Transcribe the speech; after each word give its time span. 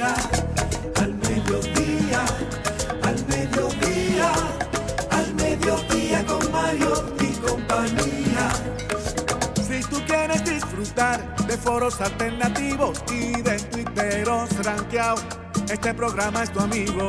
Al 0.00 1.12
mediodía, 1.14 2.24
al 3.02 3.26
mediodía, 3.26 4.32
al 5.10 5.34
mediodía 5.34 6.24
con 6.24 6.52
Mariotti 6.52 7.24
y 7.24 7.32
compañía. 7.32 8.48
Si 9.56 9.80
tú 9.90 10.00
quieres 10.06 10.44
disfrutar 10.44 11.34
de 11.48 11.58
foros 11.58 12.00
alternativos 12.00 13.02
y 13.10 13.42
de 13.42 13.58
twitteros 13.58 14.64
rankeados, 14.64 15.24
este 15.68 15.92
programa 15.94 16.44
es 16.44 16.52
tu 16.52 16.60
amigo. 16.60 17.08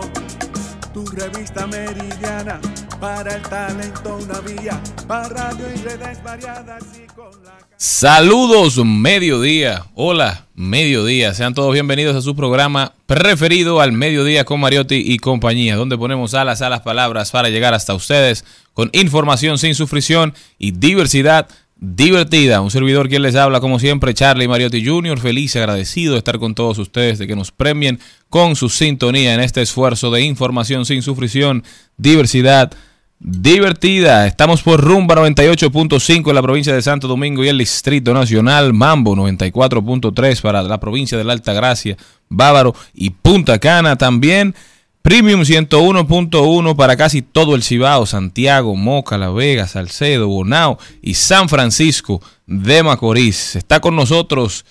Tu 0.92 1.06
revista 1.06 1.68
meridiana 1.68 2.60
para 3.00 3.36
el 3.36 3.42
talento 3.44 4.20
una 4.22 4.40
vía, 4.42 4.82
para 5.08 5.30
radio 5.30 5.66
y 5.74 5.78
redes 5.78 6.22
variadas 6.22 6.84
y 7.02 7.08
con 7.14 7.32
la... 7.44 7.60
Saludos, 7.78 8.84
mediodía. 8.84 9.86
Hola, 9.96 10.48
mediodía. 10.54 11.34
Sean 11.34 11.54
todos 11.54 11.72
bienvenidos 11.72 12.16
a 12.16 12.22
su 12.22 12.36
programa 12.36 12.94
preferido 13.06 13.80
al 13.80 13.94
mediodía 13.94 14.44
con 14.44 14.60
Mariotti 14.60 14.96
y 14.96 15.18
compañía, 15.18 15.78
donde 15.78 15.98
ponemos 15.98 16.34
alas 16.34 16.62
a 16.62 16.70
las 16.70 16.82
palabras 16.82 17.32
para 17.32 17.50
llegar 17.50 17.74
hasta 17.74 17.94
ustedes 17.94 18.44
con 18.74 18.90
información 18.92 19.58
sin 19.58 19.76
sufrición 19.76 20.34
y 20.58 20.72
diversidad 20.72 21.48
divertida. 21.78 22.60
Un 22.60 22.72
servidor 22.72 23.08
quien 23.08 23.22
les 23.22 23.36
habla, 23.36 23.62
como 23.62 23.80
siempre, 23.80 24.14
Charlie 24.14 24.50
Mariotti 24.50 24.86
Jr., 24.86 25.20
feliz 25.20 25.56
y 25.56 25.60
agradecido 25.60 26.14
de 26.14 26.18
estar 26.18 26.38
con 26.38 26.54
todos 26.54 26.78
ustedes, 26.78 27.18
de 27.18 27.28
que 27.28 27.38
nos 27.38 27.52
premien 27.52 28.00
con 28.28 28.58
su 28.58 28.68
sintonía 28.68 29.34
en 29.34 29.40
este 29.40 29.62
esfuerzo 29.62 30.12
de 30.12 30.22
información 30.22 30.86
sin 30.86 31.02
sufrición, 31.02 31.64
diversidad 31.98 32.74
divertida. 33.20 34.26
Estamos 34.28 34.64
por 34.64 34.82
Rumba 34.82 35.16
98.5 35.16 36.30
en 36.30 36.36
la 36.36 36.42
provincia 36.42 36.74
de 36.74 36.82
Santo 36.82 37.08
Domingo 37.08 37.44
y 37.44 37.50
el 37.50 37.58
Distrito 37.58 38.14
Nacional, 38.14 38.74
Mambo 38.74 39.16
94.3 39.16 40.42
para 40.42 40.64
la 40.64 40.80
provincia 40.80 41.18
de 41.18 41.24
la 41.24 41.34
Alta 41.34 41.54
Gracia, 41.54 41.98
Bávaro 42.30 42.74
y 42.94 43.10
Punta 43.12 43.60
Cana 43.60 43.98
también. 43.98 44.56
Premium 45.02 45.42
101.1 45.42 46.76
para 46.76 46.98
casi 46.98 47.22
todo 47.22 47.56
el 47.56 47.64
Cibao, 47.64 48.06
Santiago, 48.06 48.76
Moca, 48.76 49.18
La 49.18 49.30
Vega, 49.30 49.66
Salcedo, 49.66 50.28
Bonao 50.28 50.78
y 51.02 51.14
San 51.14 51.48
Francisco 51.48 52.22
de 52.46 52.84
Macorís. 52.84 53.56
Está 53.56 53.80
con 53.80 53.96
nosotros 53.96 54.66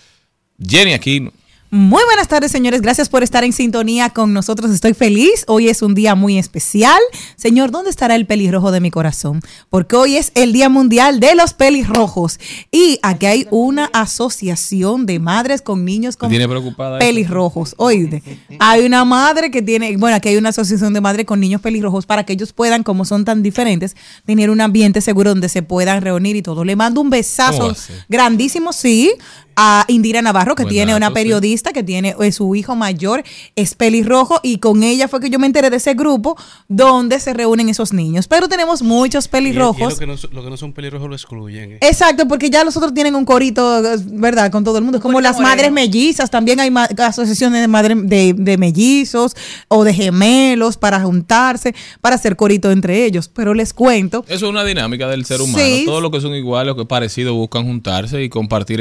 Jenny 0.61 0.93
Aquino. 0.93 1.33
Muy 1.71 2.03
buenas 2.05 2.29
tardes, 2.29 2.51
señores. 2.51 2.81
Gracias 2.81 3.11
por 3.11 3.23
estar 3.23 3.45
en 3.45 3.53
sintonía 3.53 4.09
con 4.09 4.33
nosotros. 4.33 4.71
Estoy 4.71 4.95
feliz. 4.95 5.45
Hoy 5.49 5.69
es 5.69 5.83
un 5.83 5.95
día 5.95 6.15
muy 6.15 6.39
especial. 6.39 6.99
Señor, 7.37 7.71
¿dónde 7.71 7.91
estará 7.91 8.15
el 8.15 8.25
pelirrojo 8.25 8.71
de 8.71 8.81
mi 8.81 8.91
corazón? 8.91 9.43
Porque 9.69 9.95
hoy 9.95 10.17
es 10.17 10.33
el 10.35 10.55
Día 10.55 10.71
Mundial 10.71 11.21
de 11.21 11.35
los 11.35 11.53
Pelirrojos. 11.53 12.41
Y 12.71 12.99
aquí 13.03 13.27
hay 13.27 13.47
una 13.51 13.85
asociación 13.93 15.05
de 15.05 15.19
madres 15.19 15.61
con 15.61 15.85
niños 15.85 16.17
con 16.17 16.31
¿Tiene 16.31 16.49
preocupada? 16.49 16.99
pelirrojos. 17.01 17.75
Oíste, 17.77 18.23
hay 18.59 18.87
una 18.87 19.05
madre 19.05 19.51
que 19.51 19.61
tiene, 19.61 19.95
bueno, 19.99 20.17
aquí 20.17 20.31
hay 20.31 20.37
una 20.39 20.49
asociación 20.49 20.95
de 20.95 21.03
madres 21.03 21.27
con 21.27 21.39
niños 21.39 21.61
pelirrojos 21.61 22.07
para 22.07 22.25
que 22.25 22.33
ellos 22.33 22.55
puedan, 22.55 22.83
como 22.83 23.05
son 23.05 23.27
tan 23.27 23.43
diferentes, 23.43 23.95
tener 24.25 24.49
un 24.49 24.63
ambiente 24.63 25.03
seguro 25.03 25.31
donde 25.31 25.51
se 25.51 25.63
puedan 25.63 26.01
reunir 26.01 26.35
y 26.35 26.41
todo. 26.41 26.65
Le 26.65 26.77
mando 26.77 27.03
un 27.03 27.09
¿Cómo 27.09 27.17
va 27.17 27.19
besazo 27.19 27.75
grandísimo, 28.09 28.73
sí, 28.73 29.13
a 29.61 29.85
Indira 29.89 30.23
Navarro, 30.23 30.55
que 30.55 30.63
Buen 30.63 30.73
tiene 30.73 30.93
dato, 30.93 30.99
una 30.99 31.09
sí. 31.09 31.15
periodista 31.15 31.73
que 31.73 31.83
tiene 31.83 32.15
eh, 32.21 32.31
su 32.31 32.55
hijo 32.55 32.77
mayor, 32.77 33.25
es 33.57 33.75
pelirrojo, 33.75 34.39
y 34.45 34.59
con 34.59 34.85
ella 34.85 35.09
fue 35.09 35.19
que 35.19 35.31
yo 35.31 35.41
me 35.41 35.49
enteré 35.49 35.69
de 35.69 35.79
ese 35.79 35.95
grupo 35.95 36.37
donde 36.69 37.19
se 37.19 37.35
reúnen 37.35 37.69
esos 37.69 37.93
niños. 37.93 38.29
Pero 38.29 38.49
tenemos 38.49 38.83
muchos 38.83 39.25
Y- 39.25 39.29
y 39.29 39.31
pelirrojos. 39.31 39.95
lo, 39.95 39.99
que 39.99 40.07
no, 40.07 40.15
lo 40.31 40.45
que 40.45 40.51
no 40.51 40.57
son 40.57 40.73
pelirrojos 40.73 41.09
lo 41.09 41.15
excluyen. 41.17 41.73
¿eh? 41.73 41.79
Exacto, 41.81 42.29
porque 42.29 42.51
ya 42.51 42.63
los 42.63 42.77
otros 42.77 42.95
tienen 42.95 43.17
un 43.17 43.25
corito, 43.25 43.83
¿verdad? 44.13 44.53
Con 44.53 44.63
todo 44.63 44.79
el 44.79 44.85
mundo. 44.85 45.01
Como 45.01 45.21
las 45.21 45.41
madres 45.41 45.73
mellizas, 45.73 46.31
también 46.31 46.61
hay 46.61 46.71
ma- 46.71 46.89
asociaciones 46.97 47.61
de, 47.61 47.67
madre, 47.67 47.97
de, 47.97 48.35
de 48.39 48.59
mellizos 48.59 49.35
o 49.67 49.83
de 49.83 49.93
gemelos 49.93 50.77
para 50.77 51.01
juntarse, 51.01 51.75
para 52.01 52.15
hacer 52.15 52.37
corito 52.37 52.71
entre 52.71 53.05
ellos. 53.05 53.29
Pero 53.29 53.55
les 53.55 53.73
cuento 53.73 54.25
Eso 54.29 54.47
es 54.47 54.51
una 54.51 54.63
dinámica 54.65 55.09
del 55.09 55.25
ser 55.25 55.41
humano. 55.41 55.59
Sí. 55.59 55.83
Todos 55.85 56.01
los 56.01 56.13
que 56.13 56.21
son 56.21 56.35
iguales 56.35 56.75
o 56.75 56.77
que 56.77 56.85
parecidos 56.85 57.35
buscan 57.35 57.65
juntarse 57.65 58.23
y 58.23 58.29
compartir 58.29 58.81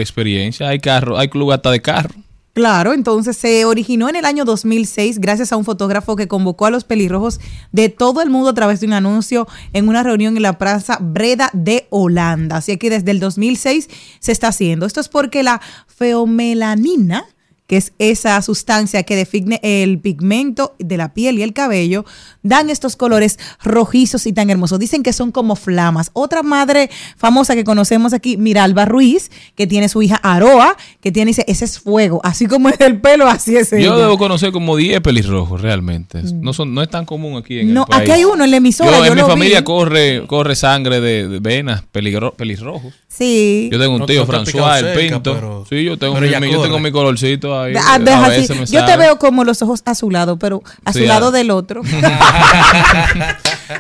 Hay 0.68 0.80
carro, 0.80 1.18
hay 1.18 1.30
club 1.30 1.52
hasta 1.52 1.72
de 1.72 1.82
carro. 1.82 2.16
Claro, 2.58 2.94
entonces 2.94 3.38
se 3.38 3.66
originó 3.66 4.10
en 4.10 4.16
el 4.16 4.26
año 4.26 4.44
2006 4.44 5.20
gracias 5.20 5.52
a 5.52 5.58
un 5.58 5.64
fotógrafo 5.64 6.16
que 6.16 6.28
convocó 6.28 6.66
a 6.66 6.72
los 6.72 6.86
pelirrojos 6.86 7.40
de 7.72 7.90
todo 7.90 8.24
el 8.24 8.32
mundo 8.32 8.50
a 8.50 8.56
través 8.56 8.80
de 8.80 8.88
un 8.88 8.94
anuncio 8.94 9.48
en 9.74 9.88
una 9.88 10.02
reunión 10.02 10.36
en 10.36 10.42
la 10.42 10.58
Plaza 10.58 10.98
Breda 11.00 11.52
de 11.54 11.86
Holanda. 11.92 12.58
Así 12.58 12.76
que 12.78 12.90
desde 12.90 13.12
el 13.12 13.20
2006 13.20 13.90
se 14.20 14.32
está 14.32 14.48
haciendo. 14.48 14.88
Esto 14.88 15.02
es 15.02 15.08
porque 15.08 15.44
la 15.44 15.62
feomelanina, 15.86 17.26
que 17.68 17.78
es 17.78 17.92
esa 18.00 18.42
sustancia 18.42 19.04
que 19.04 19.16
define 19.18 19.60
el 19.62 20.00
pigmento 20.00 20.76
de 20.80 20.96
la 20.98 21.14
piel 21.14 21.38
y 21.38 21.44
el 21.44 21.52
cabello, 21.54 22.06
dan 22.42 22.70
estos 22.70 22.96
colores 22.96 23.38
rojizos 23.62 24.26
y 24.26 24.32
tan 24.34 24.50
hermosos. 24.50 24.80
Dicen 24.80 25.04
que 25.04 25.12
son 25.12 25.32
como 25.34 25.56
flamas. 25.58 26.10
Otra 26.14 26.44
madre 26.44 26.90
famosa 27.18 27.56
que 27.56 27.66
conocemos 27.66 28.14
aquí, 28.14 28.38
Miralba 28.38 28.86
Ruiz, 28.86 29.30
que 29.56 29.68
tiene 29.68 29.90
su 29.90 30.02
hija 30.02 30.16
Aroa, 30.24 30.78
que 31.02 31.12
tiene 31.12 31.32
ese, 31.32 31.44
ese 31.48 31.66
es 31.66 31.78
fuego. 31.80 32.22
Así 32.24 32.46
como 32.48 32.70
es 32.70 32.80
el 32.80 33.02
pelo, 33.02 33.28
así 33.28 33.58
es 33.58 33.72
Yo 33.72 33.78
ella. 33.78 33.96
debo 33.98 34.18
conocer 34.18 34.52
como 34.54 34.78
10 34.78 35.02
pelirrojos 35.02 35.62
realmente. 35.62 36.22
No 36.24 36.54
son 36.54 36.74
no 36.74 36.82
es 36.82 36.90
tan 36.90 37.06
común 37.06 37.38
aquí 37.38 37.60
en 37.60 37.74
No, 37.74 37.82
el 37.82 37.88
país. 37.88 38.02
aquí 38.04 38.12
hay 38.12 38.24
uno 38.24 38.46
en 38.46 38.52
la 38.52 38.58
emisora, 38.58 38.92
Yo, 38.92 38.98
yo 39.06 39.12
en 39.12 39.16
mi 39.16 39.22
familia 39.24 39.60
vi. 39.60 39.66
corre 39.66 40.24
corre 40.28 40.56
sangre 40.56 41.02
de, 41.02 41.28
de 41.28 41.40
venas 41.40 41.84
peligro- 41.92 42.34
pelirrojos. 42.34 42.94
Sí. 43.10 43.68
Yo 43.72 43.80
tengo 43.80 43.94
un 43.96 44.00
No- 44.00 44.06
tío 44.06 44.26
François 44.26 44.78
el 44.78 44.86
cerca, 44.86 45.00
Pinto. 45.00 45.34
pero- 45.34 45.66
sí, 45.70 45.84
yo 45.84 45.98
tengo 45.98 46.20
mi, 46.20 46.30
yo 46.30 46.62
tengo 46.62 46.80
mi 46.80 46.92
colorcito 46.92 47.57
ahí. 47.62 47.74
Ah, 47.76 47.96
a 47.96 48.00
deja 48.00 48.26
así. 48.26 48.42
veces 48.42 48.60
me 48.60 48.66
Yo 48.66 48.86
te 48.86 48.98
veo 48.98 49.20
como 49.20 49.44
los 49.44 49.62
ojos 49.62 49.82
azulados, 49.86 50.38
pero 50.40 50.62
azulado 50.86 51.28
ah. 51.28 51.32
del 51.32 51.52
otro. 51.52 51.82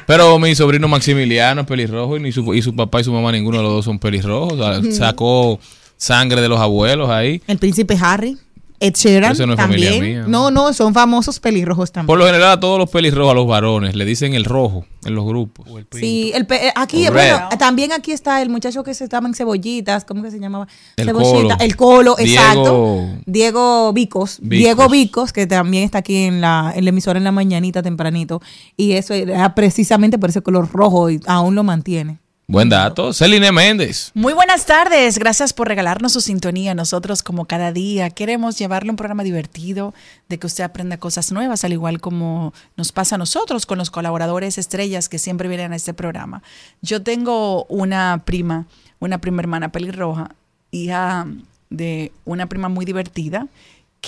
Pero 0.05 0.37
mi 0.39 0.53
sobrino 0.53 0.87
Maximiliano 0.87 1.61
es 1.61 1.67
pelirrojo 1.67 2.17
y, 2.17 2.19
ni 2.19 2.31
su, 2.31 2.53
y 2.53 2.61
su 2.61 2.75
papá 2.75 2.99
y 3.01 3.03
su 3.05 3.13
mamá, 3.13 3.31
ninguno 3.31 3.57
de 3.57 3.63
los 3.63 3.71
dos 3.71 3.85
son 3.85 3.99
pelirrojos. 3.99 4.53
O 4.53 4.57
sea, 4.57 4.91
Sacó 4.91 5.59
sangre 5.95 6.41
de 6.41 6.49
los 6.49 6.59
abuelos 6.59 7.09
ahí. 7.09 7.41
El 7.47 7.57
príncipe 7.57 7.97
Harry, 7.99 8.37
Ed 8.79 8.93
Sheeran 8.95 9.35
no 9.37 9.53
es 9.53 9.57
también. 9.57 10.01
mía, 10.03 10.19
no, 10.27 10.51
¿no? 10.51 10.67
no, 10.67 10.73
son 10.73 10.93
famosos 10.93 11.39
pelirrojos 11.39 11.91
también. 11.91 12.07
Por 12.07 12.19
lo 12.19 12.25
general 12.27 12.51
a 12.51 12.59
todos 12.59 12.77
los 12.77 12.89
pelirrojos, 12.89 13.31
a 13.31 13.35
los 13.35 13.47
varones, 13.47 13.95
le 13.95 14.05
dicen 14.05 14.35
el 14.35 14.45
rojo 14.45 14.85
en 15.03 15.15
los 15.15 15.25
grupos. 15.25 15.65
O 15.67 15.79
el 15.79 15.85
pinto. 15.85 15.97
Sí, 16.05 16.31
el 16.35 16.45
pe- 16.45 16.67
eh, 16.67 16.73
aquí, 16.75 17.07
O 17.07 17.11
bueno, 17.11 17.47
Red. 17.49 17.57
también 17.57 17.91
aquí 17.91 18.11
está 18.11 18.39
el 18.41 18.49
muchacho 18.49 18.83
que 18.83 18.93
se 18.93 19.03
estaba 19.03 19.27
en 19.27 19.33
cebollitas, 19.33 20.05
¿cómo 20.05 20.21
que 20.21 20.29
se 20.29 20.39
llamaba? 20.39 20.67
El 20.95 21.05
Cebollita, 21.07 21.55
Colo. 21.55 21.57
el 21.59 21.75
colo, 21.75 22.15
Diego- 22.17 22.39
exacto. 22.39 23.07
Diego 23.25 23.93
Vicos, 23.93 24.37
Vicos. 24.41 24.57
Diego 24.59 24.89
Vicos, 24.89 25.33
que 25.33 25.47
también 25.47 25.83
está 25.83 25.97
aquí 25.97 26.15
en 26.25 26.41
la, 26.41 26.71
en 26.75 26.83
la 26.83 26.89
emisora 26.89 27.17
en 27.17 27.23
la 27.23 27.31
mañanita 27.31 27.81
tempranito. 27.81 28.41
Y 28.75 28.91
eso 28.91 29.13
era 29.15 29.55
precisamente 29.55 30.19
por 30.19 30.29
ese 30.29 30.41
color 30.43 30.69
rojo 30.71 31.09
y 31.09 31.19
aún 31.25 31.55
lo 31.55 31.63
mantiene. 31.63 32.19
Buen 32.49 32.69
dato. 32.69 33.11
Celine 33.11 33.51
Méndez. 33.51 34.11
Muy 34.13 34.31
buenas 34.31 34.65
tardes, 34.65 35.19
gracias 35.19 35.51
por 35.51 35.67
regalarnos 35.67 36.13
su 36.13 36.21
sintonía. 36.21 36.73
Nosotros 36.73 37.21
como 37.21 37.43
cada 37.43 37.73
día 37.73 38.09
queremos 38.09 38.57
llevarle 38.57 38.89
un 38.89 38.95
programa 38.95 39.23
divertido, 39.23 39.93
de 40.29 40.39
que 40.39 40.47
usted 40.47 40.63
aprenda 40.63 40.95
cosas 40.95 41.33
nuevas, 41.33 41.65
al 41.65 41.73
igual 41.73 41.99
como 41.99 42.53
nos 42.77 42.93
pasa 42.93 43.15
a 43.15 43.17
nosotros 43.17 43.65
con 43.65 43.77
los 43.77 43.91
colaboradores 43.91 44.57
estrellas 44.57 45.09
que 45.09 45.19
siempre 45.19 45.49
vienen 45.49 45.73
a 45.73 45.75
este 45.75 45.93
programa. 45.93 46.41
Yo 46.81 47.03
tengo 47.03 47.65
una 47.65 48.23
prima, 48.23 48.65
una 48.99 49.17
prima 49.17 49.41
hermana 49.41 49.73
pelirroja, 49.73 50.33
hija 50.71 51.27
de 51.69 52.13
una 52.23 52.47
prima 52.47 52.69
muy 52.69 52.85
divertida, 52.85 53.47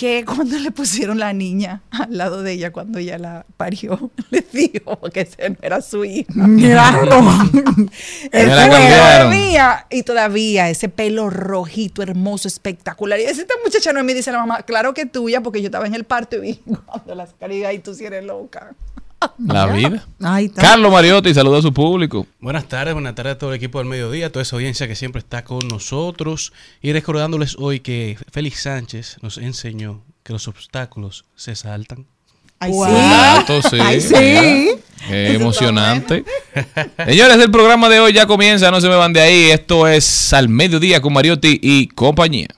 que 0.00 0.24
cuando 0.24 0.58
le 0.58 0.70
pusieron 0.70 1.18
la 1.18 1.34
niña 1.34 1.82
al 1.90 2.16
lado 2.16 2.42
de 2.42 2.52
ella, 2.52 2.72
cuando 2.72 2.98
ella 2.98 3.18
la 3.18 3.44
parió, 3.58 4.10
le 4.30 4.42
dijo 4.50 4.98
que 5.12 5.20
ese 5.20 5.50
no 5.50 5.56
era 5.60 5.82
su 5.82 6.06
hija. 6.06 6.32
Me 6.32 6.72
cambiaron. 6.74 7.90
todavía, 8.32 9.86
y 9.90 10.02
todavía 10.02 10.70
ese 10.70 10.88
pelo 10.88 11.28
rojito, 11.28 12.02
hermoso, 12.02 12.48
espectacular. 12.48 13.20
Y 13.20 13.26
dice, 13.26 13.42
esta 13.42 13.52
muchacha 13.62 13.92
no 13.92 14.02
mía, 14.02 14.14
dice 14.14 14.32
la 14.32 14.38
mamá, 14.38 14.62
claro 14.62 14.94
que 14.94 15.04
tuya, 15.04 15.42
porque 15.42 15.60
yo 15.60 15.66
estaba 15.66 15.86
en 15.86 15.94
el 15.94 16.04
parto 16.04 16.36
y 16.36 16.40
vi 16.40 16.54
cuando 16.86 17.14
las 17.14 17.34
caridades 17.34 17.76
y 17.76 17.82
tú 17.82 17.92
sí 17.92 18.06
eres 18.06 18.24
loca. 18.24 18.74
La 19.38 19.66
vida. 19.66 20.06
Ahí 20.22 20.46
está. 20.46 20.62
Carlos 20.62 20.90
Mariotti, 20.92 21.34
saluda 21.34 21.58
a 21.58 21.62
su 21.62 21.72
público. 21.72 22.26
Buenas 22.40 22.68
tardes, 22.68 22.94
buenas 22.94 23.14
tardes 23.14 23.34
a 23.34 23.38
todo 23.38 23.50
el 23.50 23.56
equipo 23.56 23.78
del 23.78 23.86
mediodía, 23.88 24.30
toda 24.32 24.42
esa 24.42 24.56
audiencia 24.56 24.88
que 24.88 24.96
siempre 24.96 25.18
está 25.20 25.44
con 25.44 25.66
nosotros. 25.68 26.52
Y 26.80 26.92
recordándoles 26.92 27.56
hoy 27.58 27.80
que 27.80 28.16
Félix 28.32 28.62
Sánchez 28.62 29.18
nos 29.22 29.38
enseñó 29.38 30.02
que 30.22 30.32
los 30.32 30.48
obstáculos 30.48 31.24
se 31.36 31.54
saltan. 31.54 32.06
Ay, 32.58 32.72
Wow. 32.72 32.86
sí. 32.86 32.92
Dato, 32.92 33.62
sí. 33.62 33.78
Ay, 33.80 34.00
sí. 34.00 34.70
Qué 35.08 35.34
emocionante. 35.34 36.24
Señores, 37.06 37.38
el 37.38 37.50
programa 37.50 37.88
de 37.88 38.00
hoy 38.00 38.12
ya 38.12 38.26
comienza, 38.26 38.70
no 38.70 38.80
se 38.80 38.88
me 38.88 38.96
van 38.96 39.12
de 39.14 39.20
ahí. 39.20 39.50
Esto 39.50 39.86
es 39.88 40.32
Al 40.34 40.48
Mediodía 40.50 41.00
con 41.00 41.12
Mariotti 41.14 41.58
y 41.62 41.88
compañía. 41.88 42.48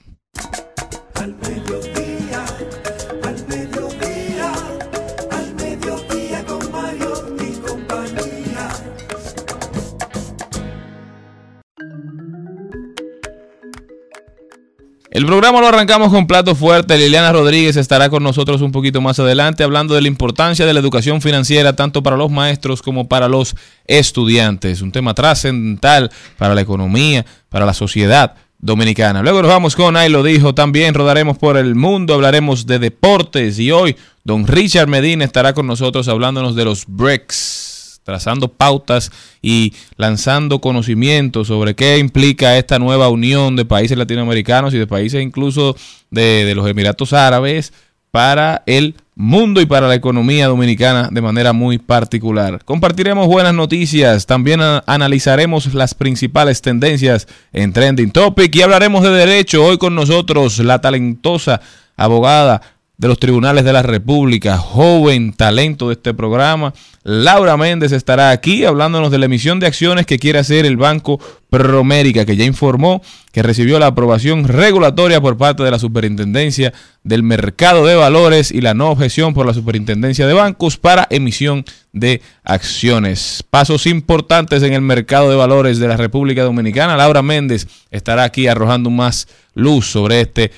El 15.12 15.26
programa 15.26 15.60
lo 15.60 15.68
arrancamos 15.68 16.10
con 16.10 16.26
plato 16.26 16.54
fuerte. 16.54 16.96
Liliana 16.96 17.32
Rodríguez 17.32 17.76
estará 17.76 18.08
con 18.08 18.22
nosotros 18.22 18.62
un 18.62 18.72
poquito 18.72 19.02
más 19.02 19.18
adelante 19.18 19.62
hablando 19.62 19.94
de 19.94 20.00
la 20.00 20.08
importancia 20.08 20.64
de 20.64 20.72
la 20.72 20.80
educación 20.80 21.20
financiera 21.20 21.76
tanto 21.76 22.02
para 22.02 22.16
los 22.16 22.30
maestros 22.30 22.80
como 22.80 23.06
para 23.08 23.28
los 23.28 23.54
estudiantes. 23.84 24.80
Un 24.80 24.90
tema 24.90 25.12
trascendental 25.12 26.10
para 26.38 26.54
la 26.54 26.62
economía, 26.62 27.26
para 27.50 27.66
la 27.66 27.74
sociedad 27.74 28.36
dominicana. 28.58 29.20
Luego 29.20 29.42
nos 29.42 29.50
vamos 29.50 29.76
con, 29.76 29.98
ahí 29.98 30.08
lo 30.08 30.22
dijo, 30.22 30.54
también 30.54 30.94
rodaremos 30.94 31.36
por 31.36 31.58
el 31.58 31.74
mundo, 31.74 32.14
hablaremos 32.14 32.66
de 32.66 32.78
deportes 32.78 33.58
y 33.58 33.70
hoy 33.70 33.94
don 34.24 34.46
Richard 34.46 34.88
Medina 34.88 35.26
estará 35.26 35.52
con 35.52 35.66
nosotros 35.66 36.08
hablándonos 36.08 36.56
de 36.56 36.64
los 36.64 36.86
BRICS 36.86 37.71
trazando 38.04 38.48
pautas 38.48 39.12
y 39.40 39.74
lanzando 39.96 40.60
conocimientos 40.60 41.48
sobre 41.48 41.74
qué 41.74 41.98
implica 41.98 42.58
esta 42.58 42.78
nueva 42.78 43.08
unión 43.08 43.56
de 43.56 43.64
países 43.64 43.96
latinoamericanos 43.96 44.74
y 44.74 44.78
de 44.78 44.86
países 44.86 45.22
incluso 45.22 45.76
de, 46.10 46.44
de 46.44 46.54
los 46.54 46.68
Emiratos 46.68 47.12
Árabes 47.12 47.72
para 48.10 48.62
el 48.66 48.94
mundo 49.14 49.60
y 49.60 49.66
para 49.66 49.88
la 49.88 49.94
economía 49.94 50.46
dominicana 50.46 51.08
de 51.10 51.20
manera 51.20 51.52
muy 51.52 51.78
particular. 51.78 52.64
Compartiremos 52.64 53.26
buenas 53.26 53.54
noticias, 53.54 54.26
también 54.26 54.60
analizaremos 54.86 55.72
las 55.74 55.94
principales 55.94 56.62
tendencias 56.62 57.28
en 57.52 57.72
Trending 57.72 58.10
Topic 58.10 58.54
y 58.54 58.62
hablaremos 58.62 59.02
de 59.02 59.10
derecho. 59.10 59.64
Hoy 59.64 59.78
con 59.78 59.94
nosotros 59.94 60.58
la 60.58 60.80
talentosa 60.80 61.60
abogada 61.96 62.62
de 63.02 63.08
los 63.08 63.18
tribunales 63.18 63.64
de 63.64 63.72
la 63.72 63.82
República, 63.82 64.58
joven 64.58 65.32
talento 65.32 65.88
de 65.88 65.94
este 65.94 66.14
programa. 66.14 66.72
Laura 67.02 67.56
Méndez 67.56 67.90
estará 67.90 68.30
aquí 68.30 68.64
hablándonos 68.64 69.10
de 69.10 69.18
la 69.18 69.26
emisión 69.26 69.58
de 69.58 69.66
acciones 69.66 70.06
que 70.06 70.20
quiere 70.20 70.38
hacer 70.38 70.66
el 70.66 70.76
Banco 70.76 71.18
Promérica, 71.50 72.24
que 72.24 72.36
ya 72.36 72.44
informó 72.44 73.02
que 73.32 73.42
recibió 73.42 73.80
la 73.80 73.88
aprobación 73.88 74.46
regulatoria 74.46 75.20
por 75.20 75.36
parte 75.36 75.64
de 75.64 75.72
la 75.72 75.80
Superintendencia 75.80 76.72
del 77.02 77.24
Mercado 77.24 77.84
de 77.86 77.96
Valores 77.96 78.52
y 78.52 78.60
la 78.60 78.72
no 78.72 78.92
objeción 78.92 79.34
por 79.34 79.46
la 79.46 79.54
Superintendencia 79.54 80.28
de 80.28 80.34
Bancos 80.34 80.76
para 80.76 81.08
emisión 81.10 81.64
de 81.92 82.22
acciones. 82.44 83.42
Pasos 83.50 83.86
importantes 83.86 84.62
en 84.62 84.74
el 84.74 84.80
mercado 84.80 85.28
de 85.28 85.34
valores 85.34 85.80
de 85.80 85.88
la 85.88 85.96
República 85.96 86.44
Dominicana. 86.44 86.96
Laura 86.96 87.20
Méndez 87.20 87.66
estará 87.90 88.22
aquí 88.22 88.46
arrojando 88.46 88.90
más 88.90 89.26
luz 89.54 89.90
sobre 89.90 90.20
este 90.20 90.52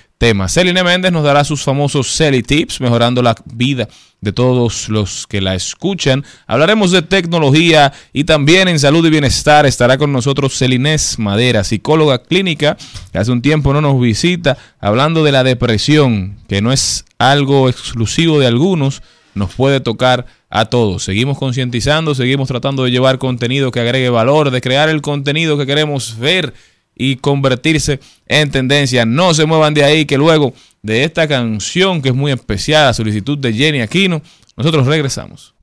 Celine 0.48 0.82
Méndez 0.82 1.12
nos 1.12 1.22
dará 1.22 1.44
sus 1.44 1.62
famosos 1.62 2.16
Celi 2.16 2.42
Tips, 2.42 2.80
mejorando 2.80 3.20
la 3.20 3.34
vida 3.44 3.88
de 4.22 4.32
todos 4.32 4.88
los 4.88 5.26
que 5.26 5.42
la 5.42 5.54
escuchan. 5.54 6.24
Hablaremos 6.46 6.92
de 6.92 7.02
tecnología 7.02 7.92
y 8.14 8.24
también 8.24 8.68
en 8.68 8.78
salud 8.78 9.04
y 9.04 9.10
bienestar 9.10 9.66
estará 9.66 9.98
con 9.98 10.12
nosotros 10.12 10.56
Celinés 10.56 11.18
Madera, 11.18 11.62
psicóloga 11.62 12.22
clínica, 12.22 12.78
que 13.12 13.18
hace 13.18 13.32
un 13.32 13.42
tiempo 13.42 13.74
no 13.74 13.82
nos 13.82 14.00
visita, 14.00 14.56
hablando 14.80 15.24
de 15.24 15.32
la 15.32 15.44
depresión, 15.44 16.38
que 16.48 16.62
no 16.62 16.72
es 16.72 17.04
algo 17.18 17.68
exclusivo 17.68 18.40
de 18.40 18.46
algunos, 18.46 19.02
nos 19.34 19.52
puede 19.52 19.80
tocar 19.80 20.24
a 20.48 20.64
todos. 20.64 21.04
Seguimos 21.04 21.36
concientizando, 21.36 22.14
seguimos 22.14 22.48
tratando 22.48 22.84
de 22.84 22.92
llevar 22.92 23.18
contenido 23.18 23.70
que 23.70 23.80
agregue 23.80 24.08
valor, 24.08 24.50
de 24.50 24.62
crear 24.62 24.88
el 24.88 25.02
contenido 25.02 25.58
que 25.58 25.66
queremos 25.66 26.18
ver 26.18 26.54
y 26.96 27.16
convertirse 27.16 28.00
en 28.26 28.50
tendencia. 28.50 29.04
No 29.04 29.34
se 29.34 29.46
muevan 29.46 29.74
de 29.74 29.84
ahí, 29.84 30.04
que 30.04 30.18
luego 30.18 30.54
de 30.82 31.04
esta 31.04 31.26
canción 31.26 32.02
que 32.02 32.10
es 32.10 32.14
muy 32.14 32.32
especial, 32.32 32.88
a 32.88 32.94
solicitud 32.94 33.38
de 33.38 33.52
Jenny 33.52 33.80
Aquino, 33.80 34.22
nosotros 34.56 34.86
regresamos. 34.86 35.54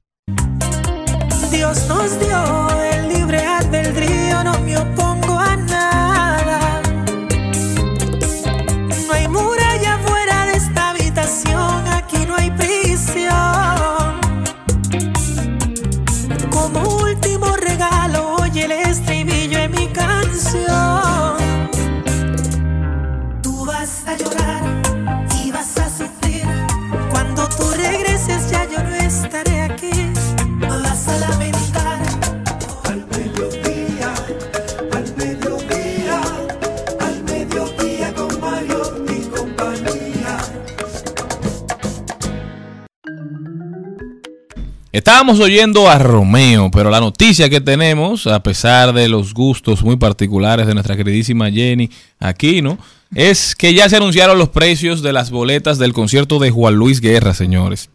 Estábamos 44.92 45.40
oyendo 45.40 45.90
a 45.90 45.98
Romeo, 46.00 46.70
pero 46.70 46.90
la 46.90 47.00
noticia 47.00 47.50
que 47.50 47.62
tenemos, 47.62 48.28
a 48.28 48.44
pesar 48.44 48.92
de 48.92 49.08
los 49.08 49.34
gustos 49.34 49.84
muy 49.84 49.96
particulares 49.96 50.68
de 50.68 50.74
nuestra 50.74 50.98
queridísima 50.98 51.50
Jenny 51.50 51.90
Aquino, 52.20 52.78
es 53.16 53.56
que 53.56 53.74
ya 53.74 53.88
se 53.88 53.96
anunciaron 53.96 54.38
los 54.38 54.50
precios 54.50 55.02
de 55.02 55.14
las 55.14 55.32
boletas 55.32 55.78
del 55.78 55.94
concierto 55.94 56.40
de 56.40 56.52
Juan 56.52 56.76
Luis 56.76 57.00
Guerra, 57.00 57.34
señores. 57.34 57.90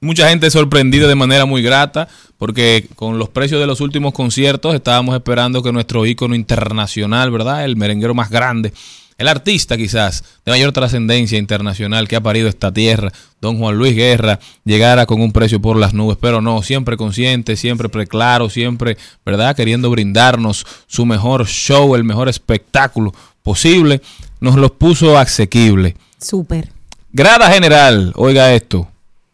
Mucha 0.00 0.28
gente 0.28 0.52
sorprendida 0.52 1.08
de 1.08 1.16
manera 1.16 1.46
muy 1.46 1.62
grata 1.62 2.06
porque 2.36 2.86
con 2.94 3.18
los 3.18 3.30
precios 3.30 3.60
de 3.60 3.66
los 3.66 3.80
últimos 3.80 4.12
conciertos 4.12 4.76
estábamos 4.76 5.16
esperando 5.16 5.64
que 5.64 5.72
nuestro 5.72 6.06
ícono 6.06 6.36
internacional, 6.36 7.32
¿verdad? 7.32 7.64
El 7.64 7.74
merenguero 7.74 8.14
más 8.14 8.30
grande, 8.30 8.72
el 9.18 9.28
artista 9.28 9.76
quizás 9.76 10.22
de 10.46 10.52
mayor 10.52 10.72
trascendencia 10.72 11.38
internacional 11.38 12.06
que 12.08 12.16
ha 12.16 12.20
parido 12.20 12.48
esta 12.48 12.72
tierra, 12.72 13.12
don 13.40 13.58
Juan 13.58 13.76
Luis 13.76 13.94
Guerra, 13.94 14.38
llegara 14.64 15.06
con 15.06 15.20
un 15.20 15.32
precio 15.32 15.60
por 15.60 15.76
las 15.76 15.92
nubes, 15.92 16.16
pero 16.20 16.40
no, 16.40 16.62
siempre 16.62 16.96
consciente, 16.96 17.56
siempre 17.56 17.88
preclaro, 17.88 18.48
siempre, 18.48 18.96
¿verdad? 19.26 19.56
Queriendo 19.56 19.90
brindarnos 19.90 20.64
su 20.86 21.04
mejor 21.04 21.46
show, 21.46 21.94
el 21.96 22.04
mejor 22.04 22.28
espectáculo 22.28 23.12
posible, 23.42 24.00
nos 24.40 24.54
los 24.56 24.70
puso 24.70 25.18
asequible. 25.18 25.96
Súper. 26.20 26.70
Grada 27.12 27.50
general, 27.50 28.12
oiga 28.16 28.52
esto, 28.54 28.86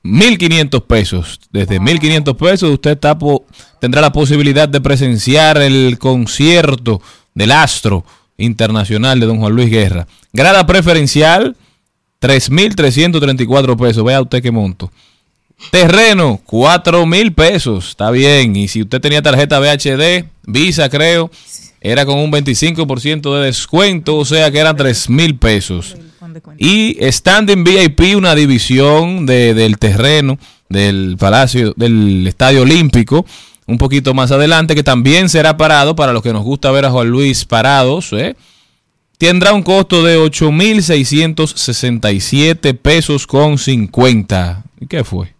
1.500 0.04 0.82
pesos. 0.86 1.40
Desde 1.50 1.80
1.500 1.80 2.36
pesos 2.36 2.70
usted 2.70 2.92
está 2.92 3.18
po- 3.18 3.44
tendrá 3.80 4.00
la 4.00 4.12
posibilidad 4.12 4.68
de 4.68 4.80
presenciar 4.80 5.58
el 5.60 5.98
concierto 5.98 7.02
del 7.34 7.50
astro 7.52 8.04
internacional 8.38 9.20
de 9.20 9.26
don 9.26 9.38
Juan 9.38 9.52
Luis 9.54 9.70
Guerra. 9.70 10.06
Grada 10.32 10.66
preferencial, 10.66 11.56
3.334 12.20 13.76
pesos. 13.78 14.04
Vea 14.04 14.20
usted 14.22 14.42
qué 14.42 14.50
monto. 14.50 14.90
Terreno, 15.70 16.40
4 16.44 17.06
mil 17.06 17.32
pesos. 17.32 17.88
Está 17.90 18.10
bien. 18.10 18.56
Y 18.56 18.68
si 18.68 18.82
usted 18.82 19.00
tenía 19.00 19.22
tarjeta 19.22 19.60
VHD, 19.60 20.24
Visa 20.46 20.88
creo, 20.88 21.30
era 21.80 22.04
con 22.04 22.18
un 22.18 22.30
25% 22.32 23.34
de 23.38 23.46
descuento, 23.46 24.16
o 24.16 24.24
sea 24.24 24.50
que 24.50 24.58
eran 24.58 24.76
3 24.76 25.08
mil 25.10 25.36
pesos. 25.38 25.96
Y 26.58 26.96
Standing 27.00 27.62
VIP, 27.64 28.16
una 28.16 28.34
división 28.34 29.26
de- 29.26 29.54
del 29.54 29.78
terreno 29.78 30.38
del 30.68 31.16
Palacio, 31.18 31.72
del 31.76 32.26
Estadio 32.26 32.62
Olímpico, 32.62 33.24
un 33.66 33.78
poquito 33.78 34.14
más 34.14 34.30
adelante, 34.30 34.74
que 34.74 34.82
también 34.82 35.28
será 35.28 35.56
parado 35.56 35.96
para 35.96 36.12
los 36.12 36.22
que 36.22 36.32
nos 36.32 36.42
gusta 36.42 36.70
ver 36.70 36.84
a 36.84 36.90
Juan 36.90 37.08
Luis 37.08 37.44
parados, 37.44 38.12
¿eh? 38.12 38.36
tendrá 39.18 39.52
un 39.52 39.62
costo 39.62 40.02
de 40.02 40.18
8.667 40.18 42.78
pesos 42.78 43.26
con 43.26 43.58
50. 43.58 44.62
¿Y 44.80 44.86
qué 44.86 45.04
fue? 45.04 45.32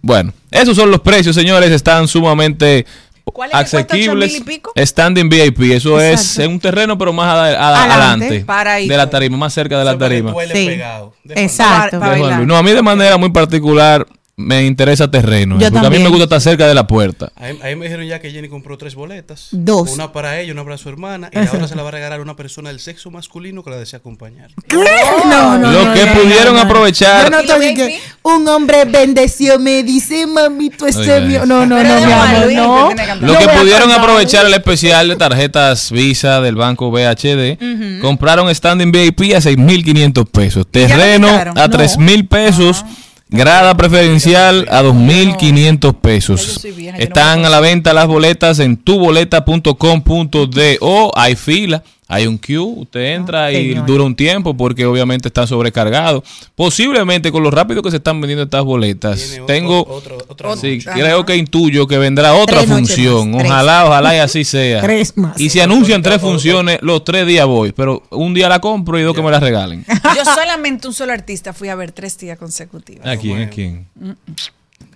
Bueno, 0.00 0.32
esos 0.50 0.76
son 0.76 0.90
los 0.90 1.00
precios, 1.00 1.34
señores, 1.34 1.70
están 1.70 2.08
sumamente 2.08 2.86
¿Cuál 3.24 3.50
es 3.50 3.56
que 3.56 3.70
cuesta 3.70 3.94
asequibles. 3.94 4.34
8.000 4.34 4.36
y 4.36 4.40
pico? 4.40 4.72
Standing 4.76 5.28
VIP, 5.28 5.60
eso 5.72 6.00
es 6.00 6.20
Exacto. 6.20 6.50
un 6.50 6.60
terreno, 6.60 6.98
pero 6.98 7.12
más 7.12 7.28
Adelante, 7.56 8.44
de 8.44 8.96
la 8.96 9.08
tarima, 9.08 9.36
más 9.36 9.54
cerca 9.54 9.78
de 9.78 9.84
la 9.84 9.96
tarima. 9.96 10.34
Sí. 10.52 10.66
pegado. 10.66 11.14
De 11.24 11.42
Exacto. 11.42 12.00
De. 12.00 12.46
No, 12.46 12.56
a 12.56 12.62
mí 12.62 12.72
de 12.72 12.82
manera 12.82 13.16
muy 13.16 13.30
particular, 13.30 14.06
me 14.34 14.64
interesa 14.64 15.10
terreno. 15.10 15.58
Yo 15.58 15.70
porque 15.70 15.86
a 15.86 15.90
mí 15.90 15.98
me 15.98 16.08
gusta 16.08 16.24
estar 16.24 16.40
cerca 16.40 16.66
de 16.66 16.74
la 16.74 16.86
puerta. 16.86 17.30
Ahí, 17.36 17.58
ahí 17.62 17.76
me 17.76 17.84
dijeron 17.84 18.06
ya 18.06 18.18
que 18.18 18.30
Jenny 18.30 18.48
compró 18.48 18.78
tres 18.78 18.94
boletas. 18.94 19.48
Dos. 19.52 19.90
Una 19.92 20.12
para 20.12 20.40
ella, 20.40 20.52
una 20.52 20.64
para 20.64 20.78
su 20.78 20.88
hermana. 20.88 21.28
Y 21.32 21.36
la 21.36 21.44
otra 21.52 21.68
se 21.68 21.76
la 21.76 21.82
va 21.82 21.88
a 21.90 21.92
regalar 21.92 22.18
a 22.18 22.22
una 22.22 22.34
persona 22.34 22.70
del 22.70 22.80
sexo 22.80 23.10
masculino 23.10 23.62
que 23.62 23.70
la 23.70 23.76
desea 23.76 23.98
acompañar. 23.98 24.50
No, 24.72 25.58
no, 25.58 25.70
Los 25.70 25.86
no, 25.86 25.92
que 25.94 26.06
no, 26.06 26.12
pudieron 26.14 26.54
no, 26.56 26.64
no. 26.64 26.70
aprovechar- 26.70 27.24
Yo 27.24 27.30
no 27.30 27.42
¿Y 27.42 27.46
lo 27.46 27.58
VIP? 27.58 27.76
que 27.76 28.00
un 28.22 28.48
hombre 28.48 28.84
bendeció, 28.86 29.58
me 29.58 29.82
dice, 29.82 30.26
mamito, 30.26 30.86
ese 30.86 31.00
Oiga 31.12 31.20
mío. 31.20 31.46
No, 31.46 31.66
no, 31.66 31.76
no, 31.82 31.94
de 31.94 32.06
mi 32.06 32.12
Juan 32.12 32.34
amor, 32.34 32.44
Luis, 32.46 32.56
no. 32.56 32.88
que 32.88 32.94
tiene 32.94 33.12
que 33.20 33.26
No 33.26 33.38
que 33.38 33.48
pudieron 33.48 33.90
aprovechar 33.92 34.46
el 34.46 34.54
especial 34.54 35.08
de 35.08 35.16
tarjetas 35.16 35.90
Visa 35.92 36.40
del 36.40 36.56
banco 36.56 36.90
BHD, 36.90 37.58
compraron 38.00 38.52
standing 38.54 38.90
VIP 38.92 39.34
a 39.34 39.40
6.500 39.40 40.24
pesos, 40.30 40.56
lo 40.56 40.64
terreno 40.64 41.28
a 41.28 41.44
No. 41.44 41.54
3.000 41.78 42.28
pesos, 42.28 42.84
grada 43.32 43.76
preferencial 43.76 44.68
a 44.70 44.82
2.500 44.82 45.82
Ya 45.82 45.92
pesos. 46.00 46.64
Están 46.98 47.44
a 47.44 47.50
la 47.50 47.58
venta 47.60 47.92
las 47.92 48.06
boletas 48.06 48.60
en 48.60 48.76
tuboleta.com.do, 48.76 51.12
hay 51.16 51.34
fila. 51.34 51.82
Hay 52.14 52.26
un 52.26 52.38
queue, 52.38 52.60
usted 52.60 53.14
entra 53.14 53.50
y 53.52 53.70
señor. 53.70 53.86
dura 53.86 54.04
un 54.04 54.14
tiempo 54.14 54.54
porque 54.56 54.84
obviamente 54.84 55.28
están 55.28 55.46
sobrecargados. 55.46 56.22
Posiblemente 56.54 57.32
con 57.32 57.42
lo 57.42 57.50
rápido 57.50 57.82
que 57.82 57.90
se 57.90 57.96
están 57.96 58.20
vendiendo 58.20 58.42
estas 58.44 58.62
boletas, 58.64 59.30
otro- 59.32 59.46
tengo 59.46 59.86
otro- 59.88 60.18
otra 60.28 60.56
Sí, 60.56 60.78
creo 60.82 61.24
que 61.24 61.36
intuyo 61.36 61.86
que 61.86 61.96
vendrá 61.98 62.34
otra 62.34 62.58
Tres 62.58 62.70
función. 62.70 63.30
más, 63.30 63.38
tres. 63.40 63.50
Ojalá, 63.50 63.86
ojalá 63.86 64.14
y 64.16 64.18
así 64.18 64.44
sea. 64.44 64.80
Tres 64.82 65.16
más. 65.16 65.40
Y 65.40 65.48
si 65.48 65.60
anuncian 65.60 66.02
tres 66.02 66.20
funciones, 66.20 66.78
los 66.82 67.02
tres 67.04 67.26
días 67.26 67.46
voy. 67.46 67.72
Pero 67.72 68.02
un 68.10 68.34
día 68.34 68.48
la 68.48 68.60
compro 68.60 68.98
y 68.98 69.02
dos 69.02 69.14
que 69.16 69.22
me 69.22 69.30
la 69.30 69.40
regalen. 69.40 69.84
Yo 70.16 70.24
solamente 70.24 70.86
un 70.88 70.94
solo 70.94 71.12
artista 71.12 71.52
fui 71.52 71.68
a 71.70 71.74
ver 71.74 71.92
tres 71.92 72.18
días 72.18 72.38
consecutivos. 72.38 73.06
¿A 73.06 73.16
quién? 73.16 73.42
¿A 73.42 73.48
quién? 73.48 73.86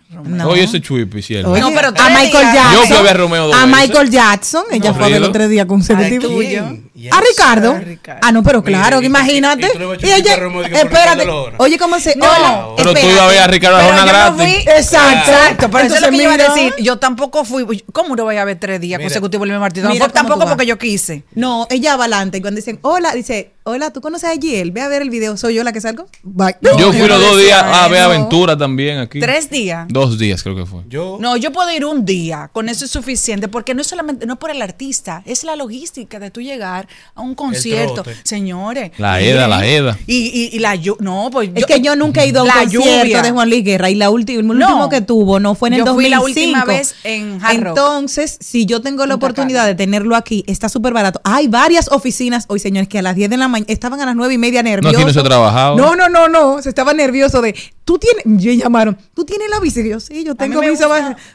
No. 0.09 0.49
Oye, 0.51 0.63
ese 0.63 0.81
chuipi, 0.81 1.21
cierto. 1.21 1.51
Oye, 1.51 1.61
No, 1.61 1.71
pero 1.75 1.89
a 1.89 2.09
Michael. 2.11 2.47
Jackson. 2.55 2.73
Yo 2.75 2.87
fui 2.87 2.97
a 2.97 3.03
ver 3.03 3.11
a 3.11 3.19
Romeo 3.19 3.47
dos 3.49 3.57
A 3.57 3.67
veces. 3.67 3.81
Michael 3.89 4.11
Jackson. 4.11 4.65
Ella 4.71 4.81
fue 4.83 4.91
a 4.91 4.93
ver 4.93 5.03
Aburrido. 5.05 5.21
los 5.21 5.33
tres 5.33 5.51
días 5.51 5.67
consecutivos. 5.67 6.31
Ay. 6.31 6.47
¿Quién? 6.47 7.13
A 7.13 7.21
Ricardo. 7.21 7.73
A 7.73 7.79
Ricardo. 7.81 8.21
Ah, 8.23 8.31
no, 8.33 8.43
pero 8.45 8.63
claro, 8.63 9.03
y- 9.03 9.07
imagínate. 9.07 9.69
y 10.03 10.11
a 10.11 10.17
ella, 10.17 10.35
a 10.35 10.79
espérate. 10.81 11.29
Oye, 11.59 11.77
¿cómo 11.77 11.99
se.? 11.99 12.15
No, 12.17 12.25
Hola, 12.25 12.67
Pero 12.77 12.95
tú 12.95 13.01
ibas 13.07 13.21
a 13.21 13.27
ver 13.27 13.39
a 13.41 13.47
Ricardo 13.49 13.79
Pero 13.79 13.91
yo 13.91 13.97
no 14.01 14.07
gratis. 14.07 14.37
fui- 14.43 14.73
Exacto. 14.73 15.31
Exacto, 15.33 15.71
pero 15.71 15.85
eso 15.87 15.95
es 15.97 16.01
lo 16.03 16.09
que 16.11 16.17
iba 16.23 16.33
a 16.35 16.37
mira. 16.37 16.55
decir. 16.55 16.75
Yo 16.79 16.99
tampoco 16.99 17.45
fui. 17.45 17.85
¿Cómo 17.93 18.15
no 18.15 18.25
voy 18.25 18.37
a 18.37 18.45
ver 18.45 18.59
tres 18.61 18.81
días 18.81 18.99
Mira. 18.99 19.09
consecutivos 19.09 19.45
el 19.47 19.51
mismo 19.53 19.65
artista? 19.65 19.89
No 19.89 19.95
Mira 19.95 20.05
fue 20.07 20.15
tampoco 20.15 20.47
porque 20.47 20.67
yo 20.67 20.79
quise. 20.79 21.25
No, 21.35 21.67
ella 21.69 21.97
va 21.97 22.05
adelante 22.05 22.39
y 22.39 22.41
cuando 22.41 22.57
dicen, 22.59 22.79
hola, 22.83 23.13
dice, 23.13 23.56
hola, 23.67 23.91
¿tú 23.93 24.01
conoces 24.01 24.31
a 24.31 24.41
Giel? 24.41 24.71
Ve 24.71 24.81
a 24.81 24.89
ver 24.89 25.03
el 25.03 25.11
video, 25.11 25.37
¿soy 25.37 25.55
yo 25.55 25.65
la 25.65 25.73
que 25.73 25.81
salgo? 25.81 26.07
Bye. 26.23 26.57
Yo 26.63 26.79
yo 26.79 26.93
fui 26.93 27.07
los 27.09 27.21
dos 27.21 27.39
días 27.39 27.63
a 27.63 27.89
ver. 27.89 28.01
Aventura 28.03 28.57
también 28.57 28.99
aquí. 28.99 29.19
Tres 29.21 29.51
días. 29.51 29.87
Dos 29.89 30.19
días 30.19 30.43
creo 30.43 30.55
que 30.55 30.65
fue. 30.65 30.83
Yo, 30.89 31.19
No, 31.21 31.37
yo 31.37 31.51
puedo 31.53 31.71
ir 31.73 31.85
un 31.85 32.05
día, 32.05 32.49
con 32.53 32.69
eso 32.69 32.85
es 32.85 32.91
suficiente, 32.93 33.49
porque 33.49 33.75
no 33.75 33.81
es 33.81 33.89
solamente, 33.89 34.25
no 34.27 34.35
es 34.35 34.39
por 34.39 34.51
el 34.51 34.63
artista, 34.63 35.23
es 35.27 35.43
la 35.45 35.57
logística 35.57 36.19
de 36.21 36.31
tú 36.31 36.41
llegar 36.41 36.87
a 37.15 37.21
un 37.23 37.35
concierto. 37.35 38.05
Señores. 38.23 38.93
La 38.99 39.21
y- 39.21 39.27
eda, 39.29 39.49
la 39.49 39.67
eda. 39.67 39.99
Y, 40.07 40.17
y, 40.53 40.57
y 40.57 40.59
la 40.61 40.77
llu- 40.77 40.99
no, 41.01 41.31
pues 41.33 41.51
Es 41.55 41.67
que 41.67 41.81
yo 41.81 41.97
nunca 41.97 42.23
he 42.23 42.29
ido 42.29 42.41
a 42.41 42.45
un 42.45 42.51
concierto 42.51 43.03
lluvia. 43.05 43.23
de 43.23 43.31
Juan 43.33 43.51
Luis 43.51 43.65
Guerra 43.65 43.91
y 43.91 43.97
la 43.97 44.11
última, 44.11 44.41
el 44.41 44.47
No. 44.47 44.53
último 44.69 44.89
que 44.89 45.01
tuvo 45.01 45.41
no 45.41 45.55
fue 45.57 45.71
en 45.71 45.75
el 45.75 45.79
Yo 45.85 45.95
fui 45.95 46.09
2005. 46.09 46.11
la 46.11 46.21
última 46.23 46.65
vez 46.65 46.95
en 47.03 47.39
Hard 47.43 47.61
Rock. 47.65 47.79
Entonces, 47.79 48.37
si 48.41 48.65
yo 48.67 48.81
tengo 48.81 49.05
la 49.07 49.15
oportunidad 49.17 49.67
de 49.67 49.75
tenerlo 49.75 50.15
aquí, 50.15 50.45
está 50.47 50.69
súper 50.69 50.93
barato. 50.93 51.21
Hay 51.25 51.49
varias 51.49 51.89
oficinas 51.91 52.45
hoy, 52.49 52.61
señores, 52.61 52.89
que 52.89 53.01
a 53.01 53.03
las 53.03 53.17
10 53.17 53.29
de 53.31 53.37
la 53.37 53.49
mañana 53.49 53.56
estaban 53.67 54.01
a 54.01 54.07
las 54.07 54.17
9 54.17 54.35
y 54.35 54.39
media 54.39 54.63
nerviosos. 54.63 54.97
aquí 54.97 55.07
no 55.07 55.13
se. 55.13 55.29
No, 55.77 55.97
no, 55.97 56.09
no, 56.09 56.29
no. 56.29 56.63
Se 56.63 56.69
estaba 56.69 56.93
nervioso 56.95 57.41
de, 57.41 57.55
tú 57.85 57.99
tienes, 57.99 58.25
yo 58.43 58.53
llamaron, 58.53 58.97
tú 59.15 59.25
tienes 59.25 59.49
la 59.51 59.61
bici. 59.61 59.89
Yo, 59.89 60.01
sí, 60.01 60.25
yo 60.25 60.35
tengo 60.35 60.61
mi. 60.61 60.69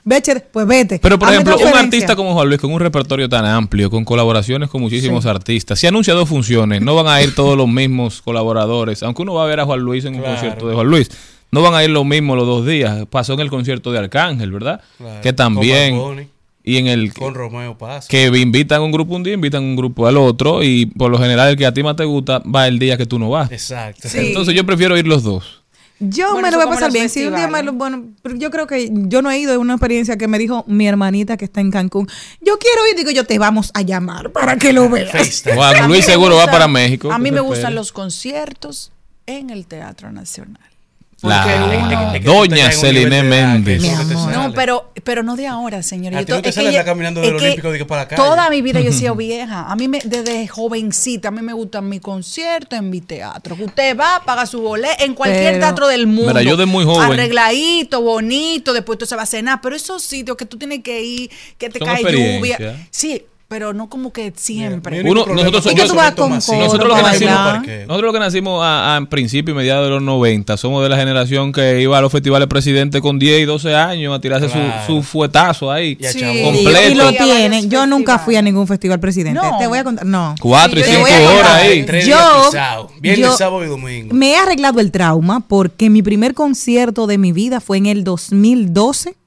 Becher, 0.04 0.48
pues 0.52 0.66
vete. 0.68 1.00
Pero, 1.02 1.18
por 1.20 1.30
ejemplo, 1.30 1.58
un 1.58 1.78
artista 1.78 2.16
como 2.16 2.34
Juan 2.34 2.48
Luis, 2.48 2.60
con 2.60 2.72
un 2.72 2.80
repertorio 2.80 3.30
tan 3.30 3.46
amplio, 3.46 3.90
con 3.90 4.06
colaboraciones 4.06 4.70
con 4.70 4.82
muchísimos 4.82 5.26
artistas, 5.26 5.80
si 5.80 5.88
anuncia 5.88 6.14
dos 6.14 6.30
funciones, 6.30 6.82
no 6.82 6.96
van 6.96 7.08
a 7.08 7.22
ir 7.22 7.36
todos 7.36 7.58
los 7.58 7.68
mismos 7.68 8.22
colaboradores. 8.22 9.04
Aunque 9.04 9.22
uno 9.22 9.34
va 9.34 9.44
a 9.44 9.48
ver 9.48 9.60
a 9.60 9.66
Juan 9.66 9.80
Luis 9.80 10.06
en 10.06 10.16
un 10.16 10.22
Claro. 10.22 10.36
concierto 10.36 10.68
de 10.68 10.76
Juan 10.76 10.88
Luis, 10.88 11.10
no 11.52 11.62
van 11.62 11.74
a 11.74 11.84
ir 11.84 11.90
los 11.90 12.06
mismos 12.06 12.38
los 12.38 12.46
dos 12.48 12.66
días. 12.66 13.06
Pasó 13.10 13.34
en 13.34 13.40
el 13.42 13.50
concierto 13.50 13.92
de 13.92 14.00
Arcángel, 14.00 14.52
¿verdad? 14.52 14.82
Claro. 14.98 15.22
Que 15.22 15.34
también. 15.34 16.30
Y 16.64 16.78
en 16.78 16.88
el. 16.88 17.14
con 17.14 17.34
Romeo 17.34 17.78
Paz. 17.78 18.08
Que 18.08 18.28
invitan 18.28 18.82
un 18.82 18.92
grupo 18.92 19.16
un 19.16 19.24
día, 19.24 19.34
invitan 19.34 19.64
un 19.64 19.76
grupo 19.76 20.08
al 20.08 20.18
otro. 20.18 20.64
Y 20.64 20.86
por 20.86 21.12
lo 21.12 21.18
general, 21.18 21.50
el 21.50 21.58
que 21.58 21.66
a 21.66 21.74
ti 21.74 21.82
más 21.84 21.96
te 21.96 22.06
gusta 22.06 22.40
va 22.40 22.68
el 22.68 22.78
día 22.80 22.98
que 22.98 23.06
tú 23.06 23.18
no 23.18 23.30
vas. 23.30 23.52
Exacto. 23.52 24.08
Sí. 24.08 24.20
Entonces, 24.20 24.54
yo 24.54 24.66
prefiero 24.66 24.98
ir 24.98 25.08
los 25.08 25.24
dos. 25.24 25.62
Yo 26.04 26.32
Bueno, 26.34 26.48
me 26.48 26.52
lo 26.52 26.58
voy 26.58 26.66
a 26.66 26.70
pasar 26.72 26.92
bien. 26.92 27.10
Si 27.10 27.24
un 27.28 27.36
día 27.36 27.48
me 27.48 27.62
lo, 27.62 27.74
bueno, 27.74 28.06
pero 28.24 28.36
yo 28.36 28.50
creo 28.50 28.66
que 28.66 28.90
yo 28.92 29.22
no 29.22 29.30
he 29.30 29.38
ido, 29.38 29.52
es 29.54 29.60
una 29.60 29.74
experiencia 29.74 30.18
que 30.18 30.28
me 30.28 30.40
dijo 30.40 30.64
mi 30.68 30.88
hermanita 30.88 31.38
que 31.38 31.46
está 31.46 31.62
en 31.62 31.70
Cancún. 31.70 32.08
Yo 32.42 32.58
quiero 32.58 32.82
ir, 32.90 32.98
digo 32.98 33.12
yo, 33.12 33.24
te 33.24 33.38
vamos 33.38 33.70
a 33.76 33.84
llamar 33.84 34.32
para 34.32 34.58
que 34.58 34.74
lo 34.74 34.90
veas. 34.90 35.44
Juan 35.54 35.76
A 35.76 35.88
Luis 35.88 36.04
seguro 36.04 36.38
va 36.38 36.48
para 36.48 36.68
México. 36.68 37.12
A 37.12 37.20
mí 37.20 37.30
me 37.30 37.40
gustan 37.40 37.76
los 37.76 37.92
conciertos 37.92 38.92
en 39.28 39.52
el 39.52 39.68
Teatro 39.68 40.12
Nacional. 40.12 40.71
La 41.22 42.20
doña 42.24 42.72
Celine 42.72 43.24
Méndez. 43.24 43.82
no 43.82 44.50
Mi 44.50 44.54
pero, 44.56 44.92
pero 45.04 45.24
no 45.24 45.36
de 45.36 45.48
ahora, 45.48 45.84
señor. 45.84 46.14
Yo 46.26 46.36
no 46.36 46.42
te 46.42 46.50
es 46.50 46.56
que 46.56 46.84
caminando 46.84 47.22
del 47.22 47.36
Olímpico 47.36 47.72
de 47.72 47.78
que 47.78 47.86
para 47.86 48.04
la 48.04 48.08
calle. 48.08 48.22
Toda 48.22 48.50
mi 48.50 48.62
vida 48.62 48.80
yo 48.82 48.90
he 48.90 48.94
sido 48.94 49.16
vieja. 49.22 49.72
A 49.72 49.76
mí 49.76 49.88
me, 49.88 50.00
desde 50.04 50.48
jovencita, 50.48 51.28
a 51.28 51.32
mí 51.32 51.42
me 51.42 51.54
gustan 51.54 51.88
mis 51.90 52.02
conciertos 52.02 52.78
en 52.80 52.90
mi 52.90 53.02
teatro. 53.02 53.56
Usted 53.60 53.98
va, 53.98 54.24
paga 54.26 54.46
su 54.46 54.62
boleto 54.62 55.04
en 55.04 55.14
cualquier 55.14 55.54
Pero- 55.54 55.60
teatro 55.60 55.88
del 55.88 56.08
mundo. 56.08 56.34
Mira, 56.34 56.42
yo 56.42 56.58
de 56.58 56.66
muy 56.66 56.86
joven- 56.86 57.12
Arregladito, 57.12 58.02
bonito, 58.02 58.74
después 58.74 58.98
tú 58.98 59.06
se 59.06 59.16
va 59.16 59.24
a 59.24 59.28
cenar. 59.28 59.60
Pero 59.62 59.76
esos 59.76 60.02
sitios 60.04 60.38
que 60.38 60.46
tú 60.46 60.58
tienes 60.58 60.82
que 60.84 61.02
ir, 61.04 61.30
que 61.58 61.70
te 61.70 61.80
Son 61.80 61.88
cae 61.88 62.02
lluvia. 62.04 62.88
Sí, 62.90 63.24
pero 63.52 63.74
no 63.74 63.90
como 63.90 64.14
que 64.14 64.32
siempre. 64.34 65.02
Uno- 65.02 65.26
nosotros- 65.26 65.66
yo- 65.76 65.86
tú 65.86 65.94
vas 65.96 66.12
con 66.14 66.40
coro 66.40 66.58
Nosotros 66.64 66.88
lo 66.88 66.96
que 66.96 67.02
nacimos, 67.02 67.36
nosotros 67.86 68.02
lo 68.04 68.14
que 68.14 68.20
nacimos 68.20 68.64
a, 68.64 68.96
a 68.96 69.06
principios 69.08 69.54
y 69.54 69.58
mediados 69.58 69.84
de 69.88 69.90
los 69.90 70.02
90, 70.02 70.56
somos 70.56 70.82
de 70.84 70.88
la 70.88 70.96
generación 70.96 71.52
que 71.52 71.82
iba 71.82 71.98
a 71.98 72.02
los 72.02 72.14
festivales 72.14 72.48
presidente 72.48 73.02
con 73.02 73.20
10 73.20 73.42
y 73.42 73.44
12 73.44 73.76
años 73.76 74.16
a 74.18 74.22
tirarse 74.22 74.48
su- 74.48 74.54
Claro. 74.54 74.88
su, 74.88 75.04
fuetazo 75.04 75.70
ahí. 75.70 75.98
Sí. 76.00 76.22
Completo. 76.46 76.92
Y 76.92 76.94
lo 76.96 77.08
Fui 77.10 77.18
a 77.18 77.20
varios 77.20 77.36
tiene. 77.36 77.68
Yo 77.68 77.86
nunca 77.88 78.20
fui 78.20 78.38
a 78.38 78.42
ningún 78.42 78.68
festival 78.68 79.02
presidente. 79.02 79.42
No. 79.42 79.58
Te 79.58 79.68
voy 79.68 79.80
a 79.80 79.84
contar. 79.84 80.06
No. 80.06 80.34
Cuatro 80.40 80.80
y 80.80 80.84
cinco 80.84 81.02
horas 81.02 81.52
ahí. 81.56 81.84
Tres 81.86 82.06
Yo- 82.08 82.16
yo- 83.02 83.36
sábado 83.38 83.66
y 83.66 83.68
domingo. 83.68 84.14
Me 84.16 84.32
he 84.32 84.38
arreglado 84.38 84.80
el 84.80 84.92
trauma 84.92 85.42
porque 85.46 85.90
mi 85.90 86.02
primer 86.02 86.34
concierto 86.34 87.06
de 87.06 87.18
mi 87.18 87.34
vida 87.34 87.60
fue 87.60 87.80
en 87.80 87.88
el 87.88 88.06
2012. 88.06 89.18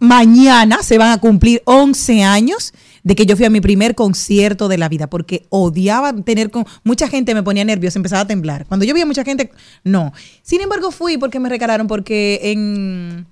Mañana 0.00 0.82
se 0.82 0.98
van 0.98 1.12
a 1.12 1.18
cumplir 1.20 1.62
11 1.66 2.24
años 2.24 2.72
de 3.02 3.14
que 3.14 3.26
yo 3.26 3.36
fui 3.36 3.44
a 3.46 3.50
mi 3.50 3.60
primer 3.60 3.94
concierto 3.94 4.68
de 4.68 4.78
la 4.78 4.88
vida 4.88 5.08
porque 5.08 5.46
odiaba 5.48 6.12
tener 6.12 6.50
con 6.50 6.64
mucha 6.84 7.08
gente 7.08 7.34
me 7.34 7.42
ponía 7.42 7.64
nerviosa, 7.64 7.98
empezaba 7.98 8.22
a 8.22 8.26
temblar. 8.26 8.66
Cuando 8.66 8.84
yo 8.86 8.92
veía 8.94 9.06
mucha 9.06 9.24
gente, 9.24 9.50
no. 9.84 10.12
Sin 10.42 10.60
embargo, 10.60 10.90
fui 10.90 11.16
porque 11.18 11.40
me 11.40 11.48
regalaron 11.48 11.86
porque 11.86 12.40
en 12.44 13.26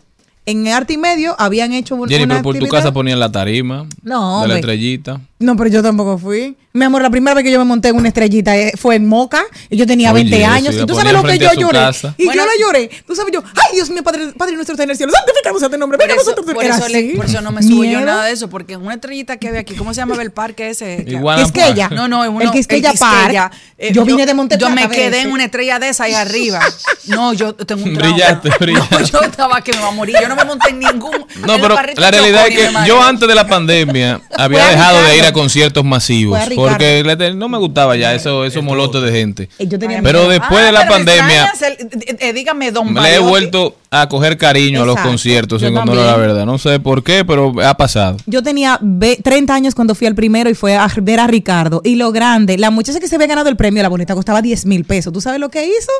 en 0.46 0.66
arte 0.68 0.94
y 0.94 0.96
medio 0.96 1.36
habían 1.38 1.74
hecho 1.74 1.94
un- 1.94 2.08
Jenny, 2.08 2.24
una 2.24 2.36
pero 2.36 2.42
por 2.44 2.58
tu 2.58 2.66
casa 2.68 2.90
ponían 2.90 3.20
la 3.20 3.30
tarima 3.30 3.86
No, 4.02 4.40
de 4.40 4.48
la 4.48 4.54
estrellita. 4.54 5.20
No, 5.38 5.56
pero 5.56 5.68
yo 5.68 5.82
tampoco 5.82 6.16
fui. 6.16 6.56
Mi 6.74 6.84
amor, 6.84 7.00
la 7.02 7.10
primera 7.10 7.34
vez 7.34 7.44
que 7.44 7.50
yo 7.50 7.58
me 7.58 7.64
monté 7.64 7.88
en 7.88 7.96
una 7.96 8.08
estrellita 8.08 8.56
eh, 8.56 8.72
fue 8.76 8.96
en 8.96 9.06
Moca. 9.08 9.42
Y 9.70 9.76
yo 9.76 9.86
tenía 9.86 10.12
Oye, 10.12 10.22
20 10.24 10.42
eso, 10.42 10.50
años. 10.52 10.74
y 10.74 10.86
tú 10.86 10.94
sabes 10.94 11.12
lo 11.12 11.22
que 11.22 11.38
yo 11.38 11.48
a 11.50 11.54
lloré. 11.54 11.78
casa. 11.78 12.14
Y 12.18 12.26
Bueno, 12.26 12.42
yo 12.42 12.46
la 12.46 12.52
lloré. 12.60 12.90
Tú 13.06 13.16
sabes 13.16 13.32
yo, 13.32 13.42
ay, 13.42 13.74
Dios 13.74 13.88
mío, 13.90 14.02
Padre, 14.04 14.32
Padre 14.36 14.54
nuestro 14.54 14.74
está 14.74 14.84
en 14.84 14.90
el 14.90 14.96
cielo. 14.96 15.12
Santificado 15.12 15.58
sea 15.58 15.70
tu 15.70 15.78
nombre. 15.78 15.96
Por 15.98 16.06
Venga 16.06 16.18
a 16.18 16.22
eso, 16.22 16.30
nosotros. 16.30 16.54
por, 16.54 16.64
eso 16.64 17.16
por 17.16 17.24
eso 17.26 17.40
no 17.40 17.52
me 17.52 17.62
subo 17.62 17.84
yo 17.84 18.00
nada 18.02 18.26
de 18.26 18.32
eso, 18.32 18.48
porque 18.50 18.74
en 18.74 18.82
una 18.82 18.94
estrellita 18.94 19.38
que 19.38 19.48
había 19.48 19.60
aquí, 19.60 19.74
¿cómo 19.74 19.94
se 19.94 20.00
llamaba 20.02 20.22
el 20.22 20.30
parque 20.30 20.70
ese? 20.70 21.04
Es 21.38 21.52
que 21.52 21.66
ella. 21.66 21.88
No, 21.88 22.06
no, 22.06 22.22
es 22.22 22.30
uno, 22.30 22.42
El 22.42 22.50
Quisqueya 22.50 22.92
Park. 22.92 23.52
Eh, 23.78 23.92
Yo 23.92 24.04
vine 24.04 24.26
de 24.26 24.34
Monte 24.34 24.58
Yo 24.58 24.68
me 24.70 24.82
a 24.84 24.88
quedé 24.88 25.22
en 25.22 25.30
una 25.30 25.44
estrella 25.44 25.78
de 25.78 25.88
esa 25.88 26.04
ahí 26.04 26.14
arriba. 26.14 26.60
No, 27.06 27.32
yo 27.32 27.54
tengo 27.54 27.84
un 27.84 27.94
trauma. 27.94 28.12
Brillante, 28.14 28.50
brillante. 28.60 28.96
No, 28.98 29.02
yo 29.06 29.20
estaba 29.22 29.62
que 29.62 29.72
me 29.72 29.78
va 29.78 29.88
a 29.88 29.92
morir. 29.92 30.14
Yo 30.20 30.28
no 30.28 30.36
me 30.36 30.44
monté 30.44 30.68
en 30.70 30.78
ningún. 30.80 31.16
No, 31.46 31.56
pero 31.58 31.74
la 31.96 32.10
realidad 32.10 32.46
es 32.48 32.54
que 32.54 32.70
yo 32.86 33.02
antes 33.02 33.26
de 33.26 33.34
la 33.34 33.46
pandemia 33.46 34.20
había 34.36 34.66
a 34.66 34.70
dejado 34.70 35.02
de 35.04 35.16
ir 35.16 35.24
a 35.24 35.32
conciertos 35.32 35.84
masivos 35.86 36.38
a. 36.38 36.57
porque 36.58 37.02
le- 37.04 37.34
no 37.34 37.48
me 37.48 37.58
gustaba 37.58 37.96
ya 37.96 38.14
eso, 38.14 38.44
esos 38.44 38.62
molotes 38.62 39.02
de 39.02 39.12
gente. 39.12 39.48
Yo 39.58 39.78
tenía 39.78 40.00
Pero 40.02 40.20
miedo. 40.20 40.30
después 40.30 40.64
de 40.64 40.72
la 40.72 40.88
pandemia 40.88 41.52
el- 41.60 41.72
eh, 42.02 42.16
eh, 42.20 42.32
dígame, 42.32 42.70
don 42.72 42.94
le 42.94 43.14
he 43.14 43.18
vuelto 43.18 43.76
a 43.90 44.06
coger 44.08 44.36
cariño 44.36 44.82
a 44.82 44.86
los 44.86 44.96
conciertos, 45.00 45.62
Yo 45.62 45.68
en 45.68 45.76
honor 45.78 45.98
a 45.98 46.04
la 46.04 46.16
verdad. 46.16 46.44
No 46.46 46.58
sé 46.58 46.78
por 46.78 47.02
qué, 47.02 47.24
pero 47.24 47.52
ha 47.64 47.74
pasado. 47.76 48.18
Yo 48.26 48.42
tenía 48.42 48.78
ve- 48.82 49.18
30 49.22 49.54
años 49.54 49.74
cuando 49.74 49.94
fui 49.94 50.06
al 50.06 50.14
primero 50.14 50.50
y 50.50 50.54
fue 50.54 50.76
a 50.76 50.88
ver 51.00 51.20
a 51.20 51.26
Ricardo. 51.26 51.80
Y 51.84 51.96
lo 51.96 52.12
grande, 52.12 52.58
la 52.58 52.70
muchacha 52.70 53.00
que 53.00 53.08
se 53.08 53.14
había 53.14 53.26
ganado 53.28 53.48
el 53.48 53.56
premio, 53.56 53.82
la 53.82 53.88
bonita, 53.88 54.14
costaba 54.14 54.42
10 54.42 54.66
mil 54.66 54.84
pesos. 54.84 55.12
¿Tú 55.12 55.20
sabes 55.22 55.40
lo 55.40 55.48
que 55.48 55.64
hizo? 55.66 55.90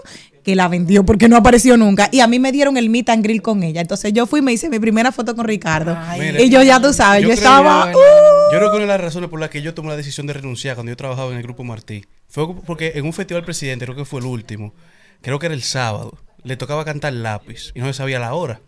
Que 0.44 0.54
la 0.54 0.68
vendió 0.68 1.04
porque 1.04 1.28
no 1.28 1.36
apareció 1.36 1.76
nunca. 1.78 2.08
Y 2.12 2.20
a 2.20 2.26
mí 2.26 2.38
me 2.38 2.52
dieron 2.52 2.76
el 2.76 2.90
meet 2.90 3.08
and 3.08 3.22
grill 3.24 3.40
con 3.42 3.62
ella. 3.62 3.80
Entonces 3.80 4.12
yo 4.12 4.26
fui 4.26 4.40
y 4.40 4.42
me 4.42 4.52
hice 4.52 4.68
mi 4.68 4.78
primera 4.78 5.10
foto 5.12 5.34
con 5.34 5.46
Ricardo. 5.46 5.96
Y 6.38 6.50
yo 6.50 6.62
ya 6.62 6.80
tú 6.80 6.92
sabes, 6.92 7.22
yo, 7.22 7.28
yo 7.28 7.34
estaba... 7.34 7.84
creo- 7.90 7.96
¡uh! 7.98 8.52
Yo 8.52 8.58
creo 8.58 8.70
que 8.70 8.76
una 8.76 8.84
de 8.86 8.92
las 8.92 9.00
razones 9.00 9.28
por 9.30 9.40
las 9.40 9.50
que 9.50 9.60
yo 9.62 9.74
tomé 9.74 9.88
la 9.88 9.96
decisión 9.96 10.26
de 10.26 10.32
renunciar 10.34 10.74
cuando 10.74 10.90
yo 10.90 10.96
trabajaba 10.96 11.30
en 11.30 11.36
el 11.36 11.42
Grupo 11.42 11.64
Martí 11.64 12.04
fue 12.28 12.46
porque 12.66 12.92
en 12.96 13.04
un 13.04 13.12
festival 13.12 13.44
presidente, 13.44 13.84
creo 13.84 13.96
que 13.96 14.04
fue 14.06 14.20
el 14.20 14.26
último, 14.26 14.72
creo 15.20 15.38
que 15.38 15.46
era 15.46 15.54
el 15.54 15.62
sábado, 15.62 16.16
le 16.44 16.56
tocaba 16.56 16.84
cantar 16.84 17.12
lápiz 17.12 17.72
y 17.74 17.80
no 17.80 17.86
se 17.86 17.94
sabía 17.94 18.18
la 18.18 18.34
hora. 18.34 18.60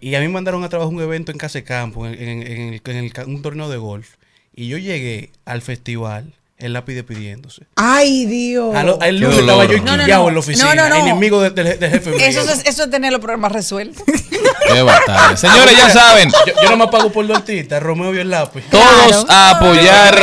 Y 0.00 0.14
a 0.16 0.20
mí 0.20 0.26
me 0.26 0.34
mandaron 0.34 0.62
a 0.64 0.68
trabajar 0.68 0.92
un 0.94 1.00
evento 1.00 1.32
en 1.32 1.38
Casa 1.38 1.58
de 1.58 1.64
Campo, 1.64 2.06
en, 2.06 2.14
en- 2.14 2.42
en 2.46 2.74
el- 2.74 2.80
en 2.84 2.96
el 2.96 3.12
ca- 3.12 3.24
un 3.26 3.40
torneo 3.42 3.68
de 3.70 3.76
golf. 3.78 4.16
Y 4.54 4.68
yo 4.68 4.76
llegué 4.78 5.30
al 5.46 5.62
festival, 5.62 6.34
el 6.58 6.74
lápiz 6.74 6.94
despidiéndose. 6.94 7.62
Ay, 7.76 8.26
Dios. 8.26 8.74
A 8.76 8.82
lo- 8.84 8.98
lunes 9.10 9.38
estaba 9.38 9.64
yo 9.64 9.78
No, 9.82 9.96
no, 9.96 10.04
quillado 10.04 10.22
no. 10.24 10.28
en 10.28 10.34
la 10.34 10.40
oficina, 10.40 10.74
No, 10.74 10.88
no, 10.88 10.88
no. 10.90 10.96
enemigo 11.06 11.40
de- 11.40 11.50
del 11.50 11.78
del 11.78 11.90
jefe. 11.90 12.10
Eso 12.28 12.40
es, 12.42 12.64
eso 12.66 12.84
es 12.84 12.90
tener 12.90 13.12
los 13.12 13.20
problemas 13.20 13.50
resueltos. 13.52 14.02
Qué 14.72 14.82
batalla. 14.82 15.36
Señores, 15.36 15.76
ya 15.76 15.90
saben, 15.90 16.30
Yo, 16.30 16.52
yo 16.62 16.70
no 16.70 16.76
me 16.76 16.88
pago 16.88 17.10
por 17.10 17.26
dos 17.26 17.38
artistas, 17.38 17.82
Romeo 17.82 18.14
y 18.14 18.18
el 18.18 18.30
lápiz. 18.30 18.62
todos 18.70 19.26
a 19.28 19.50
apoyar 19.50 20.18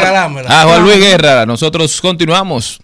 a 0.48 0.64
Juan 0.64 0.84
Luis 0.84 0.98
Guerra. 0.98 1.46
Nosotros 1.46 2.00
continuamos. 2.02 2.80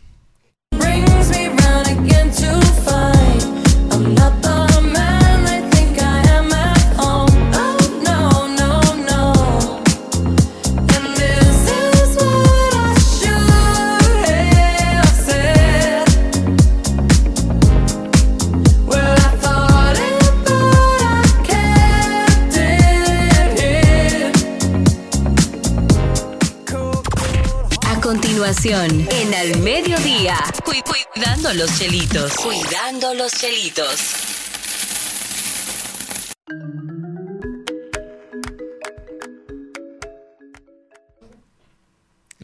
En 28.69 29.33
Al 29.33 29.59
Mediodía, 29.61 30.37
cu- 30.65 30.73
cuidando 30.83 31.53
los 31.53 31.77
chelitos. 31.79 32.33
Cuidando 32.33 33.13
los 33.13 33.31
chelitos. 33.31 34.36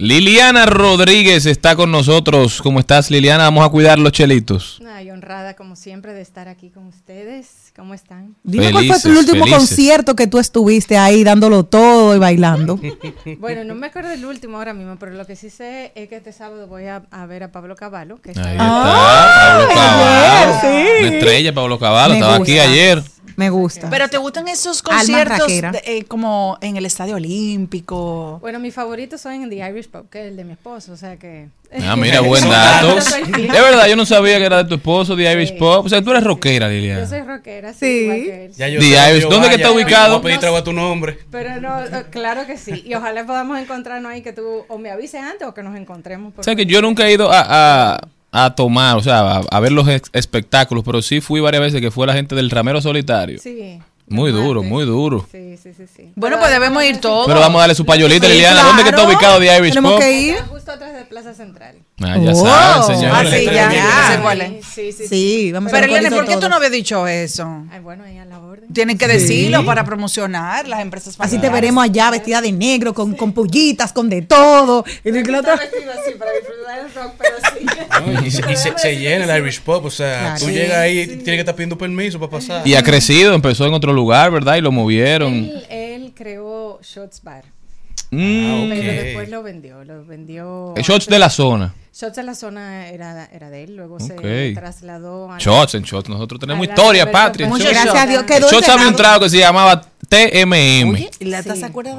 Liliana 0.04 0.66
Rodríguez 0.66 1.46
está 1.46 1.78
con 1.78 1.90
nosotros. 1.90 2.62
¿Cómo 2.62 2.82
estás, 2.82 3.10
Liliana? 3.10 3.46
Vamos 3.46 3.66
a 3.66 3.70
cuidar 3.70 3.98
los 3.98 4.12
chelitos. 4.12 4.82
Ay, 4.86 5.10
honrada 5.10 5.54
como 5.54 5.78
siempre 5.78 6.12
de 6.12 6.22
estar 6.22 6.50
aquí 6.50 6.70
con 6.72 6.88
ustedes. 6.88 7.72
¿Cómo 7.74 7.94
están? 7.94 8.36
Dime 8.44 8.74
cuál 8.74 8.86
fue 8.86 9.12
el 9.12 9.18
último 9.18 9.46
felices. 9.46 9.58
concierto 9.58 10.14
que 10.18 10.28
tú 10.28 10.40
estuviste 10.40 10.98
ahí 10.98 11.24
dándolo 11.24 11.64
todo 11.64 12.18
y 12.18 12.20
bailando. 12.20 12.78
Bueno, 13.40 13.64
no 13.64 13.76
me 13.76 13.88
acuerdo 13.88 14.10
del 14.10 14.26
último 14.26 14.58
ahora 14.58 14.74
mismo, 14.74 14.98
pero 15.00 15.14
lo 15.14 15.26
que 15.26 15.38
sí 15.38 15.50
sé 15.50 15.94
es 15.96 16.10
que 16.10 16.18
este 16.18 16.34
sábado 16.34 16.68
voy 16.68 16.86
a, 16.86 17.04
a 17.10 17.26
ver 17.26 17.44
a 17.44 17.52
Pablo 17.52 17.76
Caballo, 17.76 18.22
que 18.22 18.32
está 18.32 18.44
Ahí 18.44 18.56
está, 18.56 19.68
Pablo 19.74 20.06
ayer, 20.06 20.50
sí. 20.62 21.06
Una 21.06 21.16
estrella, 21.16 21.54
Pablo 21.54 21.80
Caballo. 21.80 22.14
Me 22.14 22.20
Estaba 22.20 22.36
aquí 22.36 22.60
ayer. 22.60 23.02
Me 23.36 23.50
gusta. 23.50 23.90
Pero 23.90 24.08
¿te 24.10 24.18
gustan 24.18 24.48
esos 24.48 24.82
conciertos 24.82 25.48
de- 25.48 25.82
eh, 25.86 26.04
como 26.08 26.58
en 26.62 26.78
el 26.78 26.86
Estadio 26.86 27.16
Olímpico? 27.16 28.38
Bueno, 28.42 28.60
mis 28.60 28.74
favoritos 28.74 29.22
son 29.22 29.34
en 29.34 29.50
The 29.50 29.58
Irish 29.70 29.90
Pub, 29.90 30.10
que 30.10 30.22
es 30.22 30.28
el 30.28 30.36
de 30.38 30.44
mi 30.44 30.54
esposo, 30.54 30.94
o 30.94 30.98
sea 30.98 31.18
que... 31.18 31.48
Ah, 31.82 31.96
mira, 31.98 32.20
buen 32.22 32.48
dato. 32.48 32.96
Yo 32.96 33.02
fiel. 33.02 33.48
verdad, 33.52 33.88
yo 33.88 33.96
no 33.96 34.06
sabía 34.06 34.38
que 34.38 34.46
era 34.46 34.58
de 34.64 34.66
tu 34.70 34.76
esposo, 34.76 35.16
de 35.16 35.32
Irish 35.32 35.50
Sí. 35.54 35.56
Pop. 35.60 35.86
O 35.86 35.90
sea, 35.90 36.02
tú 36.04 36.12
eres 36.12 36.24
rockera, 36.24 36.68
Yo 36.68 36.74
Liliana. 36.74 37.08
soy 37.08 37.22
rockera, 37.22 37.74
sí, 37.74 37.80
que. 37.80 38.52
Ya 38.56 38.68
yo 38.68 38.80
The 38.80 38.86
Irish. 38.86 39.24
yo 39.24 39.30
¿Dónde 39.30 39.48
que 39.50 39.56
vaya, 39.56 39.64
está 39.64 39.72
ubicado? 39.72 40.10
Voy 40.14 40.20
a 40.20 40.24
pedir 40.24 40.40
trago 40.40 40.58
a 40.58 40.64
tu 40.64 40.72
nombre. 40.74 41.18
Pero 41.32 41.60
no, 41.60 41.80
eh, 41.84 42.06
claro 42.12 42.46
que 42.46 42.58
sí. 42.58 42.84
Y 42.86 42.94
ojalá 42.94 43.26
podamos 43.26 43.58
encontrarnos 43.60 44.12
ahí, 44.12 44.22
que 44.22 44.34
tú 44.34 44.66
o 44.68 44.78
me 44.78 44.92
avises 44.92 45.22
antes 45.22 45.48
o 45.48 45.54
que 45.56 45.64
nos 45.64 45.76
encontremos. 45.76 46.32
por 46.34 46.42
O 46.42 46.44
sea, 46.44 46.56
que 46.56 46.66
yo 46.68 46.80
nunca 46.82 47.08
he 47.08 47.14
ido 47.14 47.32
a, 47.32 47.94
a, 47.96 48.08
a 48.36 48.56
tomar, 48.56 48.98
o 48.98 49.02
sea, 49.02 49.20
a, 49.20 49.38
a 49.52 49.60
ver 49.60 49.72
los 49.72 49.88
espectáculos, 50.12 50.84
pero 50.84 51.02
sí 51.04 51.22
fui 51.22 51.40
varias 51.40 51.62
veces 51.62 51.80
que 51.82 51.92
fue 51.92 52.08
la 52.08 52.14
gente 52.14 52.34
del 52.36 52.50
Ramero 52.50 52.82
Solitario. 52.82 53.38
Sí. 53.40 53.80
Muy 54.10 54.32
duro, 54.32 54.64
muy 54.64 54.86
duro. 54.86 55.26
Sí, 55.32 55.56
sí, 55.56 55.72
sí, 55.74 55.86
sí. 55.88 56.12
Bueno, 56.16 56.36
Pero 56.36 56.40
pues 56.40 56.52
debemos 56.52 56.84
ir 56.84 57.00
todos. 57.00 57.26
Pero 57.26 57.40
vamos 57.40 57.60
a 57.60 57.62
darle 57.62 57.76
su 57.76 57.86
payolita, 57.86 58.28
Sí, 58.28 58.34
Liliana. 58.34 58.62
¿Dónde 58.64 58.84
que 58.84 58.90
está 58.90 59.02
claro. 59.04 59.10
ubicado 59.16 59.40
The 59.40 59.58
Irish 59.58 59.70
Tenemos 59.70 59.94
Pop? 59.94 60.02
que 60.02 60.12
ir. 60.22 60.36
Justo 60.50 60.72
atrás 60.74 60.94
de 60.94 61.06
Plaza 61.06 61.34
Central. 61.34 61.78
Ah, 62.02 62.18
ya 62.18 62.32
Wow. 62.32 62.46
saben, 62.46 62.98
señores. 62.98 63.32
Ah, 63.34 63.38
sí, 63.38 63.46
ya, 63.46 63.52
Ya. 63.54 63.72
ya. 63.72 64.50
Sí, 64.64 64.92
sí, 64.92 65.08
Sí, 65.08 65.52
vamos 65.52 65.72
a 65.72 65.76
Pero 65.80 65.96
Elena, 65.96 66.10
¿por 66.10 66.26
qué 66.26 66.34
tú 66.34 66.40
todos. 66.40 66.50
no 66.50 66.56
habías 66.56 66.72
dicho 66.72 67.08
eso? 67.08 67.66
Ay, 67.72 67.80
bueno, 67.82 68.04
ahí 68.04 68.18
a 68.18 68.26
la 68.26 68.40
orden. 68.40 68.74
Tienen 68.74 68.98
que 68.98 69.08
decirlo 69.08 69.64
para 69.64 69.86
promocionar 69.86 70.68
las 70.68 70.80
empresas 70.82 71.16
Así 71.20 71.38
te 71.38 71.50
veremos 71.50 71.84
allá 71.84 72.10
vestida 72.10 72.42
de 72.42 72.52
negro, 72.52 72.94
con, 72.96 73.14
con 73.14 73.32
pullitas, 73.32 73.94
con 73.94 74.10
de 74.10 74.24
todo. 74.24 74.84
Y 75.04 75.12
de 75.12 75.22
que 75.22 75.36
otra- 75.36 75.56
vestido 75.56 75.92
así 75.92 76.16
para 76.18 76.32
disfrutar 76.32 76.80
el 76.80 76.94
rock, 76.94 77.14
pero 77.20 77.36
sí. 77.54 77.66
¿no? 78.22 78.26
Y, 78.26 78.32
se, 78.32 78.52
y 78.52 78.56
se- 78.56 78.78
se 78.78 78.96
llena 78.98 79.26
el 79.36 79.44
Irish 79.44 79.62
Pop. 79.62 79.86
O 79.86 79.92
sea, 79.92 80.20
Claro. 80.20 80.40
tú 80.40 80.46
Sí, 80.48 80.52
llegas 80.54 80.78
ahí, 80.78 81.06
tienes 81.06 81.24
que 81.26 81.40
estar 81.40 81.56
pidiendo 81.56 81.78
permiso 81.78 82.20
para 82.20 82.32
pasar. 82.32 82.68
Y 82.68 82.74
ha 82.74 82.82
crecido, 82.84 83.36
empezó 83.36 83.68
en 83.68 83.74
otro 83.76 83.94
lugar, 83.94 84.32
¿verdad? 84.32 84.56
Y 84.56 84.62
lo 84.62 84.72
movieron. 84.72 85.32
Él, 85.36 85.66
él 85.70 86.14
creó 86.16 86.80
Shots 86.82 87.22
Bar, 87.22 87.44
Mm. 88.12 88.70
pero 88.70 89.04
después 89.04 89.30
lo 89.30 89.42
vendió, 89.44 89.84
lo 89.84 90.06
vendió. 90.06 90.74
Shots 90.78 91.08
de 91.08 91.18
la 91.20 91.30
zona. 91.30 91.74
Shots 91.94 92.16
de 92.16 92.24
la 92.24 92.36
zona 92.36 92.90
era, 92.90 93.26
era 93.32 93.50
de 93.50 93.64
él, 93.64 93.76
luego 93.76 93.96
Ok. 93.96 94.22
se 94.22 94.54
trasladó 94.56 95.32
a... 95.32 95.38
Shots 95.40 95.76
en 95.76 95.84
shots. 95.84 96.10
Nosotros 96.10 96.40
tenemos 96.40 96.68
historia, 96.68 97.12
patria. 97.12 97.48
Muchas 97.48 97.72
Gracias 97.72 97.96
a 97.96 98.06
Dios. 98.06 98.24
Shots 98.52 98.70
había 98.70 98.88
un 98.88 98.96
trago 98.96 99.22
que 99.22 99.30
se 99.30 99.38
llamaba 99.38 99.82
TMM. 100.10 100.92
Oye, 100.94 101.12
¿y 101.20 101.26
la 101.26 101.42
Sí. 101.44 101.50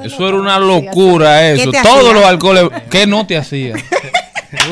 Eso 0.03 0.27
era 0.27 0.37
una 0.37 0.59
locura 0.59 1.39
¿Qué 1.39 1.53
eso. 1.53 1.71
Todos 1.71 1.97
hacía? 1.99 2.13
los 2.13 2.23
alcoholes. 2.25 2.63
¿Qué 2.89 3.07
no 3.07 3.25
te 3.27 3.37
hacía? 3.37 3.75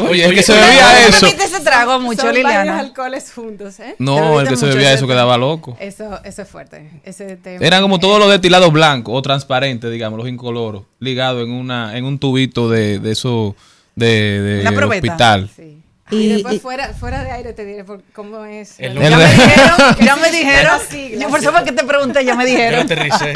Oye, 0.09 0.25
el 0.25 0.33
que 0.35 0.43
se 0.43 0.53
bebía 0.53 1.07
eso. 1.07 1.25
¿Viste 1.25 1.43
ese 1.43 1.59
trago 1.61 1.99
mucho, 1.99 2.21
Son 2.21 2.27
varios 2.29 2.45
Liliana? 2.45 2.79
alcoholes 2.79 3.31
juntos, 3.33 3.79
¿eh? 3.79 3.95
No, 3.99 4.39
el 4.39 4.47
que 4.47 4.55
se 4.57 4.65
bebía 4.67 4.93
eso 4.93 5.07
quedaba 5.07 5.37
loco. 5.37 5.77
Eso, 5.79 6.19
eso 6.23 6.41
es 6.41 6.47
fuerte. 6.47 6.89
Ese 7.03 7.37
tema. 7.37 7.65
Eran 7.65 7.81
como 7.81 7.99
todos 7.99 8.19
los 8.19 8.29
destilados 8.29 8.71
blancos 8.71 9.13
o 9.17 9.21
transparentes, 9.21 9.91
digamos, 9.91 10.17
los 10.19 10.27
incoloros, 10.27 10.83
ligados 10.99 11.43
en 11.43 11.51
una 11.51 11.97
en 11.97 12.05
un 12.05 12.19
tubito 12.19 12.69
de, 12.69 12.99
de 12.99 13.11
eso 13.11 13.55
de, 13.95 14.41
de 14.41 14.67
Una 14.67 14.85
hospital. 14.87 15.49
Sí. 15.55 15.79
Y- 16.11 16.15
Y, 16.15 16.27
después 16.33 16.55
y- 16.55 16.59
fuera, 16.59 16.93
fuera 16.93 17.23
de 17.23 17.31
aire 17.31 17.53
te 17.53 17.65
diré 17.65 17.83
por 17.85 18.03
cómo 18.13 18.43
es. 18.45 18.75
El. 18.77 18.93
Ya 18.99 19.09
me 19.17 19.25
dijeron, 19.25 19.77
ya 20.05 20.15
me 20.17 20.31
dijeron. 20.31 20.79
Yo 21.19 21.29
por 21.29 21.39
eso 21.39 21.51
fue 21.51 21.63
que 21.63 21.71
te 21.71 21.83
pregunté, 21.85 22.23
ya 22.25 22.35
me 22.35 22.43
Yo 22.43 22.49
dijeron. 22.51 22.81
aterricé. 22.81 23.33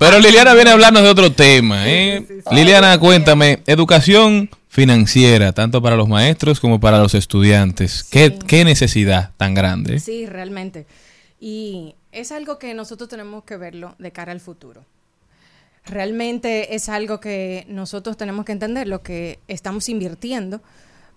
Pero 0.00 0.18
Liliana 0.18 0.54
viene 0.54 0.70
a 0.70 0.72
hablarnos 0.72 1.02
de 1.02 1.08
otro 1.10 1.30
tema. 1.30 1.86
¿eh? 1.86 2.24
Liliana, 2.50 2.98
cuéntame, 2.98 3.62
educación 3.66 4.48
financiera, 4.68 5.52
tanto 5.52 5.80
para 5.82 5.96
los 5.96 6.08
maestros 6.08 6.60
como 6.60 6.78
para 6.80 6.98
los 6.98 7.14
estudiantes. 7.14 8.04
¿Qué, 8.04 8.28
Sí. 8.28 8.38
qué 8.46 8.64
necesidad 8.64 9.32
tan 9.36 9.54
grande? 9.54 9.98
Sí, 10.00 10.26
realmente. 10.26 10.86
Y 11.40 11.94
es 12.12 12.32
algo 12.32 12.58
que 12.58 12.74
nosotros 12.74 13.08
tenemos 13.08 13.44
que 13.44 13.56
verlo 13.56 13.94
de 13.98 14.12
cara 14.12 14.32
al 14.32 14.40
futuro. 14.40 14.84
Realmente 15.84 16.74
es 16.74 16.88
algo 16.88 17.18
que 17.18 17.64
nosotros 17.68 18.16
tenemos 18.16 18.44
que 18.44 18.52
entender, 18.52 18.86
lo 18.86 19.02
que 19.02 19.38
estamos 19.48 19.88
invirtiendo 19.88 20.60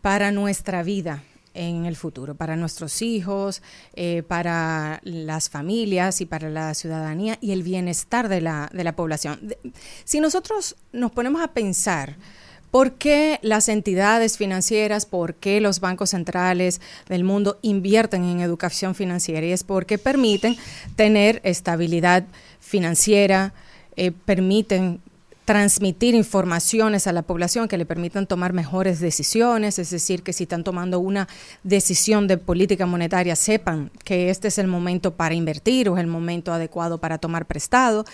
para 0.01 0.31
nuestra 0.31 0.81
vida 0.81 1.23
en 1.53 1.85
el 1.85 1.97
futuro, 1.97 2.35
para 2.35 2.55
nuestros 2.55 3.01
hijos, 3.01 3.61
eh, 3.95 4.23
para 4.25 5.01
las 5.03 5.49
familias 5.49 6.21
y 6.21 6.25
para 6.25 6.49
la 6.49 6.73
ciudadanía 6.73 7.37
y 7.41 7.51
el 7.51 7.63
bienestar 7.63 8.29
de 8.29 8.39
la, 8.39 8.69
de 8.71 8.85
la 8.85 8.95
población. 8.95 9.39
De- 9.41 9.57
si 10.05 10.21
nosotros 10.21 10.77
nos 10.93 11.11
ponemos 11.11 11.41
a 11.41 11.49
pensar 11.49 12.15
¿Por 12.71 12.93
qué 12.93 13.37
las 13.41 13.67
entidades 13.67 14.37
financieras, 14.37 15.05
por 15.05 15.35
qué 15.35 15.59
los 15.59 15.81
bancos 15.81 16.11
centrales 16.11 16.79
del 17.09 17.25
mundo 17.25 17.59
invierten 17.61 18.23
en 18.23 18.39
educación 18.39 18.95
financiera? 18.95 19.45
Y 19.45 19.51
es 19.51 19.65
porque 19.65 19.97
permiten 19.97 20.55
tener 20.95 21.41
estabilidad 21.43 22.23
financiera, 22.61 23.53
eh, 23.97 24.11
permiten 24.11 25.01
transmitir 25.43 26.15
informaciones 26.15 27.07
a 27.07 27.11
la 27.11 27.23
población 27.23 27.67
que 27.67 27.77
le 27.77 27.85
permitan 27.85 28.25
tomar 28.25 28.53
mejores 28.53 29.01
decisiones, 29.01 29.77
es 29.79 29.89
decir, 29.89 30.23
que 30.23 30.31
si 30.31 30.43
están 30.43 30.63
tomando 30.63 30.99
una 30.99 31.27
decisión 31.63 32.25
de 32.27 32.37
política 32.37 32.85
monetaria, 32.85 33.35
sepan 33.35 33.91
que 34.05 34.29
este 34.29 34.47
es 34.47 34.57
el 34.59 34.67
momento 34.67 35.15
para 35.15 35.35
invertir 35.35 35.89
o 35.89 35.97
es 35.97 36.01
el 36.01 36.07
momento 36.07 36.53
adecuado 36.53 36.99
para 36.99 37.17
tomar 37.17 37.47
prestado 37.47 38.05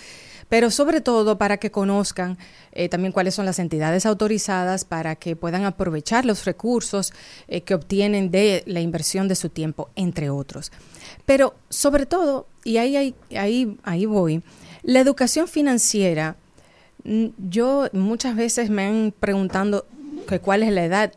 pero 0.48 0.70
sobre 0.70 1.00
todo 1.00 1.38
para 1.38 1.58
que 1.58 1.70
conozcan 1.70 2.38
eh, 2.72 2.88
también 2.88 3.12
cuáles 3.12 3.34
son 3.34 3.46
las 3.46 3.58
entidades 3.58 4.06
autorizadas 4.06 4.84
para 4.84 5.16
que 5.16 5.36
puedan 5.36 5.64
aprovechar 5.64 6.24
los 6.24 6.44
recursos 6.44 7.12
eh, 7.48 7.62
que 7.62 7.74
obtienen 7.74 8.30
de 8.30 8.62
la 8.66 8.80
inversión 8.80 9.28
de 9.28 9.34
su 9.34 9.48
tiempo, 9.50 9.90
entre 9.94 10.30
otros. 10.30 10.72
Pero 11.26 11.54
sobre 11.68 12.06
todo, 12.06 12.46
y 12.64 12.78
ahí, 12.78 12.96
ahí, 12.96 13.14
ahí, 13.36 13.78
ahí 13.82 14.06
voy, 14.06 14.42
la 14.82 15.00
educación 15.00 15.48
financiera, 15.48 16.36
mm, 17.04 17.26
yo 17.48 17.88
muchas 17.92 18.36
veces 18.36 18.70
me 18.70 18.84
han 18.84 19.14
preguntando 19.18 19.86
que 20.26 20.40
cuál 20.40 20.62
es 20.62 20.72
la 20.72 20.84
edad 20.84 21.12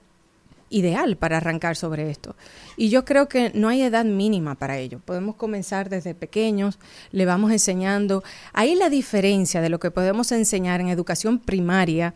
ideal 0.72 1.18
para 1.18 1.38
arrancar 1.38 1.76
sobre 1.76 2.10
esto. 2.10 2.36
Y 2.78 2.90
yo 2.90 3.06
creo 3.06 3.30
que 3.30 3.52
no 3.54 3.70
hay 3.70 3.84
edad 3.84 4.06
mínima 4.06 4.56
para 4.56 4.80
ello. 4.80 5.00
Podemos 5.06 5.36
comenzar 5.36 5.90
desde 5.90 6.16
pequeños, 6.16 6.80
le 7.12 7.26
vamos 7.26 7.52
enseñando. 7.52 8.24
Ahí 8.54 8.74
la 8.76 8.90
diferencia 8.90 9.62
de 9.62 9.70
lo 9.70 9.80
que 9.80 9.92
podemos 9.92 10.32
enseñar 10.32 10.82
en 10.82 10.88
educación 10.88 11.38
primaria, 11.38 12.16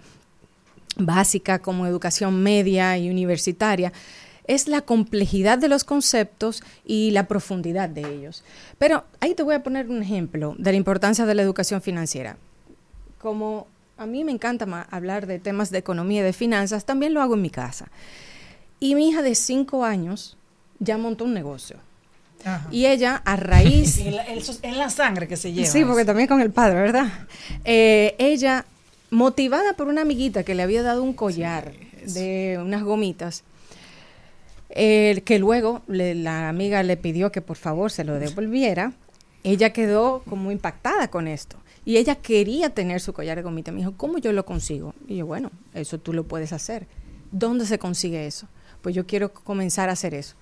básica, 0.98 1.60
como 1.60 1.86
educación 1.86 2.42
media 2.42 2.98
y 2.98 3.10
universitaria, 3.10 3.92
es 4.48 4.68
la 4.68 4.82
complejidad 4.82 5.58
de 5.58 5.68
los 5.68 5.84
conceptos 5.84 6.64
y 6.86 7.12
la 7.12 7.28
profundidad 7.28 7.90
de 7.90 8.02
ellos. 8.02 8.44
Pero 8.78 9.04
ahí 9.20 9.34
te 9.34 9.44
voy 9.44 9.56
a 9.56 9.64
poner 9.64 9.90
un 9.90 10.02
ejemplo 10.02 10.56
de 10.58 10.72
la 10.72 10.78
importancia 10.78 11.26
de 11.26 11.36
la 11.36 11.42
educación 11.42 11.82
financiera. 11.82 12.38
Como 13.20 13.68
a 13.98 14.06
mí 14.06 14.24
me 14.24 14.32
encanta 14.32 14.88
hablar 14.92 15.26
de 15.26 15.40
temas 15.40 15.72
de 15.72 15.80
economía 15.80 16.22
y 16.22 16.24
de 16.24 16.34
finanzas, 16.34 16.86
también 16.86 17.14
lo 17.14 17.22
hago 17.22 17.36
en 17.36 17.42
mi 17.42 17.50
casa. 17.50 17.90
Y 18.80 18.96
mi 18.96 19.10
hija 19.10 19.22
de 19.22 19.36
cinco 19.36 19.84
años 19.84 20.38
ya 20.80 20.98
montó 20.98 21.24
un 21.26 21.34
negocio. 21.34 21.78
Y 22.70 22.86
ella, 22.86 23.22
a 23.26 23.38
raíz 23.38 23.98
En 24.62 24.78
la, 24.78 24.90
sangre 24.90 25.28
que 25.28 25.36
se 25.36 25.52
lleva. 25.52 25.68
Sí, 25.68 25.84
porque 25.84 26.06
también 26.06 26.28
con 26.28 26.42
el 26.42 26.52
padre, 26.52 26.76
¿verdad? 26.76 27.08
Eh, 27.64 28.16
ella, 28.20 28.66
motivada 29.10 29.74
por 29.74 29.88
una 29.88 30.02
amiguita 30.02 30.44
que 30.44 30.54
le 30.54 30.62
había 30.62 30.84
dado 30.84 31.02
un 31.02 31.14
collar 31.14 31.74
de 32.06 32.60
unas 32.62 32.84
gomitas, 32.84 33.44
eh, 34.70 35.22
que 35.26 35.40
luego 35.40 35.82
le- 35.88 36.16
la 36.16 36.50
amiga 36.50 36.84
le 36.84 36.98
pidió 36.98 37.32
que 37.32 37.42
por 37.42 37.58
favor 37.58 37.92
se 37.92 38.04
lo 38.04 38.14
devolviera, 38.20 38.94
ella 39.44 39.72
quedó 39.74 40.24
como 40.30 40.52
impactada 40.52 41.08
con 41.10 41.28
esto. 41.28 41.58
Y 41.86 41.98
ella 41.98 42.16
quería 42.16 42.72
tener 42.72 43.00
su 43.00 43.14
collar 43.14 43.38
de 43.38 43.44
gomita. 43.44 43.72
Me 43.72 43.80
dijo, 43.80 43.94
¿cómo 43.96 44.18
yo 44.18 44.32
lo 44.34 44.44
consigo? 44.46 44.96
Y 45.08 45.18
yo, 45.18 45.26
bueno, 45.28 45.52
eso 45.74 46.00
tú 46.00 46.14
lo 46.14 46.24
puedes 46.24 46.52
hacer. 46.52 46.88
¿Dónde 47.32 47.66
se 47.68 47.78
consigue 47.78 48.26
eso? 48.26 48.48
Pues 48.86 48.94
yo 48.94 49.08
quiero 49.08 49.34
comenzar 49.34 49.90
a 49.90 49.94
hacer 49.94 50.14
eso. 50.14 50.36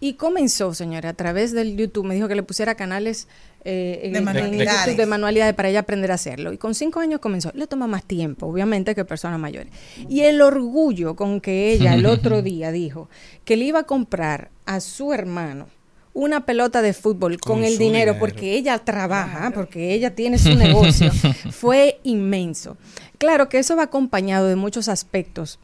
Y 0.00 0.14
comenzó, 0.14 0.74
señora, 0.74 1.10
a 1.10 1.12
través 1.14 1.52
del 1.52 1.76
YouTube. 1.76 2.04
Me 2.04 2.16
dijo 2.16 2.26
que 2.26 2.34
le 2.34 2.42
pusiera 2.42 2.74
canales 2.74 3.28
eh, 3.64 4.00
en 4.02 4.12
De 4.12 4.18
el- 4.18 4.22
en 4.22 4.24
manualidades. 4.24 4.80
YouTube 4.86 4.96
de 4.96 5.06
manualidades 5.06 5.54
para 5.54 5.68
ella 5.68 5.78
aprender 5.78 6.10
a 6.10 6.14
hacerlo. 6.16 6.52
Y 6.52 6.58
con 6.58 6.74
cinco 6.74 6.98
años 6.98 7.20
comenzó. 7.20 7.52
Le 7.54 7.68
toma 7.68 7.86
más 7.86 8.02
tiempo, 8.02 8.46
obviamente, 8.48 8.96
que 8.96 9.04
personas 9.04 9.38
mayores. 9.38 9.72
Y 10.08 10.22
el 10.22 10.42
orgullo 10.42 11.14
con 11.14 11.40
que 11.40 11.70
ella 11.72 11.94
el 11.94 12.04
otro 12.16 12.42
día 12.42 12.72
dijo 12.72 13.08
que 13.44 13.56
le 13.56 13.66
iba 13.66 13.78
a 13.78 13.84
comprar 13.84 14.50
a 14.66 14.80
su 14.80 15.12
hermano 15.12 15.68
una 16.14 16.44
pelota 16.46 16.82
de 16.82 16.92
fútbol 16.94 17.38
con, 17.40 17.58
Con 17.60 17.64
el 17.64 17.78
dinero. 17.78 18.16
porque 18.18 18.54
ella 18.56 18.78
trabaja, 18.80 19.52
porque 19.54 19.94
ella 19.94 20.14
tiene 20.16 20.38
su 20.38 20.54
negocio, 20.56 21.10
fue 21.52 22.00
inmenso. 22.02 22.76
Claro 23.18 23.48
que 23.48 23.58
eso 23.60 23.76
va 23.76 23.84
acompañado 23.84 24.48
de 24.48 24.56
muchos 24.56 24.88
aspectos 24.88 25.58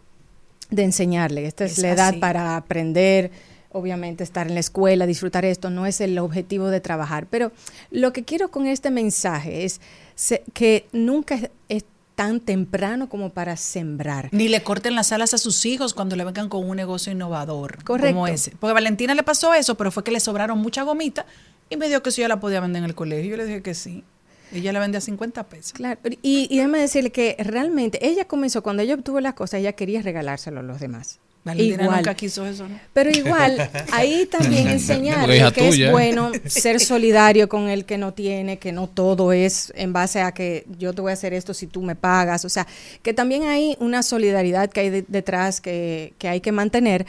de 0.71 0.83
enseñarle. 0.85 1.47
Esta 1.47 1.65
es, 1.65 1.73
Es 1.73 1.79
la 1.79 1.91
edad 1.93 2.09
así. 2.11 2.19
para 2.19 2.57
aprender, 2.57 3.31
obviamente 3.73 4.25
estar 4.25 4.47
en 4.49 4.55
la 4.55 4.61
escuela, 4.61 5.07
disfrutar 5.07 5.45
esto, 5.45 5.71
no 5.71 5.87
es 5.87 6.01
el 6.01 6.19
objetivo 6.19 6.69
de 6.69 6.81
trabajar. 6.81 7.27
Pero 7.29 7.53
lo 7.91 8.13
que 8.13 8.25
quiero 8.25 8.51
con 8.51 8.67
este 8.67 8.91
mensaje 8.91 9.65
es 9.65 9.81
se- 10.15 10.43
que 10.53 10.87
nunca 10.93 11.35
es, 11.37 11.51
es 11.69 11.85
tan 12.15 12.41
temprano 12.41 13.09
como 13.09 13.31
para 13.31 13.57
sembrar. 13.57 14.29
Ni 14.33 14.49
le 14.49 14.63
corten 14.63 14.95
las 14.95 15.11
alas 15.13 15.33
a 15.33 15.39
sus 15.39 15.65
hijos 15.65 15.95
cuando 15.95 16.17
le 16.17 16.25
vengan 16.25 16.49
con 16.51 16.69
un 16.69 16.77
negocio 16.77 17.11
innovador. 17.13 17.83
Correcto. 17.85 18.15
Como 18.15 18.27
ese. 18.27 18.51
Porque 18.59 18.73
a 18.73 18.75
Valentina 18.75 19.15
le 19.15 19.23
pasó 19.23 19.55
eso, 19.55 19.77
pero 19.77 19.91
fue 19.91 20.05
que 20.05 20.11
le 20.11 20.21
sobraron 20.21 20.59
mucha 20.59 20.83
gomita 20.83 21.25
y 21.71 21.77
me 21.77 21.89
dijo 21.89 22.03
que 22.03 22.11
si 22.11 22.21
yo 22.21 22.29
la 22.29 22.39
podía 22.39 22.61
vender 22.61 22.81
en 22.83 22.91
el 22.91 22.95
colegio. 22.95 23.31
Yo 23.31 23.37
le 23.39 23.47
dije 23.47 23.63
que 23.63 23.75
sí. 23.75 24.05
Ella 24.53 24.73
la 24.73 24.81
vendía 24.81 24.99
a 24.99 25.01
50 25.03 25.45
pesos. 25.49 25.73
Claro, 25.73 26.01
y, 26.23 26.47
y 26.51 26.57
déjame 26.57 26.79
decirle 26.81 27.11
que 27.11 27.37
realmente 27.39 28.05
ella 28.07 28.25
comenzó, 28.27 28.63
cuando 28.63 28.83
ella 28.83 28.95
obtuvo 28.95 29.21
las 29.21 29.35
cosas, 29.35 29.61
ella 29.61 29.73
quería 29.73 30.03
regalárselo 30.03 30.61
a 30.61 30.63
los 30.63 30.81
demás. 30.81 31.19
Valentina 31.43 31.85
Igual. 31.85 31.97
nunca 32.01 32.15
quiso 32.15 32.45
eso, 32.45 32.69
¿no? 32.69 32.79
Pero 32.93 33.09
igual, 33.09 33.71
ahí 33.93 34.27
también 34.27 34.69
hija 34.79 35.51
que 35.53 35.69
tuya. 35.71 35.87
es 35.87 35.91
bueno 35.93 36.33
ser 36.47 36.81
solidario 36.81 37.49
con 37.49 37.71
el 37.71 37.87
que 37.87 37.97
no 37.97 38.13
tiene, 38.13 38.59
que 38.59 38.73
no 38.73 38.89
todo 38.89 39.33
es 39.33 39.73
en 39.75 39.95
base 39.95 40.21
a 40.21 40.33
que 40.33 40.67
yo 40.79 40.93
te 40.93 41.01
voy 41.01 41.11
a 41.11 41.15
hacer 41.15 41.33
esto 41.33 41.55
si 41.55 41.67
tú 41.67 41.81
me 41.81 41.97
pagas. 41.97 42.45
O 42.45 42.51
sea, 42.51 42.67
que 43.03 43.15
también 43.15 43.45
hay 43.45 43.75
una 43.81 44.03
solidaridad 44.03 44.69
que 44.69 44.81
hay 44.81 44.91
de- 44.91 45.05
detrás 45.09 45.63
que, 45.63 46.13
que 46.19 46.29
hay 46.29 46.43
que 46.43 46.53
mantener. 46.53 47.07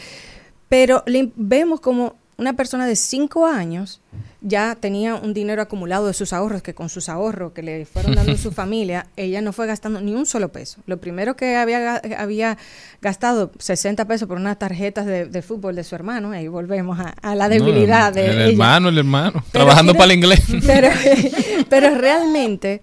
Pero 0.70 1.04
le- 1.08 1.32
vemos 1.36 1.82
como 1.82 2.16
una 2.38 2.54
persona 2.54 2.88
de 2.88 2.96
cinco 2.96 3.46
años 3.46 4.00
ya 4.44 4.76
tenía 4.80 5.16
un 5.16 5.34
dinero 5.36 5.62
acumulado 5.62 6.08
de 6.08 6.14
sus 6.14 6.34
ahorros, 6.34 6.64
que 6.64 6.74
con 6.74 6.90
sus 6.90 7.10
ahorros 7.10 7.52
que 7.52 7.62
le 7.62 7.86
fueron 7.86 8.16
dando 8.16 8.36
su 8.38 8.52
familia, 8.62 9.06
ella 9.16 9.40
no 9.42 9.54
fue 9.54 9.68
gastando 9.68 10.02
ni 10.02 10.16
un 10.16 10.26
solo 10.26 10.52
peso. 10.52 10.82
Lo 10.88 10.98
primero 11.00 11.36
que 11.36 11.56
había, 11.56 12.02
ga- 12.02 12.16
había 12.18 12.58
gastado 13.02 13.52
60 13.60 14.06
pesos 14.08 14.28
por 14.28 14.38
unas 14.38 14.58
tarjetas 14.58 15.06
de, 15.06 15.26
de 15.26 15.42
fútbol 15.44 15.76
de 15.76 15.84
su 15.84 15.94
hermano, 15.94 16.32
ahí 16.32 16.48
volvemos 16.48 17.00
a, 17.00 17.10
a 17.22 17.36
la 17.36 17.50
debilidad 17.50 18.10
No, 18.10 18.16
de 18.16 18.26
El 18.26 18.32
ella. 18.42 18.50
hermano, 18.50 18.90
el 18.90 18.98
hermano. 18.98 19.32
Pero 19.52 19.66
trabajando 19.66 19.94
para 19.94 20.06
el 20.06 20.12
inglés. 20.14 20.42
Pero, 20.66 20.90
pero 21.70 21.96
realmente, 21.96 22.82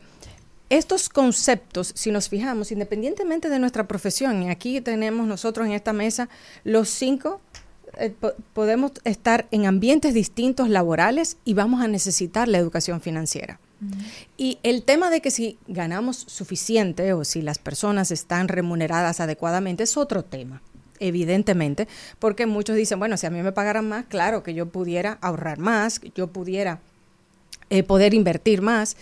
estos 0.70 1.08
conceptos, 1.08 1.92
si 1.96 2.10
nos 2.12 2.28
fijamos, 2.28 2.70
independientemente 2.72 3.48
de 3.48 3.58
nuestra 3.58 3.88
profesión, 3.88 4.42
y 4.44 4.50
aquí 4.50 4.80
tenemos 4.80 5.26
nosotros 5.26 5.66
en 5.66 5.72
esta 5.72 5.92
mesa 5.92 6.28
los 6.62 6.88
cinco, 6.88 7.40
eh, 7.98 8.10
po- 8.10 8.34
podemos 8.52 8.92
estar 9.04 9.46
en 9.50 9.66
ambientes 9.66 10.14
distintos 10.14 10.68
laborales 10.68 11.36
y 11.44 11.54
vamos 11.54 11.82
a 11.82 11.88
necesitar 11.88 12.48
la 12.48 12.58
educación 12.58 13.00
financiera. 13.00 13.58
Y 14.36 14.58
el 14.64 14.82
tema 14.82 15.08
de 15.08 15.20
que 15.20 15.30
si 15.30 15.56
ganamos 15.68 16.16
suficiente 16.26 17.12
o 17.12 17.24
si 17.24 17.42
las 17.42 17.58
personas 17.58 18.10
están 18.10 18.48
remuneradas 18.48 19.20
adecuadamente 19.20 19.84
es 19.84 19.96
otro 19.96 20.24
tema, 20.24 20.62
evidentemente, 20.98 21.86
porque 22.18 22.46
muchos 22.46 22.74
dicen, 22.74 22.98
bueno, 22.98 23.16
si 23.16 23.26
a 23.26 23.30
mí 23.30 23.40
me 23.40 23.52
pagaran 23.52 23.88
más, 23.88 24.06
claro 24.06 24.42
que 24.42 24.52
yo 24.52 24.66
pudiera 24.66 25.18
ahorrar 25.20 25.58
más, 25.58 26.00
que 26.00 26.10
yo 26.12 26.26
pudiera 26.26 26.80
eh, 27.70 27.84
poder 27.84 28.14
invertir 28.14 28.62
más. 28.62 28.96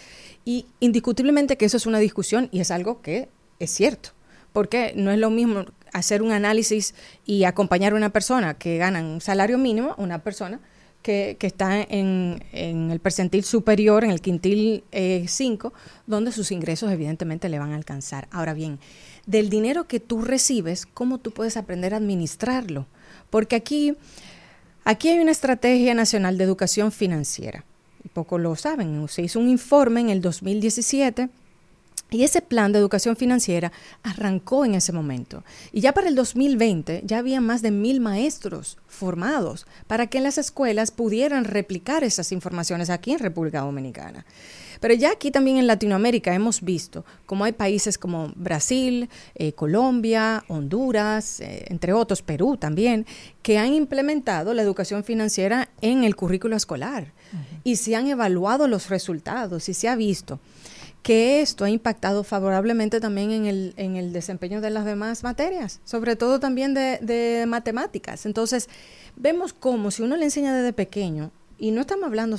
Y 0.45 0.67
indiscutiblemente 0.81 1.57
que 1.57 1.65
eso 1.65 1.79
es 1.79 1.87
una 1.87 1.99
discusión 1.99 2.51
y 2.53 2.61
es 2.61 2.71
algo 2.71 3.01
que 3.01 3.29
es 3.59 3.71
cierto, 3.71 4.11
porque 4.53 4.93
no 4.95 5.11
es 5.11 5.19
lo 5.19 5.31
mismo 5.31 5.65
hacer 5.97 6.23
un 6.23 6.33
análisis 6.33 6.95
y 7.25 7.45
acompañar 7.45 7.93
a 7.93 7.97
una 7.97 8.11
persona 8.11 8.55
que 8.55 8.79
gana 8.79 9.01
un 9.01 9.21
salario 9.21 9.59
mínimo 9.59 9.95
una 9.99 10.19
persona 10.19 10.61
que, 11.03 11.37
que 11.39 11.47
está 11.47 11.81
en, 11.83 12.45
en 12.53 12.91
el 12.91 12.99
percentil 12.99 13.45
superior, 13.45 14.03
en 14.03 14.11
el 14.11 14.21
quintil 14.21 14.83
5, 14.93 15.73
donde 16.07 16.33
sus 16.33 16.51
ingresos 16.51 16.91
evidentemente 16.91 17.49
le 17.49 17.61
van 17.61 17.73
a 17.73 17.77
alcanzar. 17.77 18.27
Ahora 18.33 18.55
bien, 18.55 18.81
del 19.25 19.49
dinero 19.49 19.87
que 19.87 20.01
tú 20.01 20.23
recibes, 20.23 20.85
¿cómo 20.85 21.19
tú 21.19 21.31
puedes 21.31 21.57
aprender 21.57 21.95
a 21.95 21.99
administrarlo? 21.99 22.87
Porque 23.31 23.55
aquí, 23.55 23.97
aquí 24.85 25.09
hay 25.09 25.21
una 25.21 25.31
estrategia 25.31 25.95
nacional 25.95 26.39
de 26.39 26.45
educación 26.45 26.91
financiera. 26.91 27.65
Y 28.05 28.09
Poco 28.09 28.39
lo 28.39 28.57
saben. 28.57 29.07
Se 29.09 29.23
hizo 29.23 29.39
un 29.39 29.49
informe 29.49 30.01
en 30.01 30.11
el 30.11 30.21
2017 30.21 31.29
y 32.11 32.23
ese 32.23 32.41
plan 32.41 32.73
de 32.73 32.79
educación 32.79 33.17
financiera 33.17 33.73
arrancó 34.03 34.65
en 34.65 34.75
ese 34.75 34.93
momento. 34.93 35.43
Y 35.73 35.81
ya 35.81 35.93
para 35.93 36.09
el 36.09 36.15
2020 36.15 37.03
ya 37.05 37.19
había 37.19 37.41
más 37.41 37.63
de 37.63 37.71
mil 37.71 38.01
maestros 38.01 38.79
formados 38.87 39.67
para 39.87 40.07
que 40.07 40.19
en 40.19 40.25
las 40.25 40.39
escuelas 40.39 40.91
pudieran 40.91 41.45
replicar 41.45 42.05
esas 42.05 42.31
informaciones 42.33 42.91
aquí 42.91 43.13
en 43.13 43.19
República 43.19 43.61
Dominicana. 43.61 44.25
Pero 44.81 44.95
ya 44.95 45.13
aquí 45.13 45.31
también 45.31 45.57
en 45.57 45.67
Latinoamérica 45.67 46.35
hemos 46.35 46.61
visto 46.61 47.05
cómo 47.25 47.45
hay 47.45 47.53
países 47.53 47.99
como 47.99 48.33
Brasil, 48.37 49.09
eh, 49.35 49.53
Colombia, 49.53 50.45
Honduras, 50.49 51.41
eh, 51.41 51.65
entre 51.69 51.93
otros, 51.93 52.23
Perú 52.23 52.57
también, 52.57 53.07
que 53.43 53.59
han 53.59 53.73
implementado 53.73 54.55
la 54.55 54.63
educación 54.63 55.03
financiera 55.03 55.71
en 55.81 56.05
el 56.05 56.15
currículo 56.15 56.57
escolar 56.57 57.13
y 57.65 57.77
se 57.77 57.97
han 57.97 58.07
evaluado 58.07 58.69
los 58.69 58.89
resultados 58.89 59.69
y 59.69 59.75
se 59.75 59.89
ha 59.89 59.97
visto 59.97 60.39
que 61.07 61.41
esto 61.41 61.65
ha 61.65 61.71
impactado 61.71 62.25
favorablemente 62.25 62.99
también 62.99 63.31
en 63.31 63.47
el, 63.47 63.75
en 63.77 63.95
el 63.95 64.13
desempeño 64.13 64.61
de 64.61 64.71
las 64.71 64.85
demás 64.85 65.23
materias, 65.23 65.79
sobre 65.85 66.17
todo 66.17 66.41
también 66.41 66.75
de, 66.75 66.99
de 67.01 67.45
matemáticas. 67.47 68.27
Entonces, 68.27 68.69
vemos 69.15 69.53
cómo 69.53 69.93
si 69.93 70.03
uno 70.03 70.17
le 70.17 70.25
enseña 70.25 70.53
desde 70.53 70.73
pequeño, 70.73 71.31
y 71.59 71.71
no 71.71 71.83
estamos 71.83 72.07
hablando, 72.07 72.37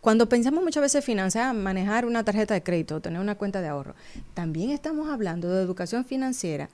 cuando 0.00 0.28
pensamos 0.28 0.64
muchas 0.64 0.80
veces 0.80 1.04
financiar, 1.04 1.54
manejar 1.54 2.04
una 2.04 2.24
tarjeta 2.24 2.52
de 2.52 2.64
crédito, 2.64 3.00
tener 3.00 3.20
una 3.20 3.36
cuenta 3.36 3.60
de 3.60 3.68
ahorro, 3.68 3.94
también 4.34 4.70
estamos 4.70 5.08
hablando 5.08 5.48
de 5.48 5.62
educación 5.62 6.04
financiera, 6.04 6.68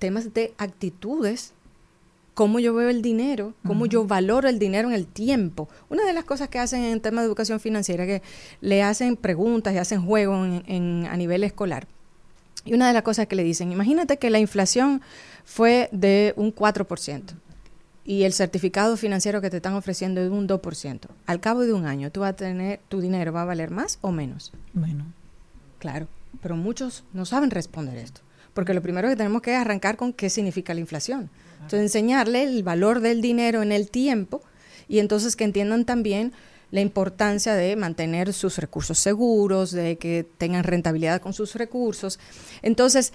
temas 0.00 0.34
de 0.34 0.52
actitudes 0.58 1.52
cómo 2.36 2.60
yo 2.60 2.72
veo 2.74 2.88
el 2.90 3.00
dinero, 3.02 3.54
cómo 3.66 3.86
yo 3.86 4.06
valoro 4.06 4.46
el 4.48 4.58
dinero 4.58 4.88
en 4.88 4.94
el 4.94 5.06
tiempo. 5.06 5.68
Una 5.88 6.04
de 6.04 6.12
las 6.12 6.24
cosas 6.24 6.48
que 6.48 6.58
hacen 6.58 6.84
en 6.84 7.00
tema 7.00 7.22
de 7.22 7.26
educación 7.26 7.58
financiera 7.60 8.04
es 8.04 8.20
que 8.20 8.26
le 8.60 8.82
hacen 8.82 9.16
preguntas 9.16 9.74
y 9.74 9.78
hacen 9.78 10.04
juegos 10.04 10.46
en, 10.46 10.62
en- 10.66 11.06
a 11.06 11.16
nivel 11.16 11.42
escolar. 11.44 11.86
Y 12.66 12.74
una 12.74 12.88
de 12.88 12.92
las 12.92 13.02
cosas 13.02 13.26
que 13.26 13.36
le 13.36 13.42
dicen, 13.42 13.72
imagínate 13.72 14.18
que 14.18 14.28
la 14.28 14.38
inflación 14.38 15.00
fue 15.44 15.88
de 15.92 16.34
un 16.36 16.54
4% 16.54 17.22
y 18.04 18.24
el 18.24 18.32
certificado 18.34 18.96
financiero 18.98 19.40
que 19.40 19.48
te 19.50 19.56
están 19.56 19.72
ofreciendo 19.74 20.20
es 20.20 20.30
de 20.30 20.36
un 20.36 20.46
2%. 20.46 21.00
Al 21.26 21.40
cabo 21.40 21.62
de 21.62 21.72
un 21.72 21.86
año, 21.86 22.10
tú 22.12 22.20
vas 22.20 22.30
a 22.32 22.36
tener, 22.36 22.80
tu 22.88 23.00
dinero 23.00 23.32
va 23.32 23.42
a 23.42 23.46
valer 23.46 23.70
más 23.70 23.98
o 24.02 24.12
menos. 24.12 24.52
Bueno. 24.74 25.04
Claro, 25.78 26.06
pero 26.42 26.54
muchos 26.56 27.02
no 27.14 27.24
saben 27.24 27.50
responder 27.50 27.96
esto, 27.96 28.20
porque 28.52 28.74
lo 28.74 28.82
primero 28.82 29.08
que 29.08 29.16
tenemos 29.16 29.40
que 29.42 29.54
arrancar 29.54 29.96
con 29.96 30.12
qué 30.12 30.28
significa 30.28 30.74
la 30.74 30.80
inflación. 30.80 31.30
Entonces, 31.62 31.80
enseñarle 31.80 32.44
el 32.44 32.62
valor 32.62 33.00
del 33.00 33.20
dinero 33.20 33.62
en 33.62 33.72
el 33.72 33.90
tiempo 33.90 34.42
y 34.88 34.98
entonces 34.98 35.36
que 35.36 35.44
entiendan 35.44 35.84
también 35.84 36.32
la 36.70 36.80
importancia 36.80 37.54
de 37.54 37.76
mantener 37.76 38.32
sus 38.32 38.58
recursos 38.58 38.98
seguros, 38.98 39.70
de 39.70 39.96
que 39.96 40.26
tengan 40.38 40.64
rentabilidad 40.64 41.20
con 41.20 41.32
sus 41.32 41.54
recursos. 41.54 42.18
Entonces, 42.62 43.12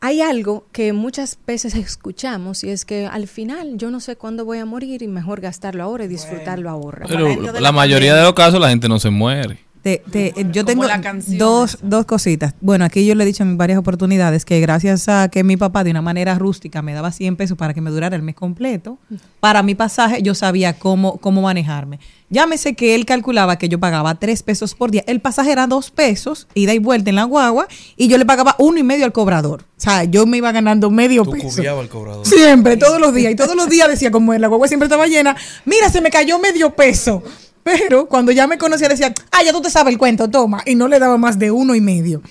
hay 0.00 0.22
algo 0.22 0.66
que 0.72 0.92
muchas 0.92 1.38
veces 1.46 1.74
escuchamos 1.76 2.64
y 2.64 2.70
es 2.70 2.84
que 2.84 3.06
al 3.06 3.28
final 3.28 3.76
yo 3.76 3.90
no 3.90 4.00
sé 4.00 4.16
cuándo 4.16 4.44
voy 4.44 4.58
a 4.58 4.64
morir 4.64 5.02
y 5.02 5.08
mejor 5.08 5.40
gastarlo 5.40 5.82
ahora 5.82 6.04
y 6.04 6.08
disfrutarlo 6.08 6.70
ahora. 6.70 7.06
Pero 7.06 7.40
la 7.40 7.60
la 7.60 7.72
mayoría 7.72 8.14
de 8.14 8.22
los 8.22 8.34
casos 8.34 8.60
la 8.60 8.70
gente 8.70 8.88
no 8.88 8.98
se 8.98 9.10
muere. 9.10 9.69
Te- 9.82 10.02
te- 10.10 10.34
yo 10.52 10.64
tengo 10.66 10.84
la 10.84 11.00
canción 11.00 11.38
dos, 11.38 11.78
dos 11.82 12.04
cositas. 12.04 12.54
Bueno, 12.60 12.84
aquí 12.84 13.06
yo 13.06 13.14
le 13.14 13.24
he 13.24 13.26
dicho 13.26 13.42
en 13.42 13.56
varias 13.56 13.78
oportunidades 13.78 14.44
que 14.44 14.60
gracias 14.60 15.08
a 15.08 15.28
que 15.30 15.42
mi 15.42 15.56
papá 15.56 15.84
de 15.84 15.90
una 15.90 16.02
manera 16.02 16.34
rústica 16.38 16.82
me 16.82 16.92
daba 16.92 17.12
100 17.12 17.36
pesos 17.36 17.56
para 17.56 17.72
que 17.72 17.80
me 17.80 17.90
durara 17.90 18.14
el 18.14 18.20
mes 18.22 18.34
completo, 18.34 18.98
para 19.40 19.62
mi 19.62 19.74
pasaje 19.74 20.20
yo 20.22 20.34
sabía 20.34 20.74
cómo, 20.78 21.16
cómo 21.18 21.40
manejarme. 21.42 21.98
Llámese 22.28 22.74
que 22.74 22.94
él 22.94 23.06
calculaba 23.06 23.56
que 23.56 23.68
yo 23.70 23.80
pagaba 23.80 24.14
3 24.16 24.42
pesos 24.42 24.74
por 24.74 24.90
día. 24.90 25.02
El 25.06 25.20
pasaje 25.20 25.50
era 25.50 25.66
2 25.66 25.90
pesos, 25.90 26.46
ida 26.54 26.74
y 26.74 26.78
vuelta 26.78 27.08
en 27.10 27.16
la 27.16 27.24
guagua, 27.24 27.66
y 27.96 28.06
yo 28.08 28.18
le 28.18 28.26
pagaba 28.26 28.56
uno 28.58 28.78
y 28.78 28.82
medio 28.82 29.06
al 29.06 29.12
cobrador. 29.12 29.62
O 29.62 29.80
sea, 29.80 30.04
yo 30.04 30.26
me 30.26 30.36
iba 30.36 30.52
ganando 30.52 30.90
medio 30.90 31.24
Tú 31.24 31.30
peso. 31.32 31.62
al 31.80 31.88
cobrador. 31.88 32.26
Siempre, 32.26 32.76
todos 32.76 33.00
los 33.00 33.14
días. 33.14 33.32
Y 33.32 33.34
todos 33.36 33.56
los 33.56 33.68
días 33.70 33.88
decía, 33.88 34.10
como 34.10 34.34
la 34.34 34.46
guagua 34.46 34.68
siempre 34.68 34.84
estaba 34.86 35.06
llena, 35.06 35.34
mira, 35.64 35.88
se 35.88 36.02
me 36.02 36.10
cayó 36.10 36.38
medio 36.38 36.70
peso. 36.76 37.22
Pero 37.62 38.06
cuando 38.08 38.32
ya 38.32 38.46
me 38.46 38.58
conocía 38.58 38.88
decía, 38.88 39.12
ah, 39.32 39.42
ya 39.44 39.52
tú 39.52 39.60
te 39.60 39.70
sabes 39.70 39.92
el 39.92 39.98
cuento, 39.98 40.28
toma. 40.30 40.62
Y 40.66 40.74
no 40.74 40.88
le 40.88 40.98
daba 40.98 41.18
más 41.18 41.38
de 41.38 41.50
uno 41.50 41.74
y 41.74 41.80
medio. 41.80 42.22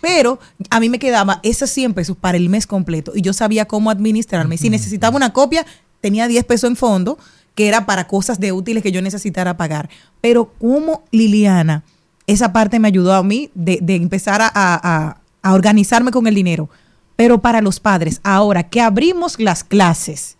Pero 0.00 0.38
a 0.70 0.80
mí 0.80 0.88
me 0.88 0.98
quedaba 0.98 1.40
esos 1.42 1.70
100 1.70 1.94
pesos 1.94 2.16
para 2.16 2.36
el 2.38 2.48
mes 2.48 2.66
completo 2.66 3.12
y 3.14 3.22
yo 3.22 3.32
sabía 3.32 3.66
cómo 3.66 3.90
administrarme. 3.90 4.56
Si 4.56 4.70
necesitaba 4.70 5.16
una 5.16 5.32
copia, 5.32 5.66
tenía 6.00 6.28
10 6.28 6.44
pesos 6.44 6.70
en 6.70 6.76
fondo, 6.76 7.18
que 7.54 7.68
era 7.68 7.84
para 7.86 8.06
cosas 8.06 8.38
de 8.40 8.52
útiles 8.52 8.82
que 8.82 8.92
yo 8.92 9.02
necesitara 9.02 9.56
pagar. 9.56 9.90
Pero 10.20 10.52
como 10.58 11.02
Liliana, 11.10 11.82
esa 12.26 12.52
parte 12.52 12.78
me 12.78 12.88
ayudó 12.88 13.12
a 13.14 13.22
mí 13.22 13.50
de, 13.54 13.80
de 13.82 13.96
empezar 13.96 14.40
a, 14.40 14.46
a- 14.46 14.50
a- 14.82 15.20
a 15.42 15.54
organizarme 15.54 16.10
con 16.12 16.26
el 16.26 16.34
dinero. 16.34 16.70
Pero 17.16 17.42
para 17.42 17.60
los 17.60 17.80
padres, 17.80 18.20
ahora 18.22 18.68
que 18.68 18.80
abrimos 18.80 19.38
las 19.40 19.64
clases, 19.64 20.36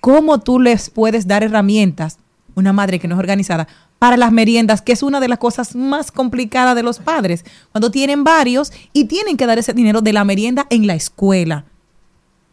¿cómo 0.00 0.40
tú 0.40 0.60
les 0.60 0.88
puedes 0.88 1.26
dar 1.26 1.42
herramientas, 1.42 2.18
una 2.54 2.72
madre 2.72 2.98
que 2.98 3.08
no 3.08 3.14
es 3.14 3.18
organizada, 3.18 3.68
para 3.98 4.16
las 4.16 4.32
meriendas, 4.32 4.82
que 4.82 4.92
es 4.92 5.02
una 5.02 5.20
de 5.20 5.28
las 5.28 5.38
cosas 5.38 5.74
más 5.74 6.12
complicadas 6.12 6.74
de 6.74 6.82
los 6.82 6.98
padres, 6.98 7.44
cuando 7.72 7.90
tienen 7.90 8.24
varios 8.24 8.72
y 8.92 9.04
tienen 9.04 9.36
que 9.36 9.46
dar 9.46 9.58
ese 9.58 9.72
dinero 9.72 10.00
de 10.02 10.12
la 10.12 10.24
merienda 10.24 10.66
en 10.70 10.86
la 10.86 10.94
escuela? 10.94 11.64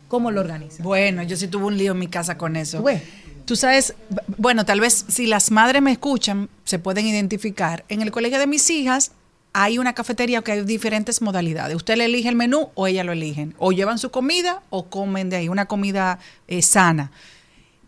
¿Cómo 0.07 0.31
lo 0.31 0.41
organizan? 0.41 0.83
Bueno, 0.83 1.23
yo 1.23 1.37
sí 1.37 1.47
tuve 1.47 1.65
un 1.65 1.77
lío 1.77 1.93
en 1.93 1.99
mi 1.99 2.07
casa 2.07 2.37
con 2.37 2.55
eso. 2.55 2.83
Tú 3.45 3.55
sabes, 3.55 3.95
bueno, 4.37 4.65
tal 4.65 4.79
vez 4.79 5.05
si 5.07 5.25
las 5.25 5.51
madres 5.51 5.81
me 5.81 5.91
escuchan, 5.91 6.49
se 6.63 6.79
pueden 6.79 7.05
identificar. 7.05 7.85
En 7.89 8.01
el 8.01 8.11
colegio 8.11 8.39
de 8.39 8.47
mis 8.47 8.69
hijas 8.69 9.11
hay 9.53 9.77
una 9.77 9.93
cafetería 9.93 10.41
que 10.41 10.53
hay 10.53 10.61
diferentes 10.63 11.21
modalidades. 11.21 11.75
Usted 11.75 11.97
le 11.97 12.05
elige 12.05 12.29
el 12.29 12.35
menú 12.35 12.69
o 12.75 12.87
ella 12.87 13.03
lo 13.03 13.11
eligen. 13.11 13.55
O 13.57 13.71
llevan 13.71 13.97
su 13.97 14.11
comida 14.11 14.61
o 14.69 14.85
comen 14.85 15.29
de 15.29 15.37
ahí, 15.37 15.49
una 15.49 15.65
comida 15.65 16.19
eh, 16.47 16.61
sana. 16.61 17.11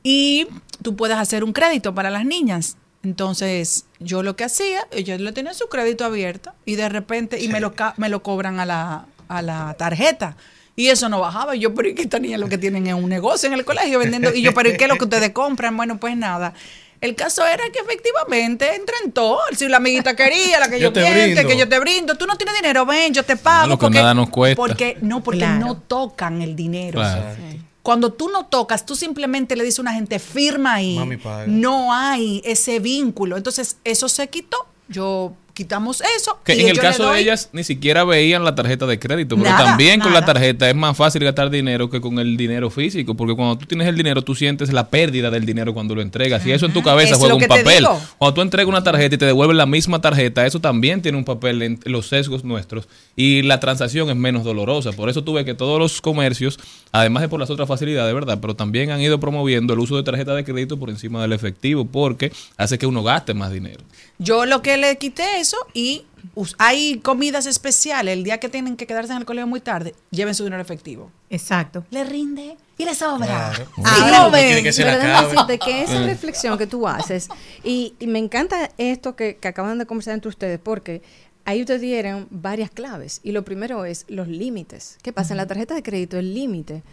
Y 0.03 0.47
tú 0.81 0.95
puedes 0.95 1.17
hacer 1.17 1.43
un 1.43 1.53
crédito 1.53 1.95
para 1.95 2.09
las 2.09 2.25
niñas. 2.25 2.77
Entonces, 3.03 3.85
yo 3.99 4.23
lo 4.23 4.35
que 4.35 4.43
hacía, 4.45 4.87
ellos 4.91 5.19
le 5.19 5.31
tenían 5.31 5.55
su 5.55 5.67
crédito 5.67 6.05
abierto 6.05 6.51
y 6.65 6.75
de 6.75 6.87
repente, 6.89 7.39
y 7.41 7.47
me 7.49 7.59
lo, 7.59 7.73
ca- 7.73 7.93
me 7.97 8.07
lo 8.09 8.23
cobran 8.23 8.59
a 8.59 8.65
la, 8.65 9.05
a 9.27 9.41
la 9.41 9.73
tarjeta. 9.77 10.35
Y 10.75 10.87
eso 10.87 11.07
no 11.09 11.19
bajaba. 11.19 11.55
Y 11.55 11.59
yo, 11.59 11.73
pero 11.75 11.89
¿y 11.89 11.95
qué 11.95 12.01
esta 12.03 12.19
niña 12.19 12.37
lo 12.37 12.47
que 12.49 12.57
tienen 12.57 12.87
es 12.87 12.93
un 12.93 13.07
negocio 13.09 13.47
en 13.47 13.53
el 13.53 13.63
colegio 13.65 13.99
vendiendo? 13.99 14.33
Y 14.33 14.41
yo, 14.41 14.53
pero 14.53 14.69
¿y 14.69 14.77
qué 14.77 14.85
es 14.85 14.89
lo 14.89 14.97
que 14.97 15.03
ustedes 15.03 15.29
compran? 15.33 15.75
Bueno, 15.77 15.99
pues 15.99 16.15
nada. 16.17 16.53
El 17.01 17.15
caso 17.15 17.45
era 17.45 17.63
que 17.71 17.79
efectivamente 17.79 18.73
entró 18.75 18.95
en 19.03 19.11
todo. 19.11 19.39
Si 19.55 19.67
la 19.67 19.77
amiguita 19.77 20.15
quería, 20.15 20.59
la 20.61 20.69
que 20.69 20.79
yo, 20.79 20.87
Yo 20.87 20.93
te 20.93 21.01
quiero, 21.01 21.21
brindo. 21.21 21.47
que 21.47 21.57
yo 21.57 21.67
te 21.69 21.79
brindo. 21.79 22.15
Tú 22.15 22.25
no 22.25 22.37
tienes 22.37 22.55
dinero, 22.55 22.85
ven, 22.85 23.13
yo 23.13 23.23
te 23.23 23.35
pago. 23.35 23.67
lo 23.67 23.77
que 23.77 23.89
nada 23.89 24.13
nos 24.13 24.29
cuesta. 24.29 24.55
Porque, 24.55 24.97
no, 25.01 25.21
porque 25.21 25.39
Claro. 25.39 25.59
no 25.65 25.77
tocan 25.77 26.41
el 26.41 26.55
dinero. 26.55 26.99
Claro. 26.99 27.35
Cuando 27.83 28.13
tú 28.13 28.29
no 28.29 28.45
tocas, 28.45 28.85
tú 28.85 28.95
simplemente 28.95 29.57
le 29.57 29.63
dices 29.65 29.79
a 29.79 29.81
una 29.83 29.93
gente, 29.93 30.17
firma 30.17 30.75
ahí. 30.75 30.97
Mami. 30.97 31.19
No 31.47 31.93
hay 31.93 32.41
ese 32.45 32.79
vínculo. 32.79 33.35
Entonces, 33.35 33.77
eso 33.83 34.07
se 34.07 34.29
quitó. 34.29 34.57
Yo 34.87 35.33
quitamos 35.53 36.01
eso. 36.17 36.39
Que 36.43 36.55
y 36.55 36.61
en 36.61 36.69
el 36.69 36.79
caso 36.79 37.11
de 37.11 37.19
ellas 37.19 37.49
ni 37.53 37.63
siquiera 37.63 38.03
veían 38.03 38.43
la 38.43 38.55
tarjeta 38.55 38.85
de 38.85 38.99
crédito, 38.99 39.35
pero 39.37 39.49
Nada, 39.49 39.65
también 39.65 39.99
con 39.99 40.13
la 40.13 40.25
tarjeta 40.25 40.69
es 40.69 40.75
más 40.75 40.97
fácil 40.97 41.23
gastar 41.23 41.49
dinero 41.49 41.89
que 41.89 42.01
con 42.01 42.19
el 42.19 42.35
dinero 42.37 42.69
físico, 42.69 43.15
porque 43.15 43.35
cuando 43.35 43.57
tú 43.57 43.65
tienes 43.65 43.87
el 43.87 43.95
dinero 43.95 44.21
tú 44.21 44.35
sientes 44.35 44.73
la 44.73 44.89
pérdida 44.89 45.29
del 45.29 45.45
dinero 45.45 45.73
cuando 45.73 45.95
lo 45.95 46.01
entregas 46.01 46.45
y 46.45 46.51
eso 46.51 46.65
en 46.65 46.73
tu 46.73 46.81
cabeza 46.81 47.13
Es 47.13 47.17
juega 47.19 47.35
un 47.35 47.41
papel. 47.43 47.79
digo. 47.79 48.01
Cuando 48.17 48.33
tú 48.33 48.41
entregas 48.41 48.67
una 48.69 48.83
tarjeta 48.83 49.15
y 49.15 49.17
te 49.17 49.25
devuelven 49.25 49.57
la 49.57 49.65
misma 49.65 50.01
tarjeta, 50.01 50.45
eso 50.45 50.59
también 50.59 51.01
tiene 51.01 51.17
un 51.17 51.25
papel 51.25 51.61
en 51.61 51.79
los 51.85 52.07
sesgos 52.07 52.43
nuestros 52.43 52.87
y 53.15 53.43
la 53.43 53.59
transacción 53.59 54.09
es 54.09 54.15
menos 54.15 54.43
dolorosa. 54.43 54.91
Por 54.91 55.09
eso 55.09 55.23
tuve 55.23 55.45
que 55.45 55.53
todos 55.53 55.79
los 55.79 56.01
comercios, 56.01 56.59
además 56.91 57.21
de 57.21 57.29
por 57.29 57.39
las 57.39 57.49
otras 57.49 57.67
facilidades, 57.67 58.13
¿verdad? 58.13 58.39
Pero 58.41 58.55
también 58.55 58.91
han 58.91 59.01
ido 59.01 59.19
promoviendo 59.19 59.73
el 59.73 59.79
uso 59.79 59.95
de 59.97 60.03
tarjeta 60.03 60.33
de 60.33 60.43
crédito 60.43 60.77
por 60.77 60.89
encima 60.89 61.21
del 61.21 61.33
efectivo 61.33 61.85
porque 61.85 62.31
hace 62.57 62.77
que 62.77 62.85
uno 62.87 63.03
gaste 63.03 63.33
más 63.33 63.51
dinero. 63.51 63.81
Yo 64.19 64.45
lo 64.45 64.61
que 64.61 64.77
le 64.77 64.97
quité 64.97 65.42
eso 65.43 65.57
y 65.73 66.05
us- 66.35 66.55
hay 66.57 66.99
comidas 66.99 67.45
especiales. 67.45 68.13
El 68.13 68.23
día 68.23 68.39
que 68.39 68.49
tienen 68.49 68.75
que 68.77 68.87
quedarse 68.87 69.11
en 69.13 69.19
el 69.19 69.25
colegio 69.25 69.45
muy 69.47 69.59
tarde, 69.61 69.93
lleven 70.09 70.33
su 70.35 70.43
dinero 70.43 70.61
efectivo. 70.61 71.11
Exacto. 71.29 71.85
Le 71.91 72.03
rinde 72.03 72.57
y 72.77 72.85
le 72.85 72.95
sobra. 72.95 73.25
Claro. 73.27 73.65
Ah, 73.83 74.25
Lo 74.25 74.31
que 74.63 74.73
se 74.73 74.83
Pero 74.83 75.21
decirte 75.21 75.59
que 75.59 75.83
esa 75.83 76.03
reflexión 76.03 76.57
que 76.57 76.65
tú 76.67 76.87
haces, 76.87 77.27
y, 77.63 77.93
y 77.99 78.07
me 78.07 78.19
encanta 78.19 78.71
esto 78.77 79.15
que, 79.15 79.37
que 79.37 79.47
acaban 79.47 79.77
de 79.77 79.85
conversar 79.85 80.13
entre 80.15 80.29
ustedes, 80.29 80.59
porque 80.59 81.01
ahí 81.45 81.61
ustedes 81.61 81.81
dieron 81.81 82.27
varias 82.31 82.71
claves. 82.71 83.19
Y 83.23 83.31
lo 83.33 83.43
primero 83.43 83.85
es 83.85 84.05
los 84.07 84.27
límites. 84.27 84.97
¿Qué 85.03 85.11
pasa? 85.13 85.33
En 85.33 85.37
la 85.37 85.45
tarjeta 85.47 85.75
de 85.75 85.83
crédito 85.83 86.17
el 86.17 86.33
límite 86.33 86.83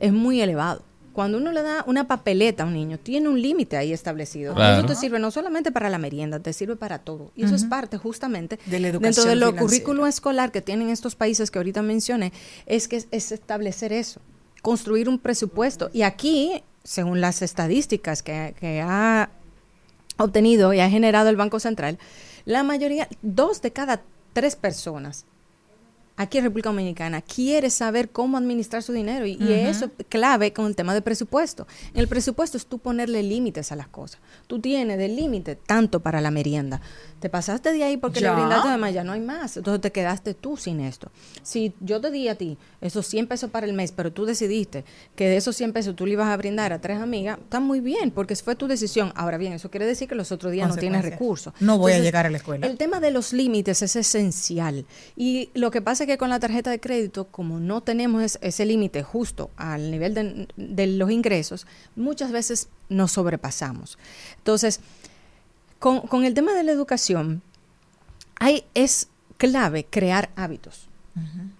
es 0.00 0.12
muy 0.12 0.40
elevado. 0.40 0.82
Cuando 1.18 1.38
uno 1.38 1.50
le 1.50 1.64
da 1.64 1.82
una 1.88 2.06
papeleta 2.06 2.62
a 2.62 2.66
un 2.66 2.74
niño, 2.74 2.96
tiene 2.96 3.28
un 3.28 3.42
límite 3.42 3.76
ahí 3.76 3.92
establecido. 3.92 4.54
Claro. 4.54 4.78
Eso 4.78 4.86
te 4.86 4.94
sirve 4.94 5.18
no 5.18 5.32
solamente 5.32 5.72
para 5.72 5.90
la 5.90 5.98
merienda, 5.98 6.38
te 6.38 6.52
sirve 6.52 6.76
para 6.76 7.00
todo. 7.00 7.32
Y 7.34 7.42
eso 7.42 7.56
es 7.56 7.64
parte 7.64 7.98
justamente 7.98 8.60
De 8.66 8.78
la 8.78 8.92
dentro 8.92 9.08
educación 9.08 9.28
de 9.30 9.34
lo 9.34 9.56
currículo 9.56 10.06
escolar 10.06 10.52
que 10.52 10.62
tienen 10.62 10.90
estos 10.90 11.16
países 11.16 11.50
que 11.50 11.58
ahorita 11.58 11.82
mencioné, 11.82 12.32
es 12.66 12.86
que 12.86 12.98
es, 12.98 13.08
es 13.10 13.32
establecer 13.32 13.92
eso, 13.92 14.20
construir 14.62 15.08
un 15.08 15.18
presupuesto. 15.18 15.90
Y 15.92 16.02
aquí, 16.02 16.62
según 16.84 17.20
las 17.20 17.42
estadísticas 17.42 18.22
que, 18.22 18.54
que 18.60 18.80
ha 18.80 19.30
obtenido 20.18 20.72
y 20.72 20.78
ha 20.78 20.88
generado 20.88 21.30
el 21.30 21.36
Banco 21.36 21.58
Central, 21.58 21.98
la 22.44 22.62
mayoría, 22.62 23.08
dos 23.22 23.60
de 23.60 23.72
cada 23.72 24.02
tres 24.34 24.54
personas 24.54 25.26
aquí 26.18 26.36
en 26.36 26.44
República 26.44 26.68
Dominicana 26.68 27.22
quiere 27.22 27.70
saber 27.70 28.10
cómo 28.10 28.36
administrar 28.36 28.82
su 28.82 28.92
dinero 28.92 29.24
y, 29.24 29.38
y 29.40 29.52
eso 29.52 29.86
es 29.86 30.06
clave 30.10 30.52
con 30.52 30.66
el 30.66 30.76
tema 30.76 30.92
de 30.92 31.00
presupuesto. 31.00 31.66
En 31.94 32.00
el 32.00 32.08
presupuesto 32.08 32.58
es 32.58 32.66
tú 32.66 32.78
ponerle 32.78 33.22
límites 33.22 33.72
a 33.72 33.76
las 33.76 33.88
cosas. 33.88 34.20
Tú 34.46 34.60
tienes 34.60 34.98
de 34.98 35.08
límite 35.08 35.54
tanto 35.56 36.00
para 36.00 36.20
la 36.20 36.30
merienda. 36.30 36.82
Te 37.20 37.30
pasaste 37.30 37.72
de 37.72 37.82
ahí 37.84 37.96
porque 37.96 38.20
Ya. 38.20 38.30
le 38.34 38.36
brindaste 38.40 38.68
de 38.68 38.76
más, 38.76 38.92
ya 38.92 39.02
no 39.04 39.12
hay 39.12 39.20
más. 39.20 39.56
Entonces 39.56 39.80
te 39.80 39.90
quedaste 39.92 40.34
tú 40.34 40.56
sin 40.58 40.80
esto. 40.80 41.10
Si 41.42 41.72
yo 41.80 42.00
te 42.00 42.10
di 42.10 42.28
a 42.28 42.34
ti 42.34 42.58
esos 42.80 43.06
100 43.06 43.26
pesos 43.28 43.50
para 43.50 43.66
el 43.66 43.72
mes, 43.72 43.92
pero 43.92 44.12
tú 44.12 44.26
decidiste 44.26 44.84
que 45.16 45.28
de 45.28 45.36
esos 45.38 45.56
100 45.56 45.72
pesos 45.72 45.96
tú 45.96 46.04
le 46.04 46.12
ibas 46.12 46.28
a 46.28 46.36
brindar 46.36 46.72
a 46.72 46.80
tres 46.80 46.98
amigas, 47.00 47.38
está 47.40 47.60
muy 47.60 47.80
bien 47.80 48.10
porque 48.10 48.36
fue 48.36 48.54
tu 48.56 48.66
decisión. 48.66 49.12
Ahora 49.16 49.38
bien, 49.38 49.52
eso 49.54 49.70
quiere 49.70 49.86
decir 49.86 50.08
que 50.08 50.14
los 50.14 50.30
otros 50.32 50.52
días 50.52 50.68
no 50.68 50.76
tienes 50.76 51.04
recursos. 51.04 51.52
No 51.60 51.78
voy 51.78 51.92
a 51.92 51.98
llegar 52.00 52.26
a 52.26 52.30
la 52.30 52.36
escuela. 52.38 52.66
El 52.66 52.76
tema 52.76 52.98
de 53.00 53.10
los 53.12 53.32
límites 53.32 53.82
es 53.82 53.94
esencial. 53.96 54.84
Y 55.16 55.50
lo 55.54 55.70
que 55.70 55.80
pasa 55.80 56.04
es 56.04 56.07
que 56.08 56.18
con 56.18 56.28
la 56.30 56.40
tarjeta 56.40 56.70
de 56.70 56.80
crédito, 56.80 57.28
como 57.28 57.60
no 57.60 57.80
tenemos 57.82 58.22
es- 58.22 58.38
ese 58.42 58.66
límite 58.66 59.04
justo 59.04 59.50
al 59.56 59.92
nivel 59.92 60.14
de, 60.14 60.48
de 60.56 60.86
los 60.88 61.10
ingresos, 61.12 61.66
muchas 61.94 62.32
veces 62.32 62.68
nos 62.88 63.12
sobrepasamos. 63.12 63.96
Entonces, 64.38 64.80
con, 65.78 66.00
con 66.00 66.24
el 66.24 66.34
tema 66.34 66.52
de 66.54 66.64
la 66.64 66.72
educación, 66.72 67.42
hay, 68.40 68.64
es 68.74 69.08
clave 69.36 69.86
crear 69.88 70.30
hábitos. 70.34 70.88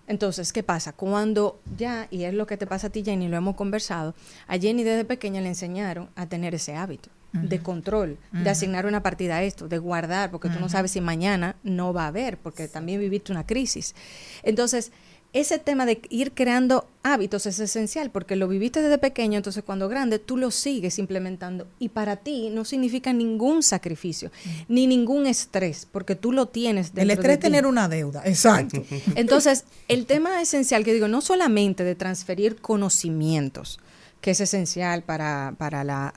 Entonces, 0.06 0.52
¿qué 0.52 0.62
pasa? 0.62 0.92
Cuando 0.92 1.61
ya, 1.76 2.06
y 2.12 2.22
es 2.24 2.32
lo 2.34 2.46
que 2.46 2.56
te 2.56 2.66
pasa 2.66 2.87
a 2.87 2.90
ti, 2.90 3.02
Jenny, 3.04 3.26
lo 3.28 3.37
hemos 3.37 3.56
conversado, 3.56 4.14
a 4.46 4.56
Jenny 4.56 4.84
desde 4.84 5.04
pequeña 5.04 5.40
le 5.40 5.48
enseñaron 5.48 6.11
a 6.14 6.26
tener 6.26 6.54
ese 6.54 6.74
hábito 6.76 7.11
de 7.42 7.61
control, 7.61 8.18
de 8.33 8.51
asignar 8.51 8.87
una 8.87 9.03
partida 9.03 9.37
a 9.37 9.42
esto, 9.42 9.68
de 9.68 9.79
guardar, 9.79 10.31
porque 10.31 10.48
tú 10.48 10.61
no 10.61 10.68
sabes 10.68 10.92
si 10.92 11.01
mañana 11.01 11.57
no 11.62 11.92
va 11.92 12.05
a 12.05 12.09
haber, 12.09 12.38
porque 12.38 12.68
también 12.68 13.01
viviste 13.01 13.33
una 13.33 13.46
crisis. 13.46 13.94
Entonces, 14.42 14.92
ese 15.35 15.59
tema 15.59 15.85
de 15.85 16.01
ir 16.09 16.33
creando 16.33 16.88
hábitos 17.03 17.44
es 17.44 17.59
esencial, 17.61 18.11
porque 18.11 18.35
lo 18.35 18.48
viviste 18.48 18.81
desde 18.81 18.96
pequeño, 18.96 19.37
entonces 19.37 19.62
cuando 19.62 19.88
grande 19.88 20.18
tú 20.18 20.38
lo 20.38 20.51
sigues 20.51 20.98
implementando 20.98 21.68
y 21.79 21.90
para 21.90 22.16
ti 22.16 22.48
no 22.51 22.64
significa 22.64 23.12
ningún 23.12 23.62
sacrificio, 23.62 24.31
ni 24.68 24.87
ningún 24.87 25.27
estrés, 25.27 25.87
porque 25.90 26.14
tú 26.14 26.33
lo 26.33 26.46
tienes 26.46 26.92
El 26.96 27.11
estrés 27.11 27.29
de 27.29 27.35
es 27.35 27.40
tener 27.40 27.66
una 27.66 27.88
deuda. 27.88 28.22
Exacto. 28.24 28.83
Entonces, 29.16 29.64
el 29.88 30.07
tema 30.07 30.40
esencial 30.40 30.83
que 30.83 30.94
digo, 30.94 31.09
no 31.09 31.20
solamente 31.20 31.85
de 31.85 31.94
transferir 31.94 32.57
conocimientos, 32.57 33.81
que 34.22 34.31
es 34.31 34.40
esencial 34.40 35.03
para, 35.03 35.55
para 35.59 35.85
la 35.85 36.14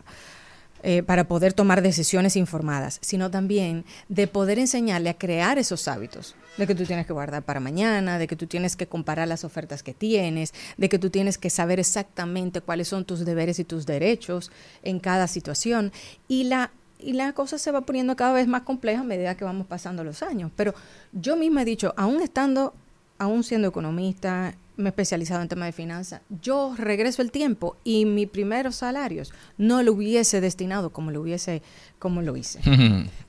eh, 0.84 1.04
para 1.04 1.26
poder 1.28 1.54
tomar 1.54 1.82
decisiones 1.82 2.36
informadas, 2.36 2.98
sino 3.02 3.30
también 3.30 3.86
de 4.10 4.28
poder 4.28 4.58
enseñarle 4.58 5.10
a 5.10 5.18
crear 5.18 5.58
esos 5.58 5.88
hábitos, 5.88 6.36
de 6.58 6.68
que 6.68 6.76
tú 6.76 6.86
tienes 6.86 7.06
que 7.06 7.14
guardar 7.14 7.44
para 7.44 7.60
mañana, 7.60 8.18
de 8.18 8.28
que 8.28 8.36
tú 8.36 8.48
tienes 8.48 8.76
que 8.76 8.88
comparar 8.88 9.28
las 9.28 9.44
ofertas 9.44 9.84
que 9.84 9.94
tienes, 9.94 10.54
de 10.78 10.90
que 10.90 11.00
tú 11.00 11.10
tienes 11.10 11.38
que 11.38 11.50
saber 11.50 11.80
exactamente 11.80 12.62
cuáles 12.62 12.88
son 12.88 13.06
tus 13.06 13.26
deberes 13.26 13.60
y 13.60 13.64
tus 13.64 13.86
derechos 13.86 14.52
en 14.84 15.00
cada 15.00 15.28
situación. 15.28 15.92
Y 16.28 16.46
la 16.46 16.72
y 17.04 17.14
la 17.14 17.34
cosa 17.34 17.58
se 17.58 17.72
va 17.72 17.82
poniendo 17.82 18.16
cada 18.16 18.34
vez 18.34 18.48
más 18.48 18.62
compleja 18.62 19.02
a 19.02 19.04
medida 19.04 19.36
que 19.36 19.44
vamos 19.44 19.68
pasando 19.68 20.04
los 20.04 20.22
años. 20.22 20.52
Pero 20.56 20.74
yo 21.12 21.36
misma 21.36 21.64
he 21.64 21.66
dicho, 21.66 21.94
aún 21.98 22.22
estando, 22.22 22.74
aún 23.18 23.44
siendo 23.44 23.68
economista, 23.68 24.56
me 24.78 24.86
he 24.86 24.90
especializado 24.90 25.42
en 25.42 25.48
temas 25.48 25.68
de 25.68 25.72
finanzas, 25.74 26.22
yo 26.42 26.74
regreso 26.78 27.22
el 27.22 27.32
tiempo 27.32 27.78
y 27.84 28.06
mis 28.06 28.28
primeros 28.28 28.76
salarios 28.78 29.32
no 29.58 29.84
lo 29.84 29.94
hubiese 29.94 30.42
destinado 30.42 30.92
como 30.92 31.12
lo 31.12 31.22
hubiese, 31.22 31.62
como 32.00 32.22
lo 32.22 32.36
hice. 32.38 32.60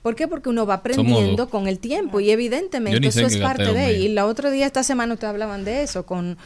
¿Por 0.03 0.15
qué? 0.15 0.29
Porque 0.29 0.49
uno 0.49 0.65
va 0.67 0.75
aprendiendo 0.75 1.45
Somos- 1.45 1.51
con 1.51 1.69
el 1.69 1.79
tiempo 1.79 2.21
y 2.21 2.31
evidentemente 2.31 3.09
eso 3.09 3.27
es 3.27 3.37
parte 3.39 3.73
de. 3.75 3.87
míos. 3.89 4.01
Y 4.05 4.09
la 4.09 4.27
otro 4.27 4.51
día, 4.51 4.67
esta 4.67 4.83
semana, 4.83 5.15
ustedes 5.15 5.31
hablaban 5.31 5.65
de 5.65 5.83
eso, 5.83 6.07
con, 6.07 6.39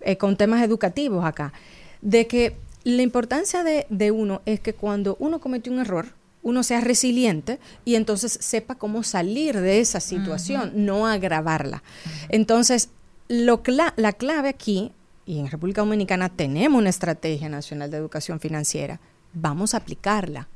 eh, 0.00 0.16
con 0.16 0.36
temas 0.36 0.62
educativos 0.62 1.24
acá, 1.24 1.52
de 2.00 2.26
que 2.26 2.56
la 2.84 3.02
importancia 3.02 3.62
de, 3.64 3.86
de 3.90 4.10
uno 4.10 4.42
es 4.44 4.60
que 4.60 4.74
cuando 4.74 5.16
uno 5.20 5.40
comete 5.40 5.70
un 5.70 5.78
error, 5.80 6.06
uno 6.44 6.64
sea 6.64 6.80
resiliente 6.80 7.60
y 7.84 7.94
entonces 7.94 8.36
sepa 8.40 8.74
cómo 8.74 9.04
salir 9.04 9.60
de 9.60 9.78
esa 9.78 10.00
situación, 10.00 10.72
no 10.74 11.06
agravarla. 11.06 11.84
Entonces, 12.28 12.88
lo 13.32 13.62
la 13.96 14.12
clave 14.12 14.50
aquí, 14.50 14.92
y 15.24 15.38
en 15.38 15.50
República 15.50 15.80
Dominicana 15.80 16.28
tenemos 16.28 16.78
una 16.78 16.90
estrategia 16.90 17.48
nacional 17.48 17.90
de 17.90 17.96
educación 17.96 18.40
financiera, 18.40 19.00
vamos 19.32 19.72
a 19.72 19.78
aplicarla 19.78 20.48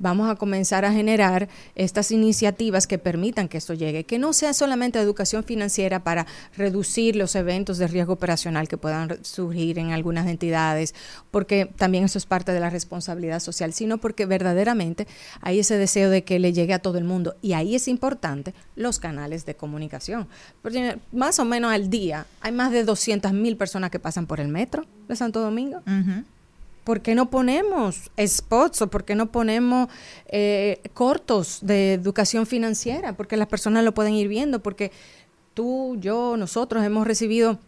vamos 0.00 0.28
a 0.28 0.34
comenzar 0.34 0.84
a 0.84 0.92
generar 0.92 1.48
estas 1.76 2.10
iniciativas 2.10 2.88
que 2.88 2.98
permitan 2.98 3.48
que 3.48 3.58
esto 3.58 3.74
llegue, 3.74 4.04
que 4.04 4.18
no 4.18 4.32
sea 4.32 4.52
solamente 4.52 4.98
educación 4.98 5.44
financiera 5.44 6.02
para 6.02 6.26
reducir 6.56 7.14
los 7.14 7.36
eventos 7.36 7.78
de 7.78 7.86
riesgo 7.86 8.14
operacional 8.14 8.66
que 8.66 8.76
puedan 8.76 9.24
surgir 9.24 9.78
en 9.78 9.92
algunas 9.92 10.26
entidades, 10.26 10.94
porque 11.30 11.66
también 11.66 12.04
eso 12.04 12.18
es 12.18 12.26
parte 12.26 12.52
de 12.52 12.60
la 12.60 12.70
responsabilidad 12.70 13.40
social, 13.40 13.72
sino 13.72 13.98
porque 13.98 14.26
verdaderamente 14.26 15.06
hay 15.40 15.60
ese 15.60 15.76
deseo 15.76 16.10
de 16.10 16.24
que 16.24 16.38
le 16.38 16.52
llegue 16.52 16.74
a 16.74 16.80
todo 16.80 16.98
el 16.98 17.04
mundo 17.04 17.36
y 17.42 17.52
ahí 17.52 17.76
es 17.76 17.86
importante 17.86 18.54
los 18.74 18.98
canales 18.98 19.44
de 19.44 19.54
comunicación. 19.54 20.26
Porque 20.62 20.98
más 21.12 21.38
o 21.38 21.44
menos 21.44 21.72
al 21.72 21.90
día 21.90 22.26
hay 22.40 22.52
más 22.52 22.72
de 22.72 22.84
200 22.84 23.32
mil 23.32 23.56
personas 23.56 23.90
que 23.90 23.98
pasan 23.98 24.26
por 24.26 24.40
el 24.40 24.48
metro 24.48 24.86
de 25.08 25.16
Santo 25.16 25.40
Domingo. 25.40 25.82
¿Por 26.84 27.02
qué 27.02 27.14
no 27.14 27.30
ponemos 27.30 28.10
spots 28.18 28.82
o 28.82 28.90
por 28.90 29.04
qué 29.04 29.14
no 29.14 29.30
ponemos 29.30 29.88
eh, 30.26 30.80
cortos 30.94 31.58
de 31.62 31.94
educación 31.94 32.46
financiera? 32.46 33.12
Porque 33.12 33.36
las 33.36 33.48
personas 33.48 33.84
lo 33.84 33.92
pueden 33.92 34.14
ir 34.14 34.28
viendo, 34.28 34.62
porque 34.62 34.90
tú, 35.54 35.96
yo, 36.00 36.36
nosotros 36.36 36.84
hemos 36.84 37.06
recibido 37.06 37.58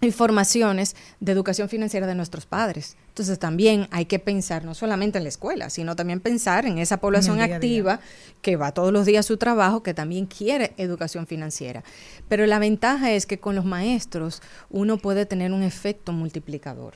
informaciones 0.00 0.94
de 1.20 1.32
educación 1.32 1.68
financiera 1.68 2.06
de 2.06 2.14
nuestros 2.14 2.46
padres. 2.46 2.96
Entonces 3.08 3.38
también 3.38 3.88
hay 3.90 4.04
que 4.04 4.20
pensar 4.20 4.64
no 4.64 4.74
solamente 4.74 5.18
en 5.18 5.24
la 5.24 5.28
escuela, 5.28 5.70
sino 5.70 5.96
también 5.96 6.20
pensar 6.20 6.66
en 6.66 6.78
esa 6.78 6.98
población 6.98 7.36
día. 7.36 7.46
activa 7.46 8.00
que 8.40 8.56
va 8.56 8.72
todos 8.72 8.92
los 8.92 9.06
días 9.06 9.26
a 9.26 9.28
su 9.28 9.38
trabajo, 9.38 9.82
que 9.82 9.94
también 9.94 10.26
quiere 10.26 10.72
educación 10.76 11.26
financiera. 11.26 11.82
Pero 12.28 12.46
la 12.46 12.60
ventaja 12.60 13.10
es 13.10 13.26
que 13.26 13.40
con 13.40 13.56
los 13.56 13.64
maestros 13.64 14.40
uno 14.70 14.98
puede 14.98 15.26
tener 15.26 15.52
un 15.52 15.64
efecto 15.64 16.12
multiplicador. 16.12 16.94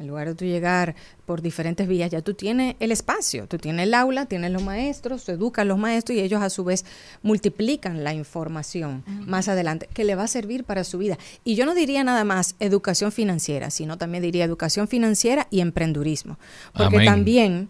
En 0.00 0.06
lugar 0.06 0.28
de 0.28 0.34
tú 0.34 0.46
llegar 0.46 0.94
por 1.26 1.42
diferentes 1.42 1.86
vías, 1.86 2.10
ya 2.10 2.22
tú 2.22 2.32
tienes 2.32 2.74
el 2.80 2.90
espacio, 2.90 3.46
tú 3.46 3.58
tienes 3.58 3.86
el 3.86 3.92
aula, 3.92 4.24
tienes 4.24 4.50
los 4.50 4.62
maestros, 4.62 5.26
tú 5.26 5.32
educas 5.32 5.62
a 5.62 5.66
los 5.66 5.76
maestros 5.76 6.16
y 6.16 6.22
ellos 6.22 6.40
a 6.40 6.48
su 6.48 6.64
vez 6.64 6.86
multiplican 7.22 8.02
la 8.02 8.14
información 8.14 9.04
más 9.26 9.48
adelante 9.48 9.90
que 9.92 10.04
le 10.04 10.14
va 10.14 10.22
a 10.22 10.26
servir 10.26 10.64
para 10.64 10.84
su 10.84 10.96
vida. 10.96 11.18
Y 11.44 11.54
yo 11.54 11.66
no 11.66 11.74
diría 11.74 12.02
nada 12.02 12.24
más 12.24 12.56
educación 12.60 13.12
financiera, 13.12 13.68
sino 13.68 13.98
también 13.98 14.22
diría 14.22 14.46
educación 14.46 14.88
financiera 14.88 15.46
y 15.50 15.60
emprendurismo. 15.60 16.38
Porque 16.72 16.96
Amén. 16.96 17.06
también 17.06 17.68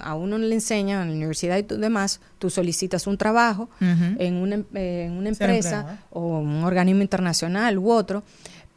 a 0.00 0.14
uno 0.14 0.38
le 0.38 0.54
enseñan 0.54 1.02
en 1.02 1.08
la 1.08 1.14
universidad 1.14 1.58
y 1.58 1.62
tú 1.62 1.76
demás, 1.76 2.20
tú 2.38 2.50
solicitas 2.50 3.06
un 3.06 3.18
trabajo 3.18 3.68
en, 3.80 4.34
una, 4.34 4.56
eh, 4.74 5.04
en 5.06 5.12
una 5.12 5.34
Ser 5.34 5.50
empresa 5.50 5.98
o 6.10 6.38
un 6.38 6.64
organismo 6.64 7.02
internacional 7.02 7.78
u 7.78 7.90
otro, 7.90 8.22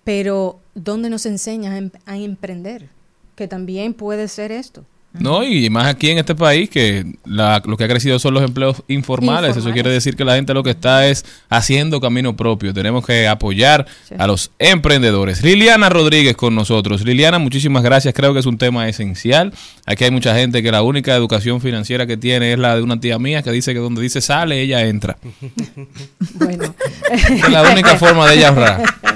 pero 0.04 0.60
¿dónde 0.76 1.10
nos 1.10 1.26
enseñan 1.26 1.74
a, 1.74 1.78
em- 1.78 1.92
a 2.06 2.18
emprender? 2.18 2.88
Que 3.36 3.48
también 3.48 3.94
puede 3.94 4.28
ser 4.28 4.52
esto. 4.52 4.84
No, 5.14 5.44
y 5.44 5.70
más 5.70 5.88
aquí 5.88 6.10
en 6.10 6.20
este 6.20 6.36
país 6.36 6.70
que 6.70 7.06
la- 7.26 7.62
lo 7.66 7.76
que 7.76 7.84
ha 7.84 7.88
crecido 7.90 8.18
son 8.18 8.34
los 8.34 8.44
empleos 8.44 8.82
informales. 8.88 9.58
Eso 9.58 9.70
quiere 9.74 9.90
decir 9.90 10.16
que 10.16 10.24
la 10.24 10.36
gente 10.36 10.54
lo 10.54 10.64
que 10.64 10.70
está 10.70 11.06
es 11.06 11.26
haciendo 11.50 12.00
camino 12.00 12.38
propio. 12.38 12.74
Tenemos 12.74 13.06
que 13.06 13.28
apoyar 13.28 13.86
Sí. 14.08 14.16
a 14.18 14.26
los 14.26 14.52
emprendedores. 14.58 15.44
Liliana 15.44 15.90
Rodríguez 15.90 16.38
con 16.38 16.56
nosotros. 16.56 17.04
Liliana, 17.04 17.40
muchísimas 17.40 17.84
gracias. 17.84 18.14
Creo 18.14 18.32
que 18.34 18.40
es 18.40 18.46
un 18.46 18.58
tema 18.58 18.88
esencial. 18.88 19.54
Aquí 19.86 20.06
hay 20.06 20.12
mucha 20.12 20.34
gente 20.34 20.64
que 20.64 20.72
la 20.72 20.82
única 20.82 21.14
educación 21.14 21.60
financiera 21.60 22.08
que 22.08 22.16
tiene 22.16 22.54
es 22.54 22.60
la 22.60 22.78
de 22.78 22.82
una 22.82 22.98
tía 22.98 23.20
mía 23.20 23.42
que 23.44 23.52
dice 23.52 23.74
que 23.74 23.80
donde 23.80 24.02
dice 24.02 24.22
sale, 24.22 24.62
ella 24.62 24.82
entra. 24.86 25.18
Bueno, 26.36 26.74
es 27.12 27.50
la 27.50 27.64
única 27.64 27.98
forma 27.98 28.28
de 28.30 28.36
ella 28.38 28.48
ahorrar. 28.50 28.84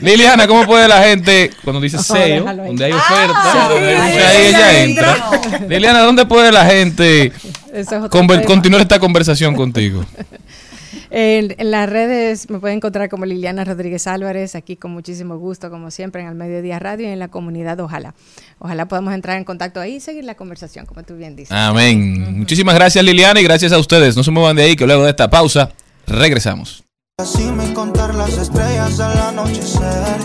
Liliana, 0.00 0.46
¿cómo 0.46 0.66
puede 0.66 0.88
la 0.88 1.02
gente, 1.02 1.50
cuando 1.62 1.80
dice 1.80 1.96
Oh, 1.98 2.02
sello, 2.02 2.44
donde 2.44 2.84
hay 2.84 2.92
oferta, 2.92 3.52
sí. 3.52 3.74
dice 3.84 4.24
Ahí 4.24 4.46
ella 4.46 4.84
entra? 4.84 5.30
Liliana, 5.68 6.00
¿dónde 6.00 6.26
puede 6.26 6.50
la 6.52 6.64
gente 6.66 7.32
es 7.72 7.88
continuar 8.46 8.82
esta 8.82 8.98
conversación 8.98 9.54
contigo? 9.54 10.04
En, 11.10 11.54
en 11.58 11.70
las 11.70 11.88
redes 11.88 12.50
me 12.50 12.58
pueden 12.58 12.78
encontrar 12.78 13.08
como 13.08 13.24
Liliana 13.24 13.64
Rodríguez 13.64 14.06
Álvarez, 14.08 14.56
aquí 14.56 14.74
con 14.74 14.90
muchísimo 14.90 15.38
gusto, 15.38 15.70
como 15.70 15.92
siempre, 15.92 16.22
en 16.22 16.28
el 16.28 16.34
Mediodía 16.34 16.80
Radio 16.80 17.08
y 17.08 17.12
en 17.12 17.20
la 17.20 17.28
comunidad 17.28 17.78
Ojalá. 17.78 18.14
Ojalá 18.58 18.88
podamos 18.88 19.14
entrar 19.14 19.36
en 19.36 19.44
contacto 19.44 19.80
ahí 19.80 19.96
y 19.96 20.00
seguir 20.00 20.24
la 20.24 20.34
conversación, 20.34 20.86
como 20.86 21.04
tú 21.04 21.14
bien 21.16 21.36
dices. 21.36 21.52
Amén. 21.52 22.38
Muchísimas 22.38 22.74
gracias, 22.74 23.04
Liliana, 23.04 23.40
y 23.40 23.44
gracias 23.44 23.72
a 23.72 23.78
ustedes. 23.78 24.16
No 24.16 24.24
se 24.24 24.32
muevan 24.32 24.56
de 24.56 24.64
ahí, 24.64 24.74
que 24.76 24.86
luego 24.86 25.04
de 25.04 25.10
esta 25.10 25.30
pausa 25.30 25.70
regresamos. 26.06 26.83
Así 27.16 27.44
me 27.44 27.72
contar 27.74 28.12
las 28.12 28.36
estrellas 28.36 28.98
al 28.98 29.16
anochecer. 29.16 30.18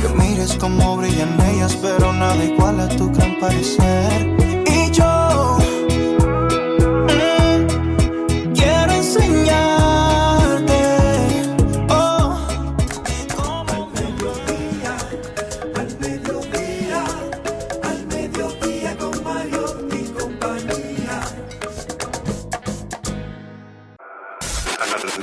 Que 0.00 0.08
mires 0.22 0.54
cómo 0.54 0.96
brillan 0.96 1.36
ellas, 1.40 1.76
pero 1.82 2.12
nada 2.12 2.44
igual 2.44 2.78
a 2.78 2.88
tu 2.88 3.10
gran 3.10 3.40
parecer. 3.40 4.37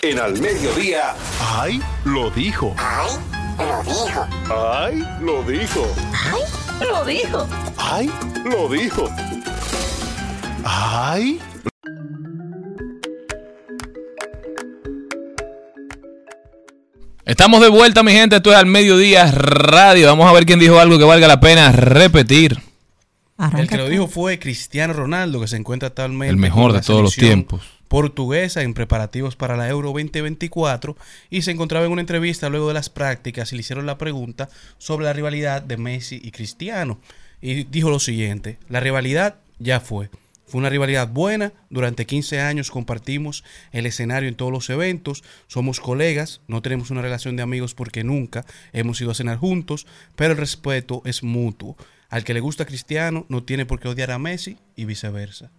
En 0.05 0.19
al 0.19 0.39
mediodía. 0.39 1.15
¡Ay! 1.41 1.81
Lo 2.03 2.29
dijo. 2.29 2.75
¡Ay! 2.77 3.09
Lo 3.57 3.81
dijo. 3.81 4.27
¡Ay! 4.53 5.03
Lo 5.19 5.43
dijo. 5.43 5.95
Lo 6.79 7.05
dijo. 7.05 7.47
¡Ay! 7.75 8.11
Lo 8.43 8.69
dijo. 8.69 9.09
¡Ay! 10.63 11.39
Estamos 17.25 17.61
de 17.61 17.69
vuelta, 17.69 18.03
mi 18.03 18.11
gente. 18.11 18.35
Esto 18.35 18.51
es 18.51 18.57
al 18.57 18.67
mediodía 18.67 19.31
radio. 19.31 20.05
Vamos 20.05 20.29
a 20.29 20.33
ver 20.33 20.45
quién 20.45 20.59
dijo 20.59 20.79
algo 20.79 20.99
que 20.99 21.03
valga 21.03 21.27
la 21.27 21.39
pena 21.39 21.71
repetir. 21.71 22.59
El 23.57 23.67
que 23.67 23.77
lo 23.77 23.89
dijo 23.89 24.05
fue 24.07 24.37
Cristiano 24.37 24.93
Ronaldo, 24.93 25.41
que 25.41 25.47
se 25.47 25.57
encuentra 25.57 25.87
actualmente 25.87 26.29
El 26.29 26.37
mejor 26.37 26.73
de 26.73 26.81
todos 26.81 27.01
los 27.01 27.15
tiempos. 27.15 27.74
Portuguesa 27.87 28.61
en 28.61 28.73
preparativos 28.73 29.35
para 29.35 29.57
la 29.57 29.69
Euro 29.69 29.89
2024 29.89 30.97
y 31.29 31.41
se 31.43 31.51
encontraba 31.51 31.85
en 31.85 31.91
una 31.91 32.01
entrevista 32.01 32.49
luego 32.49 32.67
de 32.67 32.73
las 32.73 32.89
prácticas 32.89 33.51
y 33.51 33.55
le 33.55 33.61
hicieron 33.61 33.85
la 33.85 33.97
pregunta 33.97 34.49
sobre 34.77 35.05
la 35.05 35.13
rivalidad 35.13 35.61
de 35.61 35.77
Messi 35.77 36.19
y 36.23 36.31
Cristiano. 36.31 36.99
Y 37.41 37.65
dijo 37.65 37.89
lo 37.89 37.99
siguiente, 37.99 38.57
la 38.69 38.79
rivalidad 38.79 39.35
ya 39.59 39.79
fue. 39.79 40.09
Fue 40.47 40.59
una 40.59 40.69
rivalidad 40.69 41.07
buena, 41.07 41.53
durante 41.71 42.05
15 42.05 42.39
años 42.39 42.69
compartimos 42.69 43.43
el 43.71 43.87
escenario 43.87 44.29
en 44.29 44.35
todos 44.35 44.51
los 44.51 44.69
eventos, 44.69 45.23
somos 45.47 45.79
colegas, 45.79 46.41
no 46.47 46.61
tenemos 46.61 46.91
una 46.91 47.01
relación 47.01 47.35
de 47.35 47.41
amigos 47.41 47.73
porque 47.73 48.03
nunca 48.03 48.45
hemos 48.71 49.01
ido 49.01 49.09
a 49.09 49.15
cenar 49.15 49.37
juntos, 49.37 49.87
pero 50.15 50.33
el 50.33 50.37
respeto 50.37 51.01
es 51.05 51.23
mutuo. 51.23 51.75
Al 52.09 52.23
que 52.23 52.35
le 52.35 52.41
gusta 52.41 52.63
a 52.63 52.67
Cristiano 52.67 53.25
no 53.27 53.43
tiene 53.43 53.65
por 53.65 53.79
qué 53.79 53.87
odiar 53.87 54.11
a 54.11 54.19
Messi 54.19 54.57
y 54.75 54.85
viceversa. 54.85 55.49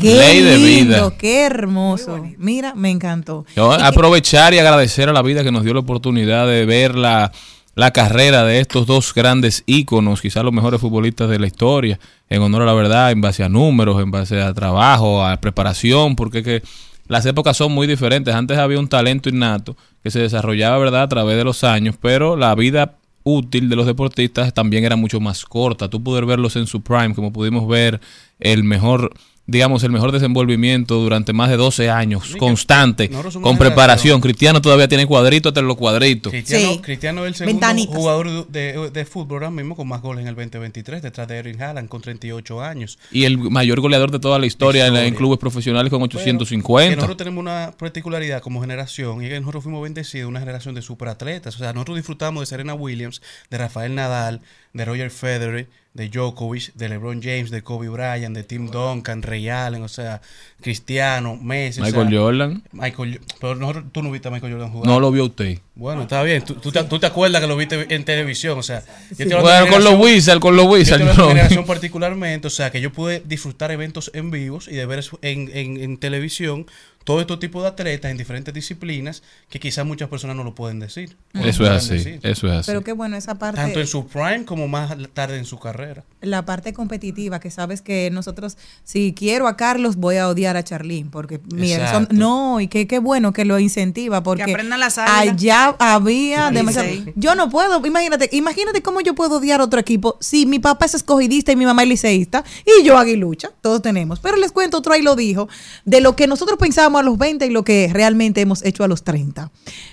Qué 0.00 0.14
Ley 0.14 0.42
de 0.42 0.56
vida. 0.56 1.12
qué 1.18 1.42
hermoso. 1.42 2.24
Mira, 2.38 2.74
me 2.74 2.90
encantó. 2.90 3.44
Yo 3.54 3.72
aprovechar 3.72 4.54
y 4.54 4.58
agradecer 4.58 5.08
a 5.08 5.12
la 5.12 5.22
vida 5.22 5.44
que 5.44 5.52
nos 5.52 5.64
dio 5.64 5.74
la 5.74 5.80
oportunidad 5.80 6.46
de 6.46 6.64
ver 6.64 6.94
la, 6.94 7.32
la 7.74 7.90
carrera 7.92 8.44
de 8.44 8.60
estos 8.60 8.86
dos 8.86 9.12
grandes 9.14 9.62
íconos, 9.66 10.20
quizás 10.20 10.44
los 10.44 10.52
mejores 10.52 10.80
futbolistas 10.80 11.28
de 11.28 11.38
la 11.38 11.46
historia, 11.46 11.98
en 12.28 12.42
honor 12.42 12.62
a 12.62 12.66
la 12.66 12.74
verdad, 12.74 13.10
en 13.10 13.20
base 13.20 13.44
a 13.44 13.48
números, 13.48 14.00
en 14.02 14.10
base 14.10 14.40
a 14.40 14.54
trabajo, 14.54 15.24
a 15.24 15.36
preparación, 15.36 16.16
porque 16.16 16.38
es 16.38 16.44
que 16.44 16.62
las 17.08 17.26
épocas 17.26 17.56
son 17.56 17.72
muy 17.72 17.86
diferentes. 17.86 18.34
Antes 18.34 18.56
había 18.56 18.78
un 18.78 18.88
talento 18.88 19.28
innato 19.28 19.76
que 20.02 20.10
se 20.10 20.20
desarrollaba, 20.20 20.78
¿verdad?, 20.78 21.02
a 21.02 21.08
través 21.08 21.36
de 21.36 21.44
los 21.44 21.64
años, 21.64 21.96
pero 22.00 22.36
la 22.36 22.54
vida 22.54 22.96
útil 23.22 23.68
de 23.68 23.76
los 23.76 23.86
deportistas 23.86 24.54
también 24.54 24.84
era 24.84 24.96
mucho 24.96 25.20
más 25.20 25.44
corta. 25.44 25.88
Tú 25.88 26.02
poder 26.02 26.24
verlos 26.24 26.56
en 26.56 26.66
su 26.66 26.80
prime, 26.80 27.14
como 27.14 27.32
pudimos 27.32 27.66
ver 27.68 28.00
el 28.38 28.64
mejor, 28.64 29.12
digamos, 29.50 29.82
el 29.82 29.90
mejor 29.90 30.12
desenvolvimiento 30.12 30.94
durante 31.00 31.32
más 31.32 31.50
de 31.50 31.56
12 31.56 31.90
años, 31.90 32.36
constante, 32.38 33.10
con 33.42 33.58
preparación. 33.58 34.20
Cristiano 34.20 34.62
todavía 34.62 34.88
tiene 34.88 35.06
cuadritos 35.06 35.50
hasta 35.50 35.60
en 35.60 35.66
los 35.66 35.76
cuadritos. 35.76 36.30
Cristiano, 36.30 36.72
Sí. 36.74 36.78
Cristiano 36.80 37.22
es 37.24 37.28
el 37.28 37.34
segundo 37.34 37.54
Ventanitas. 37.60 37.96
jugador 37.96 38.46
de, 38.48 38.90
de 38.90 39.04
fútbol 39.04 39.42
ahora 39.44 39.50
mismo 39.50 39.74
con 39.76 39.88
más 39.88 40.00
goles 40.02 40.22
en 40.22 40.28
el 40.28 40.34
2023, 40.34 41.02
detrás 41.02 41.26
de 41.28 41.38
Erling 41.38 41.60
Haaland 41.60 41.88
con 41.88 42.00
38 42.00 42.62
años. 42.62 42.98
Y 43.10 43.24
el 43.24 43.38
mayor 43.38 43.80
goleador 43.80 44.10
de 44.10 44.18
toda 44.20 44.38
la 44.38 44.46
historia, 44.46 44.86
en, 44.86 45.14
clubes 45.14 45.38
profesionales 45.38 45.90
con 45.90 46.00
Pero 46.00 46.10
que 46.10 46.16
850. 46.18 46.96
nosotros 46.96 47.16
tenemos 47.16 47.40
una 47.42 47.72
particularidad 47.76 48.40
como 48.40 48.60
generación 48.60 49.22
y 49.22 49.26
es 49.26 49.32
que 49.32 49.40
nosotros 49.40 49.64
fuimos 49.64 49.82
bendecidos, 49.82 50.28
una 50.28 50.40
generación 50.40 50.74
de 50.74 50.82
superatletas. 50.82 51.54
O 51.56 51.58
sea, 51.58 51.72
nosotros 51.72 51.96
disfrutamos 51.96 52.40
de 52.42 52.46
Serena 52.46 52.74
Williams, 52.74 53.20
de 53.50 53.58
Rafael 53.58 53.94
Nadal, 53.94 54.40
de 54.72 54.84
Roger 54.84 55.10
Federer, 55.10 55.68
de 55.92 56.08
Djokovic, 56.08 56.72
de 56.74 56.88
LeBron 56.88 57.20
James, 57.20 57.50
de 57.50 57.62
Kobe 57.62 57.88
Bryant, 57.88 58.34
de 58.36 58.44
Tim 58.44 58.70
Duncan, 58.70 59.22
Ray 59.22 59.48
Allen, 59.48 59.82
o 59.82 59.88
sea, 59.88 60.20
Cristiano, 60.60 61.36
Messi. 61.36 61.80
o 61.80 61.84
Michael 61.84 62.08
sea, 62.10 62.18
Jordan. 62.20 62.62
Michael, 62.72 63.20
pero 63.40 63.54
nosotros- 63.56 63.84
tú 63.92 64.02
no 64.02 64.10
viste 64.10 64.28
a 64.28 64.30
Michael 64.30 64.52
Jordan 64.52 64.70
jugar. 64.70 64.86
No 64.86 65.00
lo 65.00 65.10
vio 65.10 65.24
usted. 65.24 65.58
Bueno, 65.74 66.02
está 66.02 66.22
bien. 66.22 66.44
Tú, 66.44 66.54
tú 66.54 66.70
te, 66.70 66.84
tú 66.84 66.98
te 66.98 67.06
acuerdas 67.06 67.40
que 67.40 67.46
lo 67.48 67.56
viste 67.56 67.86
en 67.94 68.04
televisión, 68.04 68.58
o 68.58 68.62
sea. 68.62 68.82
yo 69.18 69.24
hablando 69.38 69.48
de 69.48 69.60
Bueno, 69.60 69.72
con 69.72 69.84
los 69.84 69.94
Wizards, 69.98 70.40
con 70.40 70.54
los 70.56 70.66
yo 70.66 70.70
Wizards. 70.72 70.98
de 71.06 71.14
no. 71.14 71.28
generación 71.28 71.64
particularmente, 71.66 72.46
o 72.46 72.50
sea, 72.50 72.70
que 72.70 72.80
yo 72.80 72.92
pude 72.92 73.22
disfrutar 73.26 73.70
eventos 73.72 74.10
en 74.14 74.30
vivos 74.30 74.68
y 74.68 74.76
de 74.76 74.86
ver 74.86 75.04
en, 75.22 75.50
en, 75.54 75.76
en 75.82 75.96
televisión 75.96 76.66
todo 77.04 77.20
este 77.20 77.36
tipo 77.38 77.62
de 77.62 77.68
atletas 77.68 78.10
en 78.10 78.18
diferentes 78.18 78.52
disciplinas 78.52 79.22
que 79.48 79.58
quizás 79.58 79.86
muchas 79.86 80.08
personas 80.08 80.36
no 80.36 80.44
lo 80.44 80.54
pueden 80.54 80.78
decir. 80.80 81.16
no 81.32 81.44
Eso 81.44 81.64
es 81.64 81.70
así. 81.70 81.94
decir. 81.94 82.20
Eso 82.22 82.46
es 82.46 82.52
así. 82.52 82.66
Pero 82.66 82.82
qué 82.84 82.92
bueno 82.92 83.16
esa 83.16 83.36
parte. 83.36 83.56
Tanto 83.60 83.80
en 83.80 83.86
su 83.86 84.06
prime 84.06 84.44
como 84.44 84.68
más 84.68 84.94
tarde 85.14 85.38
en 85.38 85.44
su 85.46 85.58
carrera. 85.58 86.04
la 86.20 86.44
parte 86.44 86.72
competitiva, 86.74 87.40
que 87.40 87.50
sabes 87.50 87.80
que 87.80 88.10
nosotros, 88.10 88.58
si 88.84 89.14
quiero 89.14 89.48
a 89.48 89.56
Carlos, 89.56 89.96
voy 89.96 90.16
a 90.18 90.28
odiar 90.28 90.56
a 90.58 90.62
Charlene, 90.62 91.08
porque 91.10 91.40
mira, 91.54 91.90
son- 91.90 92.08
no, 92.10 92.60
y 92.60 92.68
que 92.68 92.86
qué 92.86 92.98
bueno 92.98 93.32
que 93.32 93.46
lo 93.46 93.58
incentiva, 93.58 94.22
porque 94.22 94.42
aprendan 94.42 94.78
las 94.80 94.98
allá 94.98 95.74
había 95.78 96.48
Sí, 96.48 96.54
demasiado. 96.54 96.88
sí. 96.88 97.04
Yo 97.16 97.34
no 97.34 97.48
puedo, 97.48 97.84
imagínate, 97.86 98.28
imagínate 98.32 98.82
cómo 98.82 99.00
yo 99.00 99.14
puedo 99.14 99.38
odiar 99.38 99.62
otro 99.62 99.80
equipo 99.80 100.18
si 100.20 100.44
mi 100.44 100.58
papá 100.58 100.84
es 100.84 100.94
escogidista 100.94 101.52
y 101.52 101.56
mi 101.56 101.64
mamá 101.64 101.82
es 101.84 101.88
liceísta 101.88 102.44
y 102.66 102.84
yo 102.84 102.98
aguilucha, 102.98 103.50
todos 103.62 103.80
tenemos. 103.80 104.20
Pero 104.20 104.36
les 104.36 104.52
cuento, 104.52 104.76
otro 104.76 104.92
ahí 104.92 105.00
lo 105.02 105.16
dijo, 105.16 105.48
de 105.86 106.02
lo 106.02 106.14
que 106.16 106.26
nosotros 106.26 106.58
pensábamos 106.58 106.89
a 106.98 107.02
los 107.02 107.16
20 107.18 107.46
y 107.46 107.50
lo 107.50 107.64
que 107.64 107.90
realmente 107.92 108.40
hemos 108.40 108.64
hecho 108.64 108.84
a 108.84 108.88
los 108.88 109.04
30. 109.04 109.50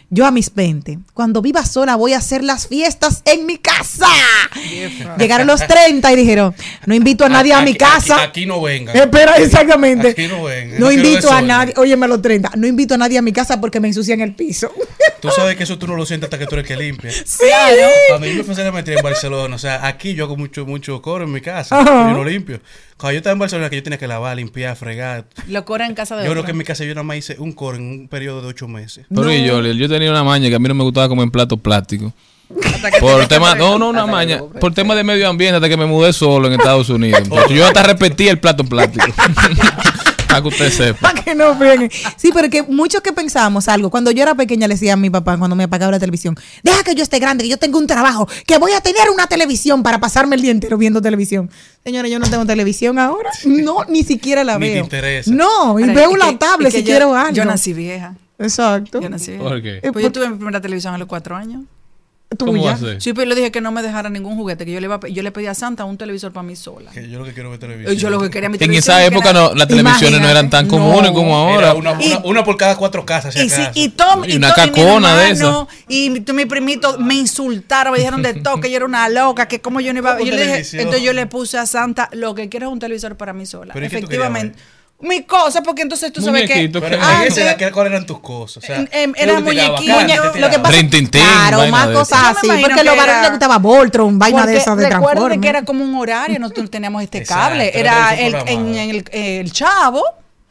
Yo 0.09 0.25
a 0.25 0.31
mis 0.31 0.53
20, 0.53 0.99
cuando 1.13 1.41
viva 1.41 1.65
sola 1.65 1.95
voy 1.97 2.13
a 2.13 2.17
hacer 2.19 2.41
las 2.43 2.67
fiestas 2.67 3.21
en 3.25 3.45
mi 3.45 3.57
casa. 3.57 4.07
Llegaron 5.17 5.47
los 5.47 5.65
30 5.67 6.11
y 6.13 6.15
dijeron, 6.15 6.55
no 6.85 6.95
invito 6.95 7.25
a 7.25 7.29
nadie 7.29 7.53
a, 7.53 7.61
mi 7.61 7.71
Aquí- 7.71 7.77
casa. 7.79 8.15
Aquí, 8.15 8.23
aquí 8.25 8.45
no 8.45 8.61
vengan. 8.61 8.95
Espera, 8.95 9.35
exactamente. 9.37 10.09
Aquí 10.09 10.27
no 10.27 10.43
vengan. 10.43 10.79
No 10.79 10.91
invito 10.91 11.31
a 11.31 11.41
nadie, 11.41 11.73
óyeme 11.77 12.05
a 12.05 12.09
los 12.09 12.21
30, 12.21 12.51
no 12.55 12.67
invito 12.67 12.93
a 12.93 12.97
nadie 12.97 13.17
a 13.17 13.21
mi 13.21 13.33
casa 13.33 13.59
porque 13.59 13.79
me 13.79 13.89
ensucian 13.89 14.21
el 14.21 14.33
piso. 14.33 14.71
Tú 15.21 15.29
sabes 15.31 15.55
que 15.55 15.63
eso 15.63 15.77
tú 15.79 15.87
no 15.87 15.95
lo 15.95 16.05
sientes 16.05 16.27
hasta 16.27 16.37
que 16.37 16.45
tú 16.45 16.53
eres 16.55 16.67
que 16.67 16.77
limpia. 16.77 17.11
Sí. 17.11 17.43
Cuando 18.09 18.27
yo 18.27 18.35
me 18.35 18.43
fui 18.43 18.63
a 18.63 18.71
maestría 18.71 18.97
en 18.97 19.03
Barcelona, 19.03 19.55
o 19.55 19.59
sea, 19.59 19.85
aquí 19.87 20.13
yo 20.13 20.25
hago 20.25 20.37
mucho, 20.37 20.65
mucho 20.65 21.01
coro 21.01 21.23
en 21.25 21.31
mi 21.31 21.41
casa, 21.41 21.79
Ajá. 21.79 22.11
yo 22.11 22.17
no 22.17 22.23
limpio. 22.23 22.61
Cuando 22.97 23.13
yo 23.13 23.17
estaba 23.17 23.33
en 23.33 23.39
Barcelona, 23.39 23.69
que 23.69 23.75
yo 23.75 23.83
tenía 23.83 23.99
que 23.99 24.07
lavar, 24.07 24.35
limpiar, 24.35 24.75
fregar. 24.75 25.25
Lo 25.47 25.65
cobra 25.65 25.85
en 25.85 25.93
casa 25.93 26.15
de 26.15 26.25
Yo 26.25 26.31
creo 26.31 26.43
que 26.43 26.51
en 26.51 26.57
mi 26.57 26.63
casa 26.63 26.83
yo 26.83 26.95
nada 26.95 27.03
más 27.03 27.17
hice 27.17 27.35
un 27.37 27.53
coro 27.53 27.77
en 27.77 27.83
un 27.83 28.07
periodo 28.07 28.41
de 28.41 28.47
ocho 28.47 28.67
meses. 28.67 29.05
Pero 29.13 29.31
y 29.31 29.45
yo, 29.45 29.61
yo 29.61 29.87
tenía 29.87 30.09
una 30.09 30.23
maña 30.23 30.49
que 30.49 30.55
a 30.55 30.59
mí 30.59 30.67
no 30.67 30.73
me 30.73 30.83
gustaba 30.83 31.07
como 31.07 31.21
en 31.21 31.29
plato 31.29 31.57
plástico. 31.57 32.11
Hasta 32.65 32.91
que 32.91 32.99
Por 32.99 33.27
tema, 33.27 33.53
no, 33.53 33.77
no, 33.77 33.89
una 33.89 34.07
maña. 34.07 34.41
Por 34.59 34.73
tema 34.73 34.95
de 34.95 35.03
medio 35.03 35.29
ambiente 35.29 35.57
hasta 35.57 35.69
que 35.69 35.77
me 35.77 35.85
mudé 35.85 36.11
solo 36.11 36.47
en 36.47 36.53
Estados 36.53 36.89
Unidos. 36.89 37.21
Yo 37.49 37.67
hasta 37.67 37.83
repetí 37.83 38.27
el 38.27 38.39
plato 38.39 38.63
en 38.63 38.69
plástico. 38.69 39.05
Para 40.41 40.41
que 40.43 40.47
usted 40.63 40.71
sepa. 40.71 40.99
Para 41.11 41.23
que 41.23 41.35
no 41.35 41.55
freguen. 41.57 41.89
Sí, 42.17 42.31
pero 42.33 42.49
que 42.49 42.63
muchos 42.63 43.01
que 43.01 43.11
pensamos 43.13 43.67
algo. 43.67 43.89
Cuando 43.89 44.11
yo 44.11 44.23
era 44.23 44.35
pequeña 44.35 44.67
le 44.67 44.75
decía 44.75 44.93
a 44.93 44.95
mi 44.97 45.09
papá 45.09 45.38
cuando 45.38 45.55
me 45.55 45.63
apagaba 45.65 45.91
la 45.91 45.99
televisión, 45.99 46.35
deja 46.63 46.83
que 46.83 46.95
yo 46.95 47.03
esté 47.03 47.19
grande, 47.19 47.43
que 47.43 47.49
yo 47.49 47.57
tengo 47.57 47.77
un 47.79 47.88
trabajo, 47.88 48.27
que 48.45 48.57
voy 48.57 48.71
a 48.73 48.81
tener 48.81 49.09
una 49.13 49.27
televisión 49.27 49.83
para 49.83 49.99
pasarme 49.99 50.35
el 50.35 50.41
día 50.41 50.51
entero 50.51 50.77
viendo 50.77 51.01
televisión. 51.01 51.49
Señora, 51.83 52.07
yo 52.07 52.19
no 52.19 52.29
tengo 52.29 52.45
televisión 52.45 52.99
ahora. 52.99 53.29
No, 53.45 53.85
ni 53.89 54.03
siquiera 54.03 54.43
la 54.43 54.57
Ni 54.59 54.67
te 54.67 54.73
veo. 54.75 54.83
interesa. 54.83 55.31
No, 55.31 55.79
y 55.79 55.83
Ahora, 55.83 55.93
veo 55.93 56.11
y 56.11 56.13
una 56.13 56.29
que- 56.29 56.35
tablet 56.38 56.69
y 56.69 56.71
que 56.71 56.77
si 56.79 56.83
yo- 56.83 56.91
quiero 56.91 57.15
algo. 57.15 57.33
Yo 57.33 57.45
nací 57.45 57.73
vieja. 57.73 58.15
Exacto. 58.39 59.01
Yo 59.01 59.09
nací 59.09 59.31
vieja. 59.31 59.43
¿Por 59.43 59.61
qué? 59.61 59.79
Pues 59.91 60.03
yo 60.03 60.11
tuve 60.11 60.29
mi 60.29 60.35
primera 60.35 60.61
televisión 60.61 60.93
a 60.93 60.97
los 60.97 61.07
cuatro 61.07 61.35
años. 61.35 61.61
¿Cómo 62.38 62.61
va 62.61 62.75
Tuya. 62.75 62.99
Sí, 62.99 63.13
pero 63.13 63.23
yo 63.23 63.30
le 63.30 63.36
dije 63.36 63.51
que 63.51 63.61
no 63.61 63.71
me 63.71 63.82
dejara 63.82 64.09
ningún 64.09 64.36
juguete, 64.36 64.65
que 64.65 64.73
yo 64.73 64.82
le, 64.82 64.86
iba 64.88 64.99
a 65.01 65.07
yo 65.07 65.23
le 65.23 65.32
pedí 65.32 65.47
a 65.47 65.53
Santa 65.53 65.86
un 65.86 65.97
televisor 65.97 66.34
para 66.34 66.43
mí 66.43 66.57
sola. 66.57 66.91
Que 66.91 67.09
yo 67.09 67.19
lo 67.19 67.23
que 67.25 67.32
quiero 67.34 67.49
ver 67.51 67.59
televisión. 67.59 67.95
Yo 67.95 68.09
lo 68.09 68.19
que 68.19 68.30
quería 68.30 68.49
mi 68.49 68.57
En 68.59 68.73
esa 68.73 69.03
época 69.05 69.30
era- 69.30 69.39
no, 69.39 69.55
las 69.55 69.67
televisiones 69.69 70.19
no 70.19 70.28
eran 70.28 70.49
tan 70.49 70.67
comunes 70.67 71.11
No. 71.11 71.13
como 71.13 71.38
ahora. 71.38 71.73
una, 71.73 71.91
una, 71.93 72.03
Y- 72.03 72.19
una 72.25 72.43
por 72.43 72.57
cada 72.57 72.75
cuatro 72.75 73.05
casas, 73.05 73.34
si 73.34 73.39
Y, 73.45 73.49
sí, 73.49 73.61
y 73.75 73.89
Tom 73.89 74.25
Y 74.25 74.34
y, 74.34 74.36
una 74.36 74.53
to- 74.53 74.61
y 74.61 74.65
mi 74.65 74.71
cacona 74.73 75.15
de 75.17 75.30
hermano, 75.30 75.67
Y 75.88 76.09
mi, 76.09 76.19
mi 76.34 76.45
primito 76.45 76.99
me 76.99 77.13
insultaron, 77.15 77.93
me 77.93 77.99
dijeron 77.99 78.21
de 78.21 78.34
todo, 78.34 78.59
que 78.59 78.69
yo 78.69 78.75
era 78.75 78.86
una 78.86 79.07
loca, 79.07 79.47
que 79.47 79.61
como 79.61 79.80
yo 79.80 79.93
no 79.93 79.99
iba 79.99 80.17
¿Cómo 80.17 80.25
yo 80.30 80.36
le 80.36 80.57
dije? 80.57 80.78
Entonces 80.80 81.03
yo 81.03 81.13
le 81.13 81.28
puse 81.28 81.57
a 81.57 81.65
Santa, 81.65 82.09
lo 82.11 82.36
que 82.36 82.49
quiero 82.49 82.67
es 82.67 82.73
un 82.73 82.80
televisor 82.80 83.15
para 83.15 83.32
mí 83.32 83.45
sola. 83.45 83.73
¿Pero 83.73 83.86
y 83.86 83.89
qué 83.89 84.01
tú 84.01 84.07
querías 84.07 84.28
Efectivamente. 84.30 84.59
Mi 84.99 85.21
cosa, 85.23 85.61
porque 85.61 85.83
entonces 85.83 86.11
tú 86.11 86.21
sabes 86.23 86.49
que. 86.49 86.69
Pero, 86.69 86.97
Ah, 86.99 87.21
¿qué 87.23 87.29
sí. 87.31 87.41
era- 87.41 87.71
¿Cuáles 87.71 87.93
eran 87.93 88.07
tus 88.07 88.19
cosas? 88.19 88.63
O 88.63 88.65
sea, 88.65 88.77
Em, 88.77 88.87
em, 88.91 89.13
¿qué 89.13 89.21
era 89.21 89.39
muñequito, 89.39 89.93
lo. 89.93 90.39
Lo 90.39 90.49
que 90.49 90.59
pasa, 90.59 90.77
claro, 91.11 91.67
más 91.67 91.87
cosas 91.89 92.19
así, 92.37 92.47
porque 92.47 92.75
que 92.77 92.83
los 92.83 92.97
varones 92.97 93.03
era- 93.13 93.21
les 93.21 93.29
gustaba 93.31 93.57
Voltron, 93.59 94.17
vaina 94.17 94.45
de 94.47 94.57
esas 94.57 94.75
de 94.75 94.89
recuerden 94.89 95.39
que 95.39 95.49
era 95.49 95.61
como 95.63 95.83
un 95.83 95.93
horario, 95.95 96.39
nosotros 96.39 96.71
teníamos 96.71 97.03
este 97.03 97.23
cable. 97.23 97.71
era 97.77 98.15
el, 98.15 98.35
en, 98.47 98.75
el, 98.75 99.05
el 99.11 99.51
chavo, 99.51 100.01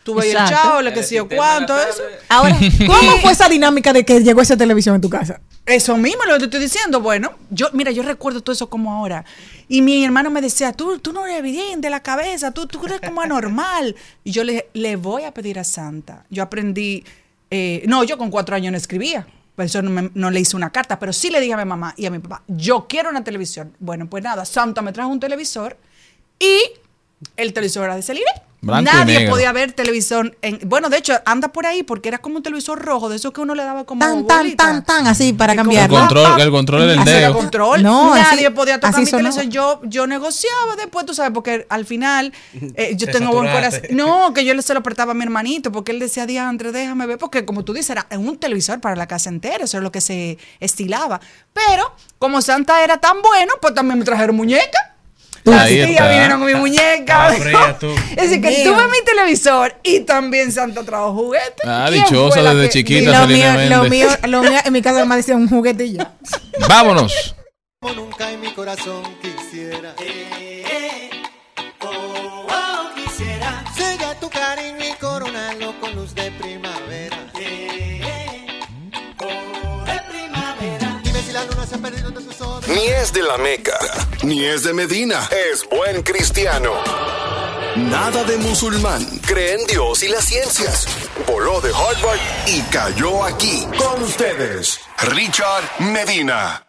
tú 0.04 0.14
veías 0.14 0.48
el 0.48 0.56
chavo, 0.56 0.80
le 0.80 0.92
que 0.92 1.02
sé 1.02 1.16
yo 1.16 1.28
cuánto, 1.28 1.76
eso. 1.76 2.02
Ahora, 2.28 2.56
¿cómo 2.86 3.18
fue 3.18 3.32
esa 3.32 3.48
dinámica 3.48 3.92
de 3.92 4.04
que 4.04 4.20
llegó 4.22 4.42
esa 4.42 4.56
televisión 4.56 4.94
en 4.94 5.00
tu 5.00 5.10
casa? 5.10 5.40
Eso 5.66 5.96
mismo 5.96 6.22
lo 6.24 6.34
que 6.34 6.38
te 6.38 6.44
estoy 6.44 6.60
diciendo. 6.60 7.00
Bueno, 7.00 7.32
yo, 7.50 7.66
mira, 7.72 7.90
yo 7.90 8.04
recuerdo 8.04 8.40
todo 8.40 8.52
eso 8.52 8.70
como 8.70 8.92
ahora. 8.92 9.24
Y 9.68 9.82
mi 9.82 10.04
hermano 10.04 10.30
me 10.30 10.40
decía, 10.40 10.72
tú, 10.72 10.98
tú 10.98 11.12
no 11.12 11.26
eres 11.26 11.42
bien 11.42 11.80
de 11.80 11.90
la 11.90 12.00
cabeza, 12.00 12.52
tú, 12.52 12.66
tú 12.66 12.84
eres 12.86 13.00
como 13.00 13.20
anormal. 13.20 13.96
Y 14.22 14.30
yo 14.30 14.44
le 14.44 14.68
le 14.74 14.96
voy 14.96 15.24
a 15.24 15.32
pedir 15.32 15.58
a 15.58 15.64
Santa. 15.64 16.24
Yo 16.30 16.42
aprendí, 16.42 17.04
eh, 17.50 17.82
no, 17.86 18.04
yo 18.04 18.16
con 18.18 18.30
cuatro 18.30 18.54
años 18.54 18.70
no 18.70 18.78
escribía. 18.78 19.26
Por 19.56 19.64
eso 19.64 19.80
no 19.80 20.30
le 20.30 20.40
hice 20.40 20.54
una 20.54 20.70
carta, 20.70 20.98
pero 20.98 21.14
sí 21.14 21.30
le 21.30 21.40
dije 21.40 21.54
a 21.54 21.56
mi 21.56 21.64
mamá 21.64 21.94
y 21.96 22.04
a 22.04 22.10
mi 22.10 22.18
papá, 22.18 22.42
yo 22.46 22.86
quiero 22.86 23.08
una 23.08 23.24
televisión. 23.24 23.74
Bueno, 23.78 24.06
pues 24.06 24.22
nada, 24.22 24.44
Santa 24.44 24.82
me 24.82 24.92
trajo 24.92 25.08
un 25.08 25.18
televisor 25.18 25.78
y 26.38 26.60
el 27.38 27.54
televisor 27.54 27.84
era 27.84 27.96
de 27.96 28.02
Celire. 28.02 28.30
Blanco 28.66 28.90
y 28.90 28.94
Nadie 28.94 29.18
negro. 29.20 29.32
podía 29.34 29.52
ver 29.52 29.72
televisión. 29.72 30.36
En, 30.42 30.58
bueno, 30.66 30.88
de 30.88 30.98
hecho, 30.98 31.14
anda 31.24 31.48
por 31.52 31.66
ahí 31.66 31.82
porque 31.82 32.08
era 32.08 32.18
como 32.18 32.36
un 32.36 32.42
televisor 32.42 32.78
rojo, 32.82 33.08
de 33.08 33.16
esos 33.16 33.32
que 33.32 33.40
uno 33.40 33.54
le 33.54 33.62
daba 33.64 33.84
como 33.84 34.00
Tan, 34.00 34.26
tan, 34.26 34.56
tan, 34.56 34.84
tan, 34.84 35.06
así 35.06 35.32
para 35.32 35.54
como- 35.56 35.70
El 35.70 35.76
cambiarlo. 35.78 35.98
control, 35.98 36.40
el 36.40 36.50
control 36.50 36.86
del 36.88 37.04
dedo. 37.04 37.34
control. 37.34 37.82
No, 37.82 38.14
Nadie 38.14 38.46
así- 38.46 38.54
podía 38.54 38.80
tocar 38.80 38.98
mi 38.98 39.06
teléfono. 39.10 39.42
Yo, 39.44 39.80
yo 39.84 40.06
negociaba 40.06 40.76
después, 40.76 41.06
tú 41.06 41.14
sabes, 41.14 41.32
porque 41.32 41.66
al 41.68 41.86
final 41.86 42.32
eh, 42.74 42.94
yo 42.96 43.06
Te 43.06 43.12
tengo 43.12 43.32
buen 43.32 43.50
corazón. 43.52 43.82
No, 43.90 44.32
que 44.34 44.44
yo 44.44 44.52
le 44.54 44.62
se 44.62 44.72
lo 44.74 44.80
apretaba 44.80 45.12
a 45.12 45.14
mi 45.14 45.22
hermanito, 45.22 45.70
porque 45.72 45.92
él 45.92 45.98
decía, 46.00 46.26
Diandre, 46.26 46.72
déjame 46.72 47.06
ver, 47.06 47.18
porque 47.18 47.44
como 47.44 47.64
tú 47.64 47.72
dices, 47.72 47.90
era 47.90 48.06
un 48.18 48.36
televisor 48.38 48.80
para 48.80 48.96
la 48.96 49.06
casa 49.06 49.28
entera, 49.30 49.64
eso 49.64 49.76
es 49.76 49.82
lo 49.82 49.92
que 49.92 50.00
se 50.00 50.38
estilaba. 50.60 51.20
Pero, 51.52 51.94
como 52.18 52.42
Santa 52.42 52.82
era 52.82 52.98
tan 52.98 53.22
bueno, 53.22 53.54
pues 53.60 53.74
también 53.74 53.98
me 53.98 54.04
trajeron 54.04 54.36
muñeca. 54.36 54.95
Las 55.50 55.68
tías 55.68 55.90
está. 55.90 56.08
vinieron 56.10 56.38
con 56.40 56.46
mi 56.48 56.54
muñeca. 56.54 57.26
Ah, 57.28 57.32
fría 57.32 57.76
tú. 57.78 57.88
Es 58.16 58.16
decir, 58.30 58.40
que 58.42 58.64
tuve 58.64 58.86
mi 58.88 59.04
televisor 59.04 59.74
y 59.82 60.00
también 60.00 60.50
Santa 60.52 60.82
trajo 60.84 61.12
juguetes. 61.14 61.64
Ah, 61.64 61.86
¿Quién 61.88 62.02
dichosa 62.04 62.42
desde 62.42 62.62
que- 62.62 62.68
chiquita. 62.70 63.00
Y 63.00 63.06
lo 63.06 63.26
mío, 63.26 63.68
lo 63.78 63.84
mío, 63.88 64.08
lo 64.28 64.42
mío, 64.42 64.58
en 64.64 64.72
mi 64.72 64.82
casa 64.82 65.04
me 65.04 65.16
decía 65.16 65.36
un 65.36 65.48
juguete 65.48 65.84
y 65.84 65.92
ya. 65.94 66.12
Vámonos. 66.68 67.34
Como 67.80 67.94
nunca 67.94 68.30
en 68.32 68.40
mi 68.40 68.52
corazón 68.52 69.02
quisiera. 69.22 69.94
quisiera. 69.96 70.45
Ni 82.68 82.86
es 82.88 83.12
de 83.12 83.22
la 83.22 83.38
Meca, 83.38 83.78
ni 84.24 84.44
es 84.44 84.64
de 84.64 84.72
Medina. 84.72 85.28
Es 85.52 85.64
buen 85.70 86.02
cristiano. 86.02 86.72
Nada 87.76 88.24
de 88.24 88.36
musulmán. 88.38 89.04
Cree 89.24 89.54
en 89.54 89.66
Dios 89.66 90.02
y 90.02 90.08
las 90.08 90.24
ciencias. 90.24 90.86
Voló 91.28 91.60
de 91.60 91.68
Harvard 91.68 92.18
y 92.46 92.60
cayó 92.62 93.22
aquí. 93.22 93.64
Con 93.78 94.02
ustedes, 94.02 94.80
Richard 95.14 95.62
Medina. 95.78 96.66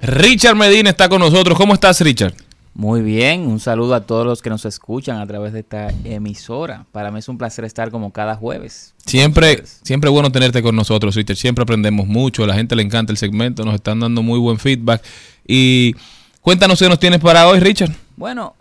Richard 0.00 0.56
Medina 0.56 0.90
está 0.90 1.08
con 1.08 1.20
nosotros. 1.20 1.56
¿Cómo 1.56 1.74
estás, 1.74 2.00
Richard? 2.00 2.34
Muy 2.78 3.02
bien, 3.02 3.40
un 3.48 3.58
saludo 3.58 3.96
a 3.96 4.02
todos 4.06 4.24
los 4.24 4.40
que 4.40 4.50
nos 4.50 4.64
escuchan 4.64 5.18
a 5.18 5.26
través 5.26 5.52
de 5.52 5.58
esta 5.58 5.88
emisora. 6.04 6.86
Para 6.92 7.10
mí 7.10 7.18
es 7.18 7.28
un 7.28 7.36
placer 7.36 7.64
estar 7.64 7.90
como 7.90 8.12
cada 8.12 8.36
jueves. 8.36 8.94
Siempre, 9.04 9.64
siempre 9.82 10.08
bueno 10.08 10.30
tenerte 10.30 10.62
con 10.62 10.76
nosotros, 10.76 11.16
Richard. 11.16 11.36
Siempre 11.36 11.62
aprendemos 11.62 12.06
mucho. 12.06 12.44
A 12.44 12.46
la 12.46 12.54
gente 12.54 12.76
le 12.76 12.84
encanta 12.84 13.10
el 13.10 13.18
segmento. 13.18 13.64
Nos 13.64 13.74
están 13.74 13.98
dando 13.98 14.22
muy 14.22 14.38
buen 14.38 14.60
feedback. 14.60 15.02
Y 15.44 15.96
cuéntanos 16.40 16.78
qué 16.78 16.88
nos 16.88 17.00
tienes 17.00 17.18
para 17.18 17.48
hoy, 17.48 17.58
Richard. 17.58 17.90
Bueno, 18.14 18.54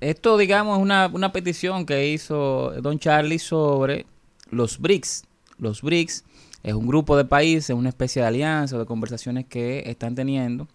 esto 0.00 0.38
digamos 0.38 0.78
es 0.78 0.82
una, 0.82 1.10
una 1.12 1.30
petición 1.30 1.84
que 1.84 2.08
hizo 2.08 2.72
Don 2.80 2.98
Charlie 2.98 3.38
sobre 3.38 4.06
los 4.50 4.78
BRICS. 4.78 5.24
Los 5.58 5.82
BRICS 5.82 6.24
es 6.62 6.72
un 6.72 6.86
grupo 6.86 7.18
de 7.18 7.26
países, 7.26 7.76
una 7.76 7.90
especie 7.90 8.22
de 8.22 8.28
alianza 8.28 8.76
o 8.76 8.78
de 8.78 8.86
conversaciones 8.86 9.44
que 9.44 9.82
están 9.84 10.14
teniendo 10.14 10.68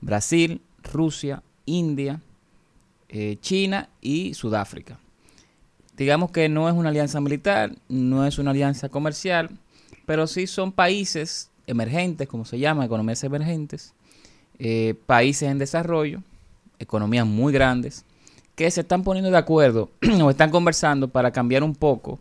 Brasil, 0.00 0.62
Rusia, 0.82 1.42
India, 1.66 2.20
eh, 3.08 3.36
China 3.40 3.88
y 4.00 4.34
Sudáfrica. 4.34 4.98
Digamos 5.96 6.30
que 6.30 6.48
no 6.48 6.68
es 6.68 6.74
una 6.74 6.90
alianza 6.90 7.20
militar, 7.20 7.72
no 7.88 8.26
es 8.26 8.38
una 8.38 8.50
alianza 8.50 8.88
comercial, 8.88 9.50
pero 10.04 10.26
sí 10.26 10.46
son 10.46 10.72
países 10.72 11.50
emergentes, 11.66 12.28
como 12.28 12.44
se 12.44 12.58
llama, 12.58 12.84
economías 12.84 13.22
emergentes, 13.24 13.92
eh, 14.58 14.94
países 15.06 15.50
en 15.50 15.58
desarrollo, 15.58 16.22
economías 16.78 17.26
muy 17.26 17.52
grandes, 17.52 18.04
que 18.54 18.70
se 18.70 18.82
están 18.82 19.02
poniendo 19.02 19.30
de 19.30 19.38
acuerdo 19.38 19.90
o 20.22 20.30
están 20.30 20.50
conversando 20.50 21.08
para 21.08 21.30
cambiar 21.30 21.62
un 21.62 21.74
poco 21.74 22.18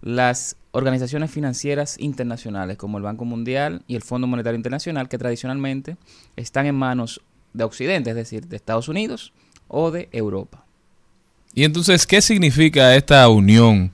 las 0.00 0.56
organizaciones 0.72 1.30
financieras 1.30 1.98
internacionales 1.98 2.76
como 2.76 2.98
el 2.98 3.04
Banco 3.04 3.24
Mundial 3.24 3.82
y 3.86 3.96
el 3.96 4.02
Fondo 4.02 4.26
Monetario 4.26 4.56
Internacional 4.56 5.08
que 5.08 5.18
tradicionalmente 5.18 5.96
están 6.36 6.66
en 6.66 6.74
manos 6.74 7.22
de 7.56 7.64
Occidente, 7.64 8.10
es 8.10 8.16
decir, 8.16 8.46
de 8.46 8.56
Estados 8.56 8.88
Unidos 8.88 9.32
o 9.68 9.90
de 9.90 10.08
Europa. 10.12 10.64
Y 11.54 11.64
entonces, 11.64 12.06
¿qué 12.06 12.20
significa 12.20 12.94
esta 12.96 13.28
unión? 13.28 13.90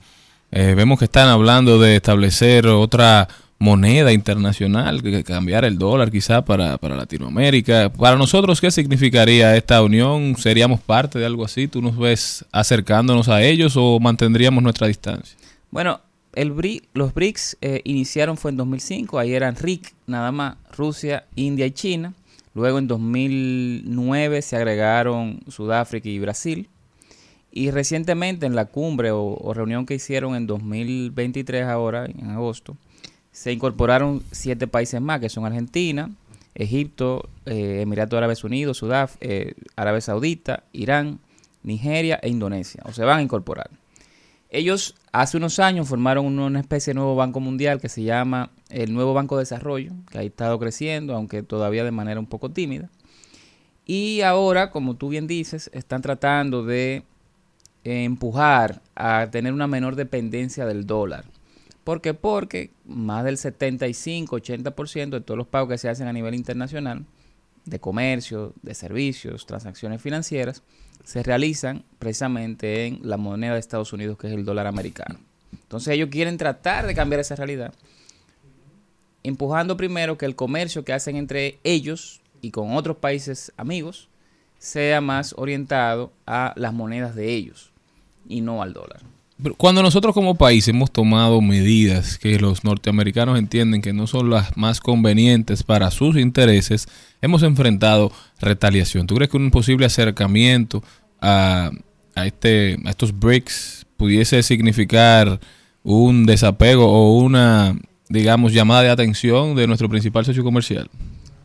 Eh, 0.51 0.73
vemos 0.75 0.99
que 0.99 1.05
están 1.05 1.29
hablando 1.29 1.79
de 1.79 1.95
establecer 1.95 2.67
otra 2.67 3.27
moneda 3.57 4.11
internacional, 4.11 5.01
cambiar 5.23 5.63
el 5.63 5.77
dólar 5.77 6.11
quizá 6.11 6.43
para, 6.43 6.77
para 6.77 6.97
Latinoamérica. 6.97 7.89
Para 7.93 8.17
nosotros, 8.17 8.59
¿qué 8.59 8.69
significaría 8.69 9.55
esta 9.55 9.81
unión? 9.81 10.35
¿Seríamos 10.37 10.81
parte 10.81 11.17
de 11.17 11.25
algo 11.25 11.45
así? 11.45 11.69
¿Tú 11.69 11.81
nos 11.81 11.97
ves 11.97 12.43
acercándonos 12.51 13.29
a 13.29 13.41
ellos 13.41 13.75
o 13.77 13.99
mantendríamos 14.01 14.61
nuestra 14.61 14.87
distancia? 14.87 15.37
Bueno, 15.71 16.01
el 16.35 16.51
BRI- 16.51 16.83
los 16.93 17.13
BRICS 17.13 17.57
eh, 17.61 17.81
iniciaron 17.85 18.35
fue 18.35 18.51
en 18.51 18.57
2005, 18.57 19.17
ahí 19.17 19.33
eran 19.33 19.55
RIC, 19.55 19.93
nada 20.07 20.31
más, 20.33 20.57
Rusia, 20.75 21.23
India 21.35 21.65
y 21.65 21.71
China. 21.71 22.13
Luego 22.53 22.77
en 22.77 22.87
2009 22.87 24.41
se 24.41 24.55
agregaron 24.55 25.41
Sudáfrica 25.47 26.09
y 26.09 26.19
Brasil. 26.19 26.69
Y 27.51 27.71
recientemente 27.71 28.45
en 28.45 28.55
la 28.55 28.65
cumbre 28.65 29.11
o, 29.11 29.53
reunión 29.53 29.85
que 29.85 29.95
hicieron 29.95 30.35
en 30.35 30.47
2023 30.47 31.65
ahora, 31.65 32.05
en 32.05 32.31
agosto, 32.31 32.77
se 33.31 33.51
incorporaron 33.51 34.23
siete 34.31 34.67
países 34.67 35.01
más, 35.01 35.19
que 35.19 35.29
son 35.29 35.45
Argentina, 35.45 36.09
Egipto, 36.55 37.29
eh, 37.45 37.81
Emiratos 37.81 38.17
Árabes 38.17 38.43
Unidos, 38.43 38.77
Sudaf, 38.77 39.17
eh, 39.21 39.53
Arabia 39.75 40.01
Saudita, 40.01 40.63
Irán, 40.71 41.19
Nigeria 41.63 42.19
e 42.21 42.29
Indonesia. 42.29 42.81
O 42.85 42.91
se 42.91 43.03
van 43.03 43.19
a 43.19 43.23
incorporar. 43.23 43.69
Ellos 44.53 44.93
hace 45.11 45.37
unos 45.37 45.57
años 45.57 45.89
formaron 45.89 46.37
una 46.37 46.59
especie 46.59 46.91
de 46.91 46.99
nuevo 46.99 47.15
banco 47.15 47.39
mundial 47.39 47.81
que 47.81 47.89
se 47.89 48.03
llama 48.03 48.51
el 48.69 48.93
Nuevo 48.93 49.15
Banco 49.15 49.35
de 49.35 49.41
Desarrollo, 49.41 49.93
que 50.11 50.19
ha 50.19 50.21
estado 50.21 50.59
creciendo, 50.59 51.15
aunque 51.15 51.41
todavía 51.41 51.83
de 51.83 51.89
manera 51.89 52.19
un 52.19 52.27
poco 52.27 52.51
tímida. 52.51 52.91
Y 53.87 54.21
ahora, 54.21 54.69
como 54.69 54.95
tú 54.95 55.09
bien 55.09 55.25
dices, 55.25 55.71
están 55.73 56.03
tratando 56.03 56.63
de 56.63 57.03
empujar 57.83 58.83
a 58.93 59.27
tener 59.31 59.53
una 59.53 59.65
menor 59.65 59.95
dependencia 59.95 60.67
del 60.67 60.85
dólar. 60.85 61.25
¿Por 61.83 62.01
qué? 62.01 62.13
Porque 62.13 62.69
más 62.85 63.25
del 63.25 63.37
75-80% 63.37 65.09
de 65.09 65.21
todos 65.21 65.37
los 65.37 65.47
pagos 65.47 65.69
que 65.69 65.79
se 65.79 65.89
hacen 65.89 66.07
a 66.07 66.13
nivel 66.13 66.35
internacional, 66.35 67.05
de 67.65 67.79
comercio, 67.79 68.53
de 68.61 68.75
servicios, 68.75 69.47
transacciones 69.47 69.99
financieras, 69.99 70.61
se 71.03 71.23
realizan 71.23 71.83
precisamente 71.99 72.85
en 72.85 72.99
la 73.03 73.17
moneda 73.17 73.53
de 73.53 73.59
Estados 73.59 73.93
Unidos, 73.93 74.17
que 74.17 74.27
es 74.27 74.33
el 74.33 74.45
dólar 74.45 74.67
americano. 74.67 75.19
Entonces 75.51 75.93
ellos 75.93 76.09
quieren 76.09 76.37
tratar 76.37 76.87
de 76.87 76.95
cambiar 76.95 77.19
esa 77.19 77.35
realidad, 77.35 77.73
empujando 79.23 79.77
primero 79.77 80.17
que 80.17 80.25
el 80.25 80.35
comercio 80.35 80.83
que 80.83 80.93
hacen 80.93 81.15
entre 81.15 81.59
ellos 81.63 82.21
y 82.41 82.51
con 82.51 82.75
otros 82.75 82.97
países 82.97 83.51
amigos 83.57 84.09
sea 84.57 85.01
más 85.01 85.33
orientado 85.37 86.11
a 86.25 86.53
las 86.55 86.73
monedas 86.73 87.15
de 87.15 87.33
ellos 87.33 87.71
y 88.27 88.41
no 88.41 88.61
al 88.61 88.73
dólar. 88.73 89.01
Cuando 89.57 89.81
nosotros 89.81 90.13
como 90.13 90.35
país 90.35 90.67
hemos 90.67 90.91
tomado 90.91 91.41
medidas 91.41 92.17
que 92.17 92.39
los 92.39 92.63
norteamericanos 92.63 93.37
entienden 93.37 93.81
que 93.81 93.91
no 93.91 94.07
son 94.07 94.29
las 94.29 94.55
más 94.55 94.79
convenientes 94.79 95.63
para 95.63 95.91
sus 95.91 96.17
intereses, 96.17 96.87
hemos 97.21 97.43
enfrentado 97.43 98.11
retaliación. 98.39 99.07
¿Tú 99.07 99.15
crees 99.15 99.31
que 99.31 99.37
un 99.37 99.51
posible 99.51 99.85
acercamiento 99.85 100.83
a, 101.19 101.71
a 102.15 102.25
este, 102.27 102.77
a 102.85 102.91
estos 102.91 103.17
BRICS 103.17 103.85
pudiese 103.97 104.43
significar 104.43 105.39
un 105.83 106.25
desapego 106.25 106.85
o 106.85 107.17
una, 107.17 107.75
digamos, 108.09 108.53
llamada 108.53 108.83
de 108.83 108.89
atención 108.91 109.55
de 109.55 109.67
nuestro 109.67 109.89
principal 109.89 110.25
socio 110.25 110.43
comercial? 110.43 110.89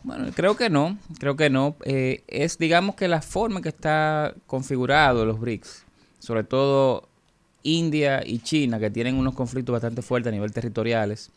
Bueno, 0.04 0.26
creo 0.34 0.56
que 0.56 0.70
no, 0.70 0.98
creo 1.18 1.36
que 1.36 1.50
no. 1.50 1.76
Eh, 1.84 2.22
es, 2.28 2.58
digamos 2.58 2.94
que 2.94 3.08
la 3.08 3.22
forma 3.22 3.60
que 3.60 3.70
está 3.70 4.34
configurado 4.46 5.24
los 5.24 5.40
BRICS, 5.40 5.84
sobre 6.18 6.44
todo 6.44 7.08
India 7.62 8.22
y 8.24 8.38
China, 8.40 8.78
que 8.78 8.90
tienen 8.90 9.16
unos 9.16 9.34
conflictos 9.34 9.72
bastante 9.72 10.02
fuertes 10.02 10.30
a 10.30 10.34
nivel 10.34 10.52
territoriales, 10.52 11.30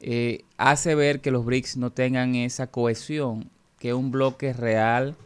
eh, 0.00 0.44
hace 0.58 0.94
ver 0.94 1.20
que 1.20 1.30
los 1.30 1.44
BRICS 1.44 1.78
no 1.78 1.90
tengan 1.90 2.34
esa 2.34 2.66
cohesión 2.66 3.50
que 3.78 3.94
un 3.94 4.10
bloque 4.10 4.52
real, 4.52 5.16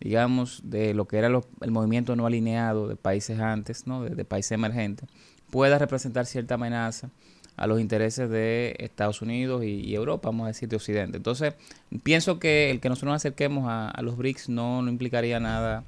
digamos, 0.00 0.62
de 0.64 0.94
lo 0.94 1.06
que 1.06 1.18
era 1.18 1.28
el 1.28 1.70
movimiento 1.70 2.16
no 2.16 2.26
alineado 2.26 2.88
de 2.88 2.96
países 2.96 3.40
antes, 3.40 3.86
¿no? 3.86 4.02
de, 4.02 4.24
países 4.24 4.52
emergentes, 4.52 5.08
pueda 5.50 5.78
representar 5.78 6.26
cierta 6.26 6.54
amenaza 6.54 7.10
a 7.56 7.66
los 7.66 7.80
intereses 7.80 8.28
de 8.30 8.74
Estados 8.78 9.22
Unidos 9.22 9.64
y, 9.64 9.94
Europa, 9.94 10.28
vamos 10.28 10.44
a 10.44 10.48
decir, 10.48 10.68
de 10.68 10.76
Occidente. 10.76 11.18
Entonces, 11.18 11.54
pienso 12.02 12.38
que 12.38 12.70
el 12.70 12.80
que 12.80 12.88
nosotros 12.88 13.12
nos 13.12 13.16
acerquemos 13.16 13.66
a, 13.68 13.92
los 14.02 14.16
BRICS 14.16 14.48
no, 14.48 14.82
no 14.82 14.90
implicaría 14.90 15.38
nada 15.38 15.84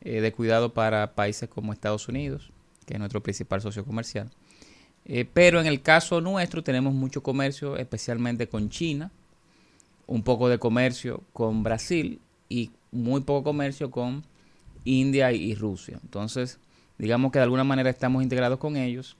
eh, 0.00 0.20
de 0.20 0.32
cuidado 0.32 0.74
para 0.74 1.14
países 1.14 1.48
como 1.48 1.72
Estados 1.72 2.08
Unidos, 2.08 2.52
que 2.88 2.94
es 2.94 2.98
nuestro 2.98 3.22
principal 3.22 3.60
socio 3.60 3.84
comercial. 3.84 4.30
Eh, 5.04 5.26
pero 5.30 5.60
en 5.60 5.66
el 5.66 5.82
caso 5.82 6.22
nuestro 6.22 6.64
tenemos 6.64 6.94
mucho 6.94 7.22
comercio, 7.22 7.76
especialmente 7.76 8.48
con 8.48 8.70
China, 8.70 9.10
un 10.06 10.22
poco 10.22 10.48
de 10.48 10.58
comercio 10.58 11.22
con 11.34 11.62
Brasil 11.62 12.18
y 12.48 12.70
muy 12.90 13.20
poco 13.20 13.44
comercio 13.44 13.90
con 13.90 14.24
India 14.84 15.32
y, 15.32 15.54
Rusia. 15.54 16.00
Entonces, 16.02 16.58
digamos 16.96 17.30
que 17.30 17.38
de 17.38 17.42
alguna 17.42 17.62
manera 17.62 17.90
estamos 17.90 18.22
integrados 18.22 18.58
con 18.58 18.78
ellos. 18.78 19.18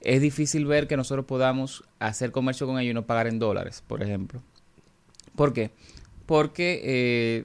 Es 0.00 0.22
difícil 0.22 0.64
ver 0.64 0.88
que 0.88 0.96
nosotros 0.96 1.26
podamos 1.26 1.84
hacer 1.98 2.32
comercio 2.32 2.66
con 2.66 2.78
ellos 2.78 2.92
y 2.92 2.94
no 2.94 3.04
pagar 3.04 3.26
en 3.26 3.38
dólares, 3.38 3.84
por 3.86 4.02
ejemplo. 4.02 4.40
¿Por 5.36 5.52
qué? 5.52 5.70
Porque 6.24 6.80
eh, 6.82 7.44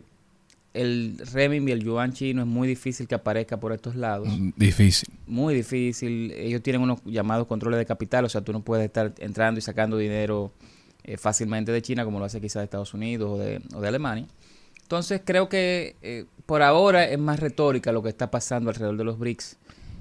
el 0.82 1.18
renminbi, 1.34 1.72
el 1.72 1.84
yuan 1.84 2.14
chino 2.14 2.42
es 2.42 2.48
muy 2.48 2.68
difícil 2.68 3.08
que 3.08 3.16
aparezca 3.16 3.60
por 3.60 3.72
estos 3.74 3.96
lados. 3.96 4.28
Difícil. 4.56 5.10
Muy 5.28 5.54
difícil. 5.56 6.32
Ellos 6.32 6.62
tienen 6.62 6.82
unos 6.82 7.00
llamados 7.06 7.48
controles 7.48 7.78
de 7.80 7.86
capital, 7.86 8.26
o 8.26 8.30
sea, 8.30 8.42
tú 8.42 8.54
no 8.54 8.62
puedes 8.62 8.86
estar 8.86 9.14
entrando 9.20 9.58
y 9.58 9.62
sacando 9.62 9.98
dinero 9.98 10.52
eh, 11.04 11.18
fácilmente 11.18 11.72
de 11.72 11.82
China 11.82 12.06
como 12.06 12.20
lo 12.20 12.26
hace 12.26 12.40
quizás 12.42 12.62
de 12.62 12.66
Estados 12.66 12.94
Unidos 12.94 13.30
o 13.32 13.38
de, 13.38 13.62
o 13.76 13.82
de 13.82 13.88
Alemania. 13.88 14.26
Entonces 14.82 15.22
creo 15.26 15.50
que 15.50 15.96
eh, 16.02 16.26
por 16.46 16.62
ahora 16.62 17.06
es 17.10 17.20
más 17.20 17.40
retórica 17.40 17.92
lo 17.92 18.02
que 18.04 18.10
está 18.10 18.32
pasando 18.32 18.70
alrededor 18.70 18.96
de 18.98 19.04
los 19.04 19.18
BRICS. 19.20 19.58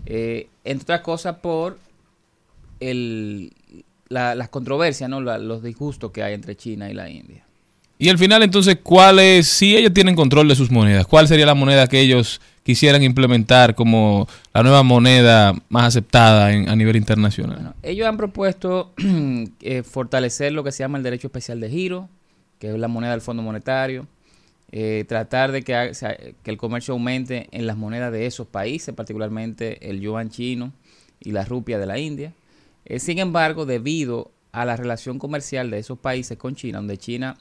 Eh, 0.07 0.49
entre 0.65 0.83
otras 0.85 1.01
cosas 1.01 1.37
por 1.39 1.79
el, 2.81 3.53
la- 4.09 4.35
las 4.35 4.49
controversias, 4.49 5.09
¿no? 5.11 5.21
La- 5.21 5.39
los 5.39 5.63
disgustos 5.63 6.11
que 6.13 6.23
hay 6.23 6.35
entre 6.35 6.57
China 6.57 6.91
y 6.91 6.95
la 6.95 7.09
India. 7.11 7.46
Y 7.99 8.09
al 8.11 8.19
final, 8.19 8.43
entonces, 8.43 8.79
¿cuál 8.83 9.19
es, 9.19 9.47
si 9.49 9.75
ellos 9.77 9.95
tienen 9.95 10.15
control 10.15 10.49
de 10.49 10.55
sus 10.55 10.71
monedas, 10.71 11.07
cuál 11.07 11.27
sería 11.29 11.47
la 11.47 11.55
moneda 11.55 11.87
que 11.87 12.01
ellos 12.01 12.41
quisieran 12.63 13.03
implementar 13.03 13.75
como 13.75 14.29
la 14.53 14.63
nueva 14.63 14.83
moneda 14.83 15.55
más 15.71 15.85
aceptada 15.85 16.53
en- 16.53 16.69
a 16.69 16.77
nivel 16.77 16.97
internacional? 16.97 17.75
Ellos 17.83 18.07
han 18.07 18.17
propuesto 18.19 18.93
eh, 19.63 19.83
fortalecer 19.83 20.53
lo 20.53 20.63
que 20.63 20.73
se 20.73 20.81
llama 20.83 20.99
el 20.99 21.05
derecho 21.05 21.29
especial 21.29 21.59
de 21.61 21.71
giro, 21.71 22.09
que 22.59 22.69
es 22.71 22.79
la 22.79 22.89
moneda 22.89 23.13
del 23.13 23.21
Fondo 23.23 23.43
Monetario, 23.43 24.07
eh, 24.73 25.05
tratar 25.09 25.53
de 25.53 25.63
que, 25.63 25.93
que 26.43 26.51
el 26.51 26.57
comercio 26.59 26.93
aumente 26.93 27.49
en 27.53 27.67
las 27.67 27.77
monedas 27.79 28.13
de 28.13 28.27
esos 28.27 28.47
países, 28.47 28.95
particularmente 28.95 29.89
el 29.89 30.01
yuan 30.01 30.29
chino 30.29 30.73
y 31.21 31.31
la 31.31 31.45
rupia 31.47 31.79
de 31.79 31.87
la 31.87 31.99
India. 31.99 32.35
Eh, 32.85 32.99
sin 32.99 33.19
embargo, 33.21 33.65
debido 33.65 34.33
a 34.53 34.65
la 34.67 34.77
relación 34.77 35.19
comercial 35.19 35.71
de 35.71 35.79
esos 35.79 35.99
países 35.99 36.37
con 36.37 36.57
China, 36.57 36.79
donde 36.79 36.99
China 36.99 37.37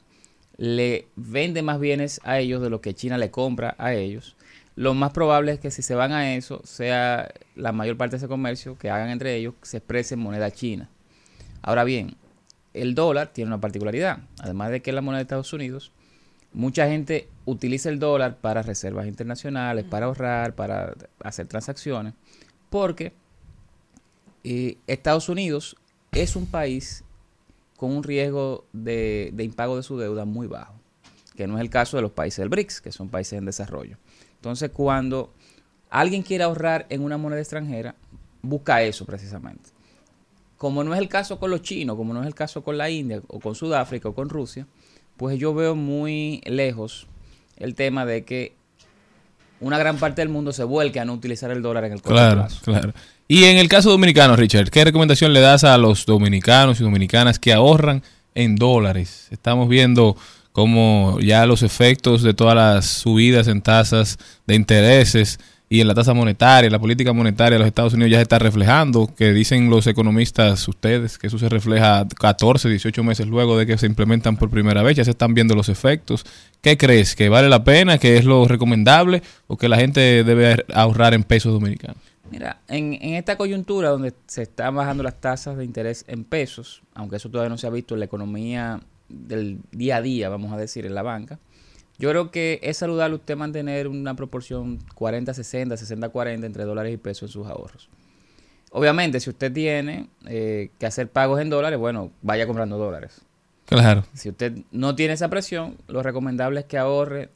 le 0.58 1.08
vende 1.16 1.62
más 1.62 1.80
bienes 1.80 2.20
a 2.24 2.38
ellos 2.38 2.62
de 2.62 2.70
lo 2.70 2.80
que 2.80 2.94
China 2.94 3.18
le 3.18 3.30
compra 3.30 3.74
a 3.78 3.94
ellos, 3.94 4.36
lo 4.76 4.92
más 4.92 5.12
probable 5.12 5.52
es 5.52 5.58
que 5.58 5.70
si 5.70 5.82
se 5.82 5.94
van 5.94 6.12
a 6.12 6.34
eso, 6.34 6.60
sea 6.64 7.32
la 7.54 7.72
mayor 7.72 7.96
parte 7.96 8.12
de 8.12 8.18
ese 8.18 8.28
comercio 8.28 8.76
que 8.76 8.90
hagan 8.90 9.08
entre 9.08 9.34
ellos, 9.34 9.54
se 9.62 9.78
exprese 9.78 10.14
en 10.14 10.20
moneda 10.20 10.50
china. 10.50 10.90
Ahora 11.62 11.82
bien, 11.82 12.16
el 12.74 12.94
dólar 12.94 13.32
tiene 13.32 13.48
una 13.48 13.60
particularidad, 13.60 14.18
además 14.38 14.70
de 14.70 14.82
que 14.82 14.90
es 14.90 14.94
la 14.94 15.00
moneda 15.00 15.18
de 15.18 15.22
Estados 15.22 15.52
Unidos, 15.54 15.92
mucha 16.52 16.86
gente 16.88 17.28
utiliza 17.46 17.88
el 17.88 17.98
dólar 17.98 18.36
para 18.36 18.62
reservas 18.62 19.06
internacionales, 19.06 19.86
para 19.88 20.06
ahorrar, 20.06 20.54
para 20.54 20.94
hacer 21.22 21.46
transacciones, 21.46 22.12
porque 22.68 23.14
eh, 24.44 24.76
Estados 24.86 25.30
Unidos 25.30 25.76
es 26.12 26.36
un 26.36 26.46
país 26.46 27.02
con 27.76 27.92
un 27.94 28.02
riesgo 28.02 28.64
de, 28.72 29.30
de 29.34 29.44
impago 29.44 29.76
de 29.76 29.82
su 29.82 29.98
deuda 29.98 30.24
muy 30.24 30.46
bajo, 30.46 30.74
que 31.36 31.46
no 31.46 31.56
es 31.56 31.60
el 31.60 31.70
caso 31.70 31.96
de 31.96 32.02
los 32.02 32.12
países 32.12 32.38
del 32.38 32.48
BRICS, 32.48 32.80
que 32.80 32.92
son 32.92 33.08
países 33.08 33.38
en 33.38 33.44
desarrollo. 33.44 33.98
Entonces, 34.36 34.70
cuando 34.70 35.32
alguien 35.90 36.22
quiere 36.22 36.44
ahorrar 36.44 36.86
en 36.88 37.02
una 37.02 37.16
moneda 37.18 37.40
extranjera, 37.40 37.94
busca 38.42 38.82
eso 38.82 39.04
precisamente. 39.04 39.70
Como 40.56 40.82
no 40.84 40.94
es 40.94 41.00
el 41.00 41.08
caso 41.08 41.38
con 41.38 41.50
los 41.50 41.60
chinos, 41.62 41.96
como 41.96 42.14
no 42.14 42.22
es 42.22 42.26
el 42.26 42.34
caso 42.34 42.64
con 42.64 42.78
la 42.78 42.88
India, 42.88 43.20
o 43.28 43.40
con 43.40 43.54
Sudáfrica, 43.54 44.08
o 44.08 44.14
con 44.14 44.28
Rusia, 44.30 44.66
pues 45.18 45.38
yo 45.38 45.52
veo 45.54 45.74
muy 45.74 46.40
lejos 46.46 47.06
el 47.56 47.74
tema 47.74 48.06
de 48.06 48.24
que 48.24 48.54
una 49.60 49.78
gran 49.78 49.98
parte 49.98 50.20
del 50.22 50.28
mundo 50.28 50.52
se 50.52 50.64
vuelque 50.64 51.00
a 51.00 51.04
no 51.04 51.14
utilizar 51.14 51.50
el 51.50 51.62
dólar 51.62 51.84
en 51.84 51.92
el 51.92 52.02
corto 52.02 52.14
Claro, 52.14 52.40
plazo. 52.40 52.60
claro. 52.64 52.92
Y 53.28 53.44
en 53.44 53.56
el 53.56 53.68
caso 53.68 53.90
dominicano, 53.90 54.36
Richard, 54.36 54.70
¿qué 54.70 54.84
recomendación 54.84 55.32
le 55.32 55.40
das 55.40 55.64
a 55.64 55.76
los 55.78 56.06
dominicanos 56.06 56.78
y 56.78 56.84
dominicanas 56.84 57.40
que 57.40 57.52
ahorran 57.52 58.04
en 58.36 58.54
dólares? 58.54 59.26
Estamos 59.32 59.68
viendo 59.68 60.16
cómo 60.52 61.18
ya 61.20 61.44
los 61.44 61.64
efectos 61.64 62.22
de 62.22 62.34
todas 62.34 62.54
las 62.54 62.86
subidas 62.86 63.48
en 63.48 63.62
tasas 63.62 64.18
de 64.46 64.54
intereses 64.54 65.40
y 65.68 65.80
en 65.80 65.88
la 65.88 65.94
tasa 65.94 66.14
monetaria, 66.14 66.70
la 66.70 66.78
política 66.78 67.12
monetaria 67.12 67.54
de 67.54 67.58
los 67.58 67.66
Estados 67.66 67.94
Unidos 67.94 68.12
ya 68.12 68.18
se 68.18 68.22
está 68.22 68.38
reflejando, 68.38 69.12
que 69.12 69.32
dicen 69.32 69.68
los 69.68 69.88
economistas 69.88 70.68
ustedes, 70.68 71.18
que 71.18 71.26
eso 71.26 71.40
se 71.40 71.48
refleja 71.48 72.06
14, 72.06 72.68
18 72.68 73.02
meses 73.02 73.26
luego 73.26 73.58
de 73.58 73.66
que 73.66 73.76
se 73.76 73.86
implementan 73.86 74.36
por 74.36 74.50
primera 74.50 74.84
vez, 74.84 74.96
ya 74.96 75.04
se 75.04 75.10
están 75.10 75.34
viendo 75.34 75.56
los 75.56 75.68
efectos. 75.68 76.24
¿Qué 76.60 76.76
crees? 76.76 77.16
¿Que 77.16 77.28
vale 77.28 77.48
la 77.48 77.64
pena? 77.64 77.98
¿Que 77.98 78.16
es 78.18 78.24
lo 78.24 78.46
recomendable? 78.46 79.22
¿O 79.48 79.56
que 79.56 79.68
la 79.68 79.78
gente 79.78 80.22
debe 80.22 80.64
ahorrar 80.72 81.12
en 81.12 81.24
pesos 81.24 81.52
dominicanos? 81.52 81.98
Mira, 82.30 82.60
en, 82.68 82.94
en 82.94 83.14
esta 83.14 83.36
coyuntura 83.36 83.90
donde 83.90 84.12
se 84.26 84.42
están 84.42 84.74
bajando 84.74 85.02
las 85.02 85.20
tasas 85.20 85.56
de 85.56 85.64
interés 85.64 86.04
en 86.08 86.24
pesos, 86.24 86.82
aunque 86.94 87.16
eso 87.16 87.30
todavía 87.30 87.50
no 87.50 87.58
se 87.58 87.66
ha 87.66 87.70
visto 87.70 87.94
en 87.94 88.00
la 88.00 88.06
economía 88.06 88.80
del 89.08 89.60
día 89.70 89.96
a 89.96 90.02
día, 90.02 90.28
vamos 90.28 90.52
a 90.52 90.56
decir, 90.56 90.86
en 90.86 90.94
la 90.94 91.02
banca, 91.02 91.38
yo 91.98 92.10
creo 92.10 92.30
que 92.30 92.60
es 92.62 92.76
saludable 92.76 93.16
usted 93.16 93.36
mantener 93.36 93.88
una 93.88 94.14
proporción 94.14 94.80
40-60, 94.94 95.76
60-40 95.76 96.44
entre 96.44 96.64
dólares 96.64 96.92
y 96.92 96.96
pesos 96.96 97.30
en 97.30 97.32
sus 97.32 97.46
ahorros. 97.46 97.88
Obviamente, 98.70 99.20
si 99.20 99.30
usted 99.30 99.52
tiene 99.52 100.08
eh, 100.26 100.70
que 100.78 100.86
hacer 100.86 101.08
pagos 101.08 101.40
en 101.40 101.48
dólares, 101.48 101.78
bueno, 101.78 102.10
vaya 102.20 102.46
comprando 102.46 102.76
dólares. 102.76 103.22
Claro. 103.64 104.04
Si 104.12 104.28
usted 104.28 104.58
no 104.70 104.94
tiene 104.94 105.14
esa 105.14 105.28
presión, 105.28 105.76
lo 105.88 106.02
recomendable 106.02 106.60
es 106.60 106.66
que 106.66 106.76
ahorre 106.76 107.30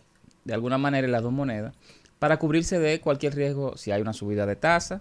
de 0.50 0.54
alguna 0.54 0.78
manera 0.78 1.06
en 1.06 1.12
las 1.12 1.22
dos 1.22 1.32
monedas 1.32 1.74
para 2.18 2.38
cubrirse 2.38 2.80
de 2.80 3.00
cualquier 3.00 3.36
riesgo 3.36 3.76
si 3.76 3.92
hay 3.92 4.02
una 4.02 4.12
subida 4.12 4.46
de 4.46 4.56
tasa 4.56 5.00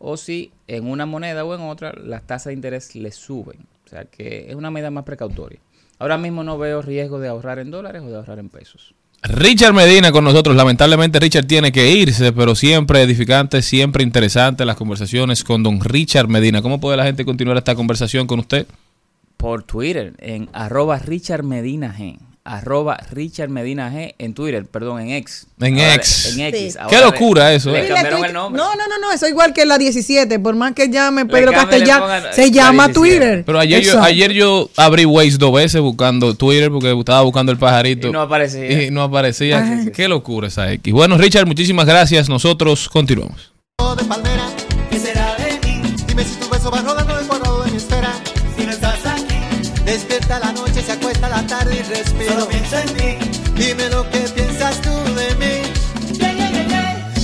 o 0.00 0.16
si 0.16 0.50
en 0.66 0.90
una 0.90 1.06
moneda 1.06 1.44
o 1.44 1.54
en 1.54 1.60
otra 1.60 1.92
las 1.92 2.26
tasas 2.26 2.46
de 2.46 2.54
interés 2.54 2.96
le 2.96 3.12
suben. 3.12 3.66
O 3.86 3.88
sea 3.88 4.04
que 4.06 4.46
es 4.48 4.56
una 4.56 4.72
medida 4.72 4.90
más 4.90 5.04
precautoria. 5.04 5.60
Ahora 6.00 6.18
mismo 6.18 6.42
no 6.42 6.58
veo 6.58 6.82
riesgo 6.82 7.20
de 7.20 7.28
ahorrar 7.28 7.60
en 7.60 7.70
dólares 7.70 8.02
o 8.02 8.06
de 8.08 8.16
ahorrar 8.16 8.40
en 8.40 8.48
pesos. 8.48 8.94
Richard 9.22 9.74
Medina 9.74 10.10
con 10.10 10.24
nosotros. 10.24 10.56
Lamentablemente 10.56 11.20
Richard 11.20 11.46
tiene 11.46 11.70
que 11.70 11.92
irse, 11.92 12.32
pero 12.32 12.56
siempre 12.56 13.02
edificante, 13.02 13.62
siempre 13.62 14.02
interesante 14.02 14.64
las 14.64 14.76
conversaciones 14.76 15.44
con 15.44 15.62
don 15.62 15.80
Richard 15.80 16.26
Medina. 16.26 16.62
¿Cómo 16.62 16.80
puede 16.80 16.96
la 16.96 17.04
gente 17.04 17.24
continuar 17.24 17.56
esta 17.58 17.76
conversación 17.76 18.26
con 18.26 18.40
usted? 18.40 18.66
Por 19.36 19.62
Twitter, 19.62 20.14
en 20.18 20.48
arroba 20.52 20.98
Richard 20.98 21.44
Medina 21.44 21.94
G. 21.96 22.18
Arroba 22.42 22.96
Richard 23.10 23.50
Medina 23.50 23.92
G 23.92 24.14
en 24.18 24.32
Twitter, 24.32 24.64
perdón, 24.64 25.00
en 25.02 25.10
X. 25.10 25.46
En 25.60 25.78
Ahora 25.78 25.94
X. 25.96 26.32
En 26.32 26.40
X. 26.40 26.72
Sí. 26.72 26.78
Ahora 26.78 26.96
Qué 26.96 27.04
locura 27.04 27.52
eso, 27.52 27.70
Le 27.70 27.84
eh. 27.84 27.88
cambiaron 27.88 28.24
el 28.24 28.32
nombre. 28.32 28.62
No, 28.62 28.74
no, 28.74 28.88
no, 28.88 28.98
no, 28.98 29.12
eso 29.12 29.26
es 29.26 29.32
igual 29.32 29.52
que 29.52 29.66
la 29.66 29.76
17. 29.76 30.38
Por 30.38 30.56
más 30.56 30.72
que 30.72 30.88
llame 30.88 31.26
Pedro 31.26 31.52
Castellán, 31.52 32.02
se 32.32 32.46
la 32.46 32.48
llama 32.48 32.88
17. 32.88 32.92
Twitter. 32.94 33.44
Pero 33.44 33.58
ayer 33.58 33.82
yo, 33.82 34.02
ayer 34.02 34.32
yo 34.32 34.70
abrí 34.76 35.04
Waze 35.04 35.36
dos 35.38 35.52
veces 35.52 35.80
buscando 35.82 36.34
Twitter 36.34 36.70
porque 36.70 36.98
estaba 36.98 37.20
buscando 37.22 37.52
el 37.52 37.58
pajarito. 37.58 38.08
Y 38.08 38.12
no 38.12 38.22
aparecía. 38.22 38.82
Y 38.84 38.90
no 38.90 39.02
aparecía. 39.02 39.62
Ay. 39.62 39.90
Qué 39.92 40.08
locura 40.08 40.48
esa 40.48 40.72
X. 40.72 40.92
Bueno, 40.92 41.18
Richard, 41.18 41.46
muchísimas 41.46 41.84
gracias. 41.86 42.28
Nosotros 42.28 42.88
continuamos. 42.88 43.52
de 43.96 44.04
palmera. 44.04 44.48
¿Qué 44.90 44.98
será 44.98 45.36
de 45.36 45.58
mí? 45.66 45.82
Dime 46.06 46.24
si 46.24 46.36
tu 46.36 46.48
beso 46.48 46.70
va 46.70 46.80
rodando 46.80 47.18
el 47.18 47.26
cuadrado 47.26 47.64
de 47.64 47.70
mi 47.70 47.76
esfera. 47.76 48.12
Si 48.56 48.64
no 48.64 48.72
estás 48.72 49.04
aquí, 49.06 49.34
despierta 49.84 50.38
la 50.38 50.52
noche, 50.52 50.59
respiro. 51.90 52.32
Solo 52.32 52.48
pienso 52.48 52.78
en 52.78 52.94
ti. 52.94 53.40
Dime 53.54 53.88
lo 53.90 54.08
que 54.10 54.20
piensas 54.20 54.80
tú 54.80 54.90
de 55.14 55.34
mí. 55.36 55.62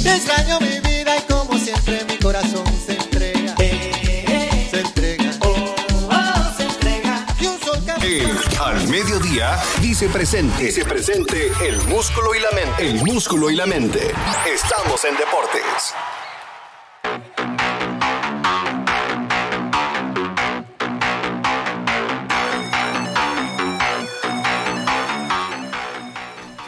Te 0.02 0.14
extraño 0.14 0.60
mi 0.60 0.80
vida 0.80 1.16
y 1.16 1.22
como 1.32 1.58
siempre 1.58 2.04
mi 2.08 2.16
corazón 2.18 2.66
se 2.84 2.96
entrega. 2.96 3.56
Se 3.56 4.80
entrega. 4.80 5.32
se 6.56 6.62
entrega. 6.64 7.26
Y 7.40 7.46
un 7.46 7.60
sol 7.60 7.82
que 8.00 8.20
El 8.20 8.38
Al 8.60 8.88
Mediodía 8.88 9.58
dice 9.80 10.08
presente. 10.08 10.64
Dice 10.64 10.84
presente 10.84 11.50
el 11.66 11.80
músculo 11.88 12.34
y 12.34 12.40
la 12.40 12.50
mente. 12.52 12.90
El 12.90 13.04
músculo 13.04 13.50
y 13.50 13.56
la 13.56 13.66
mente. 13.66 14.12
Estamos 14.46 15.04
en 15.04 15.16
deportes. 15.16 15.94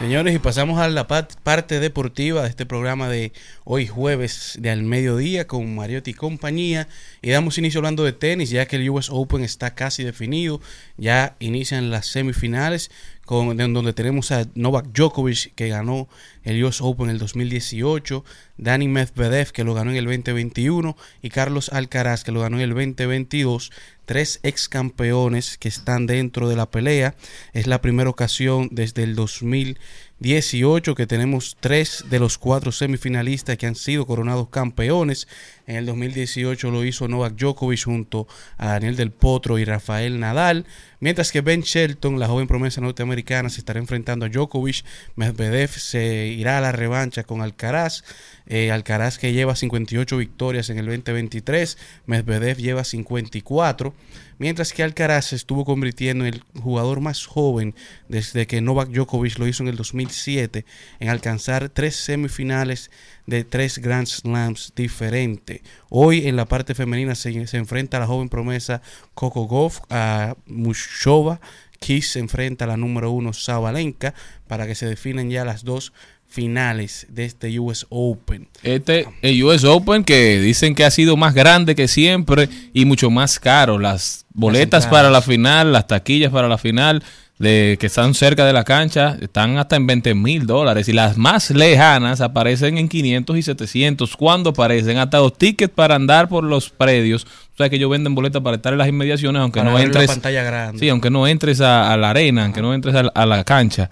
Señores, 0.09 0.33
y 0.33 0.39
pasamos 0.39 0.79
a 0.79 0.89
la 0.89 1.05
parte 1.07 1.79
deportiva 1.79 2.41
de 2.41 2.49
este 2.49 2.65
programa 2.65 3.09
de 3.09 3.31
hoy 3.63 3.85
jueves 3.85 4.57
de 4.59 4.71
al 4.71 4.81
mediodía 4.81 5.45
con 5.45 5.75
Mariotti 5.75 6.09
y 6.09 6.13
compañía. 6.15 6.87
Y 7.21 7.29
damos 7.29 7.59
inicio 7.59 7.77
hablando 7.77 8.03
de 8.03 8.11
tenis, 8.11 8.49
ya 8.49 8.65
que 8.65 8.77
el 8.77 8.89
US 8.89 9.11
Open 9.11 9.43
está 9.43 9.75
casi 9.75 10.03
definido. 10.03 10.61
Ya 10.97 11.35
inician 11.37 11.91
las 11.91 12.07
semifinales, 12.07 12.89
donde 13.29 13.93
tenemos 13.93 14.31
a 14.31 14.47
Novak 14.55 14.87
Djokovic, 14.91 15.53
que 15.53 15.69
ganó 15.69 16.09
el 16.43 16.63
US 16.63 16.81
Open 16.81 17.05
en 17.05 17.11
el 17.11 17.19
2018, 17.19 18.25
Dani 18.57 18.87
Medvedev, 18.87 19.51
que 19.51 19.63
lo 19.63 19.75
ganó 19.75 19.91
en 19.91 19.97
el 19.97 20.05
2021, 20.05 20.97
y 21.21 21.29
Carlos 21.29 21.69
Alcaraz, 21.69 22.23
que 22.23 22.31
lo 22.31 22.41
ganó 22.41 22.57
en 22.57 22.63
el 22.63 22.69
2022 22.69 23.71
tres 24.09 24.39
ex 24.41 24.67
campeones 24.67 25.59
que 25.59 25.67
están 25.67 26.07
dentro 26.07 26.49
de 26.49 26.55
la 26.55 26.71
pelea. 26.71 27.13
Es 27.53 27.67
la 27.67 27.79
primera 27.79 28.09
ocasión 28.09 28.67
desde 28.71 29.03
el 29.03 29.13
2018 29.13 30.95
que 30.95 31.05
tenemos 31.05 31.57
tres 31.59 32.05
de 32.09 32.17
los 32.17 32.39
cuatro 32.39 32.71
semifinalistas 32.71 33.55
que 33.59 33.67
han 33.67 33.75
sido 33.75 34.07
coronados 34.07 34.49
campeones. 34.49 35.27
En 35.69 35.75
el 35.75 35.85
2018 35.85 36.71
lo 36.71 36.83
hizo 36.83 37.07
Novak 37.07 37.35
Djokovic 37.35 37.83
junto 37.83 38.27
a 38.57 38.69
Daniel 38.69 38.95
Del 38.95 39.11
Potro 39.11 39.59
y 39.59 39.65
Rafael 39.65 40.19
Nadal. 40.19 40.65
Mientras 40.99 41.31
que 41.31 41.41
Ben 41.41 41.61
Shelton, 41.61 42.17
la 42.17 42.27
joven 42.27 42.47
promesa 42.47 42.81
norteamericana, 42.81 43.51
se 43.51 43.59
estará 43.59 43.79
enfrentando 43.79 44.25
a 44.25 44.29
Djokovic. 44.29 44.83
Medvedev 45.15 45.69
se 45.69 46.25
irá 46.25 46.57
a 46.57 46.61
la 46.61 46.71
revancha 46.71 47.23
con 47.23 47.43
Alcaraz. 47.43 48.03
Eh, 48.51 48.71
Alcaraz 48.71 49.19
que 49.19 49.31
lleva 49.31 49.55
58 49.55 50.17
victorias 50.17 50.71
en 50.71 50.79
el 50.79 50.87
2023, 50.87 51.77
Medvedev 52.07 52.57
lleva 52.57 52.83
54, 52.83 53.93
mientras 54.39 54.73
que 54.73 54.81
Alcaraz 54.81 55.27
se 55.27 55.35
estuvo 55.35 55.65
convirtiendo 55.65 56.25
en 56.25 56.33
el 56.33 56.43
jugador 56.59 56.99
más 56.99 57.27
joven 57.27 57.75
desde 58.07 58.47
que 58.47 58.59
Novak 58.59 58.89
Djokovic 58.89 59.37
lo 59.37 59.47
hizo 59.47 59.61
en 59.61 59.69
el 59.69 59.75
2007 59.75 60.65
en 60.99 61.09
alcanzar 61.09 61.69
tres 61.69 61.95
semifinales 61.95 62.89
de 63.27 63.43
tres 63.43 63.77
Grand 63.77 64.07
Slams 64.07 64.73
diferentes. 64.75 65.61
Hoy 65.89 66.27
en 66.27 66.35
la 66.35 66.45
parte 66.45 66.73
femenina 66.73 67.13
se, 67.13 67.29
enfrenta 67.55 67.97
a 67.97 67.99
la 67.99 68.07
joven 68.07 68.29
promesa 68.29 68.81
Coco 69.13 69.43
Goff 69.43 69.81
a 69.91 70.35
Mushova. 70.47 71.39
Kiss 71.79 72.11
se 72.11 72.19
enfrenta 72.19 72.65
a 72.65 72.67
la 72.67 72.77
número 72.77 73.11
uno 73.11 73.31
Sabalenka 73.31 74.13
para 74.47 74.67
que 74.67 74.75
se 74.75 74.85
definen 74.85 75.29
ya 75.29 75.45
las 75.45 75.63
dos 75.63 75.93
finales 76.29 77.07
de 77.09 77.25
este 77.25 77.59
US 77.59 77.87
Open. 77.89 78.47
Este, 78.63 79.07
el 79.21 79.43
US 79.43 79.63
Open 79.65 80.03
que 80.03 80.39
dicen 80.39 80.75
que 80.75 80.85
ha 80.85 80.91
sido 80.91 81.17
más 81.17 81.33
grande 81.33 81.75
que 81.75 81.87
siempre 81.87 82.47
y 82.73 82.85
mucho 82.85 83.09
más 83.09 83.39
caro. 83.39 83.79
Las 83.79 84.25
boletas 84.33 84.87
para 84.87 85.09
la 85.09 85.21
final, 85.21 85.73
las 85.73 85.87
taquillas 85.87 86.31
para 86.31 86.47
la 86.47 86.59
final, 86.59 87.03
de 87.39 87.77
que 87.79 87.87
están 87.87 88.13
cerca 88.13 88.45
de 88.45 88.53
la 88.53 88.63
cancha, 88.63 89.17
están 89.21 89.57
hasta 89.57 89.75
en 89.75 89.87
20 89.87 90.13
mil 90.13 90.45
dólares. 90.45 90.87
Y 90.87 90.93
las 90.93 91.17
más 91.17 91.49
lejanas 91.49 92.21
aparecen 92.21 92.77
en 92.77 92.89
500 92.89 93.37
y 93.37 93.41
700. 93.41 94.15
Cuando 94.15 94.51
aparecen 94.51 94.97
hasta 94.97 95.17
los 95.17 95.35
tickets 95.35 95.73
para 95.73 95.95
andar 95.95 96.29
por 96.29 96.43
los 96.43 96.69
predios 96.69 97.25
sabes 97.57 97.71
que 97.71 97.75
ellos 97.75 97.89
venden 97.89 98.15
boletas 98.15 98.41
para 98.41 98.55
estar 98.55 98.71
en 98.71 98.79
las 98.79 98.87
inmediaciones, 98.87 99.41
aunque 99.41 99.59
Para 99.59 99.71
no 99.71 99.75
ver 99.75 99.87
la 99.87 99.87
entres. 99.87 100.07
pantalla 100.07 100.43
grande. 100.43 100.79
Sí, 100.79 100.87
aunque 100.87 101.09
no 101.09 101.27
entres 101.27 101.59
a, 101.59 101.91
a 101.91 101.97
la 101.97 102.11
arena, 102.11 102.45
aunque 102.45 102.61
no 102.61 102.73
entres 102.73 102.95
a 102.95 103.25
la 103.25 103.43
cancha. 103.43 103.89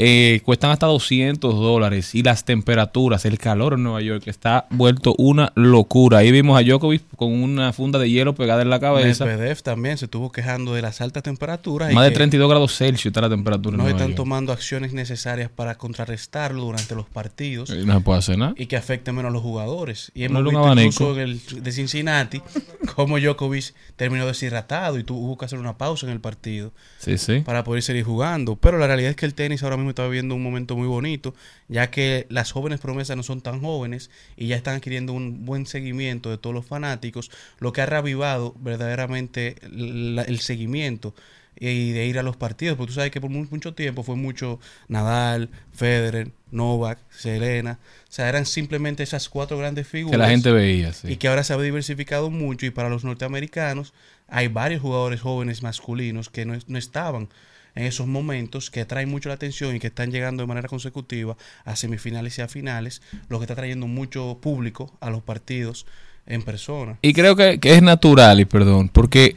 Eh, 0.00 0.40
cuestan 0.44 0.70
hasta 0.70 0.86
200 0.86 1.54
dólares. 1.56 2.14
Y 2.14 2.22
las 2.22 2.44
temperaturas, 2.44 3.24
el 3.24 3.36
calor 3.38 3.72
en 3.74 3.82
Nueva 3.82 4.00
York 4.00 4.22
está 4.28 4.66
vuelto 4.70 5.14
una 5.18 5.52
locura. 5.56 6.18
Ahí 6.18 6.30
vimos 6.30 6.56
a 6.58 6.62
Djokovic 6.62 7.02
con 7.16 7.32
una 7.32 7.72
funda 7.72 7.98
de 7.98 8.08
hielo 8.08 8.34
pegada 8.36 8.62
en 8.62 8.70
la 8.70 8.78
cabeza. 8.78 9.24
Medvedev 9.24 9.60
también 9.62 9.98
se 9.98 10.04
estuvo 10.04 10.30
quejando 10.30 10.72
de 10.72 10.82
las 10.82 11.00
altas 11.00 11.24
temperaturas. 11.24 11.90
y 11.90 11.94
Más 11.96 12.04
de 12.04 12.10
que 12.10 12.16
32 12.16 12.48
grados 12.48 12.76
Celsius 12.76 13.06
está 13.06 13.22
la 13.22 13.28
temperatura 13.28 13.74
en 13.74 13.78
No 13.78 13.82
Nueva 13.82 13.96
están 13.98 14.10
York. 14.10 14.16
tomando 14.16 14.52
acciones 14.52 14.92
necesarias 14.92 15.50
para 15.50 15.74
contrarrestarlo 15.76 16.62
durante 16.62 16.94
los 16.94 17.06
partidos. 17.08 17.70
Y 17.70 17.84
no 17.84 17.94
se 17.94 18.00
puede 18.00 18.18
hacer 18.20 18.38
nada. 18.38 18.54
y 18.56 18.66
que 18.66 18.76
afecte 18.76 19.10
menos 19.10 19.30
a 19.30 19.32
los 19.32 19.42
jugadores. 19.42 20.12
Y 20.14 20.22
hemos 20.24 20.38
un 20.38 20.44
visto 20.44 20.58
abanico. 20.60 20.86
incluso 20.86 21.14
en 21.20 21.28
el 21.56 21.62
de 21.64 21.72
Cincinnati 21.72 22.40
como 22.94 23.18
Djokovic 23.18 23.74
terminó 23.96 24.26
deshidratado 24.26 24.98
y 24.98 25.02
tuvo 25.04 25.36
que 25.36 25.44
hacer 25.44 25.58
una 25.58 25.76
pausa 25.76 26.06
en 26.06 26.12
el 26.12 26.20
partido 26.20 26.72
Sí, 27.00 27.18
sí. 27.18 27.40
para 27.40 27.64
poder 27.64 27.82
seguir 27.82 28.04
jugando. 28.04 28.54
Pero 28.56 28.78
la 28.78 28.86
realidad 28.86 29.10
es 29.10 29.16
que 29.16 29.26
el 29.26 29.34
tenis 29.34 29.62
ahora 29.64 29.76
mismo 29.76 29.87
está 29.90 30.04
viviendo 30.06 30.34
un 30.34 30.42
momento 30.42 30.76
muy 30.76 30.86
bonito, 30.88 31.34
ya 31.68 31.90
que 31.90 32.26
las 32.30 32.52
jóvenes 32.52 32.80
promesas 32.80 33.16
no 33.16 33.22
son 33.22 33.40
tan 33.40 33.60
jóvenes 33.60 34.10
y 34.36 34.46
ya 34.48 34.56
están 34.56 34.76
adquiriendo 34.76 35.12
un 35.12 35.44
buen 35.44 35.66
seguimiento 35.66 36.30
de 36.30 36.38
todos 36.38 36.54
los 36.54 36.66
fanáticos, 36.66 37.30
lo 37.60 37.72
que 37.72 37.80
ha 37.82 37.86
reavivado 37.86 38.54
verdaderamente 38.60 39.56
la- 39.70 40.22
el 40.22 40.38
seguimiento 40.40 41.14
y 41.60 41.90
de 41.90 42.06
ir 42.06 42.20
a 42.20 42.22
los 42.22 42.36
partidos, 42.36 42.76
porque 42.76 42.90
tú 42.90 42.94
sabes 42.94 43.10
que 43.10 43.20
por 43.20 43.30
mu- 43.30 43.46
mucho 43.50 43.74
tiempo 43.74 44.04
fue 44.04 44.14
mucho 44.14 44.60
Nadal, 44.86 45.50
Federer, 45.72 46.30
Novak, 46.52 46.98
Serena, 47.10 47.80
o 48.08 48.12
sea, 48.12 48.28
eran 48.28 48.46
simplemente 48.46 49.02
esas 49.02 49.28
cuatro 49.28 49.58
grandes 49.58 49.88
figuras 49.88 50.12
Que 50.12 50.18
la 50.18 50.30
gente 50.30 50.52
veía, 50.52 50.92
sí. 50.92 51.08
y 51.12 51.16
que 51.16 51.26
ahora 51.26 51.42
se 51.42 51.52
ha 51.52 51.58
diversificado 51.58 52.30
mucho. 52.30 52.64
Y 52.64 52.70
para 52.70 52.88
los 52.88 53.02
norteamericanos 53.04 53.92
hay 54.28 54.46
varios 54.48 54.80
jugadores 54.82 55.20
jóvenes 55.20 55.62
masculinos 55.64 56.30
que 56.30 56.44
no, 56.44 56.56
no 56.68 56.78
estaban 56.78 57.28
en 57.74 57.84
esos 57.84 58.06
momentos 58.06 58.70
que 58.70 58.80
atraen 58.80 59.08
mucho 59.08 59.28
la 59.28 59.36
atención 59.36 59.74
y 59.74 59.80
que 59.80 59.88
están 59.88 60.10
llegando 60.10 60.42
de 60.42 60.46
manera 60.46 60.68
consecutiva 60.68 61.36
a 61.64 61.76
semifinales 61.76 62.38
y 62.38 62.42
a 62.42 62.48
finales, 62.48 63.02
lo 63.28 63.38
que 63.38 63.44
está 63.44 63.54
trayendo 63.54 63.86
mucho 63.86 64.38
público 64.40 64.96
a 65.00 65.10
los 65.10 65.22
partidos 65.22 65.86
en 66.26 66.42
persona. 66.42 66.98
Y 67.02 67.12
creo 67.12 67.36
que, 67.36 67.58
que 67.58 67.74
es 67.74 67.82
natural, 67.82 68.40
y 68.40 68.44
perdón, 68.44 68.88
porque 68.88 69.36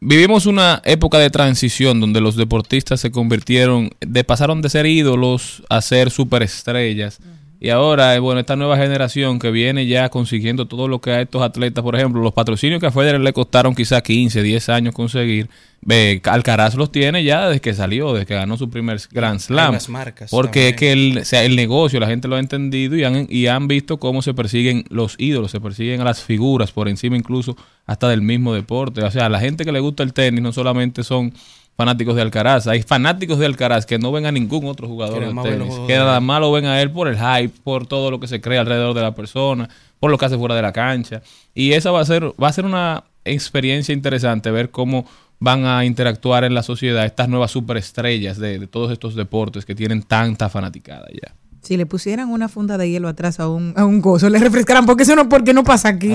vivimos 0.00 0.46
una 0.46 0.82
época 0.84 1.18
de 1.18 1.30
transición 1.30 2.00
donde 2.00 2.20
los 2.20 2.36
deportistas 2.36 3.00
se 3.00 3.10
convirtieron, 3.10 3.90
de 4.00 4.24
pasaron 4.24 4.60
de 4.60 4.68
ser 4.68 4.86
ídolos 4.86 5.62
a 5.68 5.80
ser 5.80 6.10
superestrellas. 6.10 7.20
Y 7.60 7.70
ahora, 7.70 8.16
eh, 8.16 8.18
bueno, 8.18 8.40
esta 8.40 8.56
nueva 8.56 8.76
generación 8.76 9.38
que 9.38 9.52
viene 9.52 9.86
ya 9.86 10.08
consiguiendo 10.08 10.66
todo 10.66 10.88
lo 10.88 11.00
que 11.00 11.12
a 11.12 11.20
estos 11.20 11.42
atletas, 11.42 11.84
por 11.84 11.94
ejemplo, 11.94 12.20
los 12.20 12.32
patrocinios 12.32 12.80
que 12.80 12.88
a 12.88 12.90
Federer 12.90 13.20
le 13.20 13.32
costaron 13.32 13.76
quizá 13.76 14.00
15, 14.00 14.42
10 14.42 14.68
años 14.68 14.94
conseguir, 14.94 15.48
ve, 15.82 16.22
Alcaraz 16.24 16.74
los 16.74 16.90
tiene 16.90 17.24
ya 17.24 17.48
desde 17.48 17.60
que 17.60 17.74
salió, 17.74 18.12
desde 18.12 18.26
que 18.26 18.34
ganó 18.34 18.56
su 18.56 18.70
primer 18.70 19.00
Grand 19.10 19.40
Slam. 19.40 19.74
las 19.74 19.88
marcas 19.88 20.30
porque 20.30 20.70
es 20.70 20.76
que 20.76 20.92
el, 20.92 21.18
o 21.18 21.24
sea, 21.24 21.42
el 21.42 21.56
negocio, 21.56 22.00
la 22.00 22.06
gente 22.06 22.28
lo 22.28 22.36
ha 22.36 22.40
entendido 22.40 22.96
y 22.96 23.04
han, 23.04 23.26
y 23.28 23.48
han 23.48 23.68
visto 23.68 23.98
cómo 23.98 24.22
se 24.22 24.32
persiguen 24.32 24.84
los 24.88 25.16
ídolos, 25.18 25.50
se 25.50 25.60
persiguen 25.60 26.00
a 26.00 26.04
las 26.04 26.22
figuras 26.22 26.72
por 26.72 26.88
encima 26.88 27.16
incluso 27.16 27.56
hasta 27.84 28.08
del 28.08 28.22
mismo 28.22 28.54
deporte. 28.54 29.02
O 29.02 29.10
sea, 29.10 29.28
la 29.28 29.40
gente 29.40 29.64
que 29.64 29.72
le 29.72 29.80
gusta 29.80 30.02
el 30.02 30.12
tenis 30.12 30.40
no 30.40 30.52
solamente 30.52 31.02
son 31.02 31.32
fanáticos 31.76 32.14
de 32.14 32.22
Alcaraz, 32.22 32.66
hay 32.66 32.82
fanáticos 32.82 33.38
de 33.38 33.46
Alcaraz 33.46 33.86
que 33.86 33.98
no 33.98 34.12
ven 34.12 34.26
a 34.26 34.32
ningún 34.32 34.66
otro 34.66 34.86
jugador 34.86 35.26
de 35.26 35.42
tenis, 35.42 35.74
que 35.86 35.96
nada 35.96 36.20
más 36.20 36.40
lo 36.40 36.52
ven 36.52 36.66
a 36.66 36.80
él 36.80 36.90
por 36.90 37.08
el 37.08 37.16
hype, 37.16 37.54
por 37.64 37.86
todo 37.86 38.10
lo 38.10 38.20
que 38.20 38.28
se 38.28 38.40
crea 38.40 38.60
alrededor 38.60 38.94
de 38.94 39.02
la 39.02 39.14
persona, 39.14 39.68
por 39.98 40.10
lo 40.10 40.18
que 40.18 40.26
hace 40.26 40.36
fuera 40.36 40.54
de 40.54 40.62
la 40.62 40.72
cancha. 40.72 41.22
Y 41.54 41.72
esa 41.72 41.90
va 41.90 42.00
a 42.00 42.04
ser, 42.04 42.24
va 42.40 42.48
a 42.48 42.52
ser 42.52 42.66
una 42.66 43.04
experiencia 43.24 43.92
interesante 43.92 44.50
ver 44.50 44.70
cómo 44.70 45.06
van 45.42 45.66
a 45.66 45.84
interactuar 45.84 46.44
en 46.44 46.54
la 46.54 46.62
sociedad 46.62 47.04
estas 47.04 47.28
nuevas 47.28 47.50
superestrellas 47.50 48.38
de, 48.38 48.60
de 48.60 48.66
todos 48.68 48.92
estos 48.92 49.16
deportes 49.16 49.64
que 49.64 49.74
tienen 49.74 50.02
tanta 50.04 50.48
fanaticada 50.48 51.06
ya. 51.12 51.34
Si 51.62 51.76
le 51.76 51.86
pusieran 51.86 52.28
una 52.28 52.48
funda 52.48 52.76
de 52.76 52.90
hielo 52.90 53.06
atrás 53.06 53.38
a 53.38 53.48
un, 53.48 53.72
a 53.76 53.84
un 53.84 54.00
gozo, 54.00 54.28
le 54.28 54.40
refrescaran, 54.40 54.84
porque 54.84 55.04
eso 55.04 55.14
no, 55.14 55.28
porque 55.28 55.54
no 55.54 55.62
pasa 55.62 55.90
aquí. 55.90 56.10
A- 56.10 56.14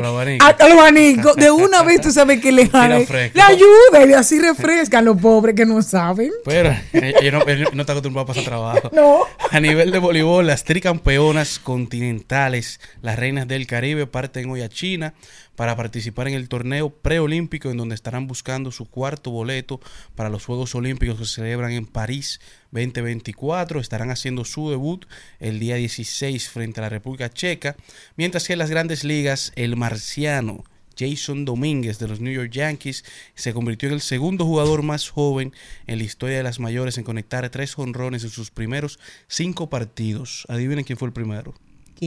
Al 0.59 0.71
abanico. 0.73 1.33
De 1.35 1.49
una 1.51 1.83
vez 1.83 2.01
tú 2.01 2.11
sabes 2.11 2.41
que 2.41 2.51
le, 2.51 2.65
Tira 2.65 2.99
le, 2.99 3.41
ayuda 3.41 4.05
y 4.09 4.11
así 4.11 4.39
refrescan 4.39 5.05
los 5.05 5.15
pobres 5.17 5.55
que 5.55 5.65
no 5.65 5.81
saben. 5.81 6.31
Pero 6.43 6.75
ellos 6.91 7.31
no, 7.33 7.47
ellos 7.49 7.69
no 7.73 7.81
están 7.81 7.93
acostumbrados 7.95 8.29
a 8.29 8.33
pasar 8.33 8.43
trabajo. 8.43 8.91
No. 8.93 9.19
A 9.49 9.59
nivel 9.61 9.91
de 9.91 9.99
voleibol, 9.99 10.45
las 10.45 10.65
tricampeonas 10.65 11.59
continentales, 11.59 12.81
las 13.01 13.17
reinas 13.17 13.47
del 13.47 13.67
Caribe, 13.67 14.05
parten 14.05 14.49
hoy 14.49 14.61
a 14.63 14.67
China 14.69 15.13
para 15.57 15.75
participar 15.75 16.27
en 16.27 16.35
el 16.35 16.49
torneo 16.49 16.91
preolímpico 16.91 17.71
en 17.71 17.77
donde 17.77 17.95
estarán 17.95 18.27
buscando 18.27 18.71
su 18.71 18.85
cuarto 18.85 19.31
boleto 19.31 19.81
para 20.15 20.29
los 20.29 20.45
Juegos 20.45 20.75
Olímpicos 20.75 21.17
que 21.17 21.25
se 21.25 21.33
celebran 21.33 21.71
en 21.71 21.87
París 21.87 22.39
2024. 22.71 23.79
Estarán 23.79 24.11
haciendo 24.11 24.45
su 24.45 24.69
debut 24.69 25.05
el 25.39 25.59
día 25.59 25.75
16 25.75 26.47
frente 26.49 26.79
a 26.79 26.83
la 26.83 26.89
República 26.89 27.31
Checa, 27.31 27.75
mientras 28.15 28.45
que 28.45 28.53
en 28.53 28.59
las 28.59 28.69
grandes 28.69 29.03
ligas, 29.03 29.51
el 29.55 29.75
marciano 29.75 30.63
Jason 30.95 31.43
Domínguez 31.43 31.97
de 31.97 32.07
los 32.07 32.21
New 32.21 32.33
York 32.33 32.51
Yankees 32.51 33.03
se 33.33 33.51
convirtió 33.51 33.89
en 33.89 33.95
el 33.95 34.01
segundo 34.01 34.45
jugador 34.45 34.83
más 34.83 35.09
joven 35.09 35.53
en 35.87 35.97
la 35.97 36.03
historia 36.03 36.37
de 36.37 36.43
las 36.43 36.59
mayores 36.59 36.99
en 36.99 37.03
conectar 37.03 37.49
tres 37.49 37.77
honrones 37.79 38.23
en 38.23 38.29
sus 38.29 38.51
primeros 38.51 38.99
cinco 39.27 39.71
partidos. 39.71 40.45
Adivinen 40.49 40.85
quién 40.85 40.99
fue 40.99 41.07
el 41.07 41.13
primero. 41.13 41.55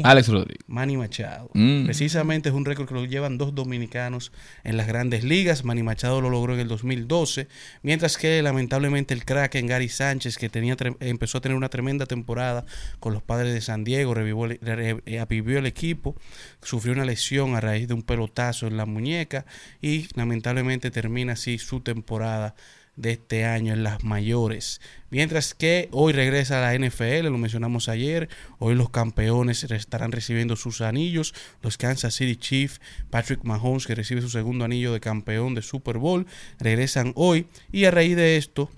Alex 0.05 0.29
Rodríguez. 0.29 0.65
Manny 0.67 0.97
Machado. 0.97 1.51
Mm. 1.55 1.85
Precisamente 1.85 2.49
es 2.49 2.55
un 2.55 2.65
récord 2.65 2.89
que 2.89 2.95
lo 2.95 3.05
llevan 3.05 3.39
dos 3.39 3.55
dominicanos 3.55 4.33
en 4.65 4.77
las 4.77 4.87
grandes 4.87 5.25
ligas. 5.25 5.65
Manny 5.65 5.83
Machado 5.83 6.21
lo 6.21 6.31
logró 6.31 6.55
en 6.55 6.61
el 6.61 6.69
2012, 6.69 7.49
mientras 7.83 8.17
que 8.17 8.43
lamentablemente 8.43 9.15
el 9.15 9.25
crack 9.25 9.57
en 9.57 9.67
Gary 9.67 9.89
Sánchez, 9.89 10.39
que 10.39 10.49
tenía 10.49 10.77
empezó 11.01 11.39
a 11.39 11.41
tener 11.41 11.57
una 11.57 11.69
tremenda 11.69 12.07
temporada 12.07 12.65
con 13.01 13.13
los 13.13 13.23
padres 13.23 13.53
de 13.53 13.61
San 13.61 13.85
Diego, 13.85 14.15
revivió 14.15 14.47
eh, 14.47 15.59
el 15.59 15.67
equipo, 15.67 16.17
sufrió 16.63 16.93
una 16.93 17.05
lesión 17.05 17.55
a 17.55 17.61
raíz 17.61 17.89
de 17.89 17.95
un 17.95 18.03
pelotazo 18.03 18.67
en 18.67 18.77
la 18.77 18.87
muñeca 18.87 19.45
y 19.83 20.09
lamentablemente 20.15 20.91
termina 20.91 21.35
así 21.35 21.59
su 21.59 21.81
temporada 21.81 22.55
de 22.97 23.13
este 23.13 23.45
año 23.45 23.73
en 23.73 23.83
las 23.83 24.05
mayores. 24.05 24.81
Mientras 25.11 25.55
que 25.55 25.89
hoy 25.93 26.13
regresa 26.13 26.61
la 26.61 26.75
NFL, 26.75 27.25
lo 27.25 27.39
mencionamos 27.39 27.89
ayer, 27.89 28.29
hoy 28.59 28.75
los 28.75 28.91
campeones 28.91 29.65
estarán 29.65 30.13
recibiendo 30.13 30.57
sus 30.57 30.81
anillos, 30.81 31.35
los 31.63 31.77
Kansas 31.77 32.15
City 32.15 32.37
Chiefs, 32.37 32.81
Patrick 33.11 33.43
Mahomes 33.43 33.87
que 33.87 33.95
recibe 33.95 34.21
su 34.21 34.31
segundo 34.31 34.65
anillo 34.65 34.93
de 34.93 35.01
campeón 35.01 35.55
de 35.55 35.63
Super 35.63 35.99
Bowl, 35.99 36.27
regresan 36.59 37.13
hoy 37.17 37.47
y 37.73 37.85
a 37.85 37.91
raíz 37.91 38.17
de 38.17 38.37
esto 38.37 38.71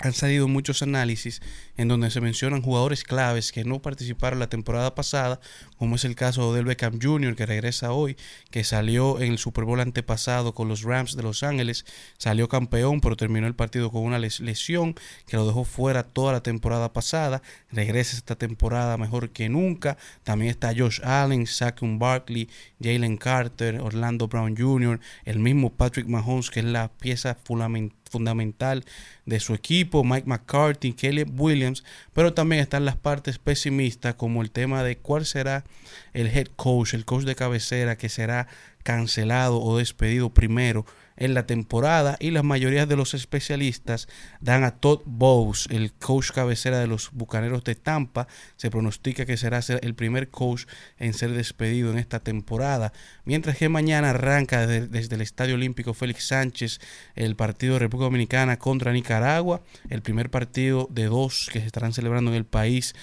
han 0.00 0.12
salido 0.12 0.48
muchos 0.48 0.82
análisis 0.82 1.40
en 1.76 1.88
donde 1.88 2.10
se 2.10 2.20
mencionan 2.20 2.62
jugadores 2.62 3.04
claves 3.04 3.52
que 3.52 3.64
no 3.64 3.80
participaron 3.80 4.38
la 4.38 4.48
temporada 4.48 4.94
pasada, 4.94 5.40
como 5.78 5.96
es 5.96 6.04
el 6.04 6.14
caso 6.16 6.42
de 6.42 6.48
Odell 6.48 6.64
Beckham 6.66 6.98
Jr., 7.00 7.36
que 7.36 7.46
regresa 7.46 7.92
hoy, 7.92 8.16
que 8.50 8.64
salió 8.64 9.20
en 9.20 9.32
el 9.32 9.38
Super 9.38 9.64
Bowl 9.64 9.80
antepasado 9.80 10.54
con 10.54 10.68
los 10.68 10.82
Rams 10.82 11.16
de 11.16 11.22
Los 11.22 11.42
Ángeles, 11.42 11.84
salió 12.18 12.48
campeón, 12.48 13.00
pero 13.00 13.16
terminó 13.16 13.46
el 13.46 13.54
partido 13.54 13.90
con 13.90 14.02
una 14.02 14.18
les- 14.18 14.40
lesión 14.40 14.94
que 15.26 15.36
lo 15.36 15.46
dejó 15.46 15.64
fuera 15.64 16.02
toda 16.02 16.32
la 16.32 16.42
temporada 16.42 16.92
pasada, 16.92 17.40
regresa 17.70 18.16
esta 18.16 18.36
temporada 18.36 18.96
mejor 18.96 19.30
que 19.30 19.48
nunca. 19.48 19.96
También 20.24 20.50
está 20.50 20.72
Josh 20.76 21.00
Allen, 21.02 21.46
Saquon 21.46 21.98
Barkley, 21.98 22.48
Jalen 22.82 23.16
Carter, 23.16 23.80
Orlando 23.80 24.28
Brown 24.28 24.56
Jr., 24.56 25.00
el 25.24 25.38
mismo 25.38 25.72
Patrick 25.72 26.06
Mahomes, 26.08 26.50
que 26.50 26.60
es 26.60 26.66
la 26.66 26.88
pieza 26.88 27.36
fundament- 27.46 27.92
fundamental 28.14 28.84
de 29.26 29.40
su 29.40 29.54
equipo, 29.54 30.04
Mike 30.04 30.28
McCarthy, 30.28 30.92
Kelly 30.92 31.24
Williams, 31.24 31.82
pero 32.12 32.32
también 32.32 32.62
están 32.62 32.84
las 32.84 32.96
partes 32.96 33.38
pesimistas 33.38 34.14
como 34.14 34.40
el 34.40 34.52
tema 34.52 34.84
de 34.84 34.96
cuál 34.96 35.26
será 35.26 35.64
el 36.12 36.28
head 36.28 36.46
coach, 36.54 36.94
el 36.94 37.04
coach 37.04 37.24
de 37.24 37.34
cabecera 37.34 37.98
que 37.98 38.08
será 38.08 38.46
cancelado 38.84 39.60
o 39.60 39.78
despedido 39.78 40.30
primero 40.32 40.86
en 41.16 41.34
la 41.34 41.46
temporada 41.46 42.16
y 42.20 42.30
la 42.30 42.42
mayoría 42.42 42.86
de 42.86 42.96
los 42.96 43.14
especialistas 43.14 44.08
dan 44.40 44.64
a 44.64 44.72
Todd 44.72 45.00
Bowles, 45.04 45.68
el 45.70 45.92
coach 45.92 46.30
cabecera 46.32 46.78
de 46.78 46.86
los 46.86 47.10
Bucaneros 47.12 47.64
de 47.64 47.74
Tampa, 47.74 48.26
se 48.56 48.70
pronostica 48.70 49.26
que 49.26 49.36
será 49.36 49.62
ser 49.62 49.80
el 49.82 49.94
primer 49.94 50.28
coach 50.28 50.64
en 50.98 51.14
ser 51.14 51.32
despedido 51.32 51.90
en 51.90 51.98
esta 51.98 52.20
temporada, 52.20 52.92
mientras 53.24 53.56
que 53.56 53.68
mañana 53.68 54.10
arranca 54.10 54.66
desde, 54.66 54.88
desde 54.88 55.14
el 55.16 55.20
Estadio 55.22 55.54
Olímpico 55.54 55.94
Félix 55.94 56.28
Sánchez 56.28 56.80
el 57.14 57.36
partido 57.36 57.74
de 57.74 57.80
República 57.80 58.06
Dominicana 58.06 58.58
contra 58.58 58.92
Nicaragua, 58.92 59.62
el 59.88 60.02
primer 60.02 60.30
partido 60.30 60.88
de 60.90 61.04
dos 61.04 61.48
que 61.52 61.60
se 61.60 61.66
estarán 61.66 61.92
celebrando 61.92 62.30
en 62.30 62.36
el 62.36 62.44
país 62.44 62.94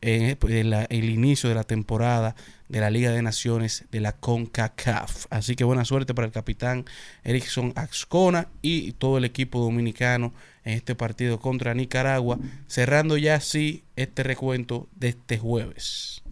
en 0.00 0.38
en 0.48 0.70
la- 0.70 0.84
el 0.84 1.10
inicio 1.10 1.48
de 1.48 1.54
la 1.54 1.64
temporada 1.64 2.34
de 2.68 2.80
la 2.80 2.90
Liga 2.90 3.10
de 3.10 3.22
Naciones 3.22 3.84
de 3.90 4.00
la 4.00 4.12
CONCACAF. 4.12 5.26
Así 5.30 5.56
que 5.56 5.64
buena 5.64 5.84
suerte 5.84 6.14
para 6.14 6.26
el 6.26 6.32
capitán 6.32 6.84
Erickson 7.24 7.72
Axcona 7.76 8.48
y 8.62 8.92
todo 8.92 9.18
el 9.18 9.24
equipo 9.24 9.60
dominicano 9.60 10.32
en 10.64 10.74
este 10.74 10.94
partido 10.94 11.40
contra 11.40 11.72
Nicaragua, 11.74 12.38
cerrando 12.66 13.16
ya 13.16 13.36
así 13.36 13.84
este 13.96 14.22
recuento 14.22 14.86
de 14.96 15.08
este 15.08 15.38
jueves. 15.38 16.22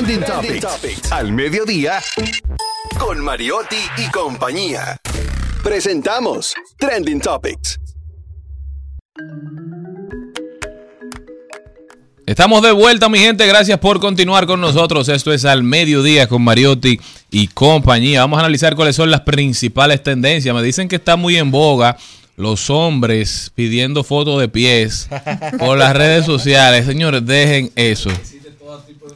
Trending 0.00 0.24
Topics. 0.24 1.12
Al 1.12 1.30
mediodía. 1.30 2.00
Con 2.98 3.22
Mariotti 3.22 3.76
y 3.98 4.10
compañía. 4.10 4.98
Presentamos 5.62 6.54
Trending 6.78 7.20
Topics. 7.20 7.78
Estamos 12.24 12.62
de 12.62 12.72
vuelta, 12.72 13.10
mi 13.10 13.18
gente. 13.18 13.46
Gracias 13.46 13.78
por 13.78 14.00
continuar 14.00 14.46
con 14.46 14.58
nosotros. 14.62 15.10
Esto 15.10 15.34
es 15.34 15.44
Al 15.44 15.62
Mediodía 15.62 16.28
con 16.28 16.40
Mariotti 16.40 16.98
y 17.30 17.48
compañía. 17.48 18.20
Vamos 18.20 18.38
a 18.38 18.40
analizar 18.40 18.76
cuáles 18.76 18.96
son 18.96 19.10
las 19.10 19.20
principales 19.20 20.02
tendencias. 20.02 20.54
Me 20.54 20.62
dicen 20.62 20.88
que 20.88 20.96
está 20.96 21.16
muy 21.16 21.36
en 21.36 21.50
boga 21.50 21.98
los 22.38 22.70
hombres 22.70 23.52
pidiendo 23.54 24.02
fotos 24.02 24.40
de 24.40 24.48
pies 24.48 25.10
por 25.58 25.76
las 25.76 25.94
redes 25.94 26.24
sociales. 26.24 26.86
Señores, 26.86 27.26
dejen 27.26 27.70
eso. 27.76 28.08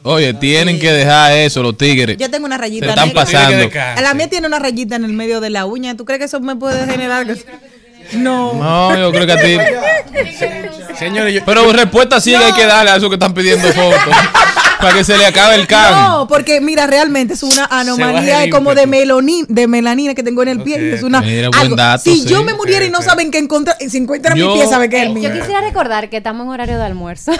Oye, 0.07 0.33
tienen 0.35 0.79
que 0.79 0.91
dejar 0.91 1.31
eso, 1.33 1.63
los 1.63 1.75
tigres. 1.77 2.15
Yo 2.17 2.29
tengo 2.29 2.45
una 2.45 2.57
rayita 2.59 2.85
Se 2.85 2.89
están 2.91 3.07
negra. 3.07 3.23
pasando. 3.23 3.99
A 3.99 4.01
la 4.01 4.13
mía 4.13 4.29
tiene 4.29 4.45
una 4.45 4.59
rayita 4.59 4.95
en 4.97 5.03
el 5.05 5.13
medio 5.13 5.41
de 5.41 5.49
la 5.49 5.65
uña. 5.65 5.97
¿Tú 5.97 6.05
crees 6.05 6.19
que 6.19 6.25
eso 6.25 6.39
me 6.39 6.55
puede 6.55 6.85
generar? 6.85 7.25
No. 8.13 8.53
No, 8.53 8.95
yo 8.95 9.11
creo 9.11 9.25
que 9.25 9.31
a 9.33 9.41
ti. 9.41 9.57
Señores, 10.99 11.33
yo- 11.33 11.41
Pero 11.43 11.73
respuesta 11.73 12.21
sí 12.21 12.31
que 12.31 12.37
hay 12.37 12.53
que 12.53 12.65
darle 12.65 12.91
a 12.91 12.95
esos 12.97 13.09
que 13.09 13.15
están 13.15 13.33
pidiendo 13.33 13.67
fotos. 13.73 13.99
para 14.79 14.93
que 14.95 15.03
se 15.03 15.17
le 15.17 15.25
acabe 15.25 15.55
el 15.55 15.67
can. 15.67 15.91
No, 15.93 16.27
porque 16.27 16.61
mira, 16.61 16.87
realmente 16.87 17.33
es 17.33 17.43
una 17.43 17.65
anomalía 17.65 18.49
como 18.49 18.73
de, 18.75 18.83
ímpetu. 18.83 19.05
meloni- 19.21 19.45
de 19.47 19.67
melanina 19.67 20.13
que 20.13 20.23
tengo 20.23 20.41
en 20.43 20.49
el 20.49 20.61
pie. 20.61 20.77
y 20.81 20.93
es 20.95 21.03
una, 21.03 21.21
Mira, 21.21 21.49
buen 21.49 21.61
algo- 21.61 21.75
dato, 21.75 22.03
si 22.03 22.21
sí. 22.21 22.27
yo 22.27 22.43
me 22.43 22.53
muriera 22.53 22.85
y 22.85 22.89
no 22.89 23.01
saben 23.01 23.31
que 23.31 23.37
encontrar, 23.37 23.77
si 23.87 23.97
encuentran 23.97 24.37
Yo- 24.37 24.53
mi 24.53 24.59
pie, 24.59 24.67
saben 24.69 24.89
que 24.89 24.97
es 24.97 25.03
el 25.03 25.09
mío. 25.13 25.29
Yo 25.29 25.39
quisiera 25.39 25.61
recordar 25.61 26.09
que 26.09 26.17
estamos 26.17 26.45
en 26.45 26.51
horario 26.51 26.77
de 26.77 26.83
almuerzo. 26.85 27.31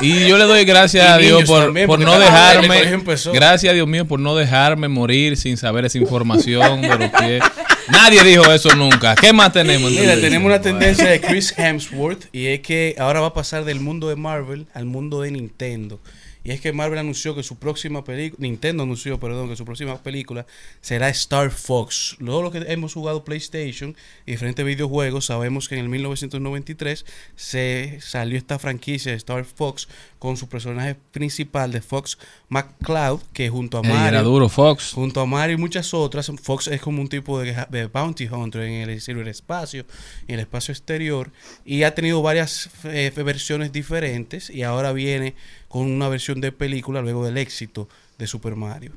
Y 0.00 0.26
yo 0.28 0.36
le 0.38 0.44
doy 0.44 0.64
gracias 0.64 1.08
a 1.08 1.16
Dios 1.18 1.44
por, 1.44 1.64
también, 1.64 1.86
por 1.86 1.98
no 1.98 2.18
dejarme. 2.18 3.00
Gracias 3.32 3.70
a 3.70 3.74
Dios 3.74 3.86
mío 3.88 4.06
por 4.06 4.20
no 4.20 4.36
dejarme 4.36 4.88
morir 4.88 5.36
sin 5.36 5.56
saber 5.56 5.84
esa 5.86 5.98
información 5.98 6.82
de 6.82 6.88
los 6.98 7.10
pies. 7.10 7.42
Nadie 7.88 8.24
dijo 8.24 8.52
eso 8.52 8.74
nunca. 8.74 9.14
¿Qué 9.14 9.32
más 9.32 9.52
tenemos? 9.52 9.90
Mira, 9.90 10.02
entonces? 10.02 10.22
tenemos 10.22 10.46
una 10.46 10.60
tendencia 10.60 11.06
de 11.06 11.20
Chris 11.20 11.54
Hemsworth 11.56 12.26
y 12.32 12.46
es 12.46 12.60
que 12.60 12.96
ahora 12.98 13.20
va 13.20 13.28
a 13.28 13.34
pasar 13.34 13.64
del 13.64 13.80
mundo 13.80 14.08
de 14.08 14.16
Marvel 14.16 14.66
al 14.74 14.86
mundo 14.86 15.20
de 15.20 15.30
Nintendo. 15.30 16.00
Y 16.46 16.52
es 16.52 16.60
que 16.60 16.72
Marvel 16.72 17.00
anunció 17.00 17.34
que 17.34 17.42
su 17.42 17.56
próxima 17.56 18.04
película, 18.04 18.40
Nintendo 18.40 18.84
anunció, 18.84 19.18
perdón, 19.18 19.48
que 19.48 19.56
su 19.56 19.64
próxima 19.64 20.00
película 20.00 20.46
será 20.80 21.08
Star 21.08 21.50
Fox. 21.50 22.14
Luego 22.20 22.40
lo 22.40 22.50
que 22.52 22.58
hemos 22.68 22.94
jugado 22.94 23.24
PlayStation 23.24 23.96
y 24.26 24.30
diferentes 24.30 24.64
videojuegos, 24.64 25.26
sabemos 25.26 25.68
que 25.68 25.74
en 25.74 25.80
el 25.80 25.88
1993 25.88 27.04
se 27.34 27.98
salió 28.00 28.38
esta 28.38 28.60
franquicia 28.60 29.10
de 29.10 29.18
Star 29.18 29.44
Fox 29.44 29.88
con 30.20 30.36
su 30.36 30.48
personaje 30.48 30.94
principal 31.10 31.72
de 31.72 31.80
Fox 31.80 32.16
McCloud, 32.48 33.22
que 33.32 33.48
junto 33.48 33.78
a 33.78 33.82
Mario 33.82 34.06
era 34.06 34.22
duro, 34.22 34.48
Fox. 34.48 34.92
Junto 34.92 35.20
a 35.20 35.26
Mario 35.26 35.56
y 35.56 35.58
muchas 35.58 35.92
otras, 35.94 36.30
Fox 36.40 36.68
es 36.68 36.80
como 36.80 37.02
un 37.02 37.08
tipo 37.08 37.40
de, 37.40 37.56
de 37.70 37.86
bounty 37.86 38.28
hunter 38.28 38.62
en 38.62 38.88
el 38.88 39.00
ciberespacio, 39.00 39.84
en 40.28 40.34
el 40.34 40.40
espacio 40.42 40.70
exterior, 40.70 41.32
y 41.64 41.82
ha 41.82 41.92
tenido 41.96 42.22
varias 42.22 42.70
eh, 42.84 43.10
versiones 43.16 43.72
diferentes, 43.72 44.48
y 44.48 44.62
ahora 44.62 44.92
viene 44.92 45.34
con 45.68 45.90
una 45.90 46.08
versión 46.08 46.40
de 46.40 46.52
película 46.52 47.02
luego 47.02 47.24
del 47.24 47.38
éxito 47.38 47.88
de 48.18 48.26
Super 48.26 48.56
Mario. 48.56 48.92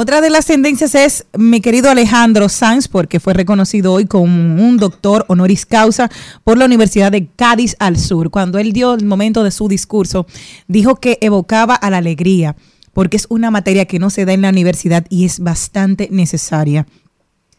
Otra 0.00 0.20
de 0.20 0.30
las 0.30 0.46
tendencias 0.46 0.94
es 0.94 1.26
mi 1.36 1.60
querido 1.60 1.90
Alejandro 1.90 2.48
Sanz, 2.48 2.86
porque 2.86 3.18
fue 3.18 3.34
reconocido 3.34 3.92
hoy 3.94 4.06
como 4.06 4.62
un 4.62 4.76
doctor 4.76 5.24
honoris 5.28 5.66
causa 5.66 6.08
por 6.44 6.56
la 6.56 6.66
Universidad 6.66 7.10
de 7.10 7.26
Cádiz 7.26 7.74
al 7.80 7.98
Sur. 7.98 8.30
Cuando 8.30 8.58
él 8.58 8.72
dio 8.72 8.94
el 8.94 9.04
momento 9.04 9.42
de 9.42 9.50
su 9.50 9.66
discurso, 9.66 10.26
dijo 10.68 10.96
que 10.96 11.18
evocaba 11.20 11.74
a 11.74 11.90
la 11.90 11.96
alegría, 11.96 12.54
porque 12.92 13.16
es 13.16 13.26
una 13.28 13.50
materia 13.50 13.86
que 13.86 13.98
no 13.98 14.08
se 14.10 14.24
da 14.24 14.34
en 14.34 14.42
la 14.42 14.50
universidad 14.50 15.04
y 15.08 15.24
es 15.24 15.40
bastante 15.40 16.08
necesaria. 16.12 16.86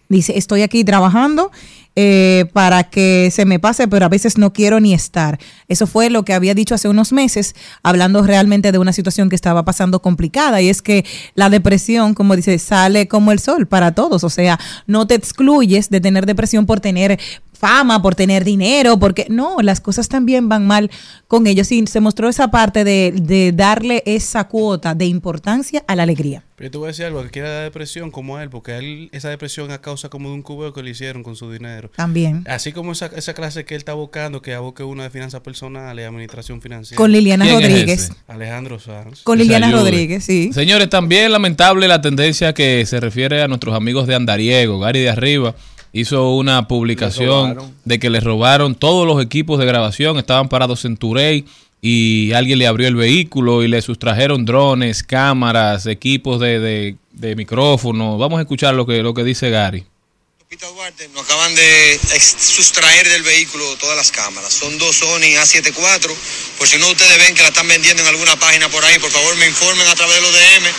Dice, 0.09 0.37
estoy 0.37 0.63
aquí 0.63 0.83
trabajando 0.83 1.51
eh, 1.95 2.45
para 2.53 2.83
que 2.85 3.29
se 3.31 3.45
me 3.45 3.59
pase, 3.59 3.87
pero 3.87 4.05
a 4.05 4.09
veces 4.09 4.37
no 4.37 4.53
quiero 4.53 4.79
ni 4.79 4.93
estar. 4.93 5.37
Eso 5.67 5.85
fue 5.85 6.09
lo 6.09 6.25
que 6.25 6.33
había 6.33 6.55
dicho 6.55 6.73
hace 6.73 6.87
unos 6.87 7.11
meses, 7.11 7.55
hablando 7.83 8.23
realmente 8.23 8.71
de 8.71 8.79
una 8.79 8.91
situación 8.91 9.29
que 9.29 9.35
estaba 9.35 9.65
pasando 9.65 10.01
complicada, 10.01 10.61
y 10.61 10.69
es 10.69 10.81
que 10.81 11.05
la 11.35 11.49
depresión, 11.49 12.15
como 12.15 12.35
dice, 12.35 12.57
sale 12.57 13.07
como 13.07 13.31
el 13.31 13.39
sol 13.39 13.67
para 13.67 13.93
todos. 13.93 14.23
O 14.23 14.29
sea, 14.29 14.59
no 14.87 15.05
te 15.05 15.15
excluyes 15.15 15.89
de 15.89 16.01
tener 16.01 16.25
depresión 16.25 16.65
por 16.65 16.79
tener 16.79 17.19
fama, 17.59 18.01
por 18.01 18.15
tener 18.15 18.43
dinero, 18.45 18.97
porque 18.97 19.27
no, 19.29 19.57
las 19.61 19.81
cosas 19.81 20.07
también 20.07 20.47
van 20.47 20.65
mal 20.65 20.89
con 21.27 21.45
ellos. 21.45 21.71
Y 21.71 21.85
se 21.87 21.99
mostró 21.99 22.29
esa 22.29 22.49
parte 22.49 22.83
de, 22.83 23.13
de 23.15 23.51
darle 23.51 24.01
esa 24.05 24.47
cuota 24.47 24.95
de 24.95 25.05
importancia 25.05 25.83
a 25.87 25.95
la 25.95 26.03
alegría. 26.03 26.43
Pero 26.55 26.67
yo 26.67 26.71
te 26.71 26.77
voy 26.77 26.85
a 26.85 26.87
decir 26.89 27.05
algo, 27.05 27.23
que 27.23 27.29
quiera 27.29 27.47
la 27.47 27.61
depresión 27.61 28.11
como 28.11 28.35
a 28.35 28.43
él, 28.43 28.49
porque 28.49 28.73
a 28.73 28.77
él 28.79 29.09
esa 29.13 29.29
depresión 29.29 29.71
a 29.71 29.79
causa 29.79 30.09
como 30.09 30.29
de 30.29 30.35
un 30.35 30.41
cubo 30.41 30.73
que 30.73 30.83
le 30.83 30.91
hicieron 30.91 31.23
con 31.23 31.35
su 31.35 31.49
dinero. 31.51 31.89
También. 31.95 32.43
Así 32.49 32.73
como 32.73 32.91
esa, 32.91 33.05
esa 33.07 33.33
clase 33.33 33.63
que 33.63 33.75
él 33.75 33.79
está 33.79 33.93
abocando, 33.93 34.41
que 34.41 34.53
aboque 34.53 34.83
una 34.83 35.03
de 35.03 35.09
finanzas 35.09 35.39
personales 35.41 36.03
y 36.03 36.05
administración 36.05 36.61
financiera. 36.61 36.97
Con 36.97 37.11
Liliana 37.11 37.45
¿Quién 37.45 37.61
es 37.61 37.63
Rodríguez. 37.63 38.11
Alejandro 38.27 38.79
Sanz. 38.79 39.21
Con 39.23 39.37
Liliana. 39.37 39.71
Rodríguez, 39.71 40.25
sí. 40.25 40.51
Señores, 40.51 40.89
también 40.89 41.31
lamentable 41.31 41.87
la 41.87 42.01
tendencia 42.01 42.53
que 42.53 42.85
se 42.85 42.99
refiere 42.99 43.41
a 43.41 43.47
nuestros 43.47 43.75
amigos 43.75 44.07
de 44.07 44.15
Andariego. 44.15 44.79
Gary 44.79 44.99
de 44.99 45.09
Arriba 45.09 45.55
hizo 45.93 46.35
una 46.35 46.67
publicación 46.67 47.73
de 47.85 47.99
que 47.99 48.09
les 48.09 48.23
robaron 48.23 48.75
todos 48.75 49.07
los 49.07 49.23
equipos 49.23 49.59
de 49.59 49.65
grabación, 49.65 50.17
estaban 50.17 50.49
parados 50.49 50.85
en 50.85 50.97
Turey 50.97 51.45
y 51.81 52.31
alguien 52.33 52.59
le 52.59 52.67
abrió 52.67 52.87
el 52.87 52.95
vehículo 52.95 53.63
y 53.63 53.67
le 53.67 53.81
sustrajeron 53.81 54.45
drones, 54.45 55.03
cámaras, 55.03 55.85
equipos 55.85 56.39
de, 56.39 56.59
de, 56.59 56.95
de 57.13 57.35
micrófono. 57.35 58.17
Vamos 58.17 58.39
a 58.39 58.41
escuchar 58.41 58.73
lo 58.75 58.85
que, 58.85 59.01
lo 59.01 59.13
que 59.13 59.23
dice 59.23 59.49
Gary. 59.49 59.85
Nos 61.13 61.25
acaban 61.25 61.53
de 61.53 61.99
sustraer 62.19 63.07
del 63.07 63.21
vehículo 63.21 63.63
todas 63.77 63.95
las 63.95 64.11
cámaras. 64.11 64.51
Son 64.51 64.75
dos 64.79 64.95
Sony 64.95 65.37
A74. 65.37 66.11
Por 66.57 66.67
si 66.67 66.77
no 66.79 66.89
ustedes 66.89 67.17
ven 67.19 67.35
que 67.35 67.43
la 67.43 67.49
están 67.49 67.67
vendiendo 67.67 68.01
en 68.01 68.09
alguna 68.09 68.35
página 68.35 68.67
por 68.67 68.83
ahí, 68.83 68.97
por 68.97 69.11
favor 69.11 69.35
me 69.37 69.45
informen 69.45 69.87
a 69.87 69.95
través 69.95 70.15
de 70.15 70.21
los 70.21 70.31
DM 70.31 70.73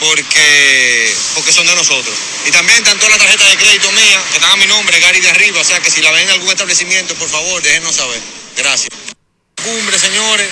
porque, 0.00 1.14
porque 1.34 1.52
son 1.52 1.66
de 1.66 1.74
nosotros. 1.74 2.14
Y 2.46 2.50
también 2.50 2.78
están 2.78 2.96
todas 2.98 3.10
las 3.10 3.18
tarjetas 3.18 3.50
de 3.50 3.56
crédito 3.56 3.92
mía, 3.92 4.22
que 4.30 4.36
están 4.36 4.50
a 4.50 4.56
mi 4.56 4.66
nombre, 4.66 4.98
Gary 4.98 5.20
de 5.20 5.30
arriba. 5.30 5.60
O 5.60 5.64
sea 5.64 5.80
que 5.80 5.90
si 5.90 6.00
la 6.00 6.10
ven 6.10 6.22
en 6.22 6.30
algún 6.30 6.48
establecimiento, 6.48 7.14
por 7.14 7.28
favor, 7.28 7.62
déjenos 7.62 7.94
saber. 7.94 8.20
Gracias. 8.56 8.90
Cumbre, 9.62 9.98
señores. 9.98 10.48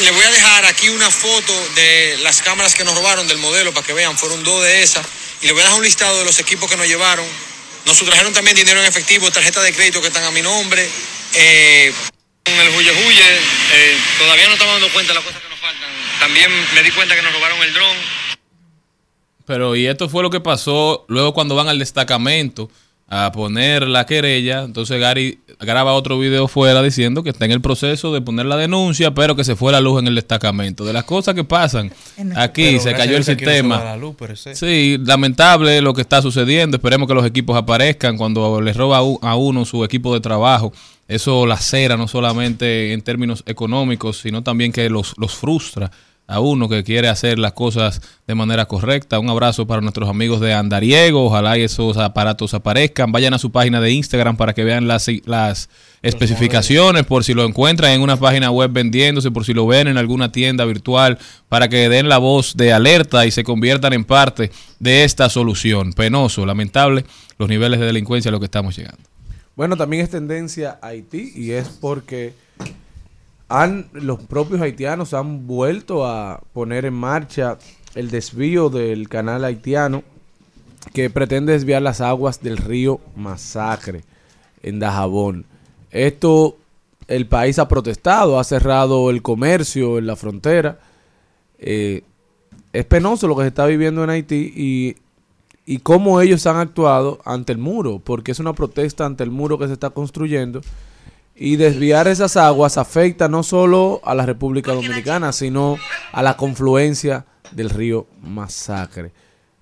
Le 0.00 0.10
voy 0.10 0.24
a 0.24 0.30
dejar 0.30 0.64
aquí 0.64 0.88
una 0.88 1.10
foto 1.10 1.52
de 1.74 2.18
las 2.22 2.40
cámaras 2.40 2.74
que 2.74 2.82
nos 2.82 2.94
robaron 2.94 3.28
del 3.28 3.38
modelo 3.38 3.72
para 3.74 3.86
que 3.86 3.92
vean, 3.92 4.18
fueron 4.18 4.42
dos 4.42 4.64
de 4.64 4.82
esas. 4.82 5.06
Y 5.42 5.46
le 5.46 5.52
voy 5.52 5.60
a 5.60 5.64
dejar 5.64 5.78
un 5.78 5.84
listado 5.84 6.18
de 6.18 6.24
los 6.24 6.38
equipos 6.38 6.68
que 6.68 6.76
nos 6.76 6.86
llevaron. 6.86 7.26
Nos 7.84 7.98
sustrajeron 7.98 8.32
también 8.32 8.56
dinero 8.56 8.80
en 8.80 8.86
efectivo, 8.86 9.30
tarjetas 9.30 9.62
de 9.62 9.74
crédito 9.74 10.00
que 10.00 10.08
están 10.08 10.24
a 10.24 10.30
mi 10.30 10.40
nombre. 10.40 10.88
Eh, 11.34 11.92
con 12.44 12.54
el 12.54 12.68
huye 12.70 12.90
huye, 12.90 13.40
eh, 13.72 13.98
todavía 14.18 14.46
no 14.46 14.54
estamos 14.54 14.74
dando 14.74 14.92
cuenta 14.92 15.12
de 15.12 15.18
las 15.18 15.24
cosas 15.24 15.42
que 15.42 15.48
nos 15.48 15.60
faltan. 15.60 15.90
También 16.20 16.50
me 16.74 16.82
di 16.82 16.90
cuenta 16.90 17.14
que 17.14 17.22
nos 17.22 17.32
robaron 17.32 17.62
el 17.62 17.74
dron. 17.74 17.96
Pero 19.44 19.76
y 19.76 19.86
esto 19.86 20.08
fue 20.08 20.22
lo 20.22 20.30
que 20.30 20.40
pasó 20.40 21.04
luego 21.08 21.34
cuando 21.34 21.54
van 21.54 21.68
al 21.68 21.78
destacamento 21.78 22.70
a 23.14 23.30
poner 23.30 23.86
la 23.86 24.06
querella. 24.06 24.62
Entonces 24.62 24.98
Gary 24.98 25.40
graba 25.60 25.92
otro 25.92 26.18
video 26.18 26.48
fuera 26.48 26.82
diciendo 26.82 27.22
que 27.22 27.28
está 27.28 27.44
en 27.44 27.52
el 27.52 27.60
proceso 27.60 28.10
de 28.14 28.22
poner 28.22 28.46
la 28.46 28.56
denuncia, 28.56 29.12
pero 29.12 29.36
que 29.36 29.44
se 29.44 29.54
fue 29.54 29.70
la 29.70 29.82
luz 29.82 30.00
en 30.00 30.06
el 30.06 30.14
destacamento. 30.14 30.82
De 30.84 30.94
las 30.94 31.04
cosas 31.04 31.34
que 31.34 31.44
pasan 31.44 31.92
aquí, 32.36 32.64
Pero 32.70 32.80
se 32.80 32.94
cayó 32.94 33.18
el 33.18 33.24
sistema. 33.24 33.76
va 33.76 33.84
la 33.84 33.96
luz, 33.98 34.16
pero 34.18 34.34
sí. 34.34 34.54
Sí, 34.54 34.96
lamentable 35.04 35.82
lo 35.82 35.92
que 35.92 36.00
está 36.00 36.22
sucediendo. 36.22 36.78
Esperemos 36.78 37.06
que 37.06 37.12
los 37.12 37.26
equipos 37.26 37.54
aparezcan 37.54 38.16
cuando 38.16 38.62
les 38.62 38.76
roba 38.76 38.98
a 38.98 39.36
uno 39.36 39.66
su 39.66 39.84
equipo 39.84 40.14
de 40.14 40.20
trabajo. 40.20 40.72
Eso 41.06 41.44
lacera 41.44 41.98
no 41.98 42.08
solamente 42.08 42.94
en 42.94 43.02
términos 43.02 43.42
económicos, 43.44 44.20
sino 44.20 44.42
también 44.42 44.72
que 44.72 44.88
los, 44.88 45.12
los 45.18 45.34
frustra 45.34 45.90
a 46.32 46.40
uno 46.40 46.68
que 46.68 46.82
quiere 46.82 47.08
hacer 47.08 47.38
las 47.38 47.52
cosas 47.52 48.00
de 48.26 48.34
manera 48.34 48.64
correcta. 48.66 49.18
Un 49.18 49.28
abrazo 49.28 49.66
para 49.66 49.82
nuestros 49.82 50.08
amigos 50.08 50.40
de 50.40 50.54
Andariego. 50.54 51.26
Ojalá 51.26 51.56
esos 51.58 51.98
aparatos 51.98 52.54
aparezcan. 52.54 53.12
Vayan 53.12 53.34
a 53.34 53.38
su 53.38 53.52
página 53.52 53.80
de 53.80 53.90
Instagram 53.90 54.36
para 54.38 54.54
que 54.54 54.64
vean 54.64 54.88
las, 54.88 55.08
las 55.26 55.68
especificaciones, 56.00 57.04
por 57.04 57.22
si 57.22 57.34
lo 57.34 57.44
encuentran 57.44 57.92
en 57.92 58.00
una 58.00 58.16
página 58.16 58.50
web 58.50 58.72
vendiéndose, 58.72 59.30
por 59.30 59.44
si 59.44 59.52
lo 59.52 59.66
ven 59.66 59.88
en 59.88 59.98
alguna 59.98 60.32
tienda 60.32 60.64
virtual, 60.64 61.18
para 61.50 61.68
que 61.68 61.90
den 61.90 62.08
la 62.08 62.16
voz 62.16 62.56
de 62.56 62.72
alerta 62.72 63.26
y 63.26 63.30
se 63.30 63.44
conviertan 63.44 63.92
en 63.92 64.04
parte 64.04 64.50
de 64.78 65.04
esta 65.04 65.28
solución. 65.28 65.92
Penoso, 65.92 66.46
lamentable, 66.46 67.04
los 67.38 67.48
niveles 67.48 67.78
de 67.78 67.86
delincuencia 67.86 68.30
a 68.30 68.32
los 68.32 68.40
que 68.40 68.46
estamos 68.46 68.74
llegando. 68.74 69.02
Bueno, 69.54 69.76
también 69.76 70.02
es 70.02 70.08
tendencia 70.08 70.78
a 70.80 70.88
Haití 70.88 71.30
y 71.36 71.50
es 71.50 71.68
porque 71.68 72.32
han 73.52 73.88
los 73.92 74.18
propios 74.20 74.62
haitianos 74.62 75.12
han 75.12 75.46
vuelto 75.46 76.06
a 76.06 76.40
poner 76.54 76.86
en 76.86 76.94
marcha 76.94 77.58
el 77.94 78.10
desvío 78.10 78.70
del 78.70 79.10
canal 79.10 79.44
haitiano 79.44 80.02
que 80.94 81.10
pretende 81.10 81.52
desviar 81.52 81.82
las 81.82 82.00
aguas 82.00 82.40
del 82.40 82.56
río 82.56 82.98
Masacre 83.14 84.04
en 84.62 84.78
Dajabón. 84.78 85.44
Esto 85.90 86.56
el 87.08 87.26
país 87.26 87.58
ha 87.58 87.68
protestado, 87.68 88.38
ha 88.38 88.44
cerrado 88.44 89.10
el 89.10 89.20
comercio 89.20 89.98
en 89.98 90.06
la 90.06 90.16
frontera. 90.16 90.78
Eh, 91.58 92.04
es 92.72 92.84
penoso 92.86 93.28
lo 93.28 93.36
que 93.36 93.42
se 93.42 93.48
está 93.48 93.66
viviendo 93.66 94.02
en 94.02 94.08
Haití 94.08 94.50
y, 94.56 94.96
y 95.66 95.80
cómo 95.80 96.22
ellos 96.22 96.46
han 96.46 96.56
actuado 96.56 97.20
ante 97.26 97.52
el 97.52 97.58
muro, 97.58 98.00
porque 98.02 98.32
es 98.32 98.38
una 98.38 98.54
protesta 98.54 99.04
ante 99.04 99.24
el 99.24 99.30
muro 99.30 99.58
que 99.58 99.66
se 99.66 99.74
está 99.74 99.90
construyendo. 99.90 100.62
Y 101.44 101.56
desviar 101.56 102.06
esas 102.06 102.36
aguas 102.36 102.78
afecta 102.78 103.26
no 103.26 103.42
solo 103.42 104.00
a 104.04 104.14
la 104.14 104.24
República 104.24 104.72
Dominicana, 104.74 105.32
sino 105.32 105.76
a 106.12 106.22
la 106.22 106.36
confluencia 106.36 107.26
del 107.50 107.68
río 107.68 108.06
Masacre. 108.22 109.10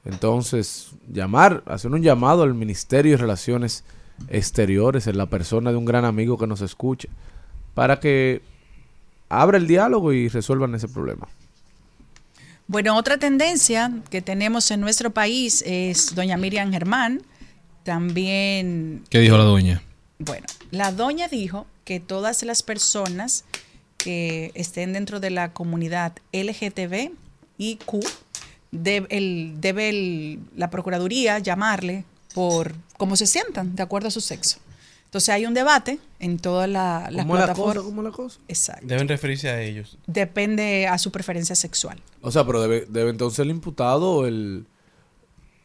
Entonces, 0.05 0.91
llamar, 1.11 1.63
hacer 1.65 1.91
un 1.91 2.03
llamado 2.03 2.43
al 2.43 2.53
Ministerio 2.53 3.13
de 3.13 3.17
Relaciones 3.17 3.83
Exteriores, 4.29 5.07
en 5.07 5.17
la 5.17 5.25
persona 5.25 5.71
de 5.71 5.79
un 5.79 5.87
gran 5.87 6.05
amigo 6.05 6.37
que 6.37 6.47
nos 6.47 6.61
escucha, 6.61 7.09
para 7.73 7.99
que 7.99 8.43
abra 9.31 9.57
el 9.57 9.67
diálogo 9.67 10.13
y 10.13 10.29
resuelvan 10.29 10.75
ese 10.75 10.87
problema. 10.87 11.29
Bueno, 12.67 12.95
otra 12.95 13.17
tendencia 13.17 13.91
que 14.11 14.21
tenemos 14.21 14.71
en 14.71 14.83
nuestro 14.83 15.13
país 15.13 15.65
es 15.67 16.15
doña 16.15 16.37
Miriam 16.37 16.71
Germán. 16.71 17.23
También, 17.85 19.03
¿Qué 19.09 19.21
dijo 19.21 19.39
la 19.39 19.45
doña? 19.45 19.83
Bueno, 20.21 20.47
la 20.71 20.93
doña 20.93 21.27
dijo 21.29 21.67
que 21.85 21.99
todas 22.01 22.43
las 22.45 22.63
personas 22.63 23.45
que 23.97 24.53
estén 24.55 24.93
dentro 24.93 25.19
de 25.21 25.31
la 25.31 25.53
comunidad 25.53 26.13
LGTB 26.33 27.11
y 27.59 27.77
Q, 27.85 28.01
debe, 28.71 29.07
el- 29.11 29.55
debe 29.61 29.89
el- 29.89 30.39
la 30.57 30.71
Procuraduría 30.71 31.39
llamarle 31.39 32.05
por 32.35 32.75
cómo 32.97 33.17
se 33.17 33.27
sientan, 33.27 33.75
de 33.75 33.83
acuerdo 33.83 34.09
a 34.09 34.11
su 34.11 34.21
sexo. 34.21 34.59
Entonces 35.07 35.31
hay 35.31 35.45
un 35.45 35.55
debate 35.55 35.99
en 36.21 36.39
todas 36.39 36.69
la- 36.69 37.09
las 37.11 37.25
¿Cómo 37.25 37.35
es 37.35 37.41
la 37.41 37.47
plataformas. 37.47 37.75
cosa? 37.77 37.87
¿Cómo 37.89 38.01
es 38.03 38.05
la 38.05 38.13
cosa? 38.13 38.39
Exacto. 38.47 38.87
Deben 38.87 39.09
referirse 39.09 39.49
a 39.51 39.61
ellos. 39.61 39.99
Depende 40.07 40.87
a 40.87 40.97
su 40.99 41.11
preferencia 41.11 41.57
sexual. 41.57 42.01
O 42.23 42.31
sea, 42.31 42.47
pero 42.47 42.63
debe, 42.63 42.87
debe 42.89 43.11
entonces 43.11 43.41
el 43.41 43.51
imputado 43.51 44.27
el... 44.29 44.67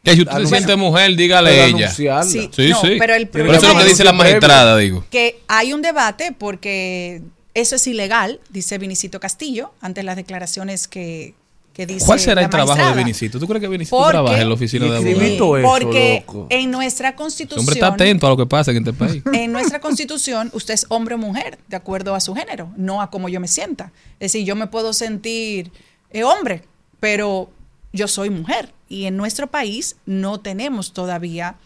Que 0.06 0.14
si 0.14 0.22
usted 0.22 0.38
se 0.38 0.46
siente 0.46 0.76
mujer, 0.76 1.14
dígale 1.16 1.50
Pero 1.50 1.76
ella. 1.78 1.90
Sí, 1.92 2.48
Sí, 2.52 2.68
no, 2.70 2.80
sí. 2.80 2.96
pero 2.98 3.14
el 3.14 3.28
Pero 3.28 3.52
eso 3.52 3.66
es 3.66 3.72
lo 3.74 3.78
que 3.80 3.84
dice 3.88 4.04
la 4.04 4.12
magistrada, 4.12 4.76
digo. 4.78 5.04
que 5.10 5.40
hay 5.48 5.72
un 5.72 5.82
debate 5.82 6.32
porque 6.36 7.22
eso 7.54 7.76
es 7.76 7.86
ilegal, 7.86 8.40
dice 8.50 8.78
Vinicito 8.78 9.18
Castillo, 9.20 9.72
ante 9.80 10.02
las 10.02 10.14
declaraciones 10.16 10.86
que, 10.88 11.34
que 11.72 11.86
dice 11.86 12.06
¿Cuál 12.06 12.20
será 12.20 12.36
la 12.36 12.42
el 12.42 12.50
trabajo 12.50 12.86
de. 12.86 12.94
Vinicito? 12.94 13.38
¿Tú 13.40 13.46
crees 13.48 13.60
que 13.62 13.68
Vinicito 13.68 13.96
Porque- 13.96 14.12
trabaja 14.12 14.40
en 14.40 14.48
la 14.48 14.54
oficina 14.54 14.84
de 14.86 14.96
abogados? 14.96 15.62
Porque 15.62 16.22
loco. 16.26 16.46
en 16.50 16.70
nuestra 16.70 17.16
constitución, 17.16 17.60
hombre 17.60 17.74
está 17.74 17.88
atento 17.88 18.26
a 18.26 18.30
lo 18.30 18.36
que 18.36 18.46
pasa 18.46 18.70
en 18.70 18.76
este 18.78 18.92
país. 18.92 19.22
en 19.32 19.50
nuestra 19.52 19.80
constitución, 19.80 20.50
usted 20.52 20.74
es 20.74 20.86
hombre 20.88 21.16
o 21.16 21.18
mujer, 21.18 21.58
de 21.68 21.76
acuerdo 21.76 22.14
a 22.14 22.20
su 22.20 22.34
género, 22.34 22.70
no 22.76 23.02
a 23.02 23.10
cómo 23.10 23.28
yo 23.28 23.40
me 23.40 23.48
sienta. 23.48 23.90
Es 24.20 24.32
decir, 24.32 24.46
yo 24.46 24.54
me 24.54 24.68
puedo 24.68 24.92
sentir 24.92 25.72
eh, 26.12 26.22
hombre, 26.24 26.62
pero 27.00 27.50
yo 27.92 28.06
soy 28.08 28.30
mujer. 28.30 28.72
Y 28.88 29.06
en 29.06 29.16
nuestro 29.16 29.46
país 29.48 29.96
no 30.06 30.40
tenemos 30.40 30.92
todavía 30.92 31.56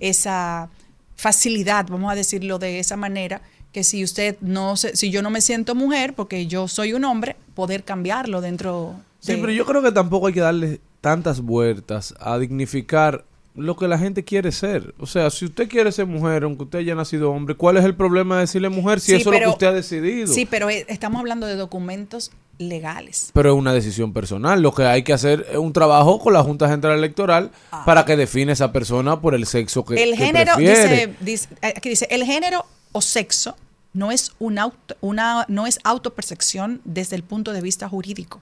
esa 0.00 0.68
facilidad, 1.16 1.86
vamos 1.88 2.10
a 2.10 2.14
decirlo 2.14 2.58
de 2.58 2.78
esa 2.78 2.96
manera, 2.96 3.42
que 3.72 3.84
si 3.84 4.02
usted 4.04 4.36
no 4.40 4.76
se, 4.76 4.96
si 4.96 5.10
yo 5.10 5.22
no 5.22 5.30
me 5.30 5.40
siento 5.40 5.74
mujer, 5.74 6.14
porque 6.14 6.46
yo 6.46 6.68
soy 6.68 6.92
un 6.92 7.04
hombre, 7.04 7.36
poder 7.54 7.84
cambiarlo 7.84 8.40
dentro 8.40 8.96
Sí, 9.20 9.32
de- 9.32 9.38
pero 9.38 9.52
yo 9.52 9.64
creo 9.64 9.82
que 9.82 9.92
tampoco 9.92 10.26
hay 10.26 10.32
que 10.32 10.40
darle 10.40 10.80
tantas 11.00 11.40
vueltas 11.40 12.14
a 12.20 12.38
dignificar 12.38 13.24
lo 13.54 13.76
que 13.76 13.86
la 13.88 13.98
gente 13.98 14.24
quiere 14.24 14.50
ser. 14.52 14.94
O 14.98 15.06
sea, 15.06 15.28
si 15.30 15.44
usted 15.44 15.68
quiere 15.68 15.92
ser 15.92 16.06
mujer, 16.06 16.44
aunque 16.44 16.64
usted 16.64 16.78
haya 16.78 16.94
nacido 16.94 17.30
hombre, 17.32 17.54
¿cuál 17.54 17.76
es 17.76 17.84
el 17.84 17.94
problema 17.94 18.36
de 18.36 18.40
decirle 18.42 18.68
mujer 18.70 18.98
si 19.00 19.12
Sí, 19.12 19.20
eso 19.20 19.32
es 19.32 19.40
lo 19.40 19.44
que 19.46 19.50
usted 19.52 19.66
ha 19.66 19.72
decidido? 19.72 20.32
Sí, 20.32 20.46
pero 20.46 20.70
eh, 20.70 20.86
estamos 20.88 21.20
hablando 21.20 21.46
de 21.46 21.56
documentos 21.56 22.30
legales. 22.58 23.30
Pero 23.34 23.52
es 23.52 23.58
una 23.58 23.72
decisión 23.74 24.12
personal. 24.12 24.62
Lo 24.62 24.72
que 24.74 24.84
hay 24.84 25.02
que 25.02 25.12
hacer 25.12 25.46
es 25.50 25.58
un 25.58 25.72
trabajo 25.72 26.18
con 26.18 26.32
la 26.32 26.42
Junta 26.42 26.68
Central 26.68 26.96
Electoral 26.96 27.50
para 27.84 28.04
que 28.04 28.16
define 28.16 28.52
esa 28.52 28.72
persona 28.72 29.20
por 29.20 29.34
el 29.34 29.46
sexo 29.46 29.84
que, 29.84 29.94
Ah. 29.94 30.02
el 30.02 30.10
que 30.12 30.16
género 30.16 30.54
prefiere. 30.54 31.06
dice, 31.08 31.14
dice- 31.20 31.48
eh, 31.62 31.74
aquí 31.76 31.88
dice 31.88 32.06
el 32.10 32.24
género 32.24 32.64
o 32.92 33.00
sexo 33.00 33.56
no 33.94 34.10
es 34.12 34.32
una 34.38 34.62
auto, 34.62 34.96
una 35.02 35.44
no 35.48 35.66
es 35.66 35.78
autopercepción 35.84 36.80
desde 36.84 37.16
el 37.16 37.22
punto 37.22 37.52
de 37.52 37.60
vista 37.60 37.88
jurídico 37.88 38.40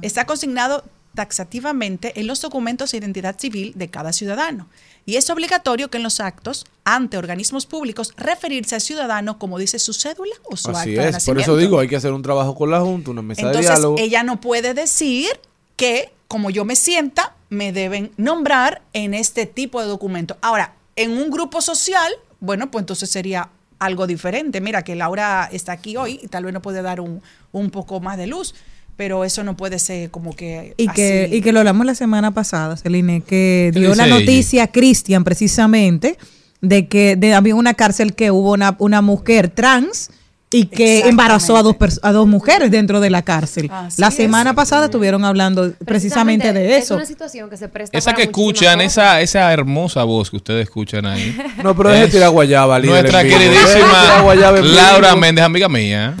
está 0.00 0.24
consignado 0.26 0.84
taxativamente 1.16 2.20
en 2.20 2.28
los 2.28 2.40
documentos 2.40 2.92
de 2.92 2.98
identidad 2.98 3.36
civil 3.40 3.72
de 3.74 3.90
cada 3.90 4.12
ciudadano 4.12 4.68
y 5.06 5.16
es 5.16 5.30
obligatorio 5.30 5.88
que 5.88 5.96
en 5.96 6.02
los 6.02 6.20
actos 6.20 6.66
ante 6.84 7.16
organismos 7.16 7.64
públicos 7.64 8.12
referirse 8.16 8.74
al 8.74 8.80
ciudadano 8.80 9.38
como 9.38 9.58
dice 9.58 9.78
su 9.78 9.92
cédula 9.92 10.34
o 10.44 10.56
su 10.56 10.70
Así 10.70 10.90
acta 10.90 11.10
de 11.10 11.18
es. 11.18 11.24
Por 11.24 11.40
eso 11.40 11.56
digo, 11.56 11.78
hay 11.78 11.88
que 11.88 11.96
hacer 11.96 12.12
un 12.12 12.22
trabajo 12.22 12.54
con 12.54 12.70
la 12.70 12.80
Junta, 12.80 13.12
una 13.12 13.22
mesa 13.22 13.42
de 13.42 13.48
Entonces, 13.48 13.70
diálogo. 13.70 13.96
ella 13.98 14.24
no 14.24 14.40
puede 14.40 14.74
decir 14.74 15.28
que, 15.76 16.12
como 16.26 16.50
yo 16.50 16.64
me 16.64 16.74
sienta, 16.74 17.34
me 17.48 17.72
deben 17.72 18.10
nombrar 18.16 18.82
en 18.92 19.14
este 19.14 19.46
tipo 19.46 19.80
de 19.80 19.86
documento. 19.86 20.36
Ahora, 20.42 20.74
en 20.96 21.12
un 21.12 21.30
grupo 21.30 21.60
social, 21.60 22.12
bueno, 22.40 22.70
pues 22.70 22.82
entonces 22.82 23.08
sería 23.08 23.50
algo 23.78 24.08
diferente. 24.08 24.60
Mira 24.60 24.82
que 24.82 24.96
Laura 24.96 25.48
está 25.52 25.72
aquí 25.72 25.96
hoy 25.96 26.18
y 26.20 26.28
tal 26.28 26.44
vez 26.44 26.52
no 26.52 26.62
puede 26.62 26.82
dar 26.82 27.00
un, 27.00 27.22
un 27.52 27.70
poco 27.70 28.00
más 28.00 28.16
de 28.18 28.26
luz, 28.26 28.54
pero 28.96 29.24
eso 29.24 29.44
no 29.44 29.56
puede 29.56 29.78
ser 29.78 30.10
como 30.10 30.34
que... 30.34 30.74
Y 30.78 30.88
que, 30.88 31.24
así. 31.26 31.36
y 31.36 31.42
que 31.42 31.52
lo 31.52 31.58
hablamos 31.60 31.84
la 31.86 31.94
semana 31.94 32.32
pasada, 32.32 32.76
Celine, 32.76 33.20
que 33.20 33.70
¿Qué 33.74 33.80
dio 33.80 33.94
la 33.94 34.06
ella? 34.06 34.18
noticia 34.18 34.66
Cristian 34.68 35.22
precisamente 35.22 36.16
de 36.62 36.88
que 36.88 37.16
de, 37.16 37.34
había 37.34 37.54
una 37.54 37.74
cárcel 37.74 38.14
que 38.14 38.30
hubo 38.30 38.52
una, 38.52 38.74
una 38.78 39.02
mujer 39.02 39.50
trans 39.50 40.10
y 40.50 40.66
que 40.66 41.00
embarazó 41.00 41.56
a 41.58 41.62
dos, 41.62 41.76
a 42.02 42.12
dos 42.12 42.26
mujeres 42.26 42.70
dentro 42.70 43.00
de 43.00 43.10
la 43.10 43.20
cárcel. 43.22 43.68
Así 43.70 44.00
la 44.00 44.08
es. 44.08 44.14
semana 44.14 44.54
pasada 44.54 44.86
estuvieron 44.86 45.24
hablando 45.24 45.72
precisamente 45.84 46.52
de 46.54 46.78
Es 46.78 46.84
eso. 46.84 46.94
una 46.94 47.04
situación 47.04 47.50
que 47.50 47.56
se 47.58 47.68
presta 47.68 47.98
Esa 47.98 48.12
para 48.12 48.16
que 48.16 48.22
escuchan, 48.30 48.76
cosas. 48.78 48.92
esa, 48.92 49.20
esa 49.20 49.52
hermosa 49.52 50.04
voz 50.04 50.30
que 50.30 50.36
ustedes 50.36 50.62
escuchan 50.62 51.04
ahí. 51.04 51.36
No, 51.62 51.76
pero 51.76 51.90
deje 51.90 52.04
es 52.04 52.10
tirar 52.12 52.30
guayaba, 52.30 52.78
líder 52.78 53.02
Nuestra 53.02 53.22
queridísima. 53.24 54.22
Laura 54.62 55.16
Méndez, 55.16 55.44
amiga 55.44 55.68
mía. 55.68 56.14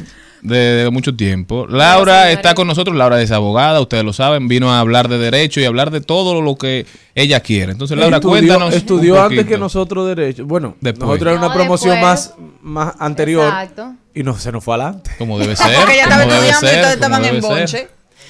De, 0.46 0.56
de 0.84 0.90
mucho 0.90 1.14
tiempo. 1.16 1.66
Laura 1.66 2.30
está 2.30 2.54
con 2.54 2.66
nosotros, 2.68 2.96
Laura 2.96 3.20
es 3.20 3.30
abogada, 3.32 3.80
ustedes 3.80 4.04
lo 4.04 4.12
saben, 4.12 4.46
vino 4.48 4.72
a 4.72 4.78
hablar 4.80 5.08
de 5.08 5.18
derecho 5.18 5.60
y 5.60 5.64
hablar 5.64 5.90
de 5.90 6.00
todo 6.00 6.40
lo 6.40 6.56
que 6.56 6.86
ella 7.14 7.40
quiere. 7.40 7.72
Entonces, 7.72 7.98
Laura, 7.98 8.18
estudió, 8.18 8.30
cuéntanos. 8.38 8.74
Estudió 8.74 9.14
un 9.14 9.20
antes 9.20 9.46
que 9.46 9.58
nosotros 9.58 10.06
derecho. 10.06 10.46
Bueno, 10.46 10.76
Después. 10.80 11.06
nosotros 11.08 11.30
era 11.32 11.38
una 11.40 11.48
No, 11.48 11.54
promoción 11.54 11.94
después. 11.96 12.32
más, 12.32 12.34
más 12.62 12.94
anterior 13.00 13.44
Exacto. 13.46 13.94
y 14.14 14.22
no 14.22 14.38
se 14.38 14.52
nos 14.52 14.62
fue 14.62 14.74
adelante. 14.74 15.10
Como 15.18 15.38
debe 15.38 15.56
ser. 15.56 15.74
Porque 15.76 15.94
ella 15.94 16.02
estaba 16.04 16.22
como 16.22 16.34
debe 16.34 16.48
estudiando 16.50 16.66
y 16.66 16.70
ser, 16.70 16.82
todos 16.82 16.94
como 16.96 17.16
estaban 17.16 17.24
en 17.24 17.30
debe 17.30 17.42
ser. 17.42 17.50
bonche. 17.50 17.88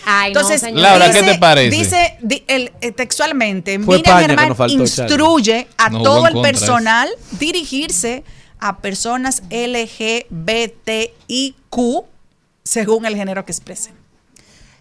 Ay, 0.08 0.28
Entonces. 0.28 0.62
Laura, 0.72 1.10
¿qué 1.10 1.18
dice- 1.20 1.32
te 1.32 1.38
parece? 1.38 1.76
Dice 1.76 2.16
di- 2.22 2.44
el, 2.46 2.70
eh, 2.80 2.92
textualmente, 2.92 3.78
Fue 3.80 4.00
que 4.02 4.10
Germán 4.10 4.54
faltó, 4.54 4.74
instruye 4.74 5.66
a 5.76 5.90
No 5.90 6.02
todo 6.02 6.26
el 6.28 6.32
contra, 6.34 6.52
personal 6.52 7.08
dirigirse 7.32 8.22
a 8.58 8.78
personas 8.78 9.42
LGBTIQ 9.50 10.06
según 12.62 13.06
el 13.06 13.16
género 13.16 13.44
que 13.44 13.52
expresen. 13.52 13.95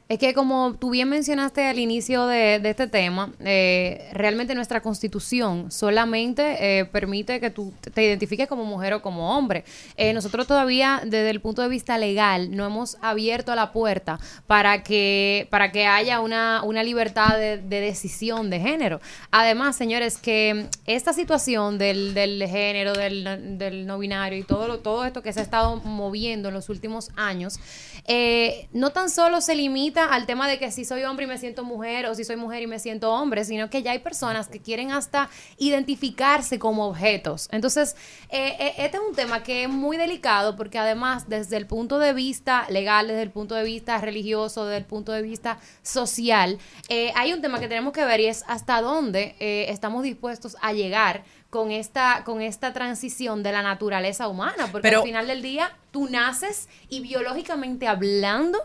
Es 0.07 0.19
que 0.19 0.35
como 0.35 0.75
tú 0.75 0.91
bien 0.91 1.09
mencionaste 1.09 1.65
al 1.65 1.79
inicio 1.79 2.27
de, 2.27 2.61
este 2.63 2.85
tema, 2.85 3.33
eh, 3.39 4.07
realmente 4.13 4.53
nuestra 4.53 4.79
constitución 4.79 5.71
solamente 5.71 6.79
eh, 6.79 6.85
permite 6.85 7.39
que 7.39 7.49
tú 7.49 7.73
te 7.91 8.03
identifiques 8.03 8.47
como 8.47 8.65
mujer 8.65 8.93
o 8.93 9.01
como 9.01 9.35
hombre. 9.35 9.63
Eh, 9.97 10.13
nosotros 10.13 10.45
todavía, 10.45 11.01
desde 11.03 11.31
el 11.31 11.41
punto 11.41 11.63
de 11.63 11.69
vista 11.69 11.97
legal, 11.97 12.55
no 12.55 12.67
hemos 12.67 12.97
abierto 13.01 13.55
la 13.55 13.71
puerta 13.71 14.19
para 14.45 14.83
que, 14.83 15.47
para 15.49 15.71
que 15.71 15.87
haya 15.87 16.19
una, 16.19 16.61
una 16.61 16.83
libertad 16.83 17.35
de, 17.35 17.57
de 17.57 17.81
decisión 17.81 18.51
de 18.51 18.59
género. 18.59 19.01
Además, 19.31 19.75
señores, 19.75 20.19
que 20.19 20.67
esta 20.85 21.13
situación 21.13 21.79
del, 21.79 22.13
del 22.13 22.43
género, 22.47 22.93
del, 22.93 23.57
del 23.57 23.87
no 23.87 23.97
binario 23.97 24.37
y 24.37 24.43
todo, 24.43 24.67
lo, 24.67 24.77
todo 24.77 25.03
esto 25.03 25.23
que 25.23 25.33
se 25.33 25.39
ha 25.39 25.43
estado 25.43 25.77
moviendo 25.77 26.49
en 26.49 26.53
los 26.53 26.69
últimos 26.69 27.09
años, 27.15 27.59
eh, 28.07 28.67
no 28.71 28.91
tan 28.91 29.09
solo 29.09 29.41
se 29.41 29.55
limita 29.55 30.05
al 30.05 30.25
tema 30.25 30.47
de 30.47 30.59
que 30.59 30.71
si 30.71 30.85
soy 30.85 31.03
hombre 31.03 31.25
y 31.25 31.27
me 31.27 31.37
siento 31.37 31.63
mujer 31.63 32.05
o 32.05 32.15
si 32.15 32.23
soy 32.23 32.35
mujer 32.35 32.61
y 32.61 32.67
me 32.67 32.79
siento 32.79 33.11
hombre, 33.11 33.45
sino 33.45 33.69
que 33.69 33.81
ya 33.81 33.91
hay 33.91 33.99
personas 33.99 34.47
que 34.47 34.59
quieren 34.59 34.91
hasta 34.91 35.29
identificarse 35.57 36.59
como 36.59 36.85
objetos. 36.87 37.47
Entonces, 37.51 37.95
eh, 38.29 38.55
eh, 38.59 38.73
este 38.77 38.97
es 38.97 39.03
un 39.07 39.15
tema 39.15 39.43
que 39.43 39.63
es 39.63 39.69
muy 39.69 39.97
delicado 39.97 40.55
porque 40.55 40.77
además 40.77 41.29
desde 41.29 41.57
el 41.57 41.65
punto 41.65 41.97
de 41.97 42.13
vista 42.13 42.67
legal, 42.69 43.07
desde 43.07 43.23
el 43.23 43.31
punto 43.31 43.55
de 43.55 43.63
vista 43.63 43.97
religioso, 43.97 44.65
desde 44.65 44.77
el 44.77 44.85
punto 44.85 45.11
de 45.11 45.21
vista 45.21 45.59
social, 45.81 46.59
hay 47.15 47.33
un 47.33 47.41
tema 47.41 47.59
que 47.59 47.67
tenemos 47.67 47.93
que 47.93 48.05
ver 48.05 48.19
y 48.19 48.27
es 48.27 48.43
hasta 48.47 48.81
dónde 48.81 49.35
estamos 49.39 50.03
dispuestos 50.03 50.55
a 50.61 50.73
llegar 50.73 51.23
con 51.49 51.71
esta, 51.71 52.23
con 52.25 52.41
esta 52.41 52.73
transición 52.73 53.43
de 53.43 53.51
la 53.51 53.61
naturaleza 53.61 54.27
humana, 54.27 54.67
porque 54.71 54.89
Pero- 54.89 54.99
al 55.01 55.05
final 55.07 55.27
del 55.27 55.41
día 55.41 55.71
tú 55.91 56.09
naces 56.09 56.67
y 56.89 56.99
biológicamente 56.99 57.87
hablando, 57.87 58.59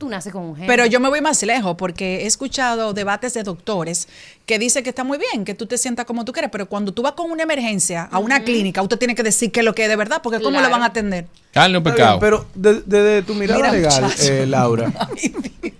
tú 0.00 0.08
naces 0.08 0.32
con 0.32 0.42
un 0.42 0.54
género. 0.56 0.66
Pero 0.72 0.86
yo 0.86 0.98
me 0.98 1.08
voy 1.08 1.20
más 1.20 1.40
lejos 1.44 1.76
porque 1.78 2.22
he 2.22 2.26
escuchado 2.26 2.92
debates 2.94 3.34
de 3.34 3.42
doctores 3.44 4.08
que 4.46 4.58
dicen 4.58 4.82
que 4.82 4.88
está 4.90 5.04
muy 5.04 5.18
bien, 5.18 5.44
que 5.44 5.54
tú 5.54 5.66
te 5.66 5.78
sientas 5.78 6.06
como 6.06 6.24
tú 6.24 6.32
quieres, 6.32 6.50
pero 6.50 6.66
cuando 6.68 6.92
tú 6.92 7.02
vas 7.02 7.12
con 7.12 7.30
una 7.30 7.42
emergencia 7.44 8.08
a 8.10 8.18
una 8.18 8.42
clínica, 8.42 8.82
usted 8.82 8.98
tiene 8.98 9.14
que 9.14 9.22
decir 9.22 9.52
qué 9.52 9.60
es 9.60 9.66
lo 9.66 9.74
que 9.74 9.84
es 9.84 9.88
de 9.88 9.96
verdad, 9.96 10.20
porque 10.22 10.38
¿cómo 10.38 10.50
Claro. 10.58 10.66
le 10.66 10.72
van 10.72 10.82
a 10.82 10.86
atender? 10.86 11.26
Carne 11.52 11.76
o 11.78 11.82
pecado. 11.82 12.18
bien, 12.18 12.20
pero 12.20 12.46
desde 12.54 13.02
de, 13.02 13.22
tu 13.22 13.34
mirada 13.34 13.58
Mira, 13.58 13.72
legal, 13.72 14.12
eh, 14.22 14.46
Laura. 14.48 14.90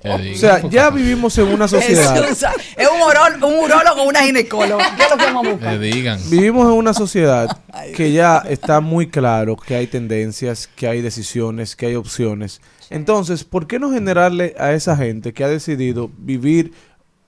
O 0.03 0.37
sea, 0.37 0.61
porque- 0.63 0.75
ya 0.77 0.89
vivimos 0.89 1.37
en 1.37 1.49
una 1.49 1.69
sociedad. 1.69 2.17
Es 2.27 2.89
un, 2.89 3.01
urol- 3.01 3.43
un 3.47 3.65
urólogo 3.65 4.03
o 4.03 4.09
una 4.09 4.23
ginecóloga. 4.23 4.97
¿Qué 4.97 5.03
es 5.03 5.11
lo 5.11 5.17
que 5.19 5.25
vamos 5.27 5.47
a 5.47 5.51
buscar? 5.51 5.79
Digan. 5.79 6.19
Vivimos 6.31 6.65
en 6.67 6.73
una 6.73 6.95
sociedad 6.95 7.59
que 7.97 8.11
ya 8.13 8.39
está 8.49 8.81
muy 8.81 9.09
claro 9.11 9.57
que 9.57 9.75
hay 9.77 9.87
tendencias, 9.89 10.69
que 10.75 10.89
hay 10.89 11.03
decisiones, 11.03 11.77
que 11.77 11.87
hay 11.87 11.97
opciones. 11.97 12.63
Entonces, 12.91 13.45
¿por 13.45 13.67
qué 13.67 13.79
no 13.79 13.91
generarle 13.93 14.55
a 14.59 14.73
esa 14.73 14.97
gente 14.97 15.33
que 15.33 15.45
ha 15.45 15.49
decidido 15.49 16.11
vivir 16.19 16.73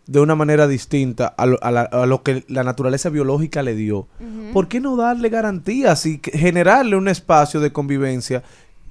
de 0.06 0.18
una 0.20 0.34
manera 0.34 0.66
distinta 0.66 1.28
a 1.28 1.46
lo, 1.46 1.58
a 1.62 1.70
la- 1.70 1.82
a 1.82 2.06
lo 2.06 2.22
que 2.24 2.44
la 2.48 2.64
naturaleza 2.64 3.08
biológica 3.08 3.62
le 3.62 3.74
dio? 3.76 4.08
¿Por 4.52 4.66
qué 4.68 4.80
no 4.80 4.96
darle 4.96 5.28
garantías 5.28 6.04
y 6.06 6.18
que- 6.18 6.36
generarle 6.36 6.96
un 6.96 7.08
espacio 7.08 7.60
de 7.60 7.72
convivencia 7.72 8.42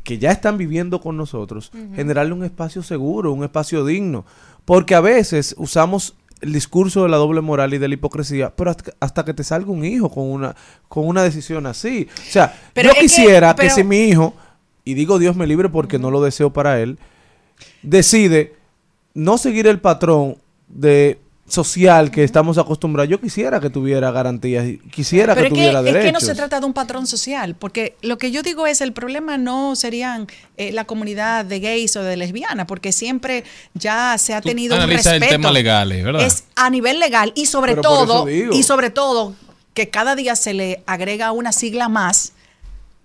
que 0.04 0.18
ya 0.18 0.32
están 0.32 0.58
viviendo 0.58 1.00
con 1.02 1.18
nosotros, 1.18 1.72
generarle 1.94 2.34
un 2.34 2.44
espacio 2.46 2.82
seguro, 2.82 3.34
un 3.34 3.44
espacio 3.44 3.86
digno? 3.86 4.26
Porque 4.64 4.96
a 4.96 5.02
veces 5.02 5.54
usamos 5.58 6.16
el 6.40 6.54
discurso 6.54 7.04
de 7.04 7.10
la 7.10 7.18
doble 7.18 7.42
moral 7.42 7.74
y 7.74 7.78
de 7.78 7.88
la 7.88 7.94
hipocresía, 7.94 8.52
pero 8.56 8.72
hasta, 8.72 8.94
hasta 9.00 9.26
que 9.26 9.34
te 9.34 9.44
salga 9.44 9.70
un 9.72 9.86
hijo 9.86 10.10
con 10.10 10.24
una, 10.32 10.56
con 10.88 11.06
una 11.08 11.22
decisión 11.22 11.68
así. 11.68 12.08
O 12.28 12.32
sea, 12.32 12.56
Pero 12.74 12.88
yo 12.90 12.94
que- 12.96 13.02
quisiera 13.02 13.54
que, 13.54 13.64
pero- 13.64 13.76
si 13.76 13.84
mi 13.84 14.06
hijo, 14.06 14.34
y 14.86 14.94
digo 14.94 15.20
Dios 15.20 15.36
me 15.36 15.48
libre 15.48 15.70
porque 15.70 16.00
no 16.00 16.12
lo 16.12 16.22
deseo 16.22 16.52
para 16.52 16.80
él, 16.82 16.98
decide 17.82 18.56
no 19.14 19.38
seguir 19.38 19.68
el 19.68 19.80
patrón 19.80 20.38
de 20.68 21.20
social 21.48 22.12
que 22.12 22.24
estamos 22.24 22.58
acostumbrados. 22.58 23.10
Yo 23.10 23.20
quisiera 23.20 23.60
que 23.60 23.70
tuviera 23.70 24.10
garantías, 24.12 24.66
quisiera 24.90 25.36
Pero 25.36 25.44
que 25.44 25.48
es 25.48 25.54
que, 25.54 25.60
tuviera 25.60 25.80
es 25.80 25.86
derechos. 25.86 26.06
que 26.06 26.12
no 26.14 26.20
se 26.22 26.34
trata 26.34 26.62
de 26.62 26.66
un 26.66 26.72
patrón 26.72 27.08
social, 27.08 27.56
porque 27.56 27.98
lo 28.02 28.18
que 28.18 28.32
yo 28.32 28.42
digo 28.42 28.68
es 28.68 28.80
el 28.80 28.94
problema 28.94 29.38
no 29.38 29.76
serían 29.76 30.28
eh, 30.56 30.72
la 30.72 30.86
comunidad 30.86 31.44
de 31.44 31.60
gays 31.60 31.98
o 31.98 32.04
de 32.04 32.16
lesbianas, 32.16 32.68
porque 32.68 32.94
siempre 32.94 33.44
ya 33.74 34.18
se 34.18 34.34
ha 34.34 34.40
Tú 34.40 34.48
tenido 34.48 34.76
un 34.78 34.84
analizas 34.84 35.08
el 35.08 35.20
respeto. 35.20 35.42
tema 35.42 35.52
legal, 35.52 35.92
¿eh? 35.92 36.04
¿verdad? 36.04 36.22
Es 36.26 36.46
a 36.56 36.70
nivel 36.70 37.00
legal 37.00 37.34
y 37.36 37.48
sobre 37.48 37.74
Pero 37.74 37.82
todo 37.82 38.30
y 38.30 38.64
sobre 38.64 38.90
todo 38.90 39.34
que 39.74 39.90
cada 39.90 40.16
día 40.16 40.38
se 40.38 40.54
le 40.54 40.84
agrega 40.86 41.34
una 41.34 41.52
sigla 41.52 41.90
más. 41.90 42.32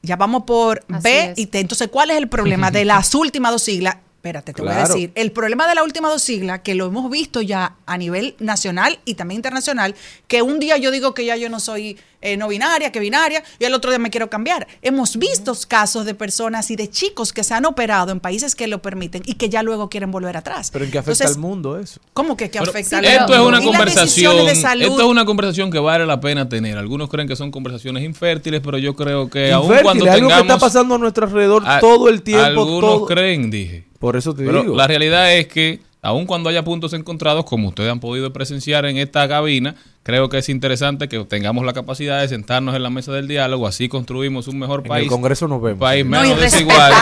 Ya 0.06 0.16
vamos 0.16 0.44
por 0.44 0.84
Así 0.88 1.02
B 1.02 1.24
es. 1.32 1.38
y 1.38 1.46
T. 1.46 1.60
Entonces, 1.60 1.88
¿cuál 1.88 2.10
es 2.10 2.16
el 2.16 2.28
problema 2.28 2.70
de 2.70 2.84
las 2.84 3.14
últimas 3.14 3.52
dos 3.52 3.62
siglas? 3.62 3.96
Espérate, 4.16 4.52
te 4.52 4.62
voy 4.62 4.72
a 4.72 4.78
decir. 4.78 5.12
El 5.14 5.30
problema 5.30 5.68
de 5.68 5.76
la 5.76 5.84
última 5.84 6.08
dos 6.08 6.20
siglas, 6.22 6.60
que 6.60 6.74
lo 6.74 6.86
hemos 6.86 7.08
visto 7.10 7.42
ya 7.42 7.76
a 7.86 7.96
nivel 7.96 8.34
nacional 8.40 8.98
y 9.04 9.14
también 9.14 9.36
internacional, 9.38 9.94
que 10.26 10.42
un 10.42 10.58
día 10.58 10.76
yo 10.78 10.90
digo 10.90 11.14
que 11.14 11.24
ya 11.24 11.36
yo 11.36 11.48
no 11.48 11.60
soy 11.60 11.96
eh, 12.22 12.36
no 12.36 12.48
binaria, 12.48 12.90
que 12.92 13.00
binaria, 13.00 13.42
y 13.58 13.64
el 13.64 13.74
otro 13.74 13.90
día 13.90 13.98
me 13.98 14.10
quiero 14.10 14.28
cambiar. 14.30 14.66
Hemos 14.82 15.16
visto 15.16 15.54
casos 15.68 16.04
de 16.04 16.14
personas 16.14 16.70
y 16.70 16.76
de 16.76 16.90
chicos 16.90 17.32
que 17.32 17.44
se 17.44 17.54
han 17.54 17.64
operado 17.66 18.12
en 18.12 18.20
países 18.20 18.54
que 18.54 18.66
lo 18.66 18.82
permiten 18.82 19.22
y 19.26 19.34
que 19.34 19.48
ya 19.48 19.62
luego 19.62 19.88
quieren 19.88 20.10
volver 20.10 20.36
atrás. 20.36 20.70
Pero 20.72 20.84
en 20.84 20.90
qué 20.90 20.98
afecta 20.98 21.12
Entonces, 21.24 21.36
al 21.36 21.40
mundo 21.42 21.78
eso. 21.78 22.00
¿Cómo 22.12 22.36
que, 22.36 22.50
que 22.50 22.58
Pero 22.58 22.70
afecta 22.70 22.98
al 22.98 23.04
esto 23.04 23.32
es 23.34 23.40
mundo? 23.40 23.48
una 23.48 23.58
Y 23.58 23.64
las 23.66 23.70
conversación, 23.76 24.06
decisiones 24.36 24.46
de 24.56 24.60
salud. 24.62 24.82
esto 24.84 25.00
es 25.02 25.06
una 25.08 25.24
conversación 25.24 25.70
que 25.70 25.78
vale 25.78 26.06
la 26.06 26.20
pena 26.20 26.48
tener. 26.48 26.76
Algunos 26.78 27.08
creen 27.08 27.28
que 27.28 27.36
son 27.36 27.50
conversaciones 27.50 28.02
infértiles, 28.04 28.60
pero 28.64 28.78
yo 28.78 28.94
creo 28.96 29.28
que 29.30 29.50
Infértil, 29.50 29.82
cuando 29.82 30.04
es 30.06 30.10
algo 30.12 30.28
que 30.28 30.34
tengamos 30.34 30.54
está 30.54 30.58
pasando 30.66 30.94
a 30.94 30.98
nuestro 30.98 31.26
alrededor 31.26 31.62
a- 31.66 31.80
todo 31.80 32.08
el 32.08 32.22
tiempo. 32.22 32.44
algunos 32.44 32.80
todo- 32.80 33.06
creen, 33.06 33.50
dije. 33.50 33.84
Por 33.98 34.16
eso 34.16 34.34
te 34.34 34.44
Pero 34.44 34.62
digo. 34.62 34.76
la 34.76 34.86
realidad 34.86 35.32
es 35.34 35.46
que, 35.48 35.80
aun 36.06 36.26
cuando 36.26 36.48
haya 36.48 36.62
puntos 36.64 36.92
encontrados, 36.92 37.44
como 37.44 37.68
ustedes 37.68 37.90
han 37.90 38.00
podido 38.00 38.32
presenciar 38.32 38.86
en 38.86 38.96
esta 38.96 39.26
cabina, 39.28 39.74
creo 40.02 40.28
que 40.28 40.38
es 40.38 40.48
interesante 40.48 41.08
que 41.08 41.24
tengamos 41.24 41.64
la 41.66 41.72
capacidad 41.72 42.20
de 42.20 42.28
sentarnos 42.28 42.74
en 42.76 42.82
la 42.82 42.90
mesa 42.90 43.12
del 43.12 43.26
diálogo, 43.28 43.66
así 43.66 43.88
construimos 43.88 44.46
un 44.48 44.58
mejor 44.58 44.80
en 44.84 44.88
país. 44.88 45.02
el 45.04 45.10
Congreso 45.10 45.48
nos 45.48 45.60
vemos. 45.60 45.80
país 45.80 46.04
No, 46.06 46.24
y 46.24 46.28
menos 46.28 46.40
desigual. 46.40 46.92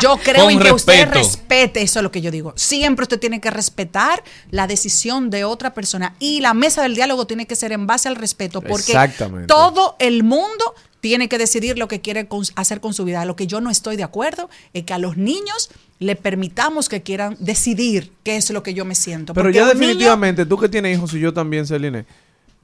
Yo 0.00 0.16
creo 0.22 0.50
en 0.50 0.58
que 0.60 0.72
usted 0.72 1.08
respete, 1.10 1.82
eso 1.82 1.98
es 2.00 2.02
lo 2.02 2.10
que 2.10 2.20
yo 2.20 2.30
digo. 2.30 2.52
Siempre 2.56 3.04
usted 3.04 3.18
tiene 3.18 3.40
que 3.40 3.50
respetar 3.50 4.22
la 4.50 4.66
decisión 4.66 5.30
de 5.30 5.44
otra 5.44 5.72
persona 5.74 6.14
y 6.18 6.40
la 6.40 6.54
mesa 6.54 6.82
del 6.82 6.94
diálogo 6.94 7.26
tiene 7.26 7.46
que 7.46 7.56
ser 7.56 7.72
en 7.72 7.86
base 7.86 8.08
al 8.08 8.16
respeto, 8.16 8.60
porque 8.60 8.92
Exactamente. 8.92 9.46
todo 9.46 9.96
el 9.98 10.22
mundo 10.22 10.74
tiene 11.00 11.28
que 11.28 11.36
decidir 11.36 11.76
lo 11.78 11.86
que 11.86 12.00
quiere 12.00 12.28
con- 12.28 12.44
hacer 12.56 12.80
con 12.80 12.94
su 12.94 13.04
vida. 13.04 13.24
Lo 13.26 13.36
que 13.36 13.46
yo 13.46 13.60
no 13.60 13.68
estoy 13.70 13.96
de 13.96 14.04
acuerdo 14.04 14.48
es 14.72 14.84
que 14.84 14.94
a 14.94 14.98
los 14.98 15.18
niños 15.18 15.70
le 16.00 16.16
permitamos 16.16 16.88
que 16.88 17.02
quieran 17.02 17.36
decidir 17.38 18.12
qué 18.24 18.36
es 18.36 18.50
lo 18.50 18.62
que 18.62 18.74
yo 18.74 18.84
me 18.84 18.94
siento. 18.94 19.32
Pero 19.34 19.44
Porque 19.46 19.56
ya 19.58 19.64
niño- 19.66 19.74
definitivamente, 19.78 20.44
tú 20.46 20.58
que 20.58 20.68
tienes 20.68 20.96
hijos 20.96 21.14
y 21.14 21.20
yo 21.20 21.32
también, 21.32 21.66
Celine, 21.66 22.04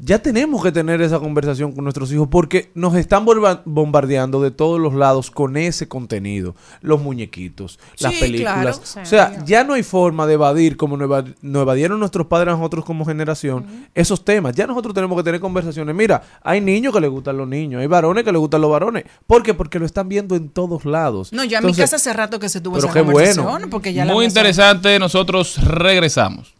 ya 0.02 0.18
tenemos 0.20 0.62
que 0.62 0.72
tener 0.72 1.00
esa 1.02 1.18
conversación 1.18 1.72
con 1.72 1.84
nuestros 1.84 2.10
hijos 2.12 2.28
porque 2.30 2.70
nos 2.74 2.94
están 2.94 3.24
bomba- 3.26 3.62
bombardeando 3.64 4.40
de 4.40 4.50
todos 4.50 4.80
los 4.80 4.94
lados 4.94 5.30
con 5.30 5.56
ese 5.56 5.88
contenido. 5.88 6.54
Los 6.80 7.00
muñequitos, 7.02 7.78
las 7.98 8.14
películas. 8.14 8.78
claro. 8.80 9.02
O 9.02 9.06
sea, 9.06 9.44
ya 9.44 9.62
no 9.64 9.74
hay 9.74 9.82
forma 9.82 10.26
de 10.26 10.34
evadir 10.34 10.76
como 10.76 10.96
nos 10.96 11.06
eva- 11.06 11.24
nos 11.42 11.62
evadieron 11.62 11.98
nuestros 12.00 12.26
padres 12.26 12.54
a 12.54 12.56
nosotros 12.56 12.84
como 12.84 13.04
generación 13.04 13.86
esos 13.94 14.24
temas. 14.24 14.54
Ya 14.54 14.66
nosotros 14.66 14.94
tenemos 14.94 15.16
que 15.18 15.24
tener 15.24 15.40
conversaciones. 15.40 15.94
Mira, 15.94 16.22
hay 16.42 16.60
niños 16.60 16.92
que 16.94 17.00
les 17.00 17.10
gustan 17.10 17.36
los 17.36 17.46
niños, 17.48 17.80
hay 17.80 17.86
varones 17.86 18.24
que 18.24 18.32
les 18.32 18.40
gustan 18.40 18.60
los 18.62 18.70
varones. 18.70 19.04
¿Por 19.26 19.42
qué? 19.42 19.54
Porque 19.54 19.78
lo 19.78 19.86
están 19.86 20.08
viendo 20.08 20.34
en 20.34 20.48
todos 20.48 20.84
lados. 20.84 21.32
No, 21.32 21.44
yo 21.44 21.58
en 21.58 21.66
mi 21.66 21.74
casa 21.74 21.96
hace 21.96 22.12
rato 22.12 22.38
que 22.38 22.48
se 22.48 22.60
tuvo 22.60 22.76
pero 22.76 22.86
esa 22.86 22.94
qué 22.94 23.00
bueno. 23.02 23.14
conversación. 23.42 23.70
Porque 23.70 23.92
ya 23.92 24.04
Muy 24.06 24.24
interesante, 24.24 24.98
nosotros 24.98 25.58
regresamos. 25.62 26.54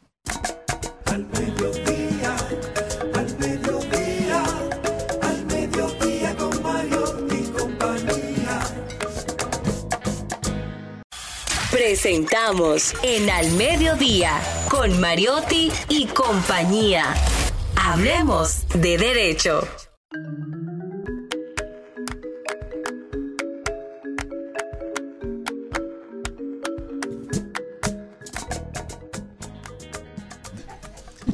Presentamos 11.91 12.95
en 13.03 13.29
Al 13.29 13.51
Mediodía 13.55 14.41
con 14.69 15.01
Mariotti 15.01 15.73
y 15.89 16.07
compañía. 16.07 17.13
Hablemos 17.75 18.61
de 18.75 18.97
derecho. 18.97 19.67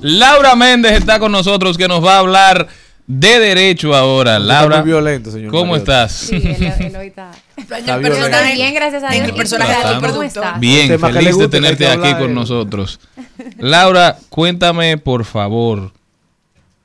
Laura 0.01 0.57
Méndez 0.57 0.93
está 0.93 1.19
con 1.19 1.33
nosotros 1.33 1.77
que 1.77 1.87
nos 1.87 2.03
va 2.03 2.15
a 2.15 2.21
hablar 2.21 2.69
de 3.07 3.39
derecho 3.39 3.95
ahora. 3.95 4.33
Está 4.37 4.47
Laura, 4.47 4.77
muy 4.79 4.87
violento, 4.87 5.31
señor 5.31 5.51
¿cómo 5.51 5.77
estás? 5.77 6.13
Sí, 6.13 6.35
hoy 6.37 6.43
está. 7.07 7.31
Está 7.57 7.99
Bien, 7.99 8.75
gracias 8.75 9.03
a 9.03 9.09
en 9.09 9.25
Dios. 9.25 9.29
el 9.31 9.35
personaje 9.35 9.73
¿Y 9.73 9.75
tú, 9.75 9.81
del 9.89 9.97
¿Cómo 9.97 10.01
productor. 10.01 10.27
estás? 10.45 10.61
Bien, 10.61 10.99
feliz 11.01 11.39
de 11.39 11.49
tenerte 11.49 11.87
aquí 11.87 11.97
hablar, 12.09 12.19
con 12.21 12.35
nosotros. 12.35 13.01
Laura, 13.59 14.17
cuéntame 14.29 14.99
por 14.99 15.25
favor 15.25 15.93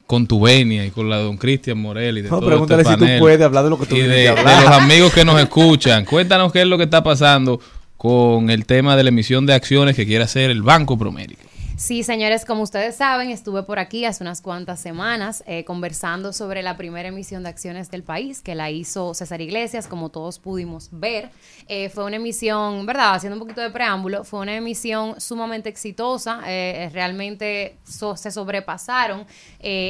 con 0.08 0.28
tu 0.28 0.42
venia 0.42 0.86
y 0.86 0.92
con 0.92 1.10
la 1.10 1.18
de 1.18 1.24
don 1.24 1.38
Cristian 1.38 1.78
Morel 1.78 2.18
y 2.18 2.22
de 2.22 2.30
No, 2.30 2.40
todo 2.40 2.50
pregúntale 2.50 2.82
este 2.82 2.94
si 2.94 3.00
tú 3.00 3.06
panel 3.06 3.20
puedes 3.20 3.42
hablar 3.42 3.64
de 3.64 3.70
lo 3.70 3.80
que 3.80 3.86
tú 3.86 3.96
y 3.96 4.02
de, 4.02 4.08
que 4.08 4.12
de 4.14 4.30
hablar. 4.30 4.64
los 4.64 4.72
amigos 4.72 5.14
que 5.14 5.24
nos 5.26 5.40
escuchan. 5.42 6.04
Cuéntanos 6.06 6.52
qué 6.52 6.62
es 6.62 6.68
lo 6.68 6.78
que 6.78 6.84
está 6.84 7.02
pasando 7.04 7.60
con 7.98 8.50
el 8.50 8.66
tema 8.66 8.96
de 8.96 9.04
la 9.04 9.10
emisión 9.10 9.46
de 9.46 9.54
acciones 9.54 9.96
que 9.96 10.06
quiere 10.06 10.24
hacer 10.24 10.50
el 10.52 10.64
Banco 10.64 10.98
Promérica. 10.98 11.44
Sí, 11.82 12.04
señores, 12.04 12.46
como 12.46 12.62
ustedes 12.62 12.96
saben, 12.96 13.32
estuve 13.32 13.64
por 13.64 13.80
aquí 13.80 14.06
hace 14.06 14.24
unas 14.24 14.40
cuantas 14.44 14.80
semanas 14.80 15.44
eh, 15.48 15.64
conversando 15.66 16.32
sobre 16.32 16.62
la 16.62 16.78
primera 16.78 17.10
emisión 17.10 17.42
de 17.42 17.50
acciones 17.50 17.90
del 17.90 18.04
país, 18.04 18.44
que 18.44 18.54
la 18.54 18.70
hizo 18.70 19.16
César 19.16 19.42
Iglesias, 19.42 19.88
como 19.88 20.10
todos 20.10 20.38
pudimos 20.38 20.90
ver. 20.92 21.32
Eh, 21.68 21.90
fue 21.90 22.06
una 22.06 22.18
emisión, 22.18 22.86
¿verdad? 22.86 23.16
Haciendo 23.16 23.36
un 23.36 23.40
poquito 23.40 23.62
de 23.62 23.72
preámbulo, 23.72 24.24
fue 24.26 24.42
una 24.42 24.56
emisión 24.56 25.20
sumamente 25.20 25.70
exitosa. 25.70 26.42
eh, 26.46 26.92
realmente 26.94 27.78
so- 27.84 28.16
se 28.16 28.30
sobrepasaron 28.30 29.26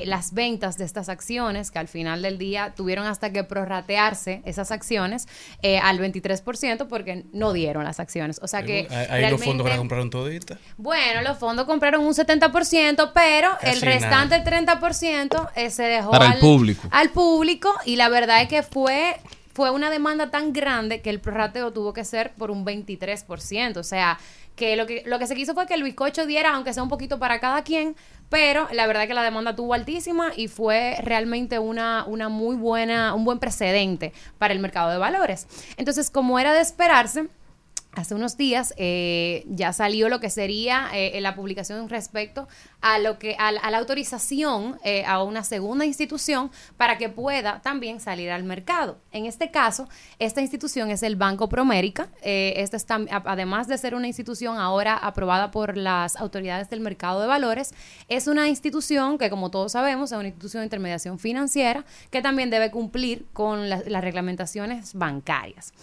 las 0.05 0.33
ventas 0.33 0.77
de 0.77 0.85
estas 0.85 1.09
acciones, 1.09 1.71
que 1.71 1.79
al 1.79 1.89
final 1.89 2.21
del 2.21 2.37
día 2.37 2.73
tuvieron 2.73 3.05
hasta 3.05 3.33
que 3.33 3.43
prorratearse 3.43 4.41
esas 4.45 4.71
acciones 4.71 5.27
al 5.83 5.99
23% 5.99 6.87
porque 6.87 7.25
no 7.33 7.51
dieron 7.51 7.83
las 7.83 7.99
acciones. 7.99 8.39
O 8.41 8.47
sea 8.47 8.63
que... 8.63 8.87
Ahí 9.09 9.29
los 9.29 9.43
fondos 9.43 9.65
que 9.65 9.71
la 9.71 9.77
compraron 9.77 10.09
toditas. 10.09 10.57
bueno, 10.77 11.21
los 11.23 11.37
fondos 11.37 11.65
compraron 11.65 11.80
un 11.99 12.13
70%, 12.13 13.11
pero 13.13 13.49
Casi 13.59 13.75
el 13.75 13.81
restante 13.81 14.43
30% 14.43 15.49
eh, 15.55 15.69
se 15.69 15.83
dejó 15.83 16.11
Para 16.11 16.27
el 16.27 16.31
al, 16.33 16.39
público. 16.39 16.87
al 16.91 17.09
público 17.09 17.73
y 17.85 17.95
la 17.95 18.09
verdad 18.09 18.41
es 18.41 18.47
que 18.47 18.63
fue 18.63 19.17
fue 19.53 19.69
una 19.71 19.89
demanda 19.89 20.31
tan 20.31 20.53
grande 20.53 21.01
que 21.01 21.09
el 21.09 21.19
prorrateo 21.19 21.71
tuvo 21.71 21.93
que 21.93 22.05
ser 22.05 22.31
por 22.33 22.51
un 22.51 22.65
23%, 22.65 23.77
o 23.77 23.83
sea, 23.83 24.17
que 24.55 24.75
lo 24.75 24.85
que 24.85 25.03
lo 25.05 25.19
que 25.19 25.27
se 25.27 25.35
quiso 25.35 25.53
fue 25.53 25.65
que 25.65 25.73
el 25.73 25.83
bizcocho 25.83 26.25
diera 26.25 26.53
aunque 26.55 26.73
sea 26.73 26.83
un 26.83 26.89
poquito 26.89 27.19
para 27.19 27.39
cada 27.39 27.63
quien, 27.63 27.95
pero 28.29 28.67
la 28.71 28.87
verdad 28.87 29.07
que 29.07 29.13
la 29.13 29.23
demanda 29.23 29.55
tuvo 29.55 29.73
altísima 29.73 30.31
y 30.35 30.47
fue 30.47 30.97
realmente 31.03 31.59
una, 31.59 32.05
una 32.07 32.29
muy 32.29 32.55
buena, 32.55 33.13
un 33.13 33.25
buen 33.25 33.39
precedente 33.39 34.13
para 34.37 34.53
el 34.53 34.59
mercado 34.59 34.89
de 34.89 34.97
valores. 34.97 35.47
Entonces, 35.77 36.09
como 36.09 36.39
era 36.39 36.53
de 36.53 36.61
esperarse, 36.61 37.27
Hace 37.93 38.15
unos 38.15 38.37
días 38.37 38.73
eh, 38.77 39.43
ya 39.47 39.73
salió 39.73 40.07
lo 40.07 40.21
que 40.21 40.29
sería 40.29 40.87
eh, 40.93 41.19
la 41.19 41.35
publicación 41.35 41.89
respecto 41.89 42.47
a 42.79 42.99
lo 42.99 43.19
que 43.19 43.35
a, 43.37 43.51
la- 43.51 43.77
autorización 43.77 44.79
eh, 44.85 45.03
a 45.05 45.21
una 45.21 45.43
segunda 45.43 45.85
institución 45.85 46.51
para 46.77 46.97
que 46.97 47.09
pueda 47.09 47.61
también 47.61 47.99
salir 47.99 48.31
al 48.31 48.43
mercado. 48.45 48.97
En 49.11 49.25
este 49.25 49.51
caso, 49.51 49.89
esta 50.19 50.39
institución 50.39 50.89
es 50.89 51.03
el 51.03 51.17
Banco 51.17 51.49
Promérica. 51.49 52.07
Esta 52.21 52.77
es 52.77 52.87
tam- 52.87 53.09
a- 53.11 53.23
además 53.29 53.67
de 53.67 53.77
ser 53.77 53.93
una 53.93 54.07
institución 54.07 54.57
ahora 54.57 54.95
aprobada 54.95 55.51
por 55.51 55.75
las 55.75 56.15
autoridades 56.15 56.69
del 56.69 56.79
mercado 56.79 57.19
de 57.19 57.27
valores, 57.27 57.73
es 58.07 58.27
una 58.27 58.47
institución 58.47 59.17
que, 59.17 59.29
como 59.29 59.51
todos 59.51 59.73
sabemos, 59.73 60.13
es 60.13 60.17
una 60.17 60.27
institución 60.29 60.61
de 60.61 60.65
intermediación 60.67 61.19
financiera 61.19 61.83
que 62.09 62.21
también 62.21 62.49
debe 62.49 62.71
cumplir 62.71 63.25
con 63.33 63.69
las 63.69 63.83
reglamentaciones 64.01 64.93
bancarias. 64.93 65.73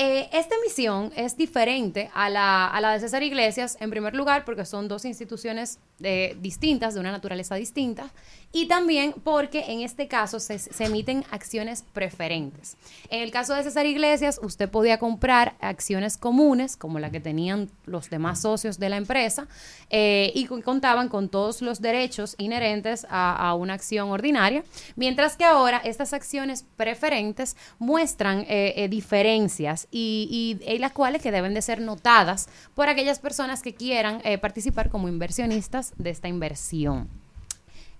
Eh, 0.00 0.30
esta 0.32 0.54
emisión 0.54 1.10
es 1.16 1.36
diferente 1.36 2.08
a 2.14 2.30
la, 2.30 2.92
de 2.92 3.00
César 3.00 3.24
Iglesias, 3.24 3.76
en 3.80 3.90
primer 3.90 4.14
lugar, 4.14 4.44
porque 4.44 4.64
son 4.64 4.86
dos 4.86 5.04
instituciones 5.04 5.80
eh, 6.00 6.36
distintas, 6.40 6.94
de 6.94 7.00
una 7.00 7.10
naturaleza 7.10 7.56
distinta, 7.56 8.08
y 8.52 8.68
también 8.68 9.12
porque 9.24 9.64
en 9.72 9.80
este 9.80 10.06
caso 10.06 10.38
se, 10.38 10.60
emiten 10.84 11.24
acciones 11.32 11.84
preferentes. 11.92 12.76
En 13.10 13.22
el 13.22 13.32
caso 13.32 13.54
de 13.54 13.64
César 13.64 13.86
Iglesias, 13.86 14.38
usted 14.40 14.70
podía 14.70 15.00
comprar 15.00 15.56
acciones 15.60 16.16
comunes, 16.16 16.76
como 16.76 17.00
la 17.00 17.10
que 17.10 17.18
tenían 17.18 17.68
los 17.84 18.08
demás 18.08 18.40
socios 18.42 18.78
de 18.78 18.90
la 18.90 18.98
empresa, 18.98 19.48
eh, 19.90 20.30
y 20.32 20.44
con- 20.44 20.62
contaban 20.62 21.08
con 21.08 21.28
todos 21.28 21.60
los 21.60 21.80
derechos 21.80 22.36
inherentes 22.38 23.04
a, 23.10 23.52
una 23.54 23.74
acción 23.74 24.10
ordinaria, 24.10 24.62
mientras 24.94 25.36
que 25.36 25.44
ahora 25.44 25.78
estas 25.78 26.12
acciones 26.12 26.64
preferentes 26.76 27.56
muestran 27.80 28.46
diferencias 28.88 29.87
y, 29.90 30.58
y- 30.60 30.70
y 30.72 30.78
las 30.78 30.92
cuales 30.92 31.22
que 31.22 31.30
deben 31.30 31.54
de 31.54 31.62
ser 31.62 31.80
notadas 31.80 32.48
por 32.74 32.88
aquellas 32.88 33.18
personas 33.18 33.62
que 33.62 33.74
quieran 33.74 34.20
eh, 34.24 34.38
participar 34.38 34.90
como 34.90 35.08
inversionistas 35.08 35.92
de 35.96 36.10
esta 36.10 36.28
inversión. 36.28 37.08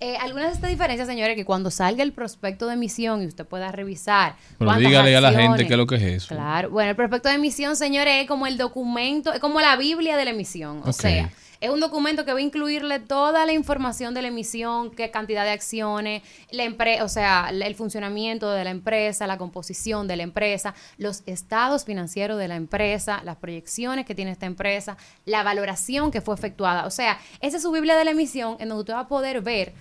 Eh, 0.01 0.16
algunas 0.19 0.48
de 0.51 0.55
estas 0.55 0.70
diferencias, 0.70 1.09
señores, 1.09 1.35
que 1.35 1.44
cuando 1.44 1.73
salga 1.73 2.05
el 2.05 2.12
prospecto 2.12 2.69
de 2.69 2.74
emisión 2.74 3.20
y 3.23 3.27
usted 3.27 3.44
pueda 3.44 3.73
revisar. 3.73 4.36
Pero 4.56 4.73
dígale 4.74 5.16
a 5.16 5.20
la 5.20 5.32
gente 5.32 5.66
qué 5.66 5.73
es 5.74 5.77
lo 5.78 5.86
que 5.89 5.97
es 5.97 6.02
eso. 6.02 6.35
Claro, 6.36 6.70
bueno, 6.70 6.90
el 6.90 6.97
prospecto 6.97 7.28
de 7.28 7.35
emisión, 7.35 7.74
señores, 7.74 8.23
es 8.23 8.28
como 8.28 8.47
el 8.47 8.56
documento, 8.59 9.32
es 9.32 9.40
como 9.40 9.60
la 9.60 9.74
Biblia 9.74 10.16
de 10.16 10.24
la 10.24 10.31
emisión. 10.31 10.82
O 10.85 10.93
sea, 10.93 11.31
es 11.60 11.70
un 11.70 11.80
documento 11.80 12.24
que 12.24 12.32
va 12.32 12.39
a 12.39 12.43
incluirle 12.43 13.01
toda 13.01 13.44
la 13.44 13.52
información 13.52 14.14
de 14.14 14.22
la 14.22 14.28
emisión, 14.28 14.90
qué 14.90 15.10
cantidad 15.10 15.44
de 15.44 15.51
acciones, 15.51 16.22
la 16.51 16.64
empre 16.64 17.02
o 17.02 17.09
sea, 17.09 17.51
el 17.51 17.74
funcionamiento 17.74 18.51
de 18.51 18.64
la 18.64 18.70
empresa, 18.70 19.26
la 19.26 19.39
composición 19.39 20.06
de 20.06 20.16
la 20.16 20.22
empresa, 20.22 20.74
los 20.97 21.22
estados 21.26 21.85
financieros 21.85 22.39
de 22.39 22.48
la 22.48 22.56
empresa, 22.56 23.22
las 23.24 23.36
proyecciones 23.36 24.06
que 24.06 24.14
tiene 24.14 24.30
esta 24.30 24.47
empresa, 24.47 24.97
la 25.24 25.43
valoración 25.43 26.10
que 26.10 26.20
fue 26.20 26.35
efectuada. 26.35 26.86
O 26.86 26.90
sea, 26.90 27.18
esa 27.40 27.56
es 27.56 27.62
su 27.62 27.72
Biblia 27.72 27.97
de 27.97 28.05
la 28.05 28.12
emisión 28.12 28.56
en 28.60 28.68
donde 28.68 28.80
usted 28.82 28.94
va 28.94 29.01
a 29.01 29.09
poder 29.09 29.40
ver 29.40 29.72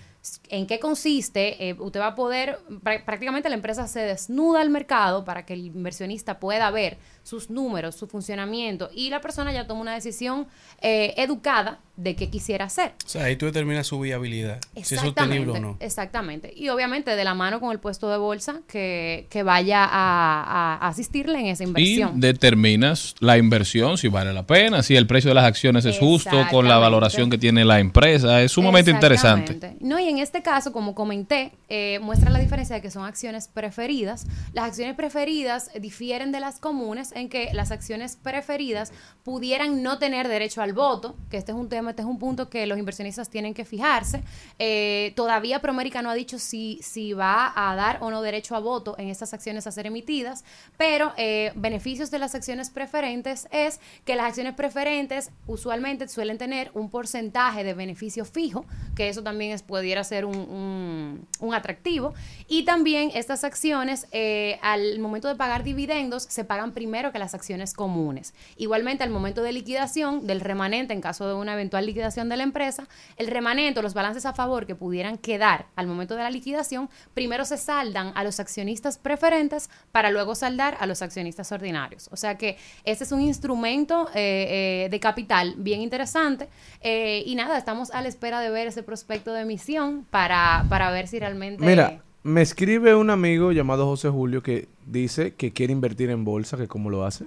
en 0.48 0.66
qué 0.66 0.78
consiste, 0.78 1.68
eh, 1.68 1.74
usted 1.78 2.00
va 2.00 2.08
a 2.08 2.14
poder, 2.14 2.58
prá- 2.82 3.04
prácticamente 3.04 3.48
la 3.48 3.54
empresa 3.54 3.86
se 3.88 4.00
desnuda 4.00 4.60
al 4.60 4.70
mercado 4.70 5.24
para 5.24 5.44
que 5.46 5.54
el 5.54 5.66
inversionista 5.66 6.38
pueda 6.38 6.70
ver 6.70 6.98
sus 7.22 7.50
números, 7.50 7.94
su 7.94 8.06
funcionamiento 8.06 8.88
y 8.94 9.10
la 9.10 9.20
persona 9.20 9.52
ya 9.52 9.66
toma 9.66 9.82
una 9.82 9.94
decisión 9.94 10.46
eh, 10.80 11.12
educada 11.18 11.80
de 11.96 12.14
qué 12.16 12.30
quisiera 12.30 12.64
hacer. 12.66 12.92
O 13.04 13.08
sea, 13.08 13.24
ahí 13.24 13.36
tú 13.36 13.46
determinas 13.46 13.86
su 13.88 13.98
viabilidad, 14.00 14.60
si 14.82 14.94
es 14.94 15.00
sostenible 15.00 15.50
o 15.52 15.60
no. 15.60 15.76
Exactamente. 15.80 16.52
Y 16.56 16.68
obviamente 16.68 17.16
de 17.16 17.24
la 17.24 17.34
mano 17.34 17.58
con 17.60 17.72
el 17.72 17.80
puesto 17.80 18.08
de 18.10 18.16
bolsa 18.18 18.60
que, 18.68 19.26
que 19.30 19.42
vaya 19.42 19.84
a, 19.84 20.78
a 20.80 20.88
asistirle 20.88 21.40
en 21.40 21.46
esa 21.48 21.64
Y 21.64 21.66
inversión. 21.66 22.20
determinas 22.20 23.14
la 23.18 23.36
inversión, 23.36 23.98
si 23.98 24.08
vale 24.08 24.32
la 24.32 24.46
pena, 24.46 24.82
si 24.82 24.96
el 24.96 25.06
precio 25.06 25.30
de 25.30 25.34
las 25.34 25.44
acciones 25.44 25.84
es 25.84 25.98
justo 25.98 26.46
con 26.50 26.68
la 26.68 26.78
valoración 26.78 27.28
que 27.30 27.36
tiene 27.38 27.64
la 27.64 27.80
empresa. 27.80 28.42
Es 28.42 28.52
sumamente 28.52 28.90
interesante. 28.90 29.52
Exactamente. 29.52 29.84
No, 29.84 29.98
y 29.98 30.08
en 30.08 30.17
este 30.18 30.42
caso, 30.42 30.72
como 30.72 30.94
comenté, 30.94 31.52
eh, 31.68 31.98
muestra 32.00 32.30
la 32.30 32.38
diferencia 32.38 32.76
de 32.76 32.82
que 32.82 32.90
son 32.90 33.04
acciones 33.04 33.48
preferidas. 33.48 34.26
Las 34.52 34.66
acciones 34.66 34.94
preferidas 34.96 35.70
difieren 35.80 36.32
de 36.32 36.40
las 36.40 36.58
comunes 36.58 37.12
en 37.12 37.28
que 37.28 37.50
las 37.52 37.70
acciones 37.70 38.16
preferidas 38.16 38.92
pudieran 39.22 39.82
no 39.82 39.98
tener 39.98 40.28
derecho 40.28 40.62
al 40.62 40.72
voto, 40.72 41.16
que 41.30 41.36
este 41.36 41.52
es 41.52 41.58
un 41.58 41.68
tema, 41.68 41.90
este 41.90 42.02
es 42.02 42.08
un 42.08 42.18
punto 42.18 42.48
que 42.48 42.66
los 42.66 42.78
inversionistas 42.78 43.28
tienen 43.28 43.54
que 43.54 43.64
fijarse. 43.64 44.22
Eh, 44.58 45.12
todavía 45.16 45.60
Promérica 45.60 46.02
no 46.02 46.10
ha 46.10 46.14
dicho 46.14 46.38
si, 46.38 46.80
si 46.82 47.12
va 47.12 47.52
a 47.54 47.74
dar 47.76 47.98
o 48.00 48.10
no 48.10 48.22
derecho 48.22 48.56
a 48.56 48.60
voto 48.60 48.94
en 48.98 49.08
estas 49.08 49.34
acciones 49.34 49.66
a 49.66 49.72
ser 49.72 49.86
emitidas, 49.86 50.44
pero 50.76 51.12
eh, 51.16 51.52
beneficios 51.54 52.10
de 52.10 52.18
las 52.18 52.34
acciones 52.34 52.70
preferentes 52.70 53.48
es 53.50 53.80
que 54.04 54.16
las 54.16 54.26
acciones 54.26 54.54
preferentes 54.54 55.30
usualmente 55.46 56.08
suelen 56.08 56.38
tener 56.38 56.70
un 56.74 56.90
porcentaje 56.90 57.64
de 57.64 57.74
beneficio 57.74 58.24
fijo, 58.24 58.64
que 58.94 59.08
eso 59.08 59.22
también 59.22 59.52
es, 59.52 59.62
pudiera 59.62 60.04
ser 60.08 60.24
un, 60.24 60.36
un- 60.36 61.26
un 61.40 61.54
atractivo, 61.54 62.14
y 62.48 62.64
también 62.64 63.10
estas 63.14 63.44
acciones 63.44 64.06
eh, 64.12 64.58
al 64.62 64.98
momento 64.98 65.28
de 65.28 65.36
pagar 65.36 65.62
dividendos 65.62 66.24
se 66.24 66.44
pagan 66.44 66.72
primero 66.72 67.12
que 67.12 67.18
las 67.18 67.34
acciones 67.34 67.72
comunes. 67.74 68.34
Igualmente 68.56 69.04
al 69.04 69.10
momento 69.10 69.42
de 69.42 69.52
liquidación 69.52 70.26
del 70.26 70.40
remanente 70.40 70.92
en 70.94 71.00
caso 71.00 71.28
de 71.28 71.34
una 71.34 71.52
eventual 71.52 71.86
liquidación 71.86 72.28
de 72.28 72.36
la 72.36 72.42
empresa, 72.42 72.88
el 73.16 73.26
remanente 73.28 73.80
o 73.80 73.82
los 73.82 73.94
balances 73.94 74.24
a 74.26 74.32
favor 74.32 74.66
que 74.66 74.74
pudieran 74.74 75.16
quedar 75.18 75.66
al 75.76 75.86
momento 75.86 76.16
de 76.16 76.22
la 76.22 76.30
liquidación, 76.30 76.88
primero 77.14 77.44
se 77.44 77.56
saldan 77.56 78.12
a 78.14 78.24
los 78.24 78.40
accionistas 78.40 78.98
preferentes 78.98 79.68
para 79.92 80.10
luego 80.10 80.34
saldar 80.34 80.76
a 80.80 80.86
los 80.86 81.02
accionistas 81.02 81.52
ordinarios. 81.52 82.08
O 82.10 82.16
sea 82.16 82.36
que 82.36 82.56
este 82.84 83.04
es 83.04 83.12
un 83.12 83.20
instrumento 83.20 84.08
eh, 84.14 84.84
eh, 84.84 84.88
de 84.90 85.00
capital 85.00 85.54
bien 85.58 85.80
interesante 85.82 86.48
eh, 86.80 87.22
y 87.26 87.34
nada, 87.34 87.58
estamos 87.58 87.90
a 87.90 88.00
la 88.02 88.08
espera 88.08 88.40
de 88.40 88.50
ver 88.50 88.66
ese 88.68 88.82
prospecto 88.82 89.32
de 89.32 89.42
emisión 89.42 89.87
para, 90.10 90.64
para 90.68 90.90
ver 90.90 91.08
si 91.08 91.18
realmente... 91.18 91.64
Mira, 91.64 92.02
me 92.22 92.42
escribe 92.42 92.94
un 92.94 93.10
amigo 93.10 93.52
llamado 93.52 93.86
José 93.86 94.08
Julio 94.08 94.42
que 94.42 94.68
dice 94.86 95.34
que 95.34 95.52
quiere 95.52 95.72
invertir 95.72 96.10
en 96.10 96.24
bolsa, 96.24 96.56
que 96.56 96.66
cómo 96.68 96.90
lo 96.90 97.04
hace. 97.04 97.24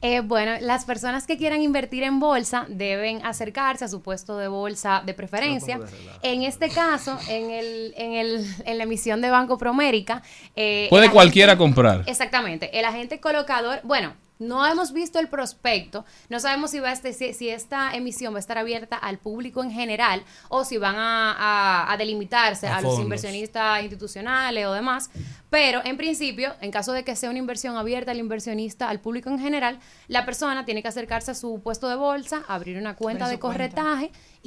Eh, 0.00 0.20
bueno, 0.20 0.52
las 0.60 0.84
personas 0.84 1.26
que 1.26 1.36
quieran 1.36 1.60
invertir 1.60 2.04
en 2.04 2.20
bolsa 2.20 2.66
deben 2.68 3.24
acercarse 3.26 3.84
a 3.84 3.88
su 3.88 4.00
puesto 4.00 4.38
de 4.38 4.46
bolsa 4.46 5.02
de 5.04 5.12
preferencia. 5.12 5.80
En 6.22 6.42
este 6.44 6.68
caso, 6.68 7.18
en, 7.28 7.50
el, 7.50 7.94
en, 7.96 8.12
el, 8.12 8.46
en 8.64 8.78
la 8.78 8.84
emisión 8.84 9.20
de 9.20 9.30
Banco 9.30 9.58
Promérica. 9.58 10.22
eh, 10.54 10.86
Puede 10.88 11.10
cualquiera 11.10 11.54
agente- 11.54 11.58
comprar. 11.58 12.04
Exactamente. 12.06 12.78
El 12.78 12.84
agente 12.84 13.18
colocador, 13.18 13.80
bueno. 13.82 14.12
No 14.38 14.64
hemos 14.66 14.92
visto 14.92 15.18
el 15.18 15.28
prospecto, 15.28 16.04
no 16.28 16.38
sabemos 16.40 16.70
si, 16.70 16.78
va 16.80 16.90
a 16.90 16.92
este, 16.92 17.12
si, 17.12 17.32
si 17.34 17.48
esta 17.48 17.92
emisión 17.94 18.32
va 18.34 18.38
a 18.38 18.40
estar 18.40 18.56
abierta 18.58 18.96
al 18.96 19.18
público 19.18 19.62
en 19.64 19.70
general 19.70 20.22
o 20.48 20.64
si 20.64 20.78
van 20.78 20.96
a, 20.96 21.32
a- 21.32 21.92
a 21.92 21.96
delimitarse 21.96 22.68
A 22.68 22.76
a, 22.76 22.80
los 22.80 22.92
inversionistas 23.02 23.82
institucionales 23.82 24.66
o 24.66 24.72
demás. 24.72 25.10
Pero 25.50 25.80
en 25.84 25.96
principio, 25.96 26.54
en 26.60 26.70
caso 26.70 26.92
de 26.92 27.04
que 27.04 27.16
sea 27.16 27.30
una 27.30 27.38
inversión 27.38 27.76
abierta 27.76 28.10
al 28.12 28.18
inversionista, 28.18 28.88
al 28.88 29.00
público 29.00 29.30
en 29.30 29.38
general, 29.38 29.78
la 30.06 30.24
persona 30.26 30.64
tiene 30.66 30.82
que 30.82 30.88
acercarse 30.88 31.30
a 31.30 31.34
su 31.34 31.60
puesto 31.62 31.88
de 31.88 31.96
bolsa, 31.96 32.42
abrir 32.48 32.76
una 32.78 32.94
cuenta 32.96 33.24
de 33.30 33.38
cuenta. 33.40 33.82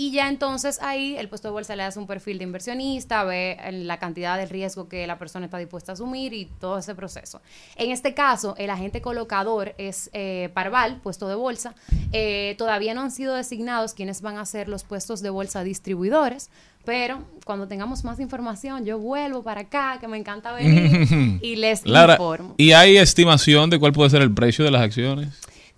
Y 0.02 0.10
ya 0.10 0.30
entonces 0.30 0.80
ahí 0.82 1.16
el 1.16 1.30
puesto 1.30 1.48
de 1.48 1.52
bolsa 1.52 1.76
le 1.76 1.84
hace 1.84 2.00
un 2.00 2.08
perfil 2.08 2.40
de 2.40 2.44
inversionista, 2.44 3.24
ve 3.24 3.56
eh, 3.62 3.72
la 3.72 4.00
cantidad 4.00 4.36
de 4.36 4.48
riesgo 4.48 4.90
que 4.90 5.06
la 5.06 5.20
persona 5.20 5.46
está 5.46 5.60
dispuesta 5.60 5.92
a 5.92 5.94
asumir 5.94 6.34
y 6.34 6.46
todo 6.46 6.80
ese 6.80 6.96
proceso. 6.96 7.40
En 7.76 7.92
este 7.92 8.16
caso, 8.16 8.56
el 8.58 8.72
agente 8.72 9.04
colocador 9.04 9.76
es 9.78 10.10
eh, 10.14 10.50
Parval, 10.56 11.00
puesto 11.04 11.28
de 11.28 11.36
bolsa. 11.36 11.76
Eh, 12.14 12.56
todavía 12.58 12.96
no 12.96 13.02
han 13.02 13.12
sido 13.12 13.36
designados 13.36 13.94
quienes 13.94 14.24
van 14.24 14.40
a 14.40 14.46
ser 14.48 14.70
los 14.70 14.84
puestos 14.84 15.22
de 15.22 15.30
bolsa 15.30 15.64
distribuidores, 15.64 16.50
pero 16.84 17.24
cuando 17.46 17.68
tengamos 17.68 18.04
más 18.04 18.20
información, 18.20 18.84
yo 18.86 18.98
vuelvo 18.98 19.44
para 19.44 19.62
acá, 19.62 20.00
que 20.02 20.08
me 20.08 20.18
encanta 20.18 20.52
venir 20.52 21.40
y 21.44 21.58
les 21.58 21.86
Laura, 21.86 22.14
informo. 22.14 22.56
¿y 22.58 22.72
hay 22.72 22.98
estimación 22.98 23.70
de 23.70 23.78
cuál 23.78 23.94
puede 23.94 24.10
ser 24.10 24.24
el 24.24 24.34
precio 24.34 24.66
de 24.66 24.72
las 24.72 24.82
acciones? 24.82 25.30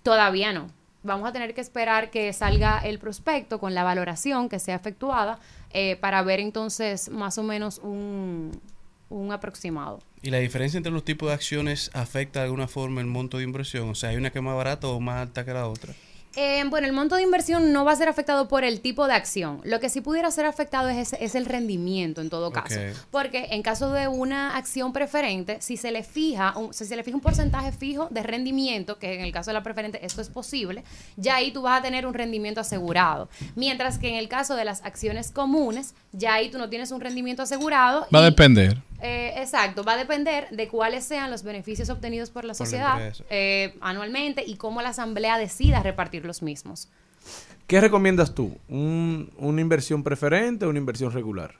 Todavía 0.02 0.54
no. 0.54 0.68
Vamos 1.04 1.28
a 1.28 1.32
tener 1.32 1.52
que 1.52 1.60
esperar 1.60 2.10
que 2.10 2.32
salga 2.32 2.78
el 2.78 2.98
prospecto 2.98 3.60
con 3.60 3.74
la 3.74 3.84
valoración 3.84 4.48
que 4.48 4.58
sea 4.58 4.74
efectuada 4.74 5.38
eh, 5.70 5.96
para 5.96 6.22
ver 6.22 6.40
entonces 6.40 7.10
más 7.10 7.36
o 7.36 7.42
menos 7.42 7.78
un, 7.78 8.50
un 9.10 9.30
aproximado. 9.30 10.00
¿Y 10.22 10.30
la 10.30 10.38
diferencia 10.38 10.78
entre 10.78 10.90
los 10.90 11.04
tipos 11.04 11.28
de 11.28 11.34
acciones 11.34 11.90
afecta 11.92 12.40
de 12.40 12.46
alguna 12.46 12.68
forma 12.68 13.02
el 13.02 13.06
monto 13.06 13.36
de 13.36 13.44
inversión? 13.44 13.90
O 13.90 13.94
sea, 13.94 14.08
¿hay 14.08 14.16
una 14.16 14.30
que 14.30 14.38
es 14.38 14.44
más 14.44 14.56
barata 14.56 14.88
o 14.88 14.98
más 14.98 15.20
alta 15.20 15.44
que 15.44 15.52
la 15.52 15.68
otra? 15.68 15.92
Eh, 16.36 16.64
bueno, 16.68 16.86
el 16.86 16.92
monto 16.92 17.16
de 17.16 17.22
inversión 17.22 17.72
no 17.72 17.84
va 17.84 17.92
a 17.92 17.96
ser 17.96 18.08
afectado 18.08 18.48
por 18.48 18.64
el 18.64 18.80
tipo 18.80 19.06
de 19.06 19.14
acción. 19.14 19.60
Lo 19.64 19.80
que 19.80 19.88
sí 19.88 20.00
pudiera 20.00 20.30
ser 20.30 20.46
afectado 20.46 20.88
es, 20.88 21.12
es 21.14 21.34
el 21.34 21.46
rendimiento 21.46 22.20
en 22.20 22.30
todo 22.30 22.50
caso. 22.50 22.80
Porque 23.10 23.48
en 23.50 23.62
caso 23.62 23.92
de 23.92 24.08
una 24.08 24.56
acción 24.56 24.92
preferente, 24.92 25.58
si 25.60 25.76
se 25.76 25.92
le 25.92 26.02
fija 26.02 26.56
un, 26.56 26.74
si 26.74 26.84
se 26.84 26.96
le 26.96 27.04
fija 27.04 27.16
un 27.16 27.22
porcentaje 27.22 27.72
fijo 27.72 28.08
de 28.10 28.22
rendimiento, 28.22 28.98
que 28.98 29.14
en 29.14 29.20
el 29.20 29.32
caso 29.32 29.50
de 29.50 29.54
la 29.54 29.62
preferente 29.62 30.04
esto 30.04 30.20
es 30.20 30.28
posible, 30.28 30.84
ya 31.16 31.36
ahí 31.36 31.52
tú 31.52 31.62
vas 31.62 31.80
a 31.80 31.82
tener 31.82 32.06
un 32.06 32.14
rendimiento 32.14 32.60
asegurado. 32.60 33.28
Mientras 33.54 33.98
que 33.98 34.08
en 34.08 34.16
el 34.16 34.28
caso 34.28 34.56
de 34.56 34.64
las 34.64 34.84
acciones 34.84 35.30
comunes, 35.30 35.94
ya 36.12 36.34
ahí 36.34 36.50
tú 36.50 36.58
no 36.58 36.68
tienes 36.68 36.90
un 36.90 37.00
rendimiento 37.00 37.42
asegurado. 37.42 38.06
Va 38.14 38.20
a 38.20 38.22
depender. 38.22 38.78
Eh, 39.04 39.34
exacto, 39.42 39.84
va 39.84 39.92
a 39.92 39.96
depender 39.96 40.48
de 40.50 40.66
cuáles 40.68 41.04
sean 41.04 41.30
los 41.30 41.42
beneficios 41.42 41.90
obtenidos 41.90 42.30
por 42.30 42.44
la 42.44 42.54
Por 42.54 42.66
sociedad 42.66 43.12
eh, 43.30 43.76
anualmente 43.80 44.42
y 44.46 44.56
cómo 44.56 44.80
la 44.82 44.88
asamblea 44.88 45.38
decida 45.38 45.82
repartir 45.82 46.24
los 46.24 46.42
mismos. 46.42 46.88
¿Qué 47.66 47.80
recomiendas 47.80 48.34
tú? 48.34 48.56
¿Un- 48.68 49.30
¿Una 49.38 49.60
inversión 49.60 50.02
preferente 50.02 50.64
o 50.66 50.70
una 50.70 50.78
inversión 50.78 51.12
regular? 51.12 51.54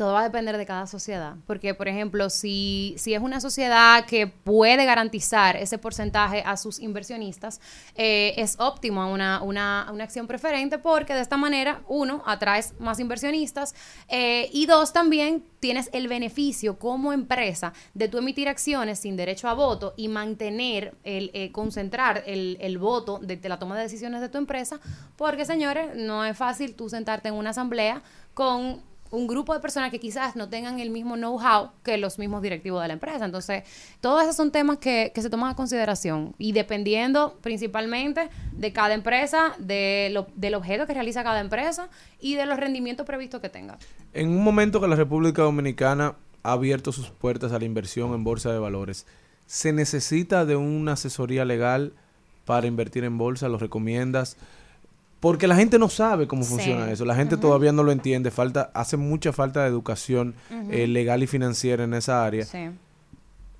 Todo 0.00 0.14
va 0.14 0.20
a 0.20 0.24
depender 0.24 0.56
de 0.56 0.64
cada 0.64 0.86
sociedad, 0.86 1.36
porque 1.46 1.74
por 1.74 1.86
ejemplo, 1.86 2.30
si, 2.30 2.94
si 2.96 3.12
es 3.12 3.20
una 3.20 3.38
sociedad 3.38 4.06
que 4.06 4.26
puede 4.26 4.86
garantizar 4.86 5.58
ese 5.58 5.76
porcentaje 5.76 6.42
a 6.42 6.56
sus 6.56 6.80
inversionistas, 6.80 7.60
eh, 7.96 8.32
es 8.38 8.56
óptimo 8.58 9.06
una, 9.12 9.42
una, 9.42 9.90
una 9.92 10.04
acción 10.04 10.26
preferente 10.26 10.78
porque 10.78 11.12
de 11.12 11.20
esta 11.20 11.36
manera, 11.36 11.82
uno, 11.86 12.22
atraes 12.24 12.72
más 12.80 12.98
inversionistas 12.98 13.74
eh, 14.08 14.48
y 14.54 14.64
dos, 14.64 14.94
también 14.94 15.44
tienes 15.60 15.90
el 15.92 16.08
beneficio 16.08 16.78
como 16.78 17.12
empresa 17.12 17.74
de 17.92 18.08
tú 18.08 18.16
emitir 18.16 18.48
acciones 18.48 19.00
sin 19.00 19.18
derecho 19.18 19.50
a 19.50 19.52
voto 19.52 19.92
y 19.98 20.08
mantener, 20.08 20.94
el 21.04 21.30
eh, 21.34 21.52
concentrar 21.52 22.22
el, 22.24 22.56
el 22.62 22.78
voto 22.78 23.18
de, 23.18 23.36
de 23.36 23.48
la 23.50 23.58
toma 23.58 23.76
de 23.76 23.82
decisiones 23.82 24.22
de 24.22 24.30
tu 24.30 24.38
empresa, 24.38 24.80
porque 25.16 25.44
señores, 25.44 25.94
no 25.94 26.24
es 26.24 26.38
fácil 26.38 26.74
tú 26.74 26.88
sentarte 26.88 27.28
en 27.28 27.34
una 27.34 27.50
asamblea 27.50 28.02
con 28.32 28.88
un 29.10 29.26
grupo 29.26 29.52
de 29.54 29.60
personas 29.60 29.90
que 29.90 29.98
quizás 29.98 30.36
no 30.36 30.48
tengan 30.48 30.78
el 30.78 30.90
mismo 30.90 31.16
know-how 31.16 31.70
que 31.82 31.96
los 31.96 32.18
mismos 32.18 32.42
directivos 32.42 32.80
de 32.82 32.88
la 32.88 32.94
empresa. 32.94 33.24
Entonces, 33.24 33.64
todos 34.00 34.22
esos 34.22 34.36
son 34.36 34.52
temas 34.52 34.78
que, 34.78 35.10
que 35.14 35.20
se 35.20 35.28
toman 35.30 35.50
a 35.50 35.56
consideración 35.56 36.34
y 36.38 36.52
dependiendo 36.52 37.36
principalmente 37.42 38.28
de 38.52 38.72
cada 38.72 38.94
empresa, 38.94 39.54
de 39.58 40.10
lo- 40.12 40.28
del 40.36 40.54
objeto 40.54 40.86
que 40.86 40.94
realiza 40.94 41.22
cada 41.24 41.40
empresa 41.40 41.88
y 42.20 42.36
de 42.36 42.46
los 42.46 42.58
rendimientos 42.58 43.04
previstos 43.06 43.40
que 43.40 43.48
tenga. 43.48 43.78
En 44.12 44.28
un 44.28 44.44
momento 44.44 44.80
que 44.80 44.88
la 44.88 44.96
República 44.96 45.42
Dominicana 45.42 46.14
ha 46.42 46.52
abierto 46.52 46.92
sus 46.92 47.10
puertas 47.10 47.52
a 47.52 47.58
la 47.58 47.64
inversión 47.64 48.14
en 48.14 48.22
bolsa 48.24 48.52
de 48.52 48.58
valores, 48.58 49.06
¿se 49.46 49.72
necesita 49.72 50.44
de 50.44 50.56
una 50.56 50.92
asesoría 50.92 51.44
legal 51.44 51.92
para 52.44 52.66
invertir 52.68 53.04
en 53.04 53.18
bolsa? 53.18 53.48
¿Lo 53.48 53.58
recomiendas? 53.58 54.36
Porque 55.20 55.46
la 55.46 55.54
gente 55.54 55.78
no 55.78 55.88
sabe 55.90 56.26
cómo 56.26 56.42
Sí. 56.44 56.50
funciona 56.54 56.90
eso, 56.90 57.04
la 57.04 57.14
gente 57.14 57.36
todavía 57.36 57.72
no 57.72 57.82
lo 57.82 57.92
entiende, 57.92 58.30
falta, 58.30 58.70
hace 58.74 58.96
mucha 58.96 59.32
falta 59.32 59.62
de 59.62 59.68
educación 59.68 60.34
eh, 60.70 60.86
legal 60.86 61.22
y 61.22 61.26
financiera 61.26 61.84
en 61.84 61.92
esa 61.94 62.24
área. 62.24 62.44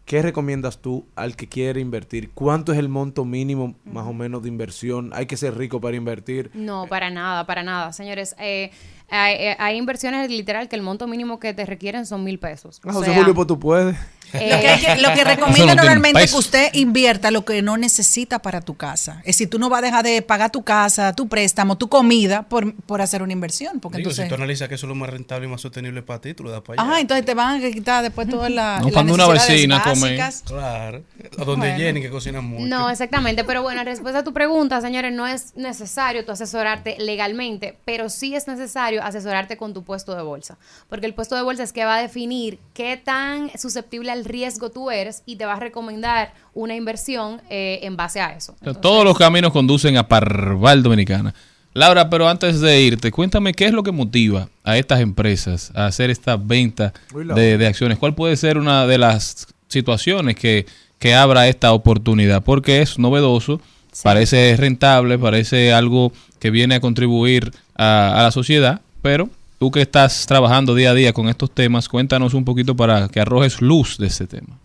¿Qué 0.07 0.23
recomiendas 0.23 0.79
tú 0.79 1.07
al 1.15 1.37
que 1.37 1.47
quiere 1.49 1.81
invertir? 1.81 2.31
¿Cuánto 2.35 2.73
es 2.73 2.79
el 2.81 2.89
monto 2.89 3.25
mínimo 3.25 3.77
más 3.85 4.07
o 4.09 4.13
menos 4.13 4.43
de 4.43 4.49
inversión? 4.49 5.11
¿Hay 5.15 5.27
que 5.27 5.37
ser 5.37 5.57
rico 5.57 5.81
para 5.81 5.97
invertir? 5.97 6.51
No, 6.53 6.87
para 6.89 7.11
nada, 7.11 7.47
para 7.47 7.63
nada. 7.63 7.93
Señores, 7.93 8.35
eh, 8.41 8.73
hay, 9.09 9.35
eh, 9.37 9.57
hay 9.61 9.77
inversiones 9.77 10.29
literal 10.29 10.69
que 10.69 10.75
el 10.75 10.83
monto 10.83 11.07
mínimo 11.07 11.39
que 11.39 11.55
te 11.55 11.65
requieren 11.65 12.07
son 12.07 12.25
mil 12.25 12.41
pesos. 12.41 12.81
Ah, 12.85 12.93
José 12.93 13.11
sea, 13.11 13.19
Julio, 13.19 13.35
pues 13.35 13.47
tú 13.47 13.61
puedes. 13.61 13.97
Eh, 14.33 14.51
Lo 14.55 14.61
que, 14.61 14.69
hay 14.69 14.81
que- 14.81 15.03
lo 15.03 15.09
que 15.09 15.15
Eso 15.21 15.25
no 15.25 15.31
recomienda 15.31 15.55
tiene 15.55 15.75
normalmente 15.75 16.23
es 16.23 16.31
que 16.33 16.39
usted 16.39 16.71
invierta 16.75 17.31
lo 17.31 17.45
que 17.45 17.63
no 17.63 17.77
necesita 17.77 18.41
para 18.41 18.61
tu 18.61 18.77
casa. 18.77 19.19
Es 19.21 19.37
decir, 19.37 19.51
tú 19.51 19.59
no 19.59 19.69
vas 19.69 19.79
a 19.81 19.83
dejar 19.87 20.05
de 20.05 20.23
pagar 20.23 20.51
tu 20.51 20.63
casa, 20.63 21.13
tu 21.15 21.29
préstamo, 21.29 21.77
tu 21.77 21.89
comida 21.89 22.43
por, 22.43 22.75
por 22.75 23.01
hacer 23.03 23.23
una 23.23 23.33
inversión. 23.33 23.81
Porque 23.81 23.99
Digo, 23.99 24.11
entonces, 24.11 24.25
si 24.25 24.29
tú 24.29 24.35
analizas 24.35 24.69
que 24.69 24.75
eso 24.77 24.87
es 24.87 24.89
lo 24.89 24.95
más 24.95 25.11
rentable 25.11 25.47
y 25.47 25.51
más 25.51 25.61
sostenible 25.61 26.03
para 26.03 26.21
ti, 26.21 26.35
tú 26.35 26.45
lo 26.45 26.51
das 26.51 26.61
para 26.63 26.83
allá. 26.83 26.91
ajá, 26.93 27.01
entonces 27.01 27.25
te 27.27 27.35
van 27.35 27.65
a 27.65 27.71
quitar 27.71 28.03
después 28.03 28.29
todas 28.29 28.51
la, 28.51 28.79
No, 28.79 28.85
las 28.85 28.93
cuando 28.93 29.15
una 29.15 29.27
vecina 29.29 29.83
come. 29.83 30.17
Claro. 30.45 31.03
A 31.39 31.45
donde 31.45 31.69
Bueno. 31.69 31.77
Jenny, 31.79 32.01
que 32.03 32.11
cocina 32.11 32.41
mucho. 32.41 32.67
No, 32.67 32.91
exactamente. 32.91 33.45
Pero 33.45 33.63
bueno, 33.63 33.81
en 33.81 33.87
respuesta 33.87 34.21
a 34.21 34.25
tu 34.25 34.33
pregunta, 34.33 34.81
señores, 34.81 35.13
no 35.13 35.27
es 35.27 35.55
necesario 35.57 36.25
tú 36.25 36.33
asesorarte 36.33 36.97
legalmente, 36.99 37.77
pero 37.85 38.09
sí 38.09 38.35
es 38.35 38.47
necesario 38.49 39.03
asesorarte 39.03 39.57
con 39.57 39.75
tu 39.75 39.83
puesto 39.85 40.15
de 40.15 40.23
bolsa. 40.23 40.59
Porque 40.89 41.07
el 41.07 41.15
puesto 41.15 41.37
de 41.37 41.43
bolsa 41.43 41.63
es 41.63 41.73
que 41.73 41.85
va 41.85 41.97
a 41.97 42.01
definir 42.03 42.59
qué 42.75 42.97
tan 42.97 43.51
susceptible 43.59 44.11
al 44.11 44.20
riesgo 44.25 44.71
tú 44.71 44.91
eres 44.91 45.23
y 45.27 45.37
te 45.37 45.47
va 45.47 45.55
a 45.55 45.61
recomendar 45.61 46.33
una 46.55 46.75
inversión 46.75 47.41
eh, 47.51 47.81
en 47.83 47.97
base 47.97 48.21
a 48.21 48.35
eso. 48.35 48.55
Todos 48.81 49.05
los 49.05 49.17
caminos 49.17 49.53
conducen 49.53 49.97
a 49.97 50.09
Parval 50.09 50.83
Dominicana. 50.83 51.35
Laura, 51.73 52.11
pero 52.11 52.29
antes 52.29 52.61
de 52.61 52.81
irte, 52.83 53.13
cuéntame 53.13 53.55
qué 53.55 53.67
es 53.67 53.73
lo 53.73 53.85
que 53.85 53.93
motiva 53.93 54.49
a 54.65 54.77
estas 54.77 55.01
empresas 55.01 55.71
a 55.77 55.87
hacer 55.87 56.11
esta 56.11 56.37
venta 56.37 56.93
de, 57.15 57.59
de 57.59 57.67
acciones. 57.67 57.99
¿Cuál 57.99 58.15
puede 58.15 58.37
ser 58.37 58.59
una 58.59 58.87
de 58.89 58.99
las 58.99 59.47
situaciones 59.69 60.35
que, 60.35 60.67
que 60.99 61.15
abra 61.15 61.47
esta 61.47 61.73
oportunidad? 61.73 62.43
Porque 62.43 62.83
es 62.83 62.99
novedoso, 62.99 63.61
parece 64.03 64.57
rentable, 64.59 65.17
parece 65.17 65.73
algo 65.73 66.13
que 66.41 66.51
viene 66.51 66.75
a 66.75 66.81
contribuir 66.81 67.53
a, 67.77 68.19
a 68.19 68.23
la 68.25 68.33
sociedad, 68.33 68.81
pero 69.01 69.29
tú 69.61 69.71
que 69.71 69.83
estás 69.83 70.25
trabajando 70.27 70.75
día 70.75 70.91
a 70.91 70.95
día 70.95 71.13
con 71.13 71.29
estos 71.29 71.51
temas, 71.51 71.87
cuéntanos 71.87 72.33
un 72.33 72.47
poquito 72.47 72.75
para 72.75 73.09
que 73.09 73.21
arrojes 73.21 73.61
luz 73.61 73.99
de 73.99 74.07
este 74.07 74.27
tema. 74.27 74.59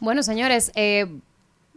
Bueno, 0.00 0.24
señores, 0.24 0.72
eh, 0.74 1.06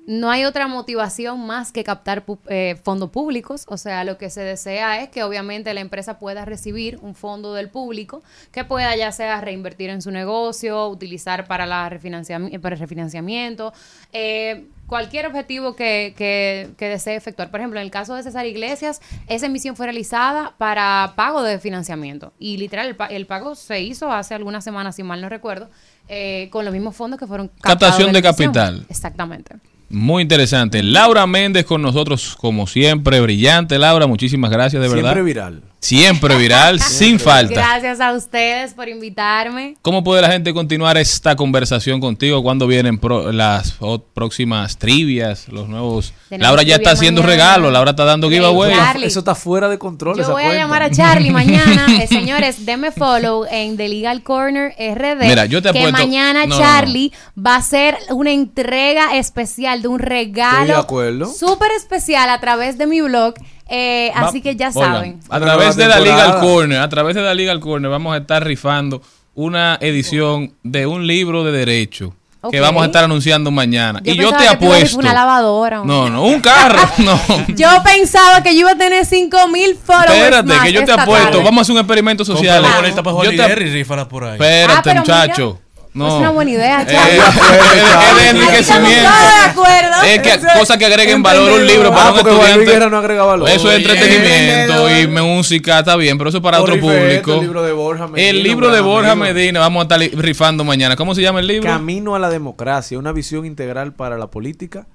no 0.06 0.30
hay 0.30 0.44
otra 0.44 0.68
motivación 0.68 1.46
más 1.48 1.72
que 1.72 1.84
captar 1.86 2.24
eh, 2.50 2.76
fondos 2.84 3.10
públicos. 3.10 3.64
O 3.70 3.78
sea, 3.78 4.04
lo 4.04 4.18
que 4.18 4.30
se 4.30 4.42
desea 4.42 5.02
es 5.02 5.08
que 5.10 5.24
obviamente 5.24 5.74
la 5.74 5.80
empresa 5.80 6.20
pueda 6.20 6.44
recibir 6.44 7.00
un 7.02 7.16
fondo 7.16 7.54
del 7.54 7.70
público 7.70 8.22
que 8.52 8.66
pueda 8.66 8.96
ya 8.98 9.12
sea 9.14 9.40
reinvertir 9.40 9.90
en 9.90 10.02
su 10.02 10.12
negocio, 10.12 10.88
utilizar 10.90 11.48
para, 11.48 11.66
la 11.66 11.90
refinanciami- 11.90 12.60
para 12.60 12.76
el 12.76 12.82
refinanciamiento, 12.82 13.72
eh, 14.12 14.68
cualquier 14.88 15.26
objetivo 15.26 15.76
que, 15.76 16.14
que- 16.18 16.72
que 16.78 16.90
desee 16.90 17.16
efectuar. 17.16 17.50
Por 17.50 17.62
ejemplo, 17.62 17.80
en 17.80 17.86
el 17.86 17.92
caso 17.92 18.14
de 18.16 18.24
César 18.24 18.46
Iglesias, 18.46 19.02
esa 19.28 19.46
emisión 19.46 19.76
fue 19.78 19.86
realizada 19.86 20.54
para 20.58 21.14
pago 21.16 21.44
de 21.44 21.60
financiamiento. 21.60 22.34
Y 22.40 22.58
literal, 22.58 22.88
el, 22.88 22.96
pa- 22.98 23.08
el 23.08 23.26
pago 23.26 23.56
se 23.56 23.80
hizo 23.82 24.12
hace 24.12 24.36
algunas 24.36 24.66
semanas, 24.66 24.98
si 24.98 25.04
mal 25.04 25.22
no 25.22 25.30
recuerdo, 25.30 25.70
eh, 26.10 26.50
con 26.52 26.66
los 26.66 26.74
mismos 26.74 26.94
fondos 26.94 27.18
que 27.18 27.26
fueron 27.26 27.48
captados 27.48 27.80
Captación 27.80 28.12
de 28.12 28.22
capital. 28.22 28.86
Exactamente. 28.90 29.56
Muy 29.90 30.24
interesante. 30.24 30.82
Laura 30.82 31.28
Méndez 31.28 31.66
con 31.66 31.82
nosotros, 31.82 32.36
como 32.40 32.68
siempre, 32.68 33.22
brillante. 33.22 33.78
Laura, 33.78 34.08
muchísimas 34.08 34.52
gracias, 34.52 34.82
de 34.82 34.90
verdad. 34.90 35.14
Siempre 35.14 35.24
viral. 35.24 35.62
Siempre 35.84 36.38
viral, 36.38 36.80
sin 36.80 37.20
falta. 37.20 37.54
Gracias 37.56 38.00
a 38.00 38.14
ustedes 38.14 38.74
por 38.74 38.88
invitarme. 38.88 39.76
¿Cómo 39.82 40.02
puede 40.02 40.22
la 40.22 40.32
gente 40.32 40.54
continuar 40.54 40.98
esta 40.98 41.36
conversación 41.36 42.00
contigo? 42.00 42.42
¿Cuándo 42.42 42.68
vienen 42.68 42.98
pro- 42.98 43.34
las 43.34 43.76
próximas 44.14 44.78
trivias, 44.78 45.50
los 45.50 45.68
nuevos? 45.68 46.14
Tenemos 46.30 46.48
Laura 46.48 46.64
ya 46.64 46.76
está 46.78 46.92
haciendo 46.92 47.22
mañana. 47.22 47.36
regalo, 47.36 47.70
Laura 47.72 47.92
está 47.92 48.06
dando 48.06 48.28
Hey, 48.30 48.36
giveaway. 48.38 48.74
Charlie. 48.74 49.08
Eso 49.08 49.20
está 49.20 49.36
fuera 49.36 49.68
de 49.68 49.78
control. 49.78 50.16
Yo 50.16 50.24
esa 50.24 50.32
voy 50.32 50.44
a 50.44 50.54
llamar 50.54 50.84
a 50.84 50.90
Charlie 50.90 51.32
mañana. 51.32 51.86
Eh, 52.02 52.08
señores, 52.08 52.66
denme 52.66 52.92
follow 52.92 53.46
en 53.52 53.76
The 53.76 53.90
Legal 53.90 54.24
Corner 54.24 54.74
RD. 54.80 55.28
Mira, 55.28 55.46
yo 55.48 55.62
te 55.62 55.72
que 55.74 55.80
apuesto- 55.80 55.92
mañana 56.00 56.46
no, 56.46 56.56
no, 56.56 56.62
Charlie 56.62 57.12
va 57.38 57.56
a 57.56 57.58
hacer 57.58 57.98
una 58.10 58.32
entrega 58.32 59.18
especial 59.18 59.82
de 59.82 59.90
un 59.90 60.00
Estoy 60.02 60.10
de 60.10 60.24
regalo 60.26 60.78
acuerdo. 60.78 61.26
súper 61.26 61.72
especial 61.78 62.30
a 62.30 62.40
través 62.40 62.78
de 62.78 62.88
mi 62.88 63.02
blog. 63.02 63.34
Eh, 63.70 64.12
Va- 64.16 64.28
así 64.28 64.42
que 64.42 64.56
ya 64.56 64.70
Oigan, 64.74 64.94
saben. 64.94 65.20
A 65.30 65.40
través 65.40 65.76
de 65.76 65.88
la 65.88 65.96
temporada. 65.96 66.26
Legal 66.28 66.40
Corner, 66.42 66.80
a 66.80 66.90
través 66.90 67.16
de 67.16 67.22
la 67.22 67.34
Legal 67.34 67.60
Corner 67.60 67.90
vamos 67.90 68.14
a 68.14 68.18
estar 68.18 68.44
rifando 68.44 69.02
una 69.36 69.78
edición 69.82 70.54
de 70.64 70.86
un 70.86 71.08
libro 71.08 71.44
de 71.44 71.52
derecho 71.52 72.14
que 72.52 72.60
vamos 72.60 72.84
a 72.84 72.88
estar 72.88 73.06
anunciando 73.06 73.52
mañana. 73.52 74.02
Yo 74.04 74.14
y 74.14 74.18
yo 74.18 74.34
te 74.36 74.48
apuesto. 74.50 74.98
Una 75.00 75.14
lavadora. 75.14 75.82
o- 75.82 75.86
No, 75.86 76.10
no, 76.10 76.26
un 76.26 76.42
carro. 76.42 76.82
No. 76.98 77.18
Yo 77.56 77.70
pensaba 77.86 78.44
que 78.44 78.54
yo 78.54 78.60
iba 78.62 78.72
a 78.72 78.78
tener 78.78 79.06
5 79.06 79.48
mil 79.48 79.76
followers. 79.82 80.12
Espérate, 80.14 80.50
más 80.50 80.64
que 80.64 80.74
yo 80.74 80.84
te 80.84 80.92
apuesto. 80.92 81.30
tarde. 81.30 81.44
Vamos 81.44 81.60
a 81.60 81.62
hacer 81.62 81.74
un 81.74 81.80
experimento 81.80 82.26
social. 82.26 82.64
Yo 82.64 83.22
te- 83.24 83.32
Liguerri 83.32 83.70
y 83.70 83.74
rífala 83.74 84.10
por 84.10 84.26
ahí. 84.26 84.34
Espérate, 84.34 84.90
Ah, 84.92 84.94
muchacho. 84.96 85.60
No. 85.94 86.08
Es 86.08 86.14
una 86.16 86.30
buena 86.32 86.50
idea, 86.52 86.82
Eh, 86.82 86.86
Charlie. 86.88 87.18
es 87.20 88.24
de- 88.24 88.30
enriquecimiento. 88.30 88.90
Estamos 88.90 88.92
todos 88.94 89.44
de 89.46 89.52
acuerdo. 89.52 90.02
Es 90.08 90.20
que 90.22 90.60
cosas 90.60 90.78
que 90.78 90.86
agreguen 90.86 91.22
valor 91.22 91.52
a 91.52 91.56
un 91.56 91.68
libro 91.68 91.92
para 91.92 92.08
Ah, 92.08 92.12
un 92.14 92.18
estudiante. 92.18 92.66
Guerra 92.66 92.90
no 92.90 92.98
agrega 92.98 93.24
valor. 93.24 93.50
Eso 93.50 93.72
es 93.72 93.78
entretenimiento 93.78 94.90
y 95.00 95.08
música, 95.08 95.80
está 95.80 95.96
bien, 95.96 96.18
pero 96.18 96.30
eso 96.30 96.38
es 96.40 96.44
para 96.44 96.62
otro 96.62 96.80
público. 96.80 97.34
el 97.36 97.42
libro 97.42 97.62
de 97.64 97.72
Borja 97.74 98.08
Medina, 98.08 98.30
El 98.30 98.44
libro 98.44 98.72
de 98.72 98.82
Borja. 98.82 99.16
Medina, 99.16 99.60
vamos 99.60 99.82
a 99.82 99.84
estar 99.84 100.00
rifando 100.20 100.64
mañana. 100.64 100.96
¿Cómo 100.96 101.14
se 101.14 101.22
llama 101.22 101.40
el 101.40 101.48
libro? 101.48 101.70
Camino 101.70 102.16
a 102.16 102.20
la 102.20 102.30
democracia, 102.30 102.98
una 102.98 103.12
visión 103.12 103.46
integral 103.46 103.94
para 103.94 104.18
la 104.18 104.28
política 104.28 104.88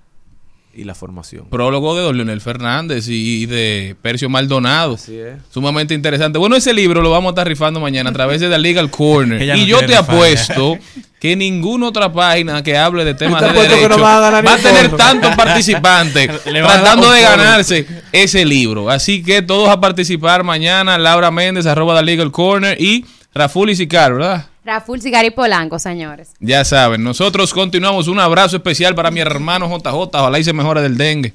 y 0.79 0.85
la 0.85 0.95
formación. 0.95 1.47
Prólogo 1.51 1.97
de 1.97 2.03
don 2.03 2.17
Leonel 2.17 2.41
Fernández 2.41 3.09
y 3.09 3.47
de 3.47 3.97
Percio 4.01 4.29
Maldonado. 4.29 4.95
Así 4.95 5.19
es. 5.19 5.35
Sumamente 5.51 5.93
interesante. 5.93 6.39
Bueno, 6.39 6.55
ese 6.55 6.73
libro 6.73 7.03
lo 7.03 7.11
vamos 7.11 7.31
a 7.31 7.33
estar 7.33 7.49
rifando 7.49 7.81
mañana 7.81 8.11
a 8.11 8.13
través 8.13 8.41
de 8.41 8.49
The 8.49 8.59
Legal 8.59 8.91
Corner. 8.91 9.39
No 9.49 9.57
y 9.57 9.67
yo 9.67 9.79
te 9.85 9.97
apuesto 9.97 10.79
que 11.21 11.35
ninguna 11.35 11.89
otra 11.89 12.13
página 12.13 12.63
que 12.63 12.77
hable 12.77 13.05
de 13.05 13.15
temas 13.15 13.41
de 13.41 13.49
derecho 13.53 13.89
no 13.89 14.07
a 14.07 14.31
va 14.31 14.55
a 14.55 14.59
tener 14.59 14.91
tantos 14.95 15.35
participantes 15.37 16.43
tratando 16.45 17.11
de 17.11 17.23
ganarse 17.23 17.87
ese 18.13 18.45
libro. 18.45 18.91
Así 18.91 19.23
que 19.23 19.43
todos 19.43 19.69
a 19.69 19.81
participar 19.81 20.45
mañana. 20.45 20.99
Laura 20.99 21.31
Méndez, 21.31 21.67
arroba 21.67 21.99
The 21.99 22.05
Legal 22.05 22.31
Corner 22.31 22.81
y 22.81 23.05
Raful 23.35 23.71
y 23.71 23.77
Sicar, 23.77 24.13
¿verdad? 24.15 24.47
Raful 24.69 25.01
Cigari 25.01 25.31
Polanco, 25.31 25.79
señores. 25.79 26.33
Ya 26.41 26.63
saben, 26.63 27.03
nosotros 27.03 27.55
continuamos. 27.55 28.07
Un 28.07 28.21
abrazo 28.21 28.57
especial 28.57 28.95
para 28.95 29.11
mi 29.11 29.19
hermano 29.19 29.67
JJ. 29.67 29.95
Ojalá 29.95 30.39
y 30.39 30.45
se 30.45 30.53
mejore 30.53 30.83
del 30.83 30.99
dengue. 30.99 31.33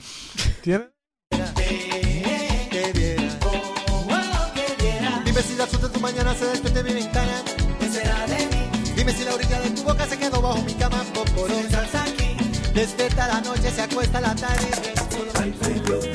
Dime 0.63 0.85
si 5.41 5.55
la 5.55 5.65
suerte 5.65 5.87
de 5.87 5.93
tu 5.93 5.99
mañana 5.99 6.35
se 6.35 6.45
despierte 6.45 6.79
en 6.81 6.85
mi 6.85 6.93
ventana. 6.93 7.41
¿Qué 7.79 7.89
será 7.89 8.27
de 8.27 8.35
mí? 8.35 8.69
Dime 8.95 9.11
si 9.11 9.23
la 9.23 9.33
orilla 9.33 9.59
de 9.61 9.69
tu 9.71 9.81
boca 9.81 10.05
se 10.05 10.19
quedó 10.19 10.39
bajo 10.39 10.61
mi 10.61 10.73
cama. 10.73 11.03
Poporón. 11.11 11.57
Si 11.57 11.63
estás 11.65 11.95
aquí, 11.95 12.37
despierta 12.75 13.27
la 13.29 13.41
noche, 13.41 13.71
se 13.71 13.81
acuesta 13.81 14.21
la 14.21 14.35
tarde. 14.35 16.12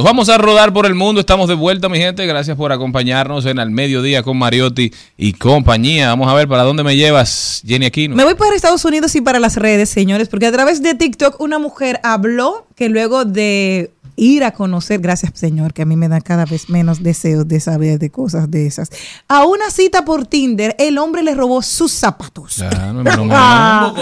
Nos 0.00 0.06
vamos 0.06 0.30
a 0.30 0.38
rodar 0.38 0.72
por 0.72 0.86
el 0.86 0.94
mundo. 0.94 1.20
Estamos 1.20 1.46
de 1.46 1.54
vuelta, 1.54 1.90
mi 1.90 1.98
gente. 1.98 2.24
Gracias 2.24 2.56
por 2.56 2.72
acompañarnos 2.72 3.44
en 3.44 3.58
Al 3.58 3.70
Mediodía 3.70 4.22
con 4.22 4.38
Mariotti 4.38 4.90
y 5.18 5.34
compañía. 5.34 6.08
Vamos 6.08 6.26
a 6.26 6.32
ver 6.32 6.48
para 6.48 6.62
dónde 6.62 6.82
me 6.82 6.96
llevas, 6.96 7.60
Jenny 7.66 7.84
Aquino. 7.84 8.16
Me 8.16 8.24
voy 8.24 8.34
para 8.34 8.56
Estados 8.56 8.82
Unidos 8.86 9.14
y 9.14 9.20
para 9.20 9.38
las 9.38 9.56
redes, 9.56 9.90
señores, 9.90 10.30
porque 10.30 10.46
a 10.46 10.52
través 10.52 10.82
de 10.82 10.94
TikTok 10.94 11.38
una 11.38 11.58
mujer 11.58 12.00
habló 12.02 12.66
que 12.76 12.88
luego 12.88 13.26
de 13.26 13.90
ir 14.16 14.42
a 14.42 14.52
conocer, 14.52 15.00
gracias 15.00 15.32
señor, 15.34 15.74
que 15.74 15.82
a 15.82 15.84
mí 15.84 15.96
me 15.96 16.08
da 16.08 16.22
cada 16.22 16.46
vez 16.46 16.70
menos 16.70 17.02
deseos 17.02 17.46
de 17.46 17.60
saber 17.60 17.98
de 17.98 18.08
cosas 18.08 18.50
de 18.50 18.66
esas, 18.66 18.90
a 19.28 19.44
una 19.44 19.70
cita 19.70 20.06
por 20.06 20.26
Tinder, 20.26 20.76
el 20.78 20.96
hombre 20.96 21.22
le 21.22 21.34
robó 21.34 21.60
sus 21.60 21.92
zapatos. 21.92 22.54
Claro, 22.56 23.02
no, 23.02 23.02
no, 23.26 23.28
Ah. 23.32 23.94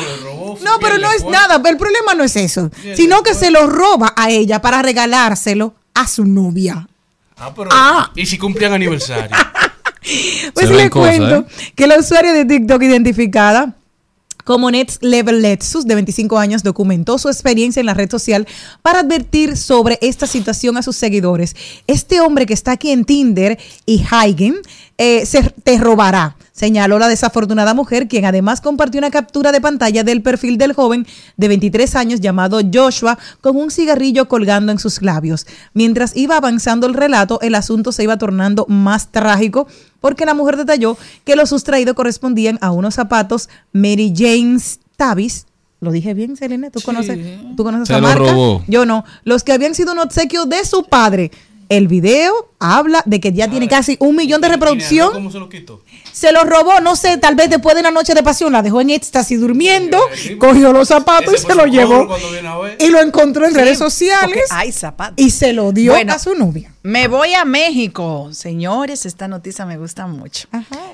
No, 0.65 0.70
pero 0.81 0.99
no 0.99 1.11
es 1.11 1.25
nada, 1.25 1.61
el 1.69 1.77
problema 1.77 2.15
no 2.15 2.23
es 2.25 2.37
eso, 2.37 2.70
sino 2.95 3.23
que 3.23 3.35
se 3.35 3.51
lo 3.51 3.66
roba 3.66 4.12
a 4.16 4.31
ella 4.31 4.61
para 4.61 4.81
regalárselo 4.83 5.75
a 6.01 6.07
su 6.07 6.25
novia. 6.25 6.89
Ah, 7.37 7.53
pero. 7.55 7.70
Ah. 7.73 8.11
¿Y 8.15 8.27
si 8.27 8.39
cumplían 8.39 8.73
aniversario? 8.73 9.37
Pues 10.55 10.69
Se 10.69 10.73
ven 10.73 10.85
le 10.85 10.91
cosas, 10.91 11.19
cuento 11.19 11.47
¿eh? 11.51 11.73
que 11.75 11.87
la 11.87 11.99
usuaria 11.99 12.33
de 12.33 12.47
TikTok 12.47 12.83
identificada 12.83 13.75
como 14.45 14.70
Next 14.70 15.03
Level 15.03 15.43
Letsus, 15.43 15.87
de 15.87 15.95
25 15.95 16.39
años, 16.39 16.62
documentó 16.62 17.19
su 17.19 17.29
experiencia 17.29 17.81
en 17.81 17.87
la 17.87 17.93
red 17.93 18.11
social 18.11 18.47
para 18.81 19.01
advertir 19.01 19.59
sobre 19.59 19.99
esta 20.01 20.27
situación 20.27 20.79
a 20.79 20.83
sus 20.83 20.97
seguidores. 20.97 21.55
Este 21.87 22.23
hombre 22.23 22.47
que 22.47 22.55
está 22.55 22.73
aquí 22.73 22.91
en 22.91 23.05
Tinder 23.05 23.59
y 23.85 24.03
Hagen 24.11 24.55
eh, 24.99 25.25
se, 25.27 25.43
te 25.62 25.79
robará, 25.79 26.37
señaló 26.53 26.99
la 26.99 27.07
desafortunada 27.07 27.73
mujer, 27.73 28.09
quien 28.09 28.25
además 28.25 28.61
compartió 28.61 28.99
una 28.99 29.12
captura 29.12 29.53
de 29.53 29.61
pantalla 29.61 30.03
del 30.03 30.23
perfil 30.23 30.59
del 30.59 30.73
joven 30.73 31.07
de 31.37 31.47
23 31.49 31.95
años 31.95 32.20
llamado 32.20 32.61
Joshua 32.75 33.16
con 33.41 33.57
un 33.57 33.70
cigarrillo 33.70 34.29
colgando 34.29 34.73
en 34.73 34.81
sus 34.81 35.01
labios. 35.01 35.47
Mientras 35.73 36.16
iba 36.16 36.37
avanzando 36.37 36.89
el 36.89 36.95
relato, 36.95 37.41
el 37.43 37.55
asunto 37.55 37.93
se 37.93 38.03
iba 38.03 38.19
tornando 38.19 38.66
más 38.69 39.12
trágico 39.12 39.69
porque 40.01 40.27
la 40.27 40.35
mujer 40.35 40.57
detalló 40.57 40.99
que 41.25 41.37
los 41.37 41.51
sustraídos 41.51 41.95
correspondían 41.95 42.59
a 42.61 42.73
unos 42.73 42.95
zapatos 42.95 43.49
Mary 43.73 44.12
James 44.16 44.81
Tavis. 44.97 45.47
¿Lo 45.81 45.93
dije 45.93 46.12
bien, 46.12 46.37
Selene? 46.37 46.73
¿Tú 46.73 46.81
conoces, 46.81 47.16
¿tú 47.57 47.62
conoces 47.62 47.87
Se 47.87 47.93
esa 47.95 48.01
lo 48.01 48.09
marca? 48.09 48.33
robó. 48.33 48.65
Yo 48.66 48.85
no. 48.85 49.05
Los 49.23 49.45
que 49.45 49.53
habían 49.53 49.77
sido 49.77 49.93
un 49.93 50.01
obsequio 50.01 50.45
de 50.45 50.65
su 50.65 50.83
padre. 50.83 51.31
El 51.69 51.86
video 51.89 52.51
habla 52.59 53.03
de 53.05 53.20
que 53.20 53.32
ya 53.32 53.49
tiene 53.49 53.69
casi 53.69 53.97
un 54.01 54.16
millón 54.16 54.40
de 54.40 54.49
reproducción. 54.49 55.12
¿Cómo 55.12 55.31
se 55.31 55.39
lo 55.39 55.49
quitó? 55.49 55.82
Se 56.12 56.32
lo 56.32 56.43
robó, 56.45 56.81
no 56.81 56.97
sé, 56.97 57.19
tal 57.19 57.35
vez 57.35 57.51
después 57.51 57.74
de 57.74 57.82
una 57.82 57.90
noche 57.90 58.15
de 58.15 58.23
pasión, 58.23 58.53
la 58.53 58.62
dejó 58.62 58.81
en 58.81 58.90
éxtasis 58.90 59.39
durmiendo, 59.40 60.01
cogió 60.39 60.73
los 60.73 60.89
zapatos 60.89 61.35
y 61.35 61.39
se 61.39 61.55
lo 61.55 61.66
llevó. 61.66 62.09
Y 62.78 62.89
lo 62.89 63.01
encontró 63.01 63.45
en 63.45 63.53
Sí, 63.53 63.59
redes 63.59 63.78
sociales 63.78 64.45
hay 64.51 64.73
zapatos. 64.73 65.15
y 65.24 65.31
se 65.31 65.53
lo 65.53 65.70
dio 65.73 65.93
Bueno, 65.93 66.15
a 66.15 66.19
su 66.19 66.35
novia. 66.35 66.73
Me 66.82 67.07
voy 67.07 67.35
a 67.35 67.45
México. 67.45 68.31
Señores, 68.32 69.05
esta 69.07 69.28
noticia 69.28 69.66
me 69.66 69.77
gusta 69.77 70.07
mucho. 70.07 70.49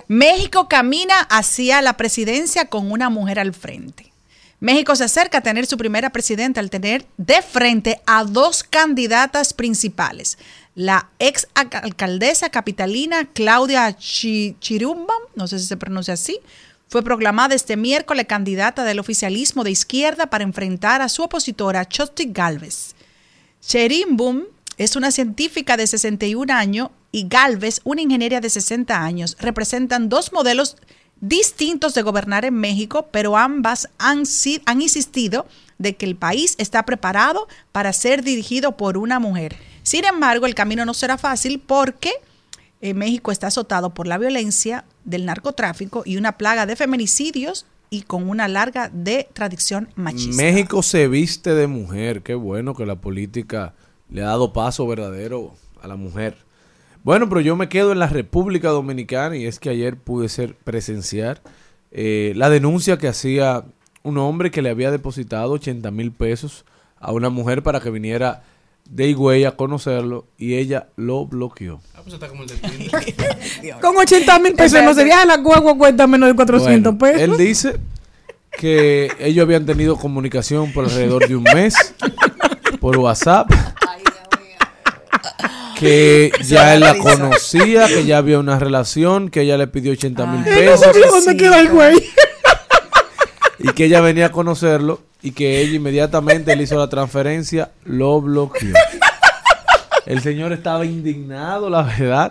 México 0.09 0.69
camina 0.69 1.21
hacia 1.31 1.81
la 1.83 1.97
presidencia 1.97 2.67
con 2.69 2.91
una 2.91 3.09
mujer 3.11 3.39
al 3.39 3.55
frente. 3.55 4.13
México 4.61 4.97
se 4.97 5.05
acerca 5.05 5.39
a 5.39 5.41
tener 5.43 5.67
su 5.67 5.77
primera 5.77 6.11
presidenta 6.11 6.59
al 6.61 6.71
tener 6.71 7.05
de 7.19 7.43
frente 7.43 8.01
a 8.07 8.25
dos 8.25 8.65
candidatas 8.65 9.53
principales. 9.53 10.39
La 10.75 11.11
ex 11.19 11.47
alca- 11.55 11.79
alcaldesa 11.79 12.51
capitalina 12.51 13.27
Claudia 13.33 13.97
Chi- 13.97 14.57
Chirumbam, 14.61 15.21
no 15.37 15.47
sé 15.47 15.59
si 15.59 15.67
se 15.67 15.77
pronuncia 15.77 16.15
así, 16.15 16.41
fue 16.89 17.03
proclamada 17.03 17.55
este 17.55 17.77
miércoles 17.77 18.27
candidata 18.27 18.85
del 18.85 18.99
oficialismo 18.99 19.65
de 19.65 19.71
izquierda 19.71 20.27
para 20.27 20.45
enfrentar 20.45 21.01
a 21.01 21.09
su 21.09 21.23
opositora 21.23 21.87
Choti 21.89 22.27
Galvez. 22.31 22.95
Sherimbum 23.63 24.45
es 24.77 24.97
una 24.97 25.11
científica 25.11 25.77
de 25.77 25.87
61 25.87 26.53
años 26.53 26.91
y 27.13 27.27
Galvez, 27.29 27.81
una 27.85 28.03
ingeniera 28.03 28.41
de 28.41 28.51
60 28.51 29.01
años. 29.03 29.37
Representan 29.41 30.09
dos 30.09 30.33
modelos 30.33 30.77
distintos 31.21 31.95
de 31.95 32.03
gobernar 32.03 32.45
en 32.45 32.55
México, 32.55 33.09
pero 33.11 33.37
ambas 33.37 33.89
han, 33.99 34.25
han 34.67 34.83
insistido 34.83 35.47
de 35.79 35.97
que 35.97 36.07
el 36.07 36.17
país 36.17 36.55
está 36.59 36.85
preparado 36.85 37.47
para 37.73 37.93
ser 37.93 38.23
dirigido 38.23 38.77
por 38.77 38.99
una 38.99 39.19
mujer. 39.21 39.57
Sin 39.85 40.05
embargo, 40.07 40.47
el 40.47 40.55
camino 40.55 40.85
no 40.85 40.95
será 40.95 41.19
fácil 41.19 41.63
porque 41.65 42.11
eh, 42.81 42.95
México 42.95 43.31
está 43.31 43.49
azotado 43.49 43.91
por 43.91 44.07
la 44.07 44.19
violencia 44.19 44.85
del 45.05 45.27
narcotráfico 45.27 46.03
y 46.05 46.17
una 46.17 46.33
plaga 46.33 46.67
de 46.67 46.75
feminicidios 46.75 47.67
y 47.91 48.03
con 48.03 48.29
una 48.29 48.49
larga 48.49 48.91
de 48.93 49.29
tradición 49.33 49.89
machista. 49.95 50.43
México 50.43 50.83
se 50.83 51.07
viste 51.07 51.55
de 51.55 51.67
mujer. 51.67 52.23
Qué 52.23 52.35
bueno 52.35 52.75
que 52.75 52.87
la 52.87 52.97
política 52.97 53.75
le 54.11 54.23
ha 54.23 54.27
dado 54.27 54.53
paso 54.55 54.87
verdadero 54.87 55.55
a 55.83 55.87
la 55.87 55.97
mujer. 55.97 56.39
Bueno, 57.05 57.29
pero 57.29 57.43
yo 57.43 57.55
me 57.55 57.69
quedo 57.69 57.93
en 57.93 57.99
la 57.99 58.09
República 58.09 58.71
Dominicana 58.71 59.37
y 59.37 59.45
es 59.45 59.61
que 59.61 59.69
ayer 59.69 59.97
pude 59.97 60.31
ser 60.31 60.55
presenciar 60.57 61.43
eh, 61.91 62.33
la 62.37 62.49
denuncia 62.49 62.97
que 62.97 63.09
hacía 63.09 63.65
un 64.03 64.17
hombre 64.17 64.51
que 64.51 64.63
le 64.63 64.71
había 64.71 64.91
depositado 64.91 65.53
80 65.53 65.91
mil 65.91 66.11
pesos 66.11 66.65
a 66.99 67.13
una 67.13 67.29
mujer 67.29 67.63
para 67.63 67.81
que 67.81 67.91
viniera 67.91 68.43
de 68.89 69.09
Higüey 69.09 69.45
a 69.45 69.53
conocerlo 69.53 70.27
y 70.37 70.55
ella 70.55 70.89
lo 70.97 71.27
bloqueó. 71.27 71.81
Ah, 71.95 72.01
pues 72.03 72.15
está 72.15 72.29
como 72.29 72.43
el 72.43 72.49
de. 72.49 73.75
Con 73.81 73.97
80 73.97 74.39
mil 74.41 74.55
pesos 74.55 74.83
no 74.83 74.95
se 74.95 75.05
viaja 75.05 75.25
la 75.25 75.39
guagua 75.39 75.77
cuesta 75.77 76.07
menos 76.07 76.29
de 76.29 76.35
400 76.35 76.97
Bueno, 76.97 77.19
pesos. 77.19 77.23
Él 77.23 77.37
dice 77.37 77.81
que 78.59 79.11
ellos 79.19 79.43
habían 79.43 79.67
tenido 79.67 79.97
comunicación 79.97 80.73
por 80.73 80.85
alrededor 80.85 81.27
de 81.27 81.37
un 81.37 81.45
mes 81.45 81.75
por 82.81 82.97
WhatsApp. 82.99 83.51
Que 85.79 86.31
ya 86.45 86.75
él 86.75 86.81
la 86.81 86.97
conocía, 86.97 87.89
que 87.89 88.05
ya 88.05 88.19
había 88.19 88.39
una 88.39 88.59
relación, 88.59 89.29
que 89.29 89.41
ella 89.41 89.59
le 89.59 89.67
pidió 89.67 89.93
80 89.93 90.27
mil 90.27 90.41
no 90.41 90.47
pesos 90.47 90.81
sabía 90.81 91.07
dónde 91.09 91.37
queda 91.37 91.59
el 91.59 91.69
güey. 91.69 91.97
y 93.59 93.73
que 93.73 93.87
ella 93.87 94.01
venía 94.01 94.27
a 94.27 94.33
conocerlo 94.33 95.01
y 95.25 95.33
que 95.33 95.61
ella 95.61 95.77
inmediatamente 95.77 96.55
le 96.55 96.65
hizo 96.65 96.77
la 96.77 96.89
transferencia, 96.89 97.71
lo 97.85 98.21
bloqueó. 98.21 98.75
El 100.05 100.21
señor 100.21 100.53
estaba 100.53 100.85
indignado, 100.85 101.71
la 101.71 101.83
verdad. 101.83 102.31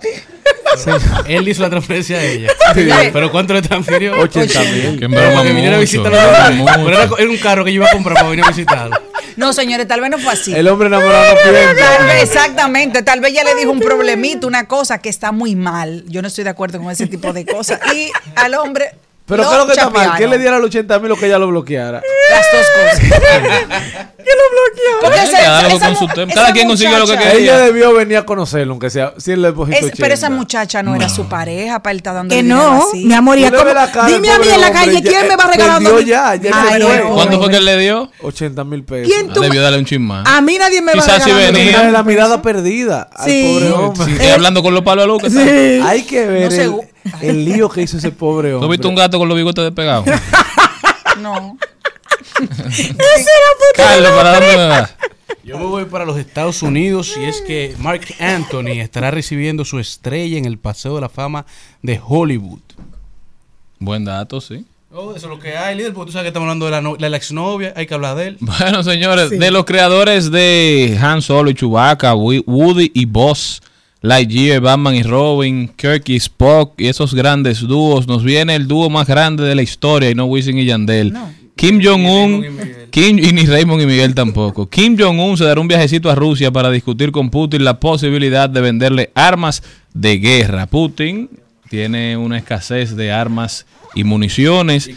Él 1.28 1.48
hizo 1.48 1.64
la 1.64 1.72
transferencia 1.72 2.18
a 2.18 2.24
ella. 2.24 2.50
Sí. 2.76 2.88
¿Pero 3.12 3.32
cuánto 3.32 3.56
le 3.56 3.64
transfirió? 3.64 4.20
80 4.20 4.60
mil. 4.62 5.00
Que 5.00 5.08
viniera 5.08 5.78
a 5.78 5.80
visitarlo. 5.80 6.18
Pero 6.66 6.90
era, 6.90 7.10
era 7.18 7.30
un 7.30 7.38
carro 7.38 7.66
que 7.66 7.74
yo 7.74 7.82
iba 7.82 7.88
a 7.88 7.92
comprar 7.92 8.16
para 8.16 8.30
venir 8.30 8.46
a 8.46 8.50
visitarlo. 8.50 8.96
No, 9.38 9.54
señores, 9.54 9.88
tal 9.88 10.00
vez 10.00 10.12
no 10.12 10.20
fue 10.20 10.34
así. 10.34 10.54
El 10.54 10.68
hombre 10.68 10.88
enamorado 10.88 11.34
no 11.34 11.40
Tal 11.42 11.52
vez, 11.52 11.76
piensa. 11.76 12.22
exactamente, 12.22 13.02
tal 13.02 13.22
vez 13.22 13.34
ya 13.34 13.44
le 13.44 13.56
dijo 13.56 13.72
un 13.72 13.80
problemita, 13.80 14.46
una 14.46 14.68
cosa 14.68 15.00
que 15.00 15.10
está 15.10 15.32
muy 15.32 15.56
mal. 15.56 16.04
Yo 16.08 16.22
no 16.22 16.28
estoy 16.28 16.44
de 16.44 16.52
acuerdo 16.52 16.80
con 16.80 16.92
ese 16.92 17.08
tipo 17.08 17.34
de 17.34 17.44
cosas. 17.44 17.80
Y 17.96 18.12
al 18.36 18.54
hombre 18.54 18.92
Pero 19.26 19.42
Lo 19.42 19.50
¿qué 19.50 19.56
es 19.56 19.60
lo 19.62 19.66
que 19.66 19.72
está 19.74 19.90
mal? 19.90 20.18
Que 20.18 20.28
le 20.28 20.38
diera 20.38 20.60
los 20.60 20.68
80 20.68 21.00
mil 21.00 21.12
o 21.12 21.16
que 21.16 21.26
ella 21.26 21.40
lo 21.40 21.48
bloqueara. 21.48 22.04
Las 22.34 22.46
dos 22.52 22.68
cosas. 22.76 23.24
Porque 25.02 25.18
esa- 25.24 25.38
Cada, 25.38 25.68
esa 25.68 25.88
con 25.88 25.96
su 25.98 26.06
esa 26.06 26.34
Cada 26.34 26.54
quien 26.54 26.68
consiguió 26.68 26.98
lo 26.98 27.06
que 27.06 27.12
muchacha- 27.14 27.32
quería. 27.32 27.56
Ella 27.56 27.66
debió 27.66 27.94
venir 27.94 28.18
a 28.18 28.26
conocerlo, 28.26 28.72
aunque 28.74 28.90
sea 28.90 29.14
si 29.18 29.32
él 29.32 29.42
le 29.42 29.50
Es- 29.50 29.56
80. 29.58 29.96
pero 30.00 30.14
esa 30.14 30.30
muchacha 30.30 30.82
no, 30.82 30.96
era 30.96 31.10
su 31.10 31.26
pareja 31.28 31.82
para 31.84 31.92
él 31.92 31.98
estar 31.98 32.14
dando 32.14 32.34
Que 32.34 32.42
no, 32.42 32.86
mi 32.94 33.14
amor, 33.14 33.38
y 33.38 33.44
como- 33.50 33.64
ves 33.66 33.74
la 33.76 33.92
cara 33.92 34.06
al 34.06 34.14
dime 34.14 34.30
a 34.32 34.40
mí 34.40 34.48
en 34.48 34.62
la 34.62 34.72
calle, 34.72 35.02
ya- 35.02 35.10
¿quién 35.10 35.28
me 35.28 35.36
va 35.36 35.52
regalando? 35.52 36.00
ya, 36.02 36.36
ya 36.36 36.52
Ay, 36.54 36.80
no. 36.80 36.88
fue. 36.88 37.02
¿Cuánto 37.14 37.40
fue 37.40 37.50
que 37.50 37.58
él 37.58 37.66
le 37.66 37.78
dio? 37.78 38.10
80 38.22 38.64
mil 38.64 38.84
pesos. 38.84 39.12
¿Quién 39.14 39.30
Ah, 39.30 39.34
tú- 39.34 39.42
Debió 39.42 39.62
darle 39.62 39.80
un 39.80 39.86
chin 39.86 40.02
más. 40.02 40.26
A 40.28 40.40
mí 40.42 40.58
nadie 40.58 40.82
me 40.82 40.94
va 40.94 41.04
Quizás 41.04 41.24
si 41.24 41.32
venía- 41.32 41.92
la 41.92 42.04
mirada 42.04 42.42
perdida 42.42 43.10
al 43.14 43.26
Sí. 43.26 43.60
estoy 44.10 44.30
hablando 44.30 44.64
con 44.64 44.74
los 44.74 44.84
palos 44.84 45.04
a 45.04 45.08
Lucas. 45.08 45.34
Sí. 45.34 45.40
Hay 45.84 46.04
que 46.04 46.26
ver 46.26 46.52
No 46.52 46.80
el, 47.22 47.30
el 47.30 47.46
lío 47.46 47.70
que 47.70 47.82
hizo 47.82 47.98
ese 47.98 48.12
pobre 48.12 48.52
¿Tú 48.52 48.56
hombre. 48.56 48.68
has 48.68 48.72
visto 48.72 48.90
un 48.90 48.96
gato 48.96 49.18
con 49.20 49.28
los 49.28 49.36
bigotes 49.38 49.64
despegados? 49.66 50.06
No. 51.22 51.58
Carlos, 53.76 54.12
¿para 54.12 54.32
dónde 54.40 54.58
me 54.58 54.68
vas? 54.68 54.96
Yo 55.44 55.58
me 55.60 55.66
voy 55.66 55.86
para 55.86 56.06
los 56.06 56.18
Estados 56.18 56.62
Unidos 56.64 57.16
y 57.20 57.26
es 57.26 57.42
que 57.42 57.76
Mark 57.80 58.02
Anthony 58.20 58.80
estará 58.80 59.12
recibiendo 59.12 59.66
su 59.66 59.80
estrella 59.80 60.38
en 60.38 60.46
el 60.46 60.58
Paseo 60.58 60.96
de 60.96 61.02
la 61.02 61.10
Fama 61.10 61.46
de 61.82 62.00
Hollywood. 62.06 62.62
Buen 63.80 64.06
dato, 64.06 64.40
sí. 64.40 64.66
Oh, 64.96 65.16
eso 65.16 65.26
es 65.26 65.30
lo 65.36 65.40
que 65.40 65.58
hay, 65.58 65.76
líder, 65.76 65.92
porque 65.94 66.10
tú 66.10 66.12
sabes 66.14 66.26
que 66.26 66.28
estamos 66.30 66.46
hablando 66.46 66.66
de 66.66 66.72
la, 66.72 66.82
no- 66.82 66.96
la 66.98 67.18
exnovia, 67.18 67.74
hay 67.76 67.88
que 67.88 67.94
hablar 67.96 68.16
de 68.16 68.28
él. 68.28 68.38
Bueno, 68.40 68.84
señores, 68.84 69.32
de 69.32 69.52
los 69.52 69.66
creadores 69.66 70.30
de 70.32 70.98
Han 71.02 71.22
Solo 71.24 71.50
y 71.50 71.56
Chewbacca, 71.56 72.14
Woody 72.14 72.92
y 72.94 73.06
Buzz, 73.06 73.62
Lightyear, 74.02 74.62
Batman 74.62 74.96
y 74.96 75.04
Robin, 75.04 75.68
Kirk 75.76 76.08
y 76.10 76.18
Spock 76.18 76.74
y 76.80 76.88
esos 76.88 77.14
grandes 77.16 77.62
dúos, 77.62 78.06
nos 78.08 78.24
viene 78.24 78.56
el 78.56 78.68
dúo 78.68 78.90
más 78.92 79.08
grande 79.08 79.44
de 79.44 79.56
la 79.56 79.64
historia 79.64 80.10
y 80.12 80.16
no 80.16 80.26
Wisin 80.26 80.60
y 80.60 80.66
Yandel. 80.66 81.12
Kim 81.56 81.80
Jong-un, 81.84 82.46
Kim 82.90 83.20
y 83.20 83.32
ni 83.32 83.46
Raymond 83.46 83.82
y 83.82 83.86
Miguel 83.86 84.16
tampoco. 84.16 84.70
Kim 84.70 84.98
Jong-un 85.00 85.38
se 85.38 85.46
dará 85.46 85.62
un 85.62 85.68
viajecito 85.68 86.10
a 86.10 86.16
Rusia 86.16 86.52
para 86.52 86.72
discutir 86.72 87.12
con 87.12 87.30
Putin 87.30 87.64
la 87.64 87.80
posibilidad 87.80 88.50
de 88.50 88.62
venderle 88.62 89.12
armas 89.16 89.64
de 89.94 90.18
guerra. 90.18 90.66
Putin 90.66 91.30
tiene 91.70 92.18
una 92.18 92.38
escasez 92.38 92.96
de 92.96 93.12
armas 93.12 93.66
y 93.96 94.04
municiones. 94.04 94.90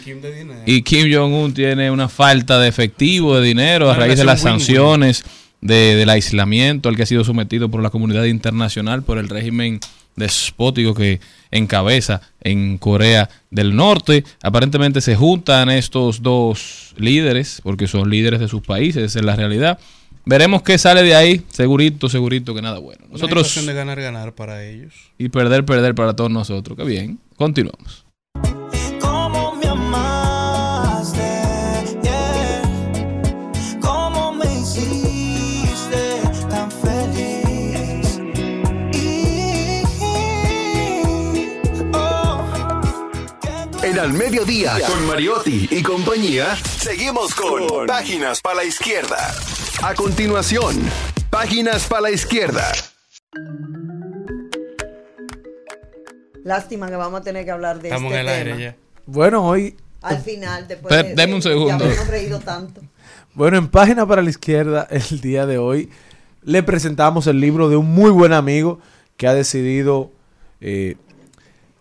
Y 0.65 0.81
Kim 0.81 1.13
Jong-un 1.13 1.53
tiene 1.53 1.91
una 1.91 2.09
falta 2.09 2.59
de 2.59 2.67
efectivo, 2.67 3.37
de 3.37 3.47
dinero, 3.47 3.89
a 3.89 3.93
Una 3.93 4.05
raíz 4.05 4.17
de 4.17 4.25
las 4.25 4.41
sanciones, 4.41 5.23
de, 5.61 5.95
del 5.95 6.09
aislamiento 6.09 6.89
al 6.89 6.95
que 6.95 7.03
ha 7.03 7.07
sido 7.07 7.23
sometido 7.23 7.69
por 7.69 7.81
la 7.81 7.89
comunidad 7.89 8.25
internacional, 8.25 9.03
por 9.03 9.17
el 9.17 9.29
régimen 9.29 9.79
despótico 10.17 10.93
que 10.93 11.21
encabeza 11.51 12.21
en 12.41 12.77
Corea 12.77 13.29
del 13.49 13.75
Norte. 13.75 14.25
Aparentemente 14.43 14.99
se 14.99 15.15
juntan 15.15 15.69
estos 15.69 16.21
dos 16.21 16.93
líderes, 16.97 17.61
porque 17.63 17.87
son 17.87 18.09
líderes 18.09 18.41
de 18.41 18.49
sus 18.49 18.61
países, 18.61 19.03
esa 19.03 19.19
es 19.19 19.25
la 19.25 19.37
realidad. 19.37 19.79
Veremos 20.25 20.61
qué 20.61 20.77
sale 20.77 21.03
de 21.03 21.15
ahí, 21.15 21.41
segurito, 21.49 22.09
segurito 22.09 22.53
que 22.53 22.61
nada 22.61 22.79
bueno. 22.79 23.05
Nosotros 23.09 23.65
de 23.65 23.73
ganar, 23.73 24.01
ganar 24.01 24.35
para 24.35 24.65
ellos. 24.65 24.93
y 25.17 25.29
perder, 25.29 25.63
perder 25.63 25.95
para 25.95 26.17
todos 26.17 26.29
nosotros. 26.29 26.77
Qué 26.77 26.83
bien. 26.83 27.19
Continuamos. 27.37 28.06
Al 43.99 44.13
Mediodía, 44.13 44.73
con 44.87 45.07
Mariotti 45.07 45.67
y 45.71 45.81
compañía, 45.81 46.55
seguimos 46.55 47.33
con 47.33 47.85
Páginas 47.87 48.41
para 48.41 48.57
la 48.57 48.63
Izquierda. 48.65 49.33
A 49.81 49.95
continuación, 49.95 50.75
Páginas 51.31 51.85
para 51.87 52.01
la 52.03 52.11
Izquierda. 52.11 52.71
Lástima 56.43 56.87
que 56.89 56.95
vamos 56.95 57.21
a 57.21 57.23
tener 57.23 57.43
que 57.45 57.51
hablar 57.51 57.79
de 57.81 57.89
Estamos 57.89 58.11
este 58.13 58.21
en 58.21 58.27
el 58.27 58.33
tema. 58.43 58.55
aire 58.55 58.63
ya. 58.65 58.75
Bueno, 59.05 59.45
hoy, 59.45 59.75
Al 60.01 60.21
final, 60.21 60.67
después 60.67 60.95
de, 60.95 61.13
deme 61.15 61.33
un 61.33 61.39
de- 61.39 61.49
segundo. 61.49 61.73
habernos 61.85 62.07
reído 62.07 62.39
tanto. 62.39 62.81
bueno, 63.33 63.57
en 63.57 63.67
página 63.67 64.05
para 64.07 64.21
la 64.21 64.29
izquierda, 64.29 64.87
el 64.91 65.21
día 65.21 65.45
de 65.45 65.57
hoy, 65.57 65.89
le 66.43 66.61
presentamos 66.63 67.27
el 67.27 67.39
libro 67.41 67.67
de 67.69 67.75
un 67.77 67.87
muy 67.87 68.11
buen 68.11 68.33
amigo 68.33 68.79
que 69.17 69.27
ha 69.27 69.33
decidido, 69.33 70.11
eh, 70.61 70.95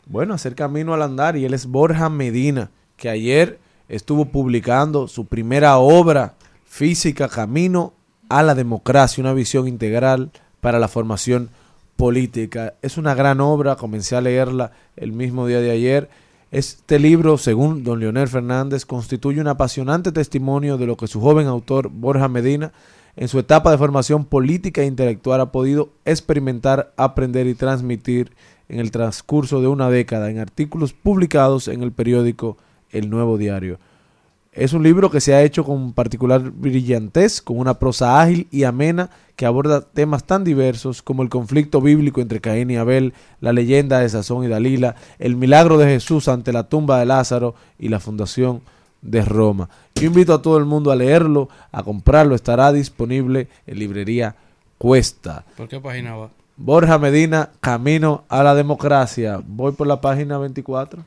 bueno, 0.06 0.34
hacer 0.34 0.54
camino 0.54 0.94
al 0.94 1.02
andar 1.02 1.36
y 1.36 1.44
él 1.44 1.52
es 1.52 1.66
Borja 1.66 2.08
Medina, 2.08 2.70
que 2.96 3.08
ayer 3.08 3.58
estuvo 3.88 4.26
publicando 4.26 5.08
su 5.08 5.26
primera 5.26 5.76
obra 5.78 6.34
física, 6.64 7.28
Camino 7.28 7.92
a 8.28 8.42
la 8.42 8.54
Democracia, 8.54 9.22
una 9.22 9.32
visión 9.32 9.68
integral 9.68 10.30
para 10.60 10.78
la 10.78 10.88
formación 10.88 11.50
política. 11.96 12.74
Es 12.82 12.98
una 12.98 13.14
gran 13.14 13.40
obra, 13.40 13.76
comencé 13.76 14.16
a 14.16 14.20
leerla 14.20 14.72
el 14.96 15.12
mismo 15.12 15.46
día 15.46 15.60
de 15.60 15.70
ayer. 15.70 16.08
Este 16.50 16.98
libro, 16.98 17.38
según 17.38 17.82
don 17.82 17.98
Leonel 17.98 18.28
Fernández, 18.28 18.86
constituye 18.86 19.40
un 19.40 19.48
apasionante 19.48 20.12
testimonio 20.12 20.78
de 20.78 20.86
lo 20.86 20.96
que 20.96 21.08
su 21.08 21.20
joven 21.20 21.46
autor, 21.46 21.88
Borja 21.88 22.28
Medina, 22.28 22.72
en 23.16 23.28
su 23.28 23.38
etapa 23.38 23.70
de 23.70 23.78
formación 23.78 24.26
política 24.26 24.82
e 24.82 24.86
intelectual 24.86 25.40
ha 25.40 25.50
podido 25.50 25.90
experimentar, 26.04 26.92
aprender 26.96 27.46
y 27.46 27.54
transmitir 27.54 28.32
en 28.68 28.80
el 28.80 28.90
transcurso 28.90 29.60
de 29.60 29.68
una 29.68 29.90
década 29.90 30.30
en 30.30 30.38
artículos 30.38 30.92
publicados 30.92 31.68
en 31.68 31.82
el 31.82 31.92
periódico 31.92 32.56
El 32.90 33.10
Nuevo 33.10 33.38
Diario. 33.38 33.78
Es 34.52 34.72
un 34.72 34.82
libro 34.82 35.10
que 35.10 35.20
se 35.20 35.34
ha 35.34 35.42
hecho 35.42 35.64
con 35.64 35.92
particular 35.92 36.40
brillantez, 36.50 37.42
con 37.42 37.58
una 37.58 37.78
prosa 37.78 38.22
ágil 38.22 38.48
y 38.50 38.64
amena 38.64 39.10
que 39.36 39.44
aborda 39.44 39.82
temas 39.82 40.24
tan 40.24 40.44
diversos 40.44 41.02
como 41.02 41.22
el 41.22 41.28
conflicto 41.28 41.82
bíblico 41.82 42.22
entre 42.22 42.40
Caín 42.40 42.70
y 42.70 42.76
Abel, 42.76 43.12
la 43.40 43.52
leyenda 43.52 44.00
de 44.00 44.08
Sazón 44.08 44.44
y 44.44 44.48
Dalila, 44.48 44.96
el 45.18 45.36
milagro 45.36 45.76
de 45.76 45.86
Jesús 45.86 46.26
ante 46.28 46.54
la 46.54 46.70
tumba 46.70 46.98
de 46.98 47.04
Lázaro 47.04 47.54
y 47.78 47.90
la 47.90 48.00
fundación 48.00 48.62
de 49.02 49.22
Roma. 49.26 49.68
Yo 49.94 50.06
invito 50.06 50.32
a 50.32 50.40
todo 50.40 50.56
el 50.56 50.64
mundo 50.64 50.90
a 50.90 50.96
leerlo, 50.96 51.50
a 51.70 51.82
comprarlo, 51.82 52.34
estará 52.34 52.72
disponible 52.72 53.48
en 53.66 53.78
librería 53.78 54.36
Cuesta. 54.78 55.44
¿Por 55.56 55.68
qué 55.68 55.80
página 55.80 56.16
va? 56.16 56.30
Borja 56.56 56.98
Medina, 56.98 57.50
Camino 57.60 58.24
a 58.28 58.42
la 58.42 58.54
Democracia. 58.54 59.40
Voy 59.44 59.72
por 59.72 59.86
la 59.86 60.00
página 60.00 60.38
24. 60.38 61.04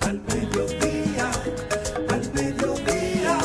Al 0.00 0.20
mediodía, 0.20 1.30
al 2.10 2.32
mediodía, 2.34 3.38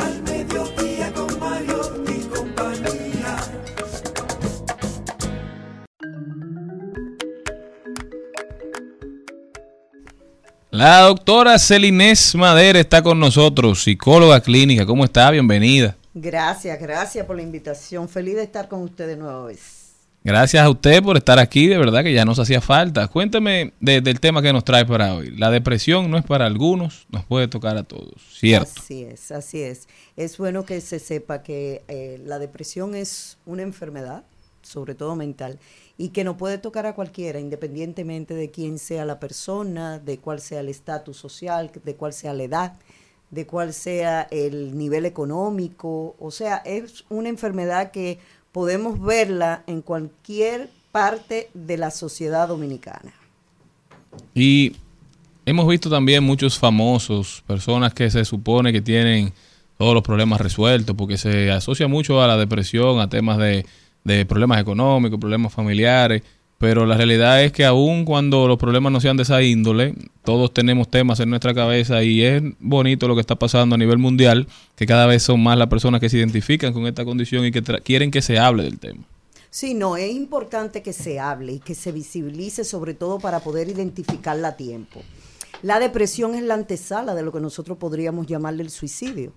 al 0.00 0.22
mediodía 0.22 1.12
con 1.14 1.38
Mario 1.38 2.04
y 2.08 2.20
compañía. 2.26 3.36
La 10.72 11.02
doctora 11.02 11.56
Celinés 11.60 12.34
Madera 12.34 12.80
está 12.80 13.00
con 13.00 13.20
nosotros, 13.20 13.84
psicóloga 13.84 14.40
clínica. 14.40 14.84
¿Cómo 14.84 15.04
está? 15.04 15.30
Bienvenida. 15.30 15.96
Gracias, 16.14 16.80
gracias 16.80 17.26
por 17.26 17.36
la 17.36 17.42
invitación. 17.42 18.08
Feliz 18.08 18.36
de 18.36 18.42
estar 18.44 18.68
con 18.68 18.82
ustedes 18.82 19.18
nueva 19.18 19.44
vez. 19.46 19.82
Gracias 20.22 20.64
a 20.64 20.70
usted 20.70 21.02
por 21.02 21.18
estar 21.18 21.38
aquí, 21.38 21.66
de 21.66 21.76
verdad 21.76 22.02
que 22.02 22.14
ya 22.14 22.24
nos 22.24 22.38
hacía 22.38 22.62
falta. 22.62 23.08
Cuénteme 23.08 23.74
de- 23.80 24.00
del 24.00 24.20
tema 24.20 24.40
que 24.40 24.54
nos 24.54 24.64
trae 24.64 24.86
para 24.86 25.14
hoy. 25.14 25.36
La 25.36 25.50
depresión 25.50 26.10
no 26.10 26.16
es 26.16 26.24
para 26.24 26.46
algunos, 26.46 27.06
nos 27.10 27.24
puede 27.26 27.46
tocar 27.46 27.76
a 27.76 27.82
todos, 27.82 28.14
¿cierto? 28.32 28.70
Así 28.78 29.02
es, 29.04 29.30
así 29.32 29.60
es. 29.60 29.86
Es 30.16 30.38
bueno 30.38 30.64
que 30.64 30.80
se 30.80 30.98
sepa 30.98 31.42
que 31.42 31.82
eh, 31.88 32.18
la 32.24 32.38
depresión 32.38 32.94
es 32.94 33.36
una 33.44 33.62
enfermedad, 33.62 34.24
sobre 34.62 34.94
todo 34.94 35.14
mental, 35.14 35.58
y 35.98 36.08
que 36.08 36.24
no 36.24 36.38
puede 36.38 36.56
tocar 36.56 36.86
a 36.86 36.94
cualquiera, 36.94 37.38
independientemente 37.38 38.32
de 38.32 38.50
quién 38.50 38.78
sea 38.78 39.04
la 39.04 39.20
persona, 39.20 39.98
de 39.98 40.16
cuál 40.18 40.40
sea 40.40 40.60
el 40.60 40.70
estatus 40.70 41.18
social, 41.18 41.70
de 41.84 41.94
cuál 41.96 42.14
sea 42.14 42.32
la 42.32 42.44
edad, 42.44 42.72
de 43.34 43.46
cuál 43.46 43.72
sea 43.74 44.28
el 44.30 44.78
nivel 44.78 45.04
económico. 45.04 46.14
O 46.18 46.30
sea, 46.30 46.58
es 46.58 47.04
una 47.08 47.28
enfermedad 47.28 47.90
que 47.90 48.18
podemos 48.52 49.00
verla 49.00 49.64
en 49.66 49.82
cualquier 49.82 50.70
parte 50.92 51.50
de 51.54 51.76
la 51.76 51.90
sociedad 51.90 52.46
dominicana. 52.46 53.12
Y 54.32 54.76
hemos 55.44 55.66
visto 55.66 55.90
también 55.90 56.22
muchos 56.22 56.58
famosos, 56.58 57.42
personas 57.46 57.92
que 57.92 58.08
se 58.10 58.24
supone 58.24 58.72
que 58.72 58.80
tienen 58.80 59.32
todos 59.76 59.92
los 59.92 60.04
problemas 60.04 60.40
resueltos, 60.40 60.94
porque 60.94 61.18
se 61.18 61.50
asocia 61.50 61.88
mucho 61.88 62.22
a 62.22 62.28
la 62.28 62.36
depresión, 62.36 63.00
a 63.00 63.08
temas 63.08 63.38
de, 63.38 63.66
de 64.04 64.24
problemas 64.24 64.60
económicos, 64.60 65.18
problemas 65.18 65.52
familiares, 65.52 66.22
pero 66.58 66.86
la 66.86 66.96
realidad 66.96 67.42
es 67.42 67.52
que 67.52 67.64
aun 67.64 68.04
cuando 68.04 68.48
los 68.48 68.58
problemas 68.58 68.92
no 68.92 69.00
sean 69.00 69.16
de 69.16 69.24
esa 69.24 69.42
índole, 69.42 69.94
todos 70.24 70.52
tenemos 70.54 70.88
temas 70.88 71.20
en 71.20 71.30
nuestra 71.30 71.52
cabeza 71.54 72.02
y 72.02 72.22
es 72.22 72.42
bonito 72.58 73.08
lo 73.08 73.14
que 73.14 73.20
está 73.20 73.36
pasando 73.36 73.74
a 73.74 73.78
nivel 73.78 73.98
mundial, 73.98 74.46
que 74.76 74.86
cada 74.86 75.06
vez 75.06 75.22
son 75.22 75.42
más 75.42 75.58
las 75.58 75.68
personas 75.68 76.00
que 76.00 76.08
se 76.08 76.18
identifican 76.18 76.72
con 76.72 76.86
esta 76.86 77.04
condición 77.04 77.44
y 77.44 77.50
que 77.50 77.62
quieren 77.82 78.10
que 78.10 78.22
se 78.22 78.38
hable 78.38 78.62
del 78.62 78.78
tema. 78.78 79.04
Sí, 79.50 79.74
no, 79.74 79.96
es 79.96 80.10
importante 80.10 80.82
que 80.82 80.92
se 80.92 81.20
hable 81.20 81.52
y 81.52 81.58
que 81.60 81.76
se 81.76 81.92
visibilice, 81.92 82.64
sobre 82.64 82.92
todo 82.94 83.20
para 83.20 83.38
poder 83.40 83.68
identificarla 83.68 84.48
a 84.48 84.56
tiempo. 84.56 85.00
La 85.62 85.78
depresión 85.78 86.34
es 86.34 86.42
la 86.42 86.54
antesala 86.54 87.14
de 87.14 87.22
lo 87.22 87.30
que 87.30 87.40
nosotros 87.40 87.78
podríamos 87.78 88.26
llamarle 88.26 88.64
el 88.64 88.70
suicidio. 88.70 89.32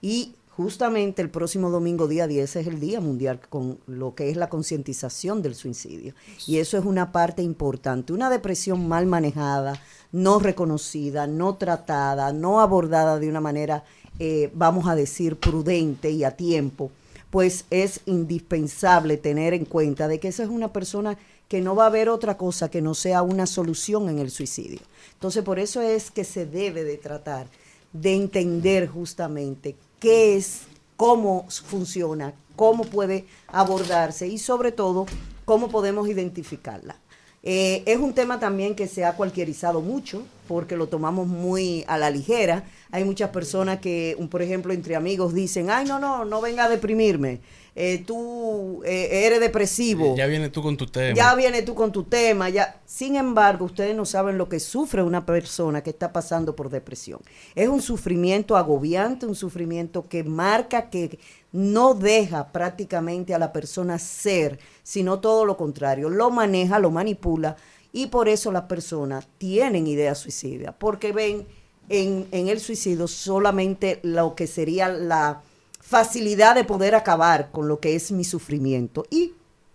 Y 0.00 0.32
justamente 0.58 1.22
el 1.22 1.30
próximo 1.30 1.70
domingo, 1.70 2.08
día 2.08 2.26
10, 2.26 2.56
es 2.56 2.66
el 2.66 2.80
Día 2.80 3.00
Mundial 3.00 3.38
con 3.48 3.78
lo 3.86 4.16
que 4.16 4.28
es 4.28 4.36
la 4.36 4.48
concientización 4.48 5.40
del 5.40 5.54
suicidio. 5.54 6.14
Y 6.48 6.58
eso 6.58 6.76
es 6.76 6.84
una 6.84 7.12
parte 7.12 7.42
importante. 7.42 8.12
Una 8.12 8.28
depresión 8.28 8.88
mal 8.88 9.06
manejada, 9.06 9.80
no 10.10 10.40
reconocida, 10.40 11.28
no 11.28 11.54
tratada, 11.54 12.32
no 12.32 12.60
abordada 12.60 13.20
de 13.20 13.28
una 13.28 13.40
manera, 13.40 13.84
eh, 14.18 14.50
vamos 14.52 14.88
a 14.88 14.96
decir, 14.96 15.36
prudente 15.36 16.10
y 16.10 16.24
a 16.24 16.32
tiempo, 16.32 16.90
pues 17.30 17.64
es 17.70 18.00
indispensable 18.06 19.16
tener 19.16 19.54
en 19.54 19.64
cuenta 19.64 20.08
de 20.08 20.18
que 20.18 20.26
esa 20.26 20.42
es 20.42 20.48
una 20.48 20.72
persona 20.72 21.16
que 21.46 21.60
no 21.60 21.76
va 21.76 21.84
a 21.84 21.86
haber 21.86 22.08
otra 22.08 22.36
cosa 22.36 22.68
que 22.68 22.82
no 22.82 22.94
sea 22.94 23.22
una 23.22 23.46
solución 23.46 24.08
en 24.08 24.18
el 24.18 24.32
suicidio. 24.32 24.80
Entonces, 25.12 25.44
por 25.44 25.60
eso 25.60 25.82
es 25.82 26.10
que 26.10 26.24
se 26.24 26.46
debe 26.46 26.82
de 26.82 26.96
tratar 26.96 27.46
de 27.92 28.16
entender 28.16 28.88
justamente 28.88 29.76
qué 30.00 30.36
es, 30.36 30.62
cómo 30.96 31.46
funciona, 31.48 32.34
cómo 32.56 32.84
puede 32.84 33.26
abordarse 33.46 34.26
y 34.28 34.38
sobre 34.38 34.72
todo 34.72 35.06
cómo 35.44 35.68
podemos 35.68 36.08
identificarla. 36.08 36.96
Eh, 37.42 37.82
es 37.86 37.98
un 37.98 38.14
tema 38.14 38.40
también 38.40 38.74
que 38.74 38.88
se 38.88 39.04
ha 39.04 39.14
cualquierizado 39.14 39.80
mucho 39.80 40.24
porque 40.48 40.76
lo 40.76 40.88
tomamos 40.88 41.28
muy 41.28 41.84
a 41.86 41.96
la 41.96 42.10
ligera. 42.10 42.64
Hay 42.90 43.04
muchas 43.04 43.30
personas 43.30 43.78
que, 43.78 44.16
por 44.30 44.42
ejemplo, 44.42 44.72
entre 44.72 44.96
amigos 44.96 45.34
dicen, 45.34 45.70
ay, 45.70 45.84
no, 45.86 45.98
no, 45.98 46.24
no 46.24 46.40
venga 46.40 46.64
a 46.64 46.68
deprimirme. 46.68 47.40
Eh, 47.80 48.02
tú 48.04 48.82
eh, 48.84 49.24
eres 49.26 49.38
depresivo. 49.38 50.16
Ya 50.16 50.26
vienes 50.26 50.50
tú 50.50 50.64
con 50.64 50.76
tu 50.76 50.86
tema. 50.86 51.14
Ya 51.14 51.36
viene 51.36 51.62
tú 51.62 51.76
con 51.76 51.92
tu 51.92 52.02
tema, 52.02 52.48
ya. 52.48 52.80
Sin 52.84 53.14
embargo, 53.14 53.66
ustedes 53.66 53.94
no 53.94 54.04
saben 54.04 54.36
lo 54.36 54.48
que 54.48 54.58
sufre 54.58 55.00
una 55.00 55.24
persona 55.24 55.80
que 55.80 55.90
está 55.90 56.12
pasando 56.12 56.56
por 56.56 56.70
depresión. 56.70 57.20
Es 57.54 57.68
un 57.68 57.80
sufrimiento 57.80 58.56
agobiante, 58.56 59.26
un 59.26 59.36
sufrimiento 59.36 60.08
que 60.08 60.24
marca 60.24 60.90
que 60.90 61.20
no 61.52 61.94
deja 61.94 62.50
prácticamente 62.50 63.32
a 63.32 63.38
la 63.38 63.52
persona 63.52 64.00
ser, 64.00 64.58
sino 64.82 65.20
todo 65.20 65.44
lo 65.44 65.56
contrario, 65.56 66.10
lo 66.10 66.32
maneja, 66.32 66.80
lo 66.80 66.90
manipula 66.90 67.54
y 67.92 68.08
por 68.08 68.28
eso 68.28 68.50
las 68.50 68.64
personas 68.64 69.28
tienen 69.38 69.86
ideas 69.86 70.18
suicidas, 70.18 70.74
porque 70.76 71.12
ven 71.12 71.46
en, 71.88 72.26
en 72.32 72.48
el 72.48 72.58
suicidio 72.58 73.06
solamente 73.06 74.00
lo 74.02 74.34
que 74.34 74.48
sería 74.48 74.88
la 74.88 75.42
facilidad 75.88 76.54
de 76.54 76.64
poder 76.64 76.94
acabar 76.94 77.50
con 77.50 77.66
lo 77.66 77.80
que 77.80 77.96
es 77.96 78.12
mi 78.12 78.24
sufrimiento 78.24 79.06
y 79.10 79.32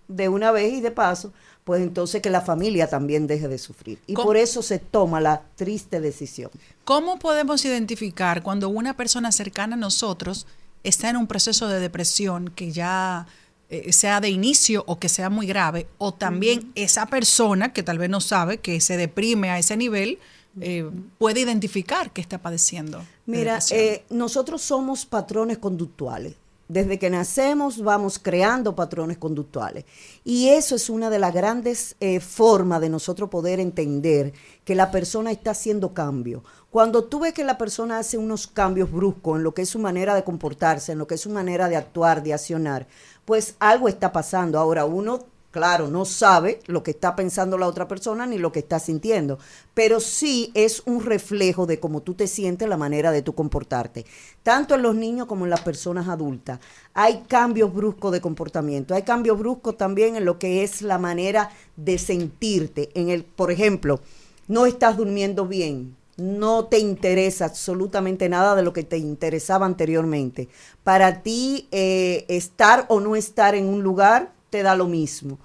de 0.07 0.29
una 0.29 0.51
vez 0.51 0.73
y 0.73 0.81
de 0.81 0.91
paso, 0.91 1.33
pues 1.63 1.81
entonces 1.81 2.21
que 2.21 2.29
la 2.29 2.41
familia 2.41 2.87
también 2.87 3.25
deje 3.25 3.47
de 3.47 3.57
sufrir. 3.57 3.97
Y 4.05 4.13
¿Cómo? 4.13 4.27
por 4.27 4.37
eso 4.37 4.61
se 4.61 4.77
toma 4.77 5.19
la 5.21 5.41
triste 5.55 6.01
decisión. 6.01 6.51
¿Cómo 6.85 7.17
podemos 7.17 7.65
identificar 7.65 8.43
cuando 8.43 8.69
una 8.69 8.95
persona 8.95 9.31
cercana 9.31 9.75
a 9.75 9.79
nosotros 9.79 10.45
está 10.83 11.09
en 11.09 11.17
un 11.17 11.25
proceso 11.25 11.67
de 11.67 11.79
depresión 11.79 12.49
que 12.49 12.71
ya 12.71 13.25
eh, 13.69 13.91
sea 13.91 14.21
de 14.21 14.29
inicio 14.29 14.83
o 14.85 14.99
que 14.99 15.09
sea 15.09 15.31
muy 15.31 15.47
grave? 15.47 15.87
O 15.97 16.13
también 16.13 16.71
esa 16.75 17.07
persona 17.07 17.73
que 17.73 17.81
tal 17.81 17.97
vez 17.97 18.11
no 18.11 18.21
sabe 18.21 18.59
que 18.59 18.79
se 18.81 18.97
deprime 18.97 19.49
a 19.49 19.57
ese 19.57 19.77
nivel 19.77 20.19
eh, 20.61 20.87
puede 21.17 21.39
identificar 21.39 22.11
que 22.11 22.21
está 22.21 22.37
padeciendo. 22.37 23.03
Mira, 23.25 23.59
eh, 23.71 24.03
nosotros 24.09 24.61
somos 24.61 25.05
patrones 25.05 25.57
conductuales. 25.57 26.35
Desde 26.69 26.97
que 26.97 27.09
nacemos 27.09 27.83
vamos 27.83 28.17
creando 28.19 28.75
patrones 28.75 29.17
conductuales. 29.17 29.85
Y 30.23 30.49
eso 30.49 30.75
es 30.75 30.89
una 30.89 31.09
de 31.09 31.19
las 31.19 31.33
grandes 31.33 31.95
eh, 31.99 32.19
formas 32.19 32.81
de 32.81 32.89
nosotros 32.89 33.29
poder 33.29 33.59
entender 33.59 34.33
que 34.63 34.73
la 34.73 34.89
persona 34.89 35.31
está 35.31 35.51
haciendo 35.51 35.93
cambio. 35.93 36.43
Cuando 36.71 37.03
tú 37.03 37.19
ves 37.19 37.33
que 37.33 37.43
la 37.43 37.57
persona 37.57 37.99
hace 37.99 38.17
unos 38.17 38.47
cambios 38.47 38.91
bruscos 38.91 39.37
en 39.37 39.43
lo 39.43 39.53
que 39.53 39.63
es 39.63 39.69
su 39.69 39.77
manera 39.77 40.15
de 40.15 40.23
comportarse, 40.23 40.93
en 40.93 40.97
lo 40.97 41.05
que 41.05 41.15
es 41.15 41.21
su 41.21 41.29
manera 41.29 41.69
de 41.69 41.75
actuar, 41.75 42.23
de 42.23 42.33
accionar, 42.33 42.87
pues 43.25 43.55
algo 43.59 43.87
está 43.87 44.11
pasando. 44.11 44.57
Ahora 44.57 44.85
uno 44.85 45.19
Claro, 45.53 45.87
no 45.87 46.03
sabe 46.03 46.61
lo 46.65 46.81
que 46.81 46.89
está 46.89 47.15
pensando 47.15 47.59
la 47.59 47.67
otra 47.67 47.87
persona 47.87 48.25
ni 48.25 48.39
lo 48.39 48.51
que 48.51 48.57
está 48.57 48.79
sintiendo, 48.79 49.37
pero 49.75 49.99
sí 49.99 50.49
es 50.55 50.81
un 50.87 51.05
reflejo 51.05 51.67
de 51.67 51.79
cómo 51.79 52.01
tú 52.01 52.15
te 52.15 52.25
sientes, 52.25 52.67
la 52.67 52.75
manera 52.75 53.11
de 53.11 53.21
tu 53.21 53.35
comportarte. 53.35 54.03
Tanto 54.41 54.73
en 54.73 54.81
los 54.81 54.95
niños 54.95 55.27
como 55.27 55.45
en 55.45 55.51
las 55.51 55.61
personas 55.61 56.07
adultas. 56.07 56.59
Hay 56.95 57.25
cambios 57.27 57.71
bruscos 57.71 58.11
de 58.11 58.19
comportamiento, 58.19 58.95
hay 58.95 59.03
cambios 59.03 59.37
bruscos 59.37 59.77
también 59.77 60.15
en 60.15 60.25
lo 60.25 60.39
que 60.39 60.63
es 60.63 60.81
la 60.81 60.97
manera 60.97 61.51
de 61.75 61.99
sentirte. 61.99 62.89
En 62.95 63.09
el, 63.09 63.23
por 63.23 63.51
ejemplo, 63.51 63.99
no 64.47 64.65
estás 64.65 64.97
durmiendo 64.97 65.45
bien, 65.45 65.95
no 66.17 66.65
te 66.65 66.79
interesa 66.79 67.45
absolutamente 67.45 68.27
nada 68.27 68.55
de 68.55 68.63
lo 68.63 68.73
que 68.73 68.81
te 68.81 68.97
interesaba 68.97 69.67
anteriormente. 69.67 70.49
Para 70.83 71.21
ti, 71.21 71.67
eh, 71.69 72.25
estar 72.27 72.87
o 72.89 72.99
no 72.99 73.15
estar 73.15 73.53
en 73.53 73.67
un 73.67 73.83
lugar 73.83 74.33
te 74.53 74.61
da 74.61 74.75
lo 74.75 74.85
mismo. 74.85 75.39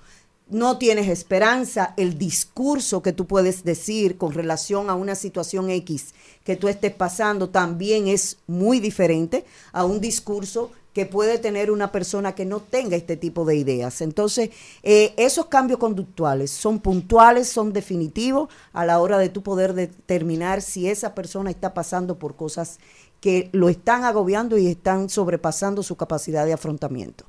No 0.50 0.76
tienes 0.76 1.08
esperanza, 1.08 1.94
el 1.96 2.18
discurso 2.18 3.00
que 3.00 3.14
tú 3.14 3.26
puedes 3.26 3.64
decir 3.64 4.18
con 4.18 4.34
relación 4.34 4.90
a 4.90 4.94
una 4.96 5.14
situación 5.14 5.70
X 5.70 6.12
que 6.44 6.56
tú 6.56 6.68
estés 6.68 6.94
pasando 6.94 7.48
también 7.48 8.06
es 8.06 8.36
muy 8.46 8.80
diferente 8.80 9.46
a 9.72 9.86
un 9.86 9.98
discurso 9.98 10.70
que 10.92 11.06
puede 11.06 11.38
tener 11.38 11.70
una 11.70 11.90
persona 11.90 12.34
que 12.34 12.44
no 12.44 12.60
tenga 12.60 12.96
este 12.96 13.16
tipo 13.16 13.46
de 13.46 13.56
ideas. 13.56 14.02
Entonces, 14.02 14.50
eh, 14.82 15.14
esos 15.16 15.46
cambios 15.46 15.78
conductuales 15.78 16.50
son 16.50 16.80
puntuales, 16.80 17.48
son 17.48 17.72
definitivos 17.72 18.50
a 18.74 18.84
la 18.84 19.00
hora 19.00 19.16
de 19.16 19.30
tú 19.30 19.42
poder 19.42 19.72
determinar 19.72 20.60
si 20.60 20.86
esa 20.86 21.14
persona 21.14 21.48
está 21.48 21.72
pasando 21.72 22.18
por 22.18 22.36
cosas 22.36 22.78
que 23.22 23.48
lo 23.52 23.70
están 23.70 24.04
agobiando 24.04 24.58
y 24.58 24.66
están 24.66 25.08
sobrepasando 25.08 25.82
su 25.82 25.96
capacidad 25.96 26.44
de 26.44 26.52
afrontamiento. 26.52 27.24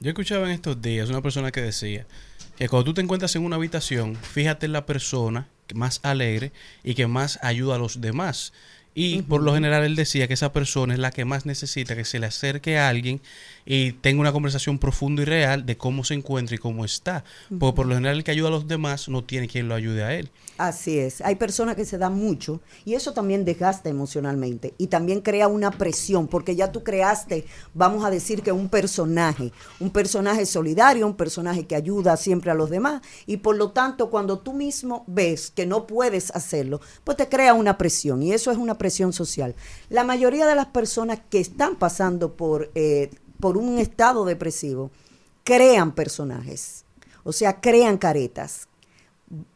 Yo 0.00 0.10
escuchaba 0.10 0.46
en 0.46 0.52
estos 0.52 0.80
días 0.80 1.08
una 1.08 1.22
persona 1.22 1.50
que 1.50 1.60
decía 1.60 2.06
que 2.56 2.68
cuando 2.68 2.84
tú 2.84 2.94
te 2.94 3.00
encuentras 3.00 3.34
en 3.34 3.44
una 3.44 3.56
habitación, 3.56 4.14
fíjate 4.14 4.66
en 4.66 4.72
la 4.72 4.86
persona 4.86 5.48
que 5.66 5.74
más 5.74 5.98
alegre 6.04 6.52
y 6.84 6.94
que 6.94 7.08
más 7.08 7.40
ayuda 7.42 7.74
a 7.74 7.78
los 7.78 8.00
demás. 8.00 8.52
Y 8.94 9.22
por 9.22 9.42
lo 9.42 9.54
general 9.54 9.82
él 9.84 9.96
decía 9.96 10.28
que 10.28 10.34
esa 10.34 10.52
persona 10.52 10.94
es 10.94 11.00
la 11.00 11.10
que 11.10 11.24
más 11.24 11.46
necesita 11.46 11.96
que 11.96 12.04
se 12.04 12.20
le 12.20 12.26
acerque 12.26 12.78
a 12.78 12.88
alguien 12.88 13.20
y 13.70 13.92
tenga 13.92 14.22
una 14.22 14.32
conversación 14.32 14.78
profunda 14.78 15.20
y 15.20 15.24
real 15.26 15.66
de 15.66 15.76
cómo 15.76 16.02
se 16.02 16.14
encuentra 16.14 16.56
y 16.56 16.58
cómo 16.58 16.86
está. 16.86 17.22
Porque 17.60 17.76
por 17.76 17.86
lo 17.86 17.94
general 17.94 18.16
el 18.16 18.24
que 18.24 18.30
ayuda 18.30 18.48
a 18.48 18.52
los 18.52 18.66
demás 18.66 19.10
no 19.10 19.22
tiene 19.22 19.46
quien 19.46 19.68
lo 19.68 19.74
ayude 19.74 20.04
a 20.04 20.14
él. 20.14 20.30
Así 20.56 20.98
es. 20.98 21.20
Hay 21.20 21.34
personas 21.34 21.76
que 21.76 21.84
se 21.84 21.98
dan 21.98 22.16
mucho 22.16 22.62
y 22.86 22.94
eso 22.94 23.12
también 23.12 23.44
desgasta 23.44 23.90
emocionalmente 23.90 24.72
y 24.78 24.86
también 24.86 25.20
crea 25.20 25.48
una 25.48 25.70
presión 25.70 26.28
porque 26.28 26.56
ya 26.56 26.72
tú 26.72 26.82
creaste, 26.82 27.44
vamos 27.74 28.06
a 28.06 28.10
decir 28.10 28.42
que 28.42 28.52
un 28.52 28.70
personaje, 28.70 29.52
un 29.80 29.90
personaje 29.90 30.46
solidario, 30.46 31.06
un 31.06 31.14
personaje 31.14 31.66
que 31.66 31.76
ayuda 31.76 32.16
siempre 32.16 32.50
a 32.50 32.54
los 32.54 32.70
demás 32.70 33.02
y 33.26 33.36
por 33.36 33.54
lo 33.54 33.72
tanto 33.72 34.08
cuando 34.08 34.38
tú 34.38 34.54
mismo 34.54 35.04
ves 35.06 35.52
que 35.54 35.66
no 35.66 35.86
puedes 35.86 36.34
hacerlo, 36.34 36.80
pues 37.04 37.18
te 37.18 37.28
crea 37.28 37.52
una 37.52 37.76
presión 37.76 38.22
y 38.22 38.32
eso 38.32 38.50
es 38.50 38.56
una 38.56 38.78
presión 38.78 39.12
social. 39.12 39.54
La 39.90 40.04
mayoría 40.04 40.46
de 40.46 40.54
las 40.54 40.68
personas 40.68 41.20
que 41.28 41.38
están 41.38 41.76
pasando 41.76 42.34
por, 42.34 42.70
eh, 42.74 43.10
por 43.40 43.56
un 43.56 43.78
estado 43.78 44.24
depresivo 44.24 44.90
crean 45.44 45.94
personajes, 45.94 46.84
o 47.24 47.32
sea, 47.32 47.60
crean 47.60 47.98
caretas, 47.98 48.68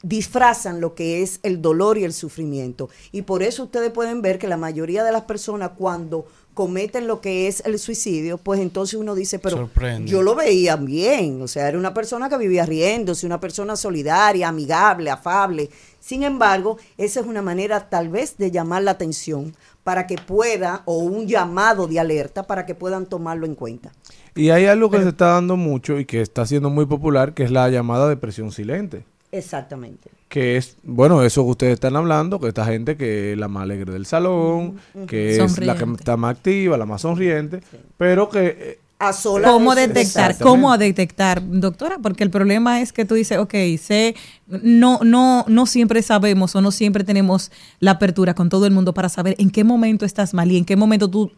disfrazan 0.02 0.80
lo 0.80 0.94
que 0.94 1.22
es 1.22 1.40
el 1.42 1.62
dolor 1.62 1.98
y 1.98 2.04
el 2.04 2.12
sufrimiento. 2.12 2.90
Y 3.10 3.22
por 3.22 3.42
eso 3.42 3.64
ustedes 3.64 3.90
pueden 3.90 4.22
ver 4.22 4.38
que 4.38 4.48
la 4.48 4.56
mayoría 4.56 5.04
de 5.04 5.12
las 5.12 5.22
personas 5.22 5.72
cuando 5.76 6.26
cometen 6.54 7.06
lo 7.06 7.20
que 7.20 7.48
es 7.48 7.62
el 7.64 7.78
suicidio, 7.78 8.36
pues 8.36 8.60
entonces 8.60 8.98
uno 8.98 9.14
dice, 9.14 9.38
pero 9.38 9.56
Sorprende. 9.56 10.10
yo 10.10 10.22
lo 10.22 10.34
veía 10.34 10.76
bien, 10.76 11.40
o 11.40 11.48
sea, 11.48 11.68
era 11.68 11.78
una 11.78 11.94
persona 11.94 12.28
que 12.28 12.36
vivía 12.36 12.66
riéndose, 12.66 13.26
una 13.26 13.40
persona 13.40 13.74
solidaria, 13.76 14.48
amigable, 14.48 15.10
afable. 15.10 15.70
Sin 16.02 16.24
embargo, 16.24 16.78
esa 16.98 17.20
es 17.20 17.26
una 17.26 17.42
manera 17.42 17.88
tal 17.88 18.08
vez 18.08 18.36
de 18.36 18.50
llamar 18.50 18.82
la 18.82 18.90
atención 18.90 19.54
para 19.84 20.08
que 20.08 20.16
pueda, 20.16 20.82
o 20.84 20.98
un 20.98 21.28
llamado 21.28 21.86
de 21.86 22.00
alerta 22.00 22.42
para 22.42 22.66
que 22.66 22.74
puedan 22.74 23.06
tomarlo 23.06 23.46
en 23.46 23.54
cuenta. 23.54 23.92
Y 24.34 24.50
hay 24.50 24.66
algo 24.66 24.90
que 24.90 25.00
se 25.00 25.10
está 25.10 25.26
dando 25.26 25.56
mucho 25.56 26.00
y 26.00 26.04
que 26.04 26.20
está 26.20 26.44
siendo 26.44 26.70
muy 26.70 26.86
popular, 26.86 27.34
que 27.34 27.44
es 27.44 27.52
la 27.52 27.68
llamada 27.68 28.08
depresión 28.08 28.50
silente. 28.50 29.04
Exactamente. 29.30 30.10
Que 30.28 30.56
es, 30.56 30.76
bueno, 30.82 31.22
eso 31.22 31.44
que 31.44 31.50
ustedes 31.50 31.74
están 31.74 31.94
hablando, 31.94 32.40
que 32.40 32.48
esta 32.48 32.64
gente 32.64 32.96
que 32.96 33.32
es 33.32 33.38
la 33.38 33.46
más 33.46 33.62
alegre 33.62 33.92
del 33.92 34.04
salón, 34.04 34.80
que 35.06 35.36
es 35.36 35.58
la 35.60 35.76
que 35.76 35.84
está 35.84 36.16
más 36.16 36.36
activa, 36.36 36.76
la 36.76 36.86
más 36.86 37.02
sonriente, 37.02 37.60
pero 37.96 38.28
que... 38.28 38.80
A 39.04 39.12
solas 39.12 39.50
¿Cómo 39.50 39.74
de- 39.74 39.88
detectar? 39.88 40.38
¿Cómo 40.38 40.78
detectar, 40.78 41.42
doctora? 41.44 41.98
Porque 42.00 42.22
el 42.22 42.30
problema 42.30 42.80
es 42.80 42.92
que 42.92 43.04
tú 43.04 43.16
dices, 43.16 43.36
ok, 43.38 43.52
sé, 43.76 44.14
no, 44.46 45.00
no, 45.02 45.44
no 45.48 45.66
siempre 45.66 46.02
sabemos 46.02 46.54
o 46.54 46.60
no 46.60 46.70
siempre 46.70 47.02
tenemos 47.02 47.50
la 47.80 47.92
apertura 47.92 48.34
con 48.34 48.48
todo 48.48 48.64
el 48.64 48.72
mundo 48.72 48.94
para 48.94 49.08
saber 49.08 49.34
en 49.38 49.50
qué 49.50 49.64
momento 49.64 50.04
estás 50.04 50.34
mal 50.34 50.52
y 50.52 50.56
en 50.56 50.64
qué 50.64 50.76
momento 50.76 51.10
tú 51.10 51.32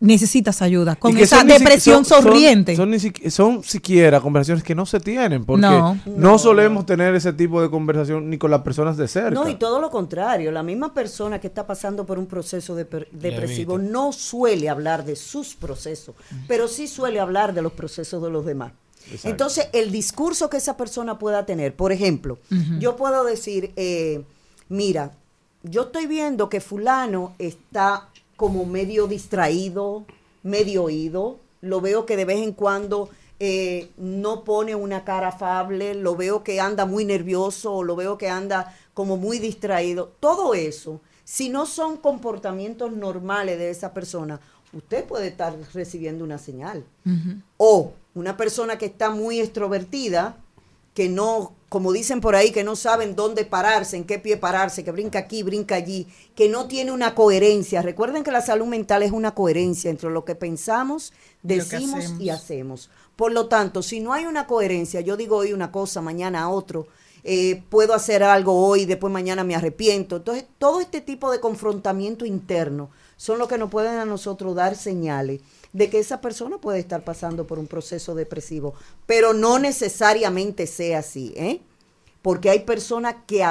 necesitas 0.00 0.62
ayuda 0.62 0.94
con 0.96 1.16
esa 1.18 1.38
son 1.38 1.46
ni 1.48 1.52
si- 1.54 1.58
depresión 1.58 2.04
son- 2.04 2.04
son- 2.04 2.22
sonriente. 2.22 2.76
Son, 2.76 2.94
son 3.30 3.64
siquiera 3.64 4.20
conversaciones 4.20 4.62
que 4.62 4.74
no 4.74 4.86
se 4.86 5.00
tienen, 5.00 5.44
porque 5.44 5.62
No. 5.62 5.98
no, 6.06 6.38
solemos 6.38 6.86
tener 6.86 7.14
ese 7.16 7.32
tipo 7.32 7.60
de 7.60 7.68
conversación 7.68 8.30
ni 8.30 8.38
con 8.38 8.50
las 8.50 8.62
personas 8.62 8.96
de 8.96 9.08
cerca. 9.08 9.30
No, 9.30 9.48
y 9.48 9.56
todo 9.56 9.80
lo 9.80 9.90
contrario. 9.90 10.52
La 10.52 10.62
misma 10.62 10.94
persona 10.94 11.40
que 11.40 11.48
está 11.48 11.66
pasando 11.66 12.06
por 12.06 12.18
un 12.18 12.26
proceso 12.26 12.76
de- 12.76 12.84
depresivo 13.10 13.76
no 13.78 14.12
suele 14.12 14.68
hablar 14.68 15.04
de 15.04 15.16
sus 15.16 15.54
procesos, 15.56 16.14
pero 16.46 16.68
sí 16.68 16.86
suele 16.86 17.18
hablar 17.18 17.52
de 17.52 17.62
los 17.62 17.72
procesos 17.72 18.22
de 18.22 18.30
los 18.30 18.46
demás. 18.46 18.72
Exacto. 19.06 19.28
Entonces, 19.30 19.68
el 19.72 19.90
discurso 19.90 20.48
que 20.50 20.58
esa 20.58 20.76
persona 20.76 21.18
pueda 21.18 21.44
tener, 21.46 21.74
por 21.74 21.92
ejemplo, 21.92 22.38
yo 22.78 22.94
puedo 22.94 23.24
decir, 23.24 23.72
eh, 23.76 24.22
mira, 24.68 25.12
yo 25.64 25.82
estoy 25.82 26.06
viendo 26.06 26.48
que 26.48 26.60
fulano 26.60 27.32
está 27.38 28.08
como 28.38 28.64
medio 28.64 29.08
distraído, 29.08 30.06
medio 30.44 30.84
oído, 30.84 31.40
lo 31.60 31.80
veo 31.80 32.06
que 32.06 32.16
de 32.16 32.24
vez 32.24 32.38
en 32.38 32.52
cuando 32.52 33.10
eh, 33.40 33.90
no 33.96 34.44
pone 34.44 34.76
una 34.76 35.04
cara 35.04 35.28
afable, 35.28 35.94
lo 35.96 36.14
veo 36.14 36.44
que 36.44 36.60
anda 36.60 36.86
muy 36.86 37.04
nervioso, 37.04 37.74
o 37.74 37.82
lo 37.82 37.96
veo 37.96 38.16
que 38.16 38.28
anda 38.28 38.76
como 38.94 39.16
muy 39.16 39.40
distraído. 39.40 40.12
Todo 40.20 40.54
eso, 40.54 41.00
si 41.24 41.48
no 41.48 41.66
son 41.66 41.96
comportamientos 41.96 42.92
normales 42.92 43.58
de 43.58 43.70
esa 43.70 43.92
persona, 43.92 44.38
usted 44.72 45.04
puede 45.04 45.26
estar 45.26 45.56
recibiendo 45.74 46.22
una 46.22 46.38
señal. 46.38 46.84
O 47.56 47.92
una 48.14 48.36
persona 48.36 48.78
que 48.78 48.86
está 48.86 49.10
muy 49.10 49.40
extrovertida, 49.40 50.36
que 50.98 51.08
no, 51.08 51.54
como 51.68 51.92
dicen 51.92 52.20
por 52.20 52.34
ahí, 52.34 52.50
que 52.50 52.64
no 52.64 52.74
saben 52.74 53.14
dónde 53.14 53.44
pararse, 53.44 53.96
en 53.96 54.02
qué 54.02 54.18
pie 54.18 54.36
pararse, 54.36 54.82
que 54.82 54.90
brinca 54.90 55.20
aquí, 55.20 55.44
brinca 55.44 55.76
allí, 55.76 56.08
que 56.34 56.48
no 56.48 56.66
tiene 56.66 56.90
una 56.90 57.14
coherencia. 57.14 57.82
Recuerden 57.82 58.24
que 58.24 58.32
la 58.32 58.40
salud 58.42 58.66
mental 58.66 59.04
es 59.04 59.12
una 59.12 59.32
coherencia 59.32 59.90
entre 59.92 60.10
lo 60.10 60.24
que 60.24 60.34
pensamos, 60.34 61.12
Y 61.44 61.54
decimos 61.54 62.06
hacemos. 62.06 62.20
y 62.20 62.30
hacemos. 62.30 62.90
Por 63.14 63.30
lo 63.30 63.46
tanto, 63.46 63.84
si 63.84 64.00
no 64.00 64.12
hay 64.12 64.26
una 64.26 64.48
coherencia, 64.48 65.00
yo 65.02 65.16
digo 65.16 65.36
hoy 65.36 65.52
una 65.52 65.70
cosa, 65.70 66.00
mañana 66.02 66.50
otro, 66.50 66.88
eh, 67.22 67.62
puedo 67.68 67.94
hacer 67.94 68.24
algo 68.24 68.66
hoy, 68.66 68.84
después 68.84 69.12
mañana 69.12 69.44
me 69.44 69.54
arrepiento. 69.54 70.16
Entonces, 70.16 70.46
todo 70.58 70.80
este 70.80 71.00
tipo 71.00 71.30
de 71.30 71.38
confrontamiento 71.38 72.26
interno 72.26 72.90
son 73.16 73.38
lo 73.38 73.46
que 73.46 73.56
nos 73.56 73.70
pueden 73.70 74.00
a 74.00 74.04
nosotros 74.04 74.56
dar 74.56 74.74
señales 74.74 75.42
de 75.72 75.90
que 75.90 75.98
esa 75.98 76.20
persona 76.20 76.58
puede 76.58 76.78
estar 76.78 77.04
pasando 77.04 77.46
por 77.46 77.58
un 77.58 77.66
proceso 77.66 78.14
depresivo, 78.14 78.74
pero 79.06 79.32
no 79.32 79.58
necesariamente 79.58 80.66
sea 80.66 81.00
así, 81.00 81.32
¿eh? 81.36 81.60
Porque 82.22 82.50
hay 82.50 82.60
personas 82.60 83.16
que, 83.26 83.44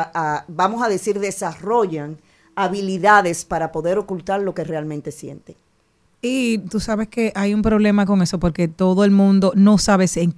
vamos 0.48 0.84
a 0.84 0.90
decir, 0.90 1.20
desarrollan 1.20 2.18
habilidades 2.56 3.46
para 3.46 3.72
poder 3.72 3.98
ocultar 3.98 4.42
lo 4.42 4.54
que 4.54 4.64
realmente 4.64 5.12
sienten. 5.12 5.56
Y 6.22 6.58
tú 6.58 6.80
sabes 6.80 7.08
que 7.08 7.32
hay 7.36 7.54
un 7.54 7.62
problema 7.62 8.06
con 8.06 8.22
eso 8.22 8.40
porque 8.40 8.68
todo 8.68 9.04
el 9.06 9.12
mundo 9.12 9.54
no 9.56 9.78
sabe 9.78 10.08
si... 10.08 10.34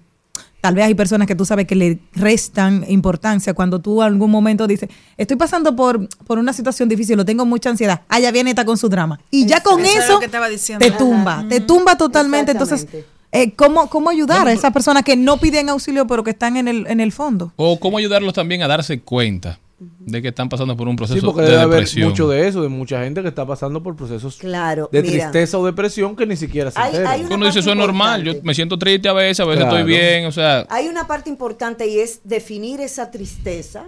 Tal 0.61 0.75
vez 0.75 0.85
hay 0.85 0.93
personas 0.93 1.27
que 1.27 1.35
tú 1.35 1.45
sabes 1.45 1.65
que 1.67 1.75
le 1.75 1.99
restan 2.13 2.85
importancia 2.89 3.53
cuando 3.53 3.79
tú 3.79 4.01
en 4.01 4.07
algún 4.07 4.29
momento 4.29 4.67
dices, 4.67 4.89
estoy 5.17 5.37
pasando 5.37 5.75
por, 5.75 6.07
por 6.25 6.37
una 6.37 6.51
situación 6.51 6.89
difícil, 6.89 7.15
lo 7.15 7.25
tengo 7.25 7.45
mucha 7.45 7.69
ansiedad. 7.69 8.01
Ah, 8.09 8.19
ya 8.19 8.31
viene 8.31 8.49
esta 8.49 8.65
con 8.65 8.77
su 8.77 8.89
drama. 8.89 9.19
Y 9.31 9.45
ya 9.45 9.61
con 9.61 9.79
Eso 9.79 9.99
es 9.99 10.03
eso 10.03 10.13
lo 10.13 10.19
que 10.19 10.25
estaba 10.25 10.49
diciendo. 10.49 10.85
te 10.85 10.91
tumba, 10.91 11.45
te 11.47 11.61
tumba 11.61 11.97
totalmente. 11.97 12.51
Entonces, 12.51 12.87
eh, 13.31 13.53
¿cómo, 13.53 13.89
¿cómo 13.89 14.09
ayudar 14.09 14.47
a 14.47 14.51
esas 14.51 14.73
personas 14.73 15.03
que 15.03 15.15
no 15.15 15.37
piden 15.37 15.69
auxilio 15.69 16.07
pero 16.07 16.23
que 16.23 16.31
están 16.31 16.57
en 16.57 16.67
el, 16.67 16.87
en 16.87 16.99
el 16.99 17.11
fondo? 17.11 17.53
O 17.55 17.79
cómo 17.79 17.97
ayudarlos 17.97 18.33
también 18.33 18.61
a 18.61 18.67
darse 18.67 18.99
cuenta 18.99 19.59
de 19.79 20.21
que 20.21 20.27
están 20.29 20.49
pasando 20.49 20.75
por 20.75 20.87
un 20.87 20.95
proceso 20.95 21.19
Sí, 21.19 21.25
porque 21.25 21.41
de 21.41 21.47
debe 21.51 21.61
haber 21.61 21.75
depresión. 21.79 22.09
mucho 22.09 22.27
de 22.27 22.47
eso, 22.47 22.61
de 22.61 22.67
mucha 22.69 23.01
gente 23.03 23.21
que 23.21 23.29
está 23.29 23.45
pasando 23.45 23.81
por 23.81 23.95
procesos 23.95 24.35
Claro, 24.37 24.89
de 24.91 25.01
mira. 25.01 25.13
tristeza 25.31 25.57
o 25.57 25.65
depresión 25.65 26.15
que 26.15 26.25
ni 26.25 26.35
siquiera 26.35 26.69
se 26.71 26.79
Hay- 26.79 26.87
enteran. 26.87 27.11
hay 27.13 27.21
una 27.25 27.35
Uno 27.35 27.45
dice, 27.45 27.59
eso 27.59 27.71
es 27.71 27.77
normal, 27.77 28.23
yo 28.23 28.33
me 28.43 28.53
siento 28.53 28.77
triste 28.77 29.07
a 29.07 29.13
veces, 29.13 29.39
a 29.39 29.45
veces 29.45 29.63
Claro. 29.63 29.77
estoy 29.77 29.91
bien, 29.91 30.25
o 30.25 30.31
sea, 30.31 30.65
Hay 30.69 30.87
una 30.87 31.07
parte 31.07 31.29
importante 31.29 31.87
y 31.87 31.99
es 31.99 32.21
definir 32.23 32.81
esa 32.81 33.09
tristeza, 33.11 33.85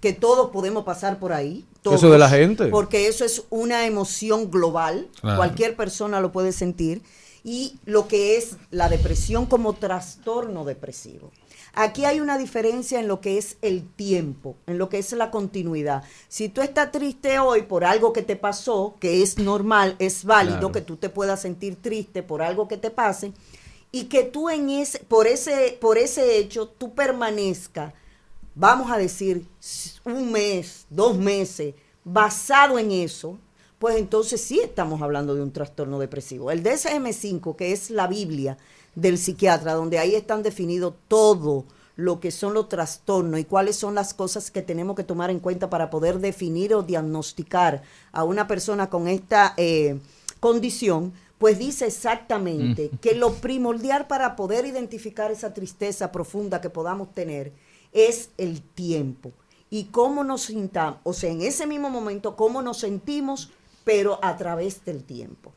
que 0.00 0.12
todos 0.12 0.50
podemos 0.50 0.84
pasar 0.84 1.18
por 1.18 1.32
ahí. 1.32 1.64
todos, 1.82 1.98
Eso 1.98 2.10
de 2.10 2.18
la 2.18 2.28
gente. 2.28 2.66
Porque 2.66 3.06
eso 3.06 3.24
es 3.24 3.44
una 3.48 3.86
emoción 3.86 4.50
global, 4.50 5.06
Claro. 5.20 5.36
cualquier 5.36 5.76
persona 5.76 6.20
lo 6.20 6.32
puede 6.32 6.50
sentir. 6.52 7.00
Y 7.44 7.74
lo 7.84 8.08
que 8.08 8.36
es 8.36 8.56
la 8.72 8.88
depresión 8.88 9.46
como 9.46 9.72
trastorno 9.74 10.64
depresivo. 10.64 11.30
Aquí 11.78 12.06
hay 12.06 12.20
una 12.20 12.38
diferencia 12.38 12.98
en 13.00 13.06
lo 13.06 13.20
que 13.20 13.36
es 13.36 13.58
el 13.60 13.86
tiempo, 13.86 14.56
en 14.66 14.78
lo 14.78 14.88
que 14.88 14.96
es 14.96 15.12
la 15.12 15.30
continuidad. 15.30 16.04
Si 16.26 16.48
tú 16.48 16.62
estás 16.62 16.90
triste 16.90 17.38
hoy 17.38 17.62
por 17.64 17.84
algo 17.84 18.14
que 18.14 18.22
te 18.22 18.34
pasó, 18.34 18.94
que 18.98 19.22
es 19.22 19.36
normal, 19.36 19.94
es 19.98 20.24
válido 20.24 20.56
Claro. 20.56 20.72
que 20.72 20.80
tú 20.80 20.96
te 20.96 21.10
puedas 21.10 21.42
sentir 21.42 21.76
triste 21.76 22.22
por 22.22 22.40
algo 22.40 22.66
que 22.66 22.78
te 22.78 22.90
pase, 22.90 23.32
y 23.92 24.04
que 24.04 24.22
tú 24.24 24.48
en 24.48 24.70
ese, 24.70 25.00
por 25.00 25.26
ese, 25.26 25.76
por 25.78 25.98
ese 25.98 26.38
hecho, 26.38 26.66
tú 26.66 26.94
permanezca, 26.94 27.92
vamos 28.54 28.90
a 28.90 28.96
decir, 28.96 29.46
un 30.04 30.32
mes, 30.32 30.86
dos 30.88 31.18
meses, 31.18 31.74
basado 32.04 32.78
en 32.78 32.90
eso, 32.90 33.38
pues 33.78 33.96
entonces 33.96 34.40
sí 34.40 34.60
estamos 34.60 35.02
hablando 35.02 35.34
de 35.34 35.42
un 35.42 35.52
trastorno 35.52 35.98
depresivo. 35.98 36.50
El 36.50 36.62
DSM-5, 36.62 37.54
que 37.54 37.72
es 37.72 37.90
la 37.90 38.06
Biblia 38.06 38.56
del 38.96 39.18
psiquiatra, 39.18 39.74
donde 39.74 40.00
ahí 40.00 40.16
están 40.16 40.42
definidos 40.42 40.94
todo 41.06 41.64
lo 41.94 42.18
que 42.18 42.30
son 42.30 42.52
los 42.52 42.68
trastornos 42.68 43.38
y 43.40 43.44
cuáles 43.44 43.76
son 43.76 43.94
las 43.94 44.12
cosas 44.12 44.50
que 44.50 44.60
tenemos 44.62 44.96
que 44.96 45.04
tomar 45.04 45.30
en 45.30 45.38
cuenta 45.38 45.70
para 45.70 45.88
poder 45.88 46.18
definir 46.18 46.74
o 46.74 46.82
diagnosticar 46.82 47.82
a 48.12 48.24
una 48.24 48.46
persona 48.46 48.90
con 48.90 49.06
esta 49.08 49.54
eh, 49.56 49.98
condición, 50.40 51.12
pues 51.38 51.58
dice 51.58 51.86
exactamente 51.86 52.90
Mm. 52.92 52.96
que 52.98 53.14
lo 53.14 53.34
primordial 53.34 54.06
para 54.06 54.36
poder 54.36 54.66
identificar 54.66 55.30
esa 55.30 55.54
tristeza 55.54 56.10
profunda 56.12 56.60
que 56.60 56.70
podamos 56.70 57.14
tener 57.14 57.52
es 57.92 58.30
el 58.36 58.60
tiempo 58.60 59.32
y 59.70 59.84
cómo 59.84 60.22
nos 60.22 60.42
sintamos, 60.42 61.00
o 61.02 61.12
sea, 61.12 61.30
en 61.30 61.40
ese 61.42 61.66
mismo 61.66 61.90
momento, 61.90 62.36
cómo 62.36 62.62
nos 62.62 62.78
sentimos, 62.78 63.50
pero 63.84 64.18
a 64.22 64.36
través 64.36 64.84
del 64.84 65.02
tiempo. 65.02 65.52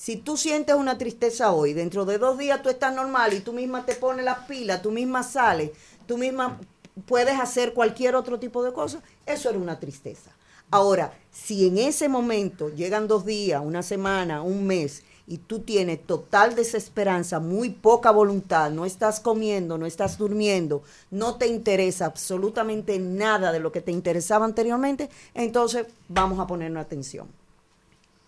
Si 0.00 0.16
tú 0.16 0.38
sientes 0.38 0.74
una 0.76 0.96
tristeza 0.96 1.52
hoy, 1.52 1.74
dentro 1.74 2.06
de 2.06 2.16
dos 2.16 2.38
días 2.38 2.62
tú 2.62 2.70
estás 2.70 2.94
normal 2.94 3.34
y 3.34 3.40
tú 3.40 3.52
misma 3.52 3.84
te 3.84 3.94
pones 3.94 4.24
las 4.24 4.46
pilas, 4.46 4.80
tú 4.80 4.90
misma 4.90 5.22
sales, 5.22 5.72
tú 6.06 6.16
misma 6.16 6.58
puedes 7.04 7.38
hacer 7.38 7.74
cualquier 7.74 8.14
otro 8.14 8.40
tipo 8.40 8.62
de 8.62 8.72
cosa, 8.72 9.02
eso 9.26 9.50
era 9.50 9.58
una 9.58 9.78
tristeza. 9.78 10.30
Ahora, 10.70 11.12
si 11.30 11.68
en 11.68 11.76
ese 11.76 12.08
momento 12.08 12.70
llegan 12.70 13.08
dos 13.08 13.26
días, 13.26 13.60
una 13.62 13.82
semana, 13.82 14.40
un 14.40 14.66
mes, 14.66 15.02
y 15.26 15.36
tú 15.36 15.58
tienes 15.58 16.06
total 16.06 16.54
desesperanza, 16.54 17.38
muy 17.38 17.68
poca 17.68 18.10
voluntad, 18.10 18.70
no 18.70 18.86
estás 18.86 19.20
comiendo, 19.20 19.76
no 19.76 19.84
estás 19.84 20.16
durmiendo, 20.16 20.82
no 21.10 21.36
te 21.36 21.46
interesa 21.46 22.06
absolutamente 22.06 22.98
nada 22.98 23.52
de 23.52 23.60
lo 23.60 23.70
que 23.70 23.82
te 23.82 23.92
interesaba 23.92 24.46
anteriormente, 24.46 25.10
entonces 25.34 25.88
vamos 26.08 26.40
a 26.40 26.46
ponernos 26.46 26.82
atención. 26.82 27.39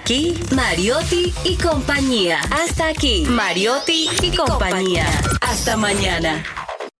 Aquí, 0.00 0.34
Mariotti 0.54 1.32
y 1.44 1.56
compañía. 1.56 2.40
Hasta 2.50 2.88
aquí, 2.88 3.24
Mariotti 3.28 4.08
y 4.22 4.34
compañía. 4.34 5.06
Hasta 5.40 5.76
mañana. 5.76 6.42